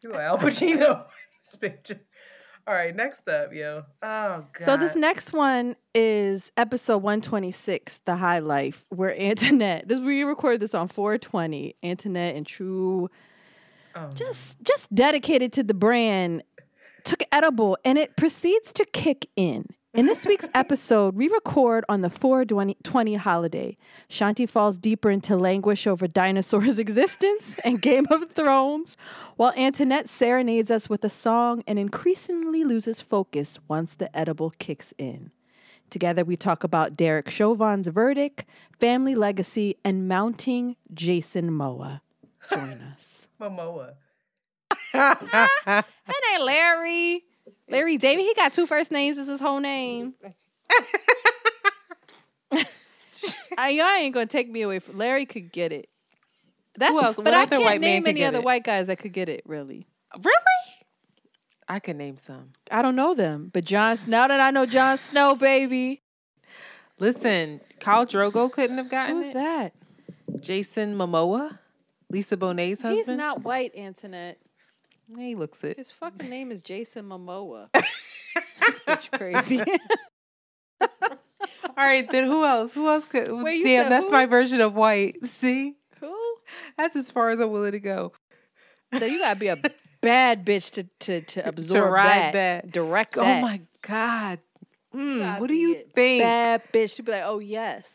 You 0.03 0.15
Al 0.15 0.39
Pacino 0.39 0.71
in 0.73 1.05
this 1.47 1.57
picture. 1.57 2.01
All 2.71 2.77
right, 2.77 2.95
next 2.95 3.27
up, 3.27 3.53
yo. 3.53 3.85
Oh 4.01 4.47
god. 4.53 4.65
So 4.65 4.77
this 4.77 4.95
next 4.95 5.33
one 5.33 5.75
is 5.93 6.53
episode 6.57 6.99
126, 6.99 7.99
The 8.05 8.15
High 8.15 8.39
Life, 8.39 8.85
where 8.91 9.13
Antoinette, 9.21 9.89
this 9.89 9.99
we 9.99 10.23
recorded 10.23 10.61
this 10.61 10.73
on 10.73 10.87
420. 10.87 11.75
Antoinette 11.83 12.37
and 12.37 12.47
True 12.47 13.11
Oh, 13.97 14.13
just 14.15 14.57
just 14.63 14.95
dedicated 14.95 15.53
to 15.55 15.65
the 15.65 15.75
brand 15.75 16.45
took 17.03 17.25
edible 17.33 17.77
and 17.85 17.99
it 17.99 18.17
proceeds 18.17 18.73
to 18.75 18.85
kick 18.85 19.27
in. 19.35 19.67
In 19.93 20.07
this 20.07 20.25
week's 20.25 20.49
episode, 20.55 21.17
we 21.17 21.27
record 21.27 21.85
on 21.89 22.01
the 22.03 22.11
420 22.11 23.17
holiday. 23.17 23.77
Shanti 24.09 24.49
falls 24.49 24.79
deeper 24.79 25.11
into 25.11 25.37
languish 25.37 25.85
over 25.85 26.07
dinosaurs' 26.07 26.79
existence 26.87 27.59
and 27.65 27.83
Game 27.83 28.07
of 28.09 28.31
Thrones, 28.31 28.97
while 29.35 29.53
Antoinette 29.57 30.09
serenades 30.09 30.71
us 30.71 30.89
with 30.89 31.03
a 31.03 31.09
song 31.09 31.65
and 31.67 31.77
increasingly 31.77 32.63
loses 32.63 33.01
focus 33.01 33.59
once 33.67 33.95
the 33.95 34.17
edible 34.17 34.51
kicks 34.61 34.95
in. 34.97 35.33
Together, 35.91 36.25
we 36.25 36.37
talk 36.37 36.63
about 36.63 36.97
Derek 36.97 37.29
Chauvin's 37.29 37.89
verdict, 37.89 38.45
family 38.79 39.17
legacy, 39.17 39.77
and 39.85 40.07
mounting 40.07 40.77
Jason 40.95 41.53
Moa. 41.53 42.01
Join 42.49 42.81
us. 42.81 43.27
Momoa. 43.41 43.95
That 45.73 45.85
ain't 46.33 46.43
Larry. 46.43 47.25
Larry 47.69 47.97
David. 47.97 48.23
He 48.25 48.35
got 48.35 48.53
two 48.53 48.67
first 48.67 48.91
names 48.91 49.19
as 49.19 49.29
his 49.29 49.41
whole 49.41 49.61
name. 49.61 50.15
I, 53.59 53.71
y'all 53.71 53.87
ain't 53.97 54.15
gonna 54.15 54.27
take 54.27 54.51
me 54.51 54.63
away 54.63 54.79
from 54.79 54.97
Larry. 54.99 55.27
Could 55.27 55.53
get 55.53 55.73
it. 55.73 55.89
That's 56.77 56.97
else? 56.97 57.17
but 57.17 57.27
What 57.27 57.35
I 57.35 57.47
can't 57.47 57.81
name 57.81 58.07
any 58.07 58.25
other 58.25 58.39
it? 58.39 58.45
white 58.45 58.65
guys 58.65 58.87
that 58.87 58.99
could 58.99 59.13
get 59.13 59.29
it. 59.29 59.43
Really, 59.45 59.87
really. 60.17 60.35
I 61.69 61.79
could 61.79 61.97
name 61.97 62.17
some. 62.17 62.53
I 62.71 62.81
don't 62.83 62.97
know 62.97 63.15
them. 63.15 63.51
But 63.53 63.65
John. 63.65 63.99
Now 64.07 64.27
that 64.29 64.41
I 64.41 64.51
know 64.51 64.67
Jon 64.67 64.97
Snow, 64.99 65.35
baby, 65.37 66.03
Listen, 66.99 67.61
Khal 67.81 68.07
Drogo 68.07 68.51
couldn't 68.51 68.77
have 68.79 68.89
gotten 68.91 69.17
who's 69.17 69.29
it. 69.29 69.35
that? 69.35 69.73
Jason 70.41 70.95
Momoa, 70.97 71.59
Lisa 72.09 72.37
Bonet's 72.37 72.83
husband. 72.83 72.97
He's 72.97 73.09
not 73.09 73.43
white, 73.43 73.73
Antoinette. 73.77 74.39
He 75.17 75.35
looks 75.35 75.63
it. 75.65 75.77
His 75.77 75.91
fucking 75.91 76.29
name 76.31 76.51
is 76.53 76.63
Jason 76.63 77.07
Momoa. 77.09 77.69
this 77.75 78.81
bitch 78.87 79.11
crazy. 79.19 79.61
All 80.81 81.87
right, 81.87 82.11
then 82.11 82.25
who 82.25 82.45
else? 82.45 82.73
Who 82.75 82.87
else 82.89 83.05
could? 83.05 83.31
Wait, 83.33 83.63
Damn, 83.65 83.89
that's 83.91 84.07
who? 84.07 84.13
my 84.13 84.27
version 84.27 84.61
of 84.61 84.75
white. 84.75 85.25
See, 85.27 85.77
Who? 86.01 86.17
that's 86.77 86.97
as 86.97 87.11
far 87.11 87.31
as 87.31 87.41
I'm 87.41 87.51
willing 87.51 87.73
to 87.73 87.81
go. 87.81 88.13
So 88.99 89.05
you 89.05 89.19
gotta 89.19 89.39
be 89.39 89.49
a 89.49 89.59
bad 90.01 90.45
bitch 90.45 90.71
to 90.73 90.85
to 91.01 91.21
to 91.23 91.49
absorb 91.49 91.93
ride 91.93 92.07
that, 92.09 92.33
that. 92.65 92.71
direct 92.73 93.17
Oh 93.17 93.23
that. 93.23 93.41
my 93.43 93.61
god. 93.83 94.41
Mm, 94.95 95.39
what 95.39 95.47
do 95.47 95.55
you 95.55 95.85
think? 95.95 96.23
Bad 96.23 96.63
bitch 96.73 96.97
to 96.97 97.03
be 97.03 97.13
like, 97.13 97.23
oh 97.25 97.39
yes. 97.39 97.91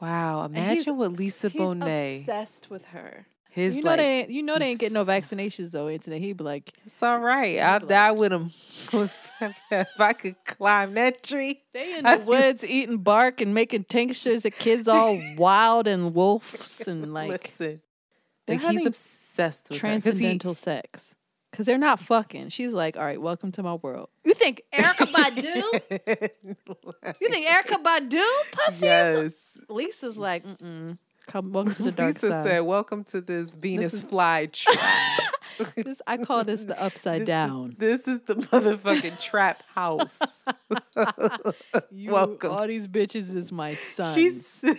Wow, 0.00 0.44
imagine 0.44 0.96
what 0.96 1.12
Lisa 1.12 1.48
he's 1.48 1.60
Bonet. 1.60 2.20
obsessed 2.20 2.70
with 2.70 2.86
her. 2.86 3.26
His 3.56 3.78
you 3.78 3.84
know 3.84 3.90
like, 3.92 3.98
they 4.00 4.18
ain't, 4.20 4.30
you 4.30 4.42
know 4.42 4.58
they 4.58 4.66
ain't 4.66 4.78
getting 4.80 4.92
no 4.92 5.04
vaccinations 5.06 5.70
though, 5.70 5.88
Anthony. 5.88 6.18
He'd 6.20 6.36
be 6.36 6.44
like, 6.44 6.74
it's 6.84 7.02
all 7.02 7.18
right. 7.18 7.58
I'll 7.58 7.80
be 7.80 7.86
die 7.86 8.12
with 8.12 8.30
him. 8.30 8.50
if 8.92 9.98
I 9.98 10.12
could 10.12 10.36
climb 10.44 10.92
that 10.94 11.22
tree, 11.22 11.62
They 11.72 11.96
in 11.98 12.04
I 12.04 12.16
the 12.18 12.20
feel- 12.24 12.26
woods 12.28 12.64
eating 12.64 12.98
bark 12.98 13.40
and 13.40 13.54
making 13.54 13.84
tinctures. 13.84 14.42
The 14.42 14.50
kids 14.50 14.86
all 14.86 15.18
wild 15.38 15.86
and 15.86 16.14
wolves 16.14 16.82
and 16.86 17.14
like 17.14 17.30
listen, 17.58 17.80
like 18.46 18.60
he's 18.60 18.84
obsessed 18.84 19.70
with 19.70 19.80
'cause 19.80 20.02
he- 20.02 20.02
transcendental 20.02 20.52
sex. 20.52 21.14
Cause 21.52 21.64
they're 21.64 21.78
not 21.78 22.00
fucking. 22.00 22.50
She's 22.50 22.74
like, 22.74 22.98
all 22.98 23.04
right, 23.04 23.18
welcome 23.18 23.50
to 23.52 23.62
my 23.62 23.76
world. 23.76 24.10
You 24.24 24.34
think 24.34 24.60
Erykah 24.74 25.10
Badu? 25.10 27.14
you 27.18 27.28
think 27.30 27.46
Erykah 27.46 27.82
Badu 27.82 28.22
pussy? 28.52 28.84
yes. 28.84 29.32
Lisa's 29.70 30.18
like, 30.18 30.44
mm 30.46 30.98
come, 31.26 31.52
welcome 31.52 31.74
to 31.74 31.82
the 31.84 31.92
dark 31.92 32.14
Lisa 32.14 32.30
side. 32.30 32.44
said, 32.46 32.60
"Welcome 32.60 33.04
to 33.04 33.20
this 33.20 33.50
Venus 33.54 33.92
is- 33.94 34.04
fly 34.04 34.46
trap." 34.52 35.20
This, 35.74 35.98
I 36.06 36.18
call 36.18 36.44
this 36.44 36.62
the 36.62 36.80
upside 36.82 37.24
down. 37.24 37.76
This 37.78 38.06
is 38.06 38.20
the 38.26 38.34
motherfucking 38.34 39.18
trap 39.22 39.62
house. 39.74 40.20
You, 41.90 42.12
Welcome. 42.12 42.52
All 42.52 42.66
these 42.66 42.86
bitches 42.88 43.34
is 43.36 43.50
my 43.52 43.74
son. 43.74 44.14
She 44.14 44.30
said, 44.30 44.76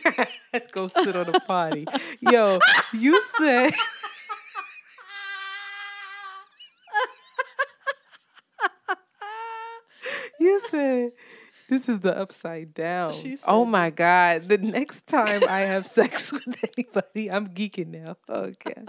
"Go 0.71 0.87
sit 0.87 1.15
on 1.15 1.29
a 1.33 1.39
party." 1.41 1.85
Yo, 2.19 2.59
you 2.93 3.21
said. 3.39 3.73
you 10.39 10.61
said 10.69 11.11
this 11.67 11.89
is 11.89 11.99
the 11.99 12.17
upside 12.17 12.73
down. 12.73 13.13
She 13.13 13.37
oh 13.47 13.65
my 13.65 13.89
god! 13.89 14.47
The 14.47 14.57
next 14.57 15.07
time 15.07 15.43
I 15.47 15.61
have 15.61 15.85
sex 15.85 16.31
with 16.31 16.47
anybody, 16.47 17.29
I'm 17.29 17.49
geeking 17.49 17.87
now. 17.87 18.17
Okay, 18.29 18.83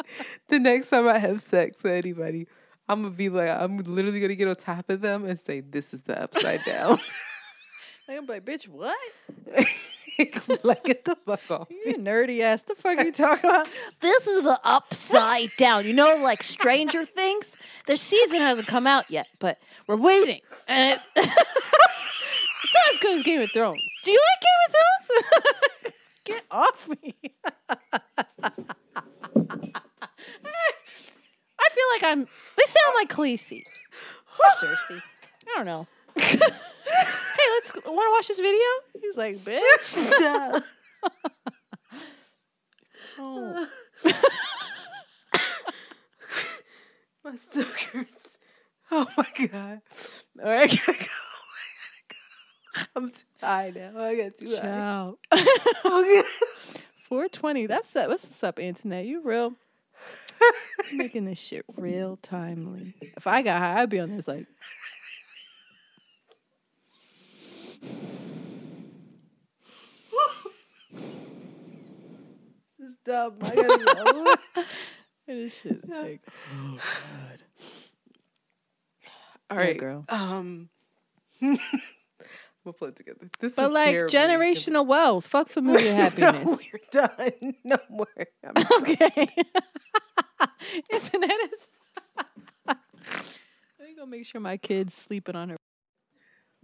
the 0.49 0.59
next 0.59 0.91
time 0.91 1.09
I 1.09 1.19
have 1.19 1.41
sex 1.41 1.83
with 1.83 1.93
anybody, 1.93 2.47
I'm 2.89 3.03
gonna 3.03 3.15
be 3.15 3.29
like, 3.29 3.51
I'm 3.51 3.79
literally 3.79 4.21
gonna 4.21 4.35
get 4.37 4.49
on 4.49 4.57
top 4.57 4.89
of 4.91 5.01
them 5.01 5.25
and 5.25 5.39
say, 5.39 5.61
"This 5.61 5.93
is 5.93 6.03
the 6.03 6.21
upside 6.23 6.65
down." 6.65 6.99
I'm 8.11 8.27
like, 8.27 8.45
bitch, 8.47 8.67
what? 8.69 8.97
like, 10.65 10.85
get 10.85 11.05
the 11.05 11.15
fuck 11.27 11.51
off. 11.51 11.69
You 11.71 11.95
nerdy 11.99 12.41
ass. 12.41 12.63
The 12.63 12.75
fuck 12.75 12.99
are 12.99 13.05
you 13.05 13.13
talking 13.13 13.51
about? 13.51 13.69
This 14.01 14.27
is 14.27 14.43
the 14.43 14.59
upside 14.65 15.51
down. 15.59 15.85
You 15.85 15.93
know, 15.93 16.17
like 16.23 16.43
Stranger 16.43 17.05
Things. 17.05 17.55
The 17.87 17.97
season 17.97 18.39
hasn't 18.39 18.67
come 18.67 18.87
out 18.87 19.11
yet, 19.11 19.29
but 19.39 19.59
we're 19.87 19.97
waiting, 19.97 20.41
and 20.67 21.01
it, 21.17 21.29
it's 22.69 22.75
not 22.75 22.95
as 22.95 22.99
good 23.01 23.15
as 23.19 23.23
Game 23.23 23.41
of 23.41 23.51
Thrones. 23.51 23.83
Do 24.05 24.11
you 24.11 24.21
like 24.21 24.41
Game 24.43 24.61
of 24.67 24.75
Thrones? 24.75 25.95
Get 26.25 26.45
off 26.51 26.89
me. 26.89 27.15
I 31.59 31.69
feel 31.71 31.89
like 31.93 32.03
I'm. 32.05 32.29
They 32.57 32.65
sound 32.67 32.95
like 32.95 33.09
Khaleesi 33.09 33.63
or 33.63 34.51
Cersei. 34.61 35.01
I 35.01 35.57
don't 35.57 35.65
know. 35.67 35.87
hey, 36.19 36.39
let's 37.55 37.75
want 37.75 37.87
to 37.87 38.11
watch 38.11 38.29
this 38.29 38.39
video. 38.39 38.67
He's 39.01 39.17
like, 39.17 39.39
bitch. 39.39 40.63
oh. 43.19 43.67
My 47.25 47.37
stomach 47.37 47.81
hurts. 47.93 48.37
Oh 48.91 49.07
my 49.17 49.47
god. 49.49 49.81
All 50.43 50.51
right, 50.51 50.71
I 50.71 50.77
gotta 50.77 50.99
go. 50.99 51.28
I 52.87 52.87
gotta 52.87 52.91
go. 52.95 52.97
I'm 52.97 53.11
too 53.11 53.25
high 53.41 53.73
now. 53.75 53.93
I 53.97 54.17
got 54.17 54.39
too 54.39 54.51
high. 54.57 54.63
Ciao. 54.63 55.19
420. 57.09 57.67
That's 57.67 57.97
up. 57.97 58.09
What's 58.09 58.45
up, 58.45 58.59
Internet? 58.59 59.07
You 59.07 59.23
real? 59.23 59.55
Making 60.93 61.25
this 61.25 61.39
shit 61.39 61.65
real 61.77 62.19
timely. 62.23 62.95
If 63.17 63.27
I 63.27 63.43
got 63.43 63.61
high, 63.61 63.83
I'd 63.83 63.91
be 63.91 64.01
on 64.01 64.17
this 64.17 64.29
like. 64.29 64.47
This 72.79 72.91
is 72.91 72.97
dumb. 73.05 73.39
I 73.43 73.55
gotta 73.57 73.95
go. 74.55 74.65
This 75.27 75.53
shit 75.53 75.89
like. 75.89 76.21
Oh 76.55 76.77
God. 76.77 77.43
All 79.51 79.57
right, 79.59 79.77
girl. 79.77 80.05
Um, 80.09 80.69
we'll 82.65 82.73
put 82.75 82.91
it 82.91 82.97
together. 82.97 83.29
This 83.41 83.55
But 83.55 83.67
is 83.67 83.71
like 83.73 83.95
generational 83.97 84.87
wealth. 84.87 85.27
Fuck 85.27 85.49
familiar 85.49 85.93
happiness. 85.95 86.45
no, 86.45 86.59
we're 86.73 86.81
done. 86.91 87.55
No 87.65 87.77
more. 87.91 88.07
I'm 88.45 88.67
okay. 88.83 89.29
Internet 90.93 91.31
is. 91.53 91.67
I'm 92.69 92.77
gonna 93.97 94.07
make 94.11 94.27
sure 94.27 94.41
my 94.41 94.57
kid's 94.57 94.95
sleeping 94.95 95.35
on 95.37 95.51
her. 95.51 95.57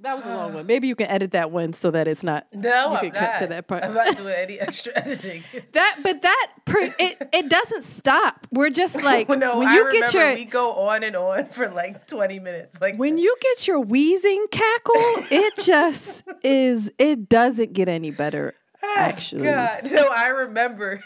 That 0.04 0.16
was 0.16 0.26
a 0.26 0.28
long 0.28 0.54
one. 0.54 0.66
Maybe 0.66 0.86
you 0.86 0.94
can 0.94 1.06
edit 1.06 1.32
that 1.32 1.50
one 1.50 1.72
so 1.72 1.90
that 1.90 2.06
it's 2.06 2.22
not. 2.22 2.46
No, 2.52 2.90
you 2.90 2.96
I'm 2.96 3.00
can 3.00 3.10
cut 3.12 3.38
to 3.38 3.46
that 3.48 3.66
part. 3.66 3.84
I'm 3.84 3.94
not 3.94 4.16
doing 4.16 4.34
any 4.36 4.60
extra 4.60 4.92
editing. 4.96 5.42
That, 5.72 6.00
but 6.02 6.22
that 6.22 6.50
per, 6.66 6.94
it 6.98 7.28
it 7.32 7.48
doesn't 7.48 7.82
stop. 7.82 8.46
We're 8.52 8.70
just 8.70 8.94
like 9.02 9.28
no, 9.28 9.58
when 9.58 9.68
I 9.68 9.74
you 9.74 9.86
remember 9.86 10.06
get 10.06 10.14
your 10.14 10.34
we 10.34 10.44
go 10.44 10.88
on 10.88 11.02
and 11.02 11.16
on 11.16 11.46
for 11.46 11.68
like 11.68 12.06
20 12.06 12.38
minutes. 12.38 12.80
Like 12.80 12.96
when 12.96 13.18
you 13.18 13.34
get 13.40 13.66
your 13.66 13.80
wheezing 13.80 14.46
cackle, 14.50 14.94
it 14.96 15.56
just 15.64 16.22
is. 16.42 16.90
It 16.98 17.28
doesn't 17.28 17.72
get 17.72 17.88
any 17.88 18.10
better. 18.10 18.54
Ah, 18.82 18.98
actually, 18.98 19.44
God, 19.44 19.90
no, 19.90 20.08
I 20.08 20.26
remember 20.28 21.02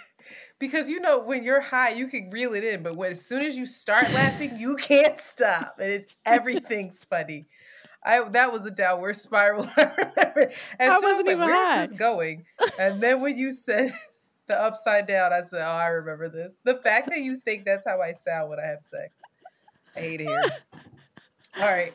because 0.58 0.90
you 0.90 0.98
know 1.00 1.20
when 1.20 1.44
you're 1.44 1.60
high, 1.60 1.90
you 1.90 2.08
can 2.08 2.30
reel 2.30 2.52
it 2.54 2.64
in, 2.64 2.82
but 2.82 2.96
when 2.96 3.12
as 3.12 3.24
soon 3.24 3.44
as 3.44 3.56
you 3.56 3.66
start 3.66 4.10
laughing, 4.12 4.56
you 4.58 4.74
can't 4.76 5.20
stop, 5.20 5.76
and 5.78 5.90
it, 5.92 6.16
everything's 6.26 7.04
funny. 7.04 7.46
I 8.08 8.26
that 8.30 8.50
was 8.50 8.64
a 8.64 8.70
downward 8.70 9.16
spiral. 9.16 9.66
I 9.76 9.92
remember. 9.98 10.52
And 10.78 10.92
I 10.92 11.00
so 11.00 11.08
I 11.08 11.12
was 11.12 11.26
like, 11.26 11.36
even 11.36 11.46
"Where's 11.46 11.68
high." 11.68 11.86
this 11.86 11.92
going?" 11.92 12.46
And 12.78 13.02
then 13.02 13.20
when 13.20 13.36
you 13.36 13.52
said 13.52 13.92
the 14.48 14.60
upside 14.60 15.06
down, 15.06 15.32
I 15.32 15.42
said, 15.42 15.60
"Oh, 15.60 15.70
I 15.70 15.88
remember 15.88 16.28
this." 16.30 16.54
The 16.64 16.76
fact 16.76 17.10
that 17.10 17.18
you 17.18 17.36
think 17.36 17.66
that's 17.66 17.84
how 17.86 18.00
I 18.00 18.14
sound 18.14 18.48
when 18.48 18.58
I 18.58 18.64
have 18.64 18.82
sex, 18.82 19.12
I 19.94 20.00
hate 20.00 20.20
it 20.22 20.24
here. 20.24 20.42
All 21.56 21.68
right. 21.68 21.94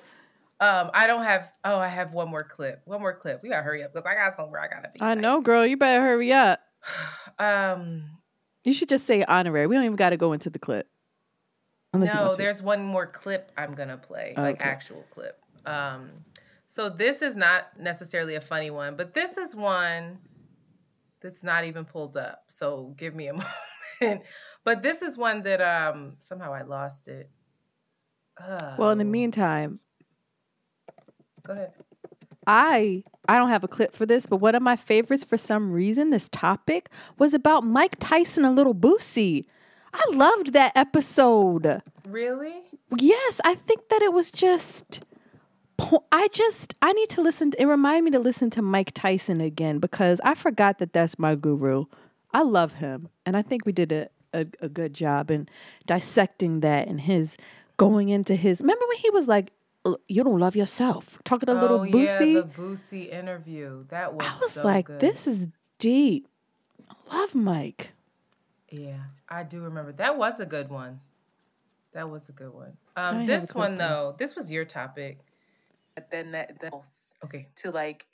Um, 0.60 0.92
I 0.94 1.08
don't 1.08 1.24
have. 1.24 1.52
Oh, 1.66 1.80
I 1.80 1.88
have 1.88 2.14
one 2.14 2.30
more 2.30 2.44
clip. 2.44 2.82
One 2.86 3.02
more 3.02 3.14
clip. 3.14 3.42
We 3.42 3.50
gotta 3.50 3.64
hurry 3.64 3.84
up 3.84 3.92
because 3.94 4.06
I 4.06 4.14
got 4.14 4.36
somewhere 4.38 4.62
I 4.62 4.68
gotta 4.68 4.90
be. 4.94 5.02
I 5.02 5.16
know, 5.16 5.42
girl. 5.42 5.66
You 5.66 5.78
better 5.78 6.02
hurry 6.02 6.32
up. 6.32 6.60
Um, 7.40 8.04
You 8.64 8.74
should 8.74 8.90
just 8.90 9.08
say 9.08 9.24
honorary. 9.24 9.66
We 9.66 9.76
don't 9.76 9.86
even 9.86 9.96
got 9.96 10.12
to 10.12 10.18
go 10.18 10.34
into 10.34 10.52
the 10.52 10.60
clip. 10.60 10.88
Unless 11.92 12.14
no, 12.14 12.36
there's 12.36 12.62
one 12.62 12.84
more 12.84 13.08
clip 13.08 13.52
I'm 13.58 13.74
gonna 13.74 13.98
play, 13.98 14.34
like 14.38 14.56
Okay. 14.56 14.70
actual 14.70 15.04
clip. 15.10 15.43
Um, 15.66 16.12
so 16.68 16.90
this 16.90 17.22
is 17.22 17.36
not 17.36 17.80
necessarily 17.80 18.36
a 18.36 18.42
funny 18.42 18.70
one, 18.72 18.96
but 18.96 19.14
this 19.14 19.38
is 19.38 19.56
one 19.56 20.20
that's 21.22 21.44
not 21.44 21.64
even 21.66 21.86
pulled 21.86 22.18
up. 22.18 22.44
So 22.48 22.94
give 22.98 23.16
me 23.16 23.28
a 23.28 23.34
moment. 24.02 24.24
but 24.64 24.82
this 24.82 25.02
is 25.02 25.18
one 25.18 25.44
that 25.44 25.62
um 25.62 26.16
somehow 26.20 26.54
I 26.54 26.64
lost 26.64 27.08
it. 27.08 27.30
Well, 28.78 28.90
in 28.92 28.98
the 28.98 29.04
Oh, 29.06 29.08
meantime, 29.08 29.80
go 31.44 31.54
ahead. 31.54 31.74
I 32.48 33.04
I 33.30 33.38
don't 33.38 33.50
have 33.50 33.64
a 33.64 33.68
clip 33.68 33.96
for 33.96 34.06
this, 34.06 34.26
but 34.26 34.38
one 34.38 34.56
of 34.56 34.62
my 34.62 34.76
favorites 34.76 35.24
for 35.24 35.38
some 35.38 35.72
reason, 35.72 36.10
this 36.10 36.28
topic 36.30 36.90
was 37.18 37.34
about 37.34 37.64
Mike 37.64 37.96
Tyson 38.00 38.44
and 38.44 38.56
Little 38.56 38.76
Boosie. 38.76 39.46
I 39.94 40.04
loved 40.12 40.54
that 40.54 40.72
episode. 40.76 41.82
Really? 42.10 42.64
Yes, 42.98 43.40
I 43.46 43.56
think 43.56 43.90
that 43.90 44.02
it 44.02 44.12
was 44.12 44.32
just. 44.32 45.06
Po- 45.84 46.04
I 46.12 46.28
just 46.30 46.76
I 46.82 46.94
need 46.94 47.10
to 47.10 47.22
listen. 47.22 47.52
To, 47.52 47.62
it 47.62 47.66
reminded 47.66 48.04
me 48.04 48.12
to 48.12 48.20
listen 48.20 48.50
to 48.52 48.62
Mike 48.62 48.92
Tyson 48.94 49.42
again 49.42 49.80
because 49.80 50.20
I 50.24 50.36
forgot 50.36 50.80
that 50.80 50.94
that's 50.94 51.18
my 51.20 51.36
guru. 51.36 51.86
I 52.34 52.42
love 52.42 52.74
him, 52.74 53.10
and 53.26 53.38
I 53.38 53.42
think 53.42 53.66
we 53.66 53.72
did 53.72 53.92
a 53.92 54.10
a, 54.34 54.46
a 54.62 54.70
good 54.70 54.94
job 54.94 55.32
in 55.32 55.48
dissecting 55.86 56.62
that 56.62 56.88
and 56.88 57.02
his 57.02 57.38
going 57.78 58.10
into 58.10 58.36
his. 58.36 58.60
Remember 58.62 58.86
when 58.88 58.98
he 58.98 59.10
was 59.12 59.28
like, 59.28 59.52
"You 60.08 60.24
don't 60.24 60.40
love 60.40 60.56
yourself," 60.56 61.20
talking 61.24 61.48
to 61.48 61.54
little 61.54 61.82
oh, 61.82 61.86
Boosie. 61.86 62.34
Yeah, 62.34 62.42
the 62.42 62.50
Boosie 62.58 63.12
interview. 63.12 63.86
That 63.90 64.14
was, 64.14 64.26
I 64.26 64.34
was 64.40 64.52
so 64.54 64.64
like, 64.64 64.88
good. 64.88 65.00
"This 65.00 65.28
is 65.28 65.48
deep." 65.78 66.28
I 66.90 67.18
love 67.18 67.36
Mike. 67.36 67.92
Yeah, 68.70 68.98
I 69.30 69.44
do 69.44 69.62
remember. 69.62 69.92
That 69.92 70.18
was 70.18 70.40
a 70.40 70.46
good 70.46 70.70
one. 70.70 71.00
That 71.94 72.10
was 72.10 72.28
a 72.28 72.32
good 72.32 72.54
one. 72.54 72.78
Um, 72.96 73.26
this 73.28 73.54
one 73.54 73.78
though, 73.78 74.16
this 74.18 74.36
was 74.36 74.52
your 74.52 74.66
topic. 74.66 75.20
But 75.96 76.10
then 76.12 76.32
that, 76.32 76.60
that 76.62 76.74
else 76.74 77.14
Okay. 77.24 77.48
to 77.58 77.72
like 77.72 78.08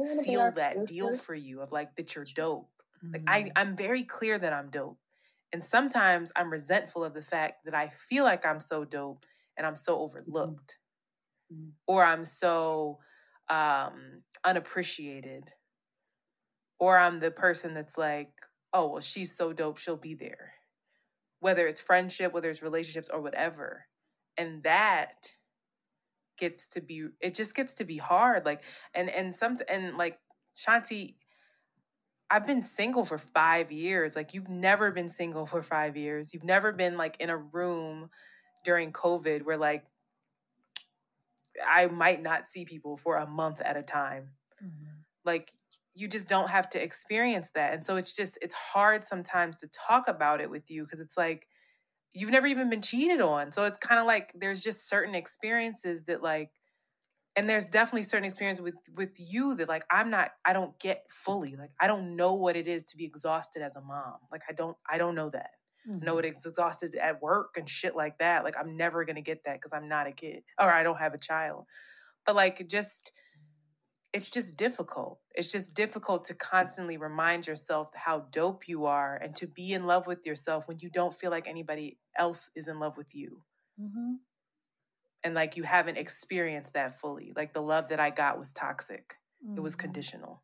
seal 0.00 0.40
our 0.40 0.50
that 0.52 0.84
deal 0.86 1.14
for 1.14 1.34
you 1.34 1.60
of 1.60 1.72
like 1.72 1.96
that 1.96 2.14
you're 2.14 2.24
dope. 2.24 2.70
Like 3.12 3.22
Mm-hmm. 3.24 3.28
I, 3.28 3.52
I'm 3.56 3.76
very 3.76 4.02
clear 4.04 4.38
that 4.38 4.52
I'm 4.52 4.70
dope. 4.70 4.98
And 5.52 5.62
sometimes 5.64 6.32
I'm 6.34 6.50
resentful 6.50 7.04
of 7.04 7.14
the 7.14 7.22
fact 7.22 7.64
that 7.64 7.74
I 7.74 7.88
feel 7.88 8.24
like 8.24 8.44
I'm 8.44 8.60
so 8.60 8.84
dope 8.84 9.24
and 9.56 9.66
I'm 9.66 9.76
so 9.76 10.00
overlooked. 10.00 10.78
Or 11.86 12.04
I'm 12.04 12.24
so 12.24 13.00
um 13.48 14.22
unappreciated. 14.44 15.50
Or 16.78 16.98
I'm 16.98 17.20
the 17.20 17.30
person 17.30 17.74
that's 17.74 17.96
like, 17.98 18.32
oh 18.72 18.88
well, 18.92 19.00
she's 19.00 19.34
so 19.36 19.52
dope, 19.52 19.78
she'll 19.78 19.96
be 19.96 20.14
there. 20.14 20.54
Whether 21.40 21.66
it's 21.66 21.80
friendship, 21.80 22.32
whether 22.32 22.50
it's 22.50 22.62
relationships 22.62 23.10
or 23.12 23.20
whatever. 23.20 23.86
And 24.36 24.62
that 24.64 25.34
gets 26.36 26.68
to 26.68 26.80
be 26.80 27.06
it 27.20 27.34
just 27.34 27.54
gets 27.54 27.74
to 27.74 27.84
be 27.84 27.96
hard 27.96 28.44
like 28.44 28.62
and 28.94 29.08
and 29.10 29.34
some 29.34 29.56
and 29.68 29.96
like 29.96 30.18
Shanti 30.56 31.14
I've 32.30 32.46
been 32.46 32.62
single 32.62 33.04
for 33.04 33.18
5 33.18 33.70
years 33.70 34.16
like 34.16 34.34
you've 34.34 34.48
never 34.48 34.90
been 34.90 35.08
single 35.08 35.46
for 35.46 35.62
5 35.62 35.96
years. 35.96 36.32
You've 36.32 36.44
never 36.44 36.72
been 36.72 36.96
like 36.96 37.16
in 37.20 37.30
a 37.30 37.36
room 37.36 38.10
during 38.64 38.92
covid 38.92 39.44
where 39.44 39.58
like 39.58 39.84
I 41.66 41.86
might 41.86 42.22
not 42.22 42.48
see 42.48 42.64
people 42.64 42.96
for 42.96 43.16
a 43.16 43.26
month 43.26 43.60
at 43.60 43.76
a 43.76 43.82
time. 43.82 44.30
Mm-hmm. 44.62 45.00
like 45.24 45.52
you 45.94 46.08
just 46.08 46.28
don't 46.28 46.50
have 46.50 46.68
to 46.70 46.82
experience 46.82 47.50
that. 47.54 47.72
And 47.74 47.84
so 47.84 47.96
it's 47.96 48.12
just 48.12 48.38
it's 48.42 48.54
hard 48.54 49.04
sometimes 49.04 49.56
to 49.56 49.68
talk 49.68 50.08
about 50.08 50.40
it 50.40 50.50
with 50.50 50.70
you 50.70 50.82
because 50.84 51.00
it's 51.00 51.16
like 51.16 51.46
you've 52.14 52.30
never 52.30 52.46
even 52.46 52.70
been 52.70 52.80
cheated 52.80 53.20
on. 53.20 53.52
So 53.52 53.64
it's 53.64 53.76
kind 53.76 54.00
of 54.00 54.06
like 54.06 54.32
there's 54.34 54.62
just 54.62 54.88
certain 54.88 55.14
experiences 55.14 56.04
that 56.04 56.22
like 56.22 56.50
and 57.36 57.50
there's 57.50 57.66
definitely 57.66 58.02
certain 58.02 58.24
experience 58.24 58.60
with 58.60 58.76
with 58.94 59.10
you 59.18 59.56
that 59.56 59.68
like 59.68 59.84
i'm 59.90 60.10
not 60.10 60.30
i 60.44 60.52
don't 60.52 60.78
get 60.78 61.04
fully 61.10 61.56
like 61.56 61.70
i 61.80 61.88
don't 61.88 62.14
know 62.14 62.34
what 62.34 62.56
it 62.56 62.68
is 62.68 62.84
to 62.84 62.96
be 62.96 63.04
exhausted 63.04 63.62
as 63.62 63.76
a 63.76 63.80
mom. 63.80 64.14
Like 64.30 64.42
i 64.48 64.52
don't 64.52 64.76
i 64.88 64.98
don't 64.98 65.14
know 65.14 65.30
that. 65.30 65.50
I 65.86 65.90
know 65.90 65.98
mm-hmm. 65.98 66.14
what 66.14 66.24
it's 66.24 66.46
exhausted 66.46 66.94
at 66.94 67.20
work 67.20 67.56
and 67.58 67.68
shit 67.68 67.96
like 67.96 68.18
that. 68.18 68.44
Like 68.44 68.56
i'm 68.58 68.76
never 68.76 69.04
gonna 69.04 69.20
get 69.20 69.44
that 69.44 69.54
because 69.54 69.72
i'm 69.72 69.88
not 69.88 70.06
a 70.06 70.12
kid 70.12 70.42
or 70.58 70.70
i 70.70 70.82
don't 70.82 70.98
have 70.98 71.14
a 71.14 71.18
child. 71.18 71.64
But 72.24 72.36
like 72.36 72.66
just 72.68 73.12
it's 74.12 74.30
just 74.30 74.56
difficult. 74.56 75.18
It's 75.34 75.50
just 75.50 75.74
difficult 75.74 76.24
to 76.24 76.34
constantly 76.34 76.96
remind 76.96 77.46
yourself 77.46 77.90
how 77.94 78.20
dope 78.30 78.68
you 78.68 78.86
are 78.86 79.16
and 79.16 79.34
to 79.36 79.46
be 79.46 79.72
in 79.72 79.86
love 79.86 80.06
with 80.06 80.24
yourself 80.26 80.68
when 80.68 80.78
you 80.80 80.90
don't 80.90 81.14
feel 81.14 81.30
like 81.30 81.48
anybody 81.48 81.98
else 82.16 82.50
is 82.54 82.68
in 82.68 82.78
love 82.78 82.96
with 82.96 83.14
you. 83.14 83.42
Mm-hmm. 83.80 84.14
And 85.24 85.34
like 85.34 85.56
you 85.56 85.62
haven't 85.62 85.96
experienced 85.96 86.74
that 86.74 87.00
fully. 87.00 87.32
Like 87.34 87.52
the 87.54 87.62
love 87.62 87.88
that 87.88 88.00
I 88.00 88.10
got 88.10 88.38
was 88.38 88.52
toxic. 88.52 89.16
It 89.56 89.60
was 89.60 89.74
Mhm. 89.74 89.78
conditional. 89.80 90.42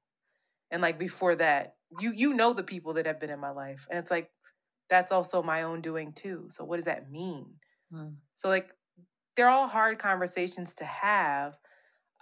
And 0.71 0.83
like 0.83 0.99
before 0.99 1.37
that, 1.37 1.77
you 2.01 2.13
you 2.13 2.35
know 2.35 2.53
the 2.53 2.65
people 2.65 2.95
that 2.95 3.07
have 3.07 3.21
been 3.21 3.31
in 3.31 3.41
my 3.41 3.51
life. 3.51 3.87
And 3.91 3.99
it's 3.99 4.11
like 4.11 4.31
that's 4.89 5.13
also 5.13 5.43
my 5.43 5.63
own 5.63 5.83
doing 5.83 6.13
too. 6.13 6.49
So 6.51 6.65
what 6.65 6.77
does 6.77 6.87
that 6.87 7.11
mean? 7.11 7.61
Mm. 7.93 8.17
So 8.35 8.49
like 8.49 8.75
they're 9.37 9.49
all 9.51 9.69
hard 9.69 9.99
conversations 9.99 10.75
to 10.77 10.85
have. 10.85 11.59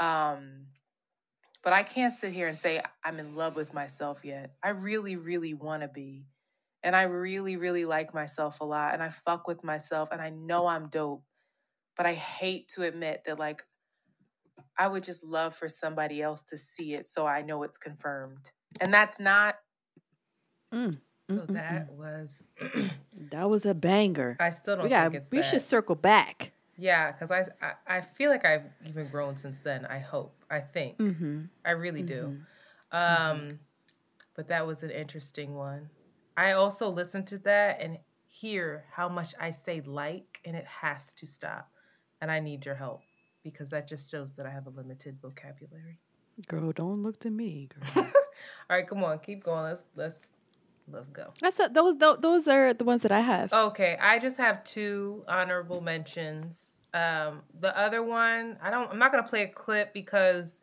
Um 0.01 0.69
but 1.62 1.72
I 1.72 1.82
can't 1.82 2.14
sit 2.14 2.32
here 2.32 2.48
and 2.48 2.59
say 2.59 2.82
I'm 3.05 3.18
in 3.18 3.35
love 3.36 3.56
with 3.56 3.74
myself 3.74 4.24
yet. 4.24 4.55
I 4.62 4.70
really 4.70 5.16
really 5.16 5.55
want 5.55 5.82
to 5.82 5.89
be. 5.89 6.26
And 6.82 6.94
I 6.94 7.02
really 7.02 7.56
really 7.56 7.85
like 7.85 8.14
myself 8.14 8.60
a 8.60 8.64
lot 8.64 8.94
and 8.94 9.02
I 9.02 9.10
fuck 9.10 9.48
with 9.48 9.64
myself 9.64 10.10
and 10.12 10.20
I 10.20 10.30
know 10.30 10.66
I'm 10.66 10.89
dope. 10.89 11.24
But 11.97 12.06
I 12.06 12.14
hate 12.14 12.68
to 12.70 12.82
admit 12.82 13.22
that 13.26 13.39
like 13.39 13.64
I 14.78 14.86
would 14.86 15.02
just 15.02 15.24
love 15.24 15.55
for 15.56 15.68
somebody 15.68 16.22
else 16.22 16.43
to 16.44 16.59
see 16.59 16.94
it 16.94 17.09
so 17.09 17.26
I 17.26 17.43
know 17.43 17.62
it's 17.64 17.78
confirmed. 17.78 18.51
And 18.80 18.93
that's 18.93 19.18
not 19.20 19.56
Mm. 20.72 20.98
so 21.26 21.35
Mm-mm-mm. 21.35 21.55
that 21.55 21.90
mm. 21.90 21.97
was 21.97 22.43
That 23.30 23.48
was 23.48 23.64
a 23.66 23.74
banger. 23.74 24.36
I 24.39 24.51
still 24.51 24.76
don't 24.76 24.85
we 24.85 24.90
got, 24.90 25.10
think 25.12 25.22
it's 25.22 25.30
we 25.30 25.39
that. 25.39 25.44
should 25.44 25.62
circle 25.62 25.94
back. 25.94 26.52
Yeah, 26.79 27.11
because 27.11 27.31
I, 27.31 27.47
I 27.61 27.97
I 27.99 28.01
feel 28.01 28.31
like 28.31 28.45
I've 28.45 28.65
even 28.87 29.09
grown 29.09 29.37
since 29.37 29.59
then. 29.59 29.85
I 29.85 29.99
hope. 29.99 30.35
I 30.49 30.61
think. 30.61 30.99
Mm-hmm. 30.99 31.43
I 31.65 31.73
really 31.73 32.03
do. 32.03 32.39
Um, 32.93 33.59
but 34.35 34.49
that 34.49 34.67
was 34.67 34.83
an 34.83 34.91
interesting 34.91 35.55
one. 35.55 35.91
I 36.37 36.53
also 36.53 36.89
listen 36.89 37.25
to 37.27 37.39
that 37.39 37.81
and 37.81 37.99
hear 38.27 38.85
how 38.93 39.09
much 39.09 39.35
I 39.41 39.51
say 39.51 39.83
like, 39.85 40.41
and 40.45 40.57
it 40.57 40.65
has 40.65 41.13
to 41.15 41.27
stop. 41.27 41.69
And 42.21 42.31
I 42.31 42.41
need 42.41 42.65
your 42.65 42.77
help 42.77 43.03
because 43.43 43.71
that 43.71 43.89
just 43.89 44.11
shows 44.11 44.33
that 44.35 44.47
I 44.47 44.51
have 44.51 44.67
a 44.67 44.71
limited 44.71 45.19
vocabulary. 45.21 45.99
Girl, 46.47 46.73
don't 46.73 47.03
look 47.03 47.19
to 47.21 47.31
me, 47.31 47.69
girl. 47.75 48.05
All 48.71 48.77
right, 48.77 48.87
come 48.87 49.03
on, 49.03 49.19
keep 49.19 49.43
going. 49.43 49.65
Let's 49.65 49.85
let's 49.97 50.27
let's 50.90 51.09
go. 51.09 51.32
That's 51.40 51.59
a, 51.60 51.69
those 51.73 51.97
those 51.98 52.48
are 52.48 52.74
the 52.74 52.85
ones 52.85 53.02
that 53.02 53.12
I 53.12 53.20
have. 53.20 53.52
Okay, 53.52 53.97
I 54.01 54.19
just 54.19 54.36
have 54.39 54.65
two 54.65 55.24
honorable 55.28 55.81
mentions. 55.81 56.81
Um, 56.94 57.43
the 57.60 57.78
other 57.78 58.02
one, 58.02 58.56
I 58.62 58.70
don't. 58.70 58.90
I'm 58.90 58.98
not 58.98 59.12
gonna 59.12 59.28
play 59.28 59.43
a 59.43 59.48
clip 59.48 59.93
because 59.93 60.59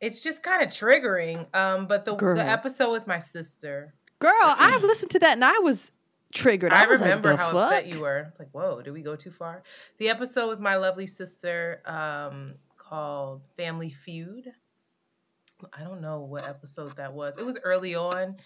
it's 0.00 0.22
just 0.22 0.42
kind 0.42 0.62
of 0.62 0.68
triggering. 0.68 1.54
Um, 1.54 1.86
but 1.86 2.04
the 2.04 2.14
Girl. 2.14 2.36
the 2.36 2.44
episode 2.44 2.92
with 2.92 3.06
my 3.06 3.18
sister, 3.18 3.94
Girl, 4.20 4.32
I've 4.40 4.82
listened 4.82 5.10
to 5.12 5.18
that 5.20 5.32
and 5.32 5.44
I 5.44 5.58
was 5.60 5.90
triggered. 6.32 6.72
I, 6.72 6.84
I, 6.84 6.86
was 6.86 7.00
remember 7.00 7.30
"The 7.30 7.36
how 7.38 7.52
fuck?" 7.52 7.64
upset 7.64 7.86
you 7.86 8.00
were. 8.00 8.26
It's 8.28 8.38
like, 8.38 8.50
whoa, 8.52 8.82
did 8.82 8.92
we 8.92 9.02
go 9.02 9.16
too 9.16 9.30
far? 9.30 9.62
The 9.98 10.10
episode 10.10 10.48
with 10.48 10.60
my 10.60 10.76
lovely 10.76 11.06
sister, 11.06 11.82
um, 11.86 12.54
called 12.76 13.42
Family 13.56 13.90
Feud. 13.90 14.52
I 15.72 15.84
don't 15.84 16.00
know 16.00 16.20
what 16.20 16.46
episode 16.48 16.96
that 16.96 17.14
was. 17.14 17.38
It 17.38 17.46
was 17.46 17.58
early 17.62 17.94
on, 17.94 18.36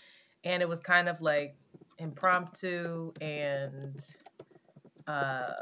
and 0.45 0.63
it 0.63 0.69
was 0.69 0.81
kind 0.81 1.09
of 1.09 1.21
like 1.21 1.57
impromptu 1.99 3.13
and 3.21 3.99
uh 5.07 5.53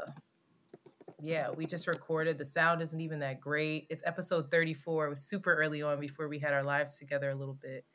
yeah, 1.21 1.49
we 1.51 1.65
just 1.65 1.87
recorded. 1.87 2.37
The 2.37 2.45
sound 2.45 2.81
isn't 2.81 2.99
even 2.99 3.19
that 3.19 3.39
great. 3.39 3.87
It's 3.89 4.03
episode 4.05 4.51
34. 4.51 5.05
It 5.05 5.09
was 5.09 5.23
super 5.23 5.53
early 5.55 5.81
on 5.81 5.99
before 6.01 6.27
we 6.27 6.37
had 6.39 6.53
our 6.53 6.63
lives 6.63 6.99
together 6.99 7.29
a 7.29 7.35
little 7.35 7.53
bit. 7.53 7.85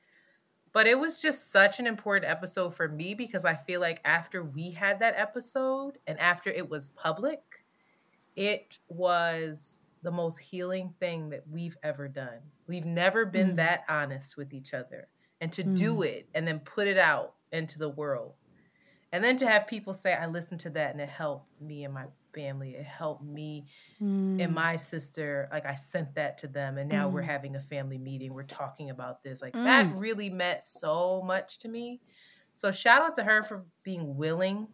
But 0.72 0.86
it 0.86 0.98
was 0.98 1.20
just 1.20 1.50
such 1.52 1.78
an 1.78 1.86
important 1.86 2.30
episode 2.30 2.74
for 2.74 2.88
me 2.88 3.12
because 3.14 3.44
I 3.44 3.54
feel 3.54 3.80
like 3.82 4.00
after 4.04 4.42
we 4.42 4.70
had 4.70 5.00
that 5.00 5.14
episode 5.18 5.98
and 6.06 6.18
after 6.18 6.48
it 6.48 6.70
was 6.70 6.88
public, 6.90 7.40
it 8.34 8.78
was 8.88 9.78
the 10.02 10.10
most 10.10 10.38
healing 10.38 10.94
thing 10.98 11.28
that 11.30 11.44
we've 11.50 11.76
ever 11.82 12.08
done. 12.08 12.38
We've 12.66 12.86
never 12.86 13.26
been 13.26 13.52
Mm. 13.52 13.56
that 13.56 13.84
honest 13.90 14.38
with 14.38 14.54
each 14.54 14.72
other. 14.72 15.08
And 15.40 15.52
to 15.52 15.62
do 15.62 15.96
Mm. 15.96 16.06
it 16.06 16.28
and 16.34 16.46
then 16.48 16.60
put 16.60 16.88
it 16.88 16.98
out 16.98 17.34
into 17.52 17.78
the 17.78 17.88
world. 17.88 18.34
And 19.12 19.22
then 19.24 19.36
to 19.38 19.46
have 19.46 19.66
people 19.66 19.94
say, 19.94 20.12
I 20.12 20.26
listened 20.26 20.60
to 20.62 20.70
that 20.70 20.90
and 20.92 21.00
it 21.00 21.08
helped 21.08 21.60
me 21.60 21.84
and 21.84 21.94
my 21.94 22.06
family. 22.34 22.74
It 22.74 22.84
helped 22.84 23.22
me 23.24 23.66
and 24.00 24.50
Mm. 24.52 24.54
my 24.54 24.76
sister. 24.76 25.48
Like 25.50 25.64
I 25.64 25.76
sent 25.76 26.14
that 26.16 26.38
to 26.38 26.46
them 26.48 26.76
and 26.76 26.88
now 26.90 27.08
we're 27.08 27.22
Mm. 27.22 27.26
having 27.26 27.56
a 27.56 27.62
family 27.62 27.98
meeting. 27.98 28.34
We're 28.34 28.42
talking 28.42 28.90
about 28.90 29.22
this. 29.22 29.40
Like 29.40 29.54
Mm. 29.54 29.64
that 29.64 29.96
really 29.96 30.28
meant 30.28 30.64
so 30.64 31.22
much 31.22 31.58
to 31.58 31.68
me. 31.68 32.00
So 32.54 32.72
shout 32.72 33.02
out 33.02 33.14
to 33.14 33.22
her 33.24 33.42
for 33.42 33.64
being 33.82 34.16
willing 34.16 34.68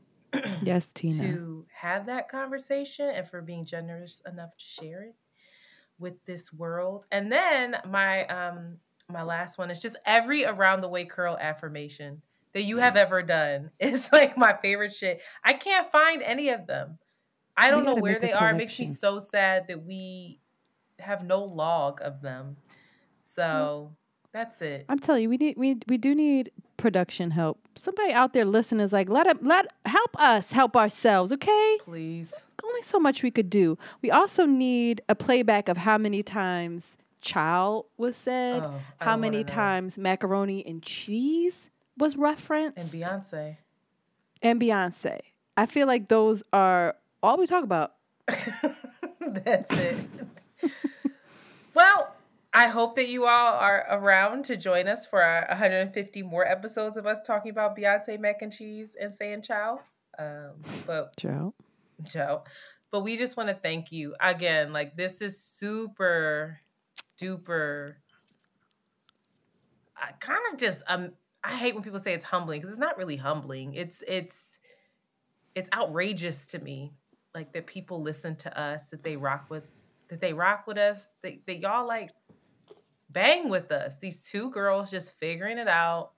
Yes, 0.62 0.90
Tina. 0.94 1.18
to 1.18 1.66
have 1.72 2.06
that 2.06 2.28
conversation 2.28 3.08
and 3.10 3.28
for 3.28 3.40
being 3.42 3.64
generous 3.66 4.20
enough 4.26 4.56
to 4.56 4.64
share 4.64 5.02
it 5.02 5.14
with 5.98 6.24
this 6.24 6.52
world. 6.52 7.06
And 7.12 7.30
then 7.30 7.76
my 7.86 8.26
um 8.26 8.80
my 9.08 9.22
last 9.22 9.58
one 9.58 9.70
is 9.70 9.80
just 9.80 9.96
every 10.06 10.44
around 10.44 10.80
the 10.80 10.88
way 10.88 11.04
curl 11.04 11.36
affirmation 11.40 12.22
that 12.52 12.62
you 12.62 12.78
have 12.78 12.94
mm-hmm. 12.94 13.02
ever 13.02 13.22
done 13.22 13.70
is 13.80 14.08
like 14.12 14.36
my 14.36 14.56
favorite 14.60 14.94
shit. 14.94 15.20
I 15.44 15.54
can't 15.54 15.90
find 15.90 16.22
any 16.22 16.50
of 16.50 16.66
them. 16.66 16.98
I 17.56 17.70
don't 17.70 17.84
know 17.84 17.94
where 17.94 18.18
they 18.18 18.32
are. 18.32 18.50
It 18.50 18.56
makes 18.56 18.78
me 18.78 18.86
so 18.86 19.20
sad 19.20 19.68
that 19.68 19.84
we 19.84 20.40
have 20.98 21.24
no 21.24 21.44
log 21.44 22.00
of 22.02 22.20
them. 22.20 22.56
So 23.18 23.94
that's 24.32 24.60
it. 24.60 24.86
I'm 24.88 24.98
telling 24.98 25.22
you, 25.22 25.28
we 25.28 25.36
need 25.36 25.56
we 25.56 25.76
we 25.86 25.96
do 25.96 26.16
need 26.16 26.50
production 26.76 27.30
help. 27.30 27.60
Somebody 27.76 28.12
out 28.12 28.32
there 28.32 28.44
listening 28.44 28.80
is 28.80 28.92
like, 28.92 29.08
let 29.08 29.28
it, 29.28 29.44
let 29.44 29.66
help 29.84 30.18
us 30.18 30.50
help 30.50 30.76
ourselves, 30.76 31.32
okay? 31.32 31.78
Please. 31.80 32.34
Only 32.64 32.82
so 32.82 32.98
much 32.98 33.22
we 33.22 33.30
could 33.30 33.50
do. 33.50 33.78
We 34.02 34.10
also 34.10 34.46
need 34.46 35.02
a 35.08 35.14
playback 35.14 35.68
of 35.68 35.76
how 35.76 35.98
many 35.98 36.22
times 36.22 36.96
child 37.24 37.86
was 37.96 38.16
said, 38.16 38.62
Oh, 38.62 38.80
how 38.98 39.16
many 39.16 39.42
times 39.44 39.98
macaroni 39.98 40.64
and 40.66 40.82
cheese 40.82 41.70
was 41.98 42.16
referenced, 42.16 42.78
And 42.78 42.90
Beyonce. 42.90 43.56
and 44.42 44.60
Beyonce. 44.60 45.20
I 45.56 45.66
feel 45.66 45.86
like 45.86 46.08
those 46.08 46.42
are 46.52 46.96
all 47.22 47.38
we 47.38 47.46
talk 47.46 47.64
about. 47.64 47.94
That's 49.20 49.72
it. 49.72 49.98
well, 51.74 52.14
I 52.52 52.68
hope 52.68 52.96
that 52.96 53.08
you 53.08 53.26
all 53.26 53.54
are 53.54 53.86
around 53.90 54.44
to 54.46 54.56
join 54.56 54.86
us 54.86 55.06
for 55.06 55.22
our 55.22 55.46
150 55.48 56.22
more 56.22 56.46
episodes 56.46 56.96
of 56.96 57.06
us 57.06 57.18
talking 57.26 57.50
about 57.50 57.76
Beyonce 57.76 58.18
mac 58.18 58.42
and 58.42 58.52
cheese 58.52 58.96
and 59.00 59.12
saying 59.12 59.42
ciao. 59.42 59.80
Um, 60.18 60.62
but 60.86 61.16
Joe. 61.16 61.54
Joe. 62.02 62.44
But 62.90 63.02
we 63.02 63.16
just 63.16 63.36
want 63.36 63.48
to 63.48 63.54
thank 63.56 63.90
you 63.90 64.14
again. 64.20 64.72
Like 64.72 64.96
this 64.96 65.20
is 65.20 65.40
super 65.42 66.60
duper. 67.20 67.94
I 69.96 70.12
kind 70.20 70.40
of 70.52 70.58
just 70.58 70.82
um 70.88 71.12
I 71.42 71.56
hate 71.56 71.74
when 71.74 71.84
people 71.84 71.98
say 71.98 72.14
it's 72.14 72.24
humbling 72.24 72.60
because 72.60 72.70
it's 72.70 72.80
not 72.80 72.96
really 72.96 73.16
humbling. 73.16 73.74
It's 73.74 74.02
it's 74.06 74.58
it's 75.54 75.68
outrageous 75.72 76.46
to 76.48 76.58
me 76.58 76.92
like 77.34 77.52
that 77.52 77.66
people 77.66 78.00
listen 78.00 78.36
to 78.36 78.60
us 78.60 78.88
that 78.88 79.02
they 79.02 79.16
rock 79.16 79.46
with 79.48 79.64
that 80.08 80.20
they 80.20 80.32
rock 80.32 80.66
with 80.66 80.78
us 80.78 81.08
that, 81.22 81.34
that 81.46 81.58
y'all 81.58 81.86
like 81.86 82.10
bang 83.10 83.48
with 83.48 83.72
us 83.72 83.98
these 83.98 84.24
two 84.28 84.50
girls 84.50 84.90
just 84.90 85.16
figuring 85.18 85.58
it 85.58 85.68
out 85.68 86.10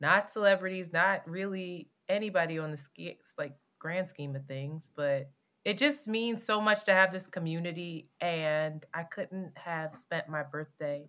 not 0.00 0.28
celebrities 0.28 0.92
not 0.92 1.28
really 1.28 1.88
anybody 2.08 2.58
on 2.58 2.70
the 2.70 2.76
ski, 2.76 3.18
like 3.38 3.54
grand 3.78 4.08
scheme 4.08 4.34
of 4.36 4.44
things 4.46 4.90
but 4.96 5.30
it 5.64 5.78
just 5.78 6.06
means 6.06 6.44
so 6.44 6.60
much 6.60 6.84
to 6.84 6.92
have 6.92 7.12
this 7.12 7.26
community, 7.26 8.08
and 8.20 8.84
I 8.92 9.02
couldn't 9.04 9.56
have 9.56 9.94
spent 9.94 10.28
my 10.28 10.42
birthday. 10.42 11.08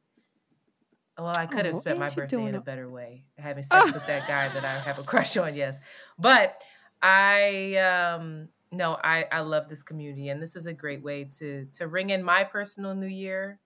Well, 1.18 1.34
I 1.38 1.46
could 1.46 1.66
have 1.66 1.76
Oh, 1.76 1.80
spent 1.80 1.98
my 2.00 2.10
birthday 2.10 2.46
in 2.46 2.56
a 2.56 2.58
a- 2.58 2.62
better 2.62 2.90
way, 2.90 3.26
having 3.38 3.64
sex 3.64 3.94
with 3.94 4.06
that 4.08 4.28
guy 4.28 4.50
that 4.50 4.66
I 4.66 4.80
have 4.88 5.00
a 5.00 5.04
crush 5.04 5.38
on. 5.38 5.56
Yes, 5.56 5.78
but 6.20 6.62
I 7.02 7.76
um 7.78 8.50
no, 8.72 8.98
I 9.02 9.26
I 9.32 9.40
love 9.42 9.70
this 9.70 9.84
community, 9.84 10.28
and 10.30 10.42
this 10.42 10.56
is 10.56 10.66
a 10.66 10.74
great 10.74 11.02
way 11.04 11.26
to 11.40 11.66
to 11.74 11.88
ring 11.88 12.10
in 12.10 12.22
my 12.24 12.44
personal 12.44 12.94
New 12.96 13.08
Year 13.08 13.60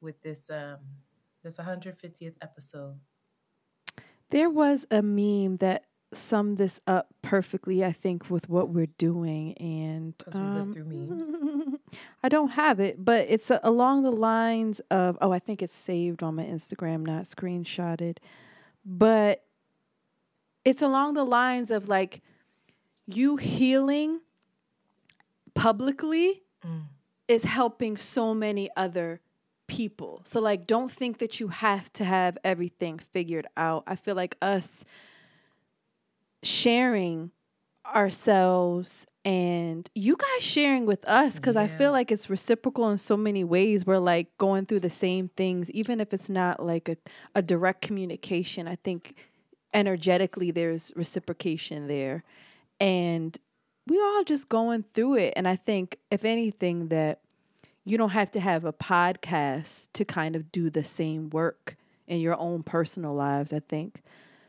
with 0.00 0.20
this 0.22 0.50
um 0.50 0.78
this 1.42 1.58
150th 1.58 2.34
episode. 2.40 2.98
There 4.30 4.50
was 4.50 4.86
a 4.90 5.02
meme 5.02 5.56
that 5.56 5.84
summed 6.16 6.56
this 6.58 6.80
up 6.86 7.08
perfectly, 7.22 7.84
I 7.84 7.92
think, 7.92 8.28
with 8.30 8.48
what 8.48 8.68
we're 8.70 8.86
doing. 8.98 9.54
And 9.58 10.16
'Cause 10.18 10.34
we 10.34 10.40
live 10.40 10.62
um, 10.68 10.72
through 10.72 10.84
memes. 10.84 11.78
I 12.22 12.28
don't 12.28 12.50
have 12.50 12.80
it, 12.80 13.04
but 13.04 13.26
it's 13.28 13.50
uh, 13.50 13.60
along 13.62 14.02
the 14.02 14.10
lines 14.12 14.80
of 14.90 15.16
oh, 15.20 15.30
I 15.32 15.38
think 15.38 15.62
it's 15.62 15.74
saved 15.76 16.22
on 16.22 16.34
my 16.36 16.44
Instagram, 16.44 17.04
not 17.06 17.24
screenshotted. 17.24 18.18
But 18.84 19.44
it's 20.64 20.82
along 20.82 21.14
the 21.14 21.24
lines 21.24 21.70
of 21.70 21.88
like 21.88 22.22
you 23.06 23.36
healing 23.36 24.20
publicly 25.54 26.42
Mm. 26.64 26.84
is 27.28 27.44
helping 27.44 27.94
so 27.98 28.32
many 28.34 28.70
other 28.74 29.20
people. 29.66 30.22
So 30.24 30.40
like 30.40 30.66
don't 30.66 30.90
think 30.90 31.18
that 31.18 31.38
you 31.38 31.48
have 31.48 31.92
to 31.94 32.04
have 32.04 32.38
everything 32.42 32.98
figured 33.12 33.46
out. 33.56 33.84
I 33.86 33.96
feel 33.96 34.14
like 34.14 34.36
us 34.40 34.82
sharing 36.44 37.30
ourselves 37.94 39.06
and 39.24 39.88
you 39.94 40.16
guys 40.16 40.42
sharing 40.42 40.84
with 40.84 41.02
us 41.06 41.38
cuz 41.38 41.56
I 41.56 41.66
feel 41.66 41.92
like 41.92 42.12
it's 42.12 42.28
reciprocal 42.28 42.90
in 42.90 42.98
so 42.98 43.16
many 43.16 43.42
ways. 43.42 43.86
We're 43.86 43.98
like 43.98 44.36
going 44.36 44.66
through 44.66 44.80
the 44.80 44.90
same 44.90 45.28
things 45.28 45.70
even 45.70 46.00
if 46.00 46.12
it's 46.12 46.28
not 46.28 46.64
like 46.64 46.88
a, 46.88 46.96
a 47.34 47.42
direct 47.42 47.80
communication. 47.80 48.68
I 48.68 48.76
think 48.76 49.14
energetically 49.72 50.50
there's 50.50 50.92
reciprocation 50.94 51.86
there. 51.88 52.22
And 52.78 53.36
we 53.86 53.98
all 53.98 54.24
just 54.24 54.48
going 54.48 54.84
through 54.94 55.14
it 55.16 55.34
and 55.36 55.48
I 55.48 55.56
think 55.56 55.98
if 56.10 56.24
anything 56.24 56.88
that 56.88 57.20
you 57.84 57.98
don't 57.98 58.10
have 58.10 58.30
to 58.32 58.40
have 58.40 58.64
a 58.64 58.72
podcast 58.72 59.88
to 59.92 60.04
kind 60.04 60.34
of 60.34 60.50
do 60.50 60.70
the 60.70 60.84
same 60.84 61.30
work 61.30 61.76
in 62.06 62.20
your 62.20 62.38
own 62.38 62.62
personal 62.62 63.14
lives. 63.14 63.52
I 63.52 63.60
think, 63.60 64.02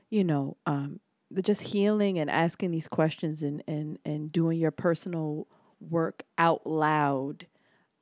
you 0.09 0.23
know, 0.23 0.57
um, 0.65 0.99
just 1.41 1.61
healing 1.61 2.19
and 2.19 2.29
asking 2.29 2.71
these 2.71 2.87
questions 2.87 3.43
and 3.43 3.63
and 3.67 3.99
and 4.05 4.31
doing 4.31 4.59
your 4.59 4.71
personal 4.71 5.47
work 5.79 6.23
out 6.37 6.65
loud 6.65 7.47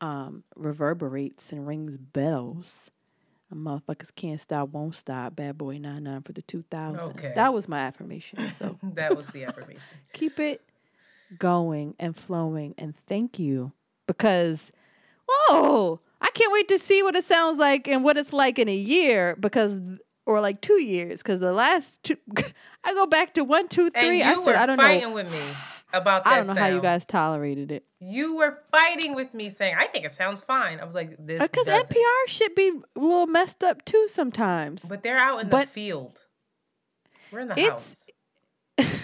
um, 0.02 0.44
reverberates 0.56 1.52
and 1.52 1.66
rings 1.66 1.98
bells. 1.98 2.92
And 3.50 3.66
motherfuckers 3.66 4.14
can't 4.16 4.42
stop, 4.42 4.70
won't 4.70 4.96
stop. 4.96 5.36
Bad 5.36 5.58
boy 5.58 5.78
nine 5.78 6.04
nine 6.04 6.22
for 6.22 6.34
the 6.34 6.42
two 6.42 6.64
thousand. 6.70 7.12
Okay. 7.12 7.34
That 7.36 7.54
was 7.54 7.68
my 7.68 7.80
affirmation. 7.80 8.40
So 8.58 8.78
that 8.94 9.16
was 9.16 9.28
the 9.28 9.46
affirmation. 9.46 9.82
keep 10.14 10.40
it 10.40 10.62
going 11.38 11.96
and 12.00 12.16
flowing 12.16 12.76
and 12.78 12.94
thank 13.08 13.40
you 13.40 13.72
because 14.08 14.72
whoa 15.28 16.00
i 16.22 16.30
can't 16.32 16.52
wait 16.52 16.68
to 16.68 16.78
see 16.78 17.02
what 17.02 17.16
it 17.16 17.24
sounds 17.24 17.58
like 17.58 17.88
and 17.88 18.04
what 18.04 18.18
it's 18.18 18.34
like 18.34 18.60
in 18.60 18.68
a 18.68 18.76
year 18.76 19.36
because 19.40 19.80
or 20.26 20.40
like 20.42 20.62
two 20.62 20.82
years 20.82 21.20
because 21.20 21.40
the 21.40 21.54
last 21.54 22.02
two 22.04 22.18
i 22.84 22.94
go 22.94 23.06
back 23.06 23.34
to 23.34 23.44
one, 23.44 23.68
two, 23.68 23.90
three. 23.92 24.22
And 24.22 24.36
you 24.36 24.42
i 24.44 24.46
were 24.46 24.56
i 24.56 24.66
don't 24.66 24.78
fighting 24.78 25.02
know 25.02 25.12
with 25.14 25.32
me 25.32 25.42
about 25.94 26.24
that 26.24 26.34
i 26.34 26.36
don't 26.38 26.48
know 26.48 26.56
how 26.56 26.68
you 26.68 26.82
guys 26.82 27.06
tolerated 27.06 27.72
it 27.72 27.84
You 28.00 28.36
were 28.36 28.60
fighting 28.72 29.16
with 29.16 29.34
me 29.34 29.50
saying, 29.50 29.76
I 29.78 29.86
think 29.88 30.06
it 30.06 30.12
sounds 30.12 30.42
fine. 30.44 30.80
I 30.80 30.86
was 30.86 30.96
like, 30.96 31.16
this 31.20 31.40
uh, 31.42 31.48
because 31.48 31.66
doesn't. 31.68 31.96
npr 31.96 32.28
should 32.28 32.56
be 32.56 32.72
a 32.96 33.00
little 33.00 33.28
messed 33.28 33.64
up 33.64 33.86
too 33.86 34.08
sometimes 34.08 34.82
But 34.84 35.04
they're 35.04 35.20
out 35.20 35.40
in 35.42 35.50
But 35.50 35.66
the 35.68 35.72
field. 35.72 36.20
We're 37.32 37.40
in 37.42 37.48
the 37.50 37.60
it's- 37.60 38.08
house. 38.80 38.90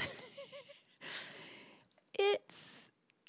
It's 2.22 2.60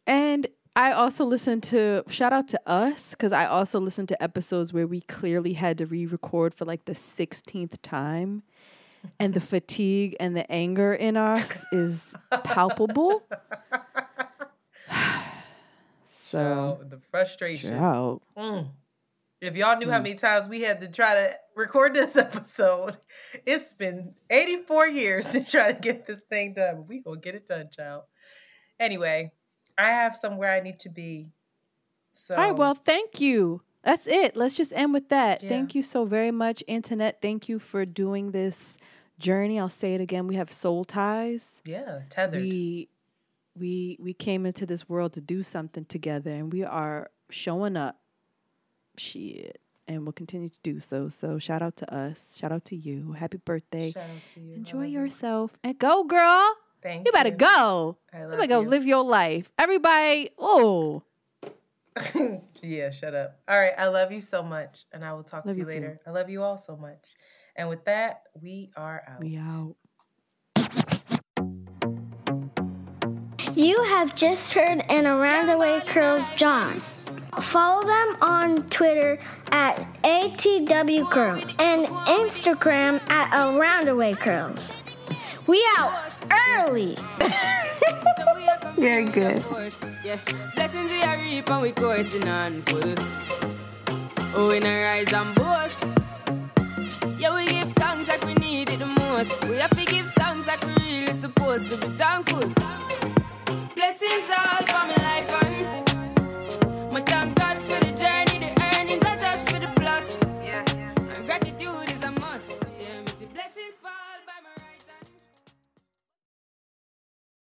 and 0.06 0.48
I 0.76 0.92
also 0.92 1.24
listened 1.24 1.62
to 1.64 2.05
shout 2.09 2.32
out 2.32 2.48
to 2.48 2.60
us 2.66 3.10
because 3.10 3.32
I 3.32 3.47
also 3.47 3.80
listened 3.80 4.09
to 4.09 4.22
episodes 4.22 4.72
where 4.72 4.86
we 4.86 5.01
clearly 5.02 5.52
had 5.55 5.78
to 5.78 5.86
re-record 5.86 6.55
for 6.55 6.64
like 6.64 6.84
the 6.84 6.94
sixteenth 6.94 7.82
time, 7.82 8.42
and 9.18 9.34
the 9.34 9.40
fatigue 9.40 10.16
and 10.20 10.36
the 10.36 10.51
anger 10.51 10.94
in 10.94 11.16
us 11.16 11.59
is 11.72 12.14
palpable. 12.44 13.22
so 16.05 16.80
the 16.88 16.98
frustration. 17.10 17.74
Mm. 17.74 18.70
If 19.40 19.56
y'all 19.56 19.76
knew 19.78 19.90
how 19.90 19.98
Mm. 20.01 20.02
many 20.05 20.14
times 20.16 20.48
we 20.48 20.60
had 20.60 20.80
to 20.82 20.88
try 20.88 21.14
to 21.14 21.32
record 21.56 21.94
this 21.94 22.14
episode, 22.26 22.97
it's 23.47 23.72
been 23.72 24.14
84 24.28 24.88
years 24.88 25.26
to 25.32 25.44
try 25.44 25.72
to 25.72 25.78
get 25.80 26.06
this 26.06 26.20
thing 26.28 26.52
done. 26.55 26.86
We 26.86 27.01
gonna 27.01 27.20
get 27.20 27.34
it 27.34 27.47
done, 27.47 27.70
child. 27.74 28.05
Anyway, 28.78 29.32
I 29.81 29.89
have 29.89 30.16
somewhere 30.16 30.52
I 30.52 30.61
need 30.61 30.78
to 30.81 30.89
be. 30.89 31.32
So 32.12 32.35
all 32.35 32.43
right, 32.43 32.57
well, 32.57 32.74
thank 32.74 33.20
you. 33.20 33.62
That's 33.82 34.07
it. 34.07 34.36
Let's 34.36 34.55
just 34.57 34.73
end 34.74 34.93
with 34.93 35.09
that. 35.09 35.43
Yeah. 35.43 35.48
Thank 35.48 35.74
you 35.74 35.82
so 35.82 36.05
very 36.05 36.31
much, 36.31 36.62
Antoinette. 36.69 37.19
Thank 37.23 37.48
you 37.48 37.59
for 37.59 37.86
doing 37.86 38.32
this 38.32 38.77
journey. 39.19 39.59
I'll 39.59 39.69
say 39.70 39.94
it 39.94 40.01
again. 40.01 40.27
We 40.27 40.35
have 40.36 40.52
soul 40.52 40.85
ties. 40.85 41.44
yeah, 41.65 42.01
tethered. 42.11 42.43
we 42.43 42.89
we 43.59 43.97
we 44.01 44.12
came 44.12 44.44
into 44.47 44.66
this 44.66 44.89
world 44.89 45.12
to 45.15 45.20
do 45.20 45.43
something 45.43 45.85
together 45.86 46.31
and 46.31 46.52
we 46.52 46.62
are 46.62 47.11
showing 47.31 47.77
up 47.77 47.98
shit 48.97 49.61
and 49.89 50.05
we'll 50.05 50.12
continue 50.12 50.48
to 50.48 50.59
do 50.62 50.78
so 50.78 51.09
so 51.09 51.39
shout 51.39 51.61
out 51.62 51.77
to 51.77 51.94
us 51.94 52.36
shout 52.39 52.52
out 52.52 52.65
to 52.65 52.77
you 52.77 53.12
happy 53.12 53.39
birthday 53.39 53.90
Shout 53.90 54.05
out 54.05 54.24
to 54.35 54.40
you. 54.40 54.55
Enjoy 54.55 54.85
yourself 54.86 55.51
and 55.65 55.78
go 55.78 56.05
girl 56.05 56.57
Thank 56.82 57.07
you 57.07 57.12
better 57.12 57.31
you. 57.31 57.36
go 57.36 57.97
I 58.12 58.23
you 58.23 58.28
better 58.28 58.47
go 58.47 58.61
you. 58.61 58.69
live 58.69 58.86
your 58.86 59.05
life 59.05 59.51
everybody 59.59 60.31
oh 60.39 61.02
yeah, 62.62 62.90
shut 62.90 63.15
up. 63.15 63.40
All 63.48 63.59
right, 63.59 63.73
I 63.77 63.89
love 63.89 64.12
you 64.12 64.20
so 64.23 64.43
much, 64.43 64.86
and 64.93 65.05
I 65.05 65.12
will 65.12 65.24
talk 65.24 65.44
Love 65.44 65.57
to 65.57 65.61
you 65.61 65.66
you 65.66 65.74
too. 65.74 65.81
later. 65.81 66.01
I 66.07 66.11
love 66.11 66.31
you 66.31 66.43
all 66.43 66.57
so 66.57 66.77
much. 66.77 67.15
And 67.57 67.69
with 67.69 67.85
that, 67.85 68.23
we 68.40 68.70
are 68.77 69.02
out. 69.09 69.20
we 69.20 69.36
out 69.36 69.74
You 73.55 73.82
have 73.85 74.15
just 74.15 74.55
heard 74.55 74.85
an 74.89 75.07
Around 75.07 75.47
the 75.47 75.59
Way 75.59 75.81
Curls 75.85 76.32
John. 76.36 76.81
Follow 77.40 77.85
them 77.85 78.16
on 78.23 78.66
Twitter 78.69 79.19
at 79.51 79.77
ATW 80.05 81.11
Curls 81.11 81.55
and 81.59 81.86
Instagram 81.86 83.01
at 83.11 83.28
Around 83.35 83.86
the 83.86 83.97
Way 83.97 84.15
Curls. 84.15 84.77
We 85.47 85.65
out 85.78 85.93
early. 86.59 86.97
Very 88.77 89.05
good. 89.05 89.43
Blessings 90.55 90.91
we 90.91 91.03
are 91.03 91.19
reap 91.19 91.51
and 91.51 91.62
we 91.62 91.73
coursing 91.73 92.28
on 92.28 92.62
full. 92.62 92.95
Oh, 94.35 94.51
in 94.51 94.65
a 94.65 94.82
rise 94.82 95.12
and 95.12 95.35
boast. 95.35 95.85
Yeah, 97.19 97.35
we 97.35 97.47
give 97.47 97.73
thanks 97.73 98.09
like 98.09 98.24
we 98.24 98.35
need 98.35 98.69
it 98.70 98.78
the 98.78 98.87
most. 98.87 99.43
We 99.45 99.57
have 99.57 99.70
to 99.70 99.85
give 99.85 100.11
thanks 100.12 100.47
like 100.47 100.62
we 100.65 100.74
really 100.74 101.12
supposed 101.12 101.73
to 101.73 101.78
be 101.81 101.89
thankful. 101.97 102.49
Blessings 103.74 104.31
all 104.31 104.62
for 104.66 104.87
me 104.89 104.99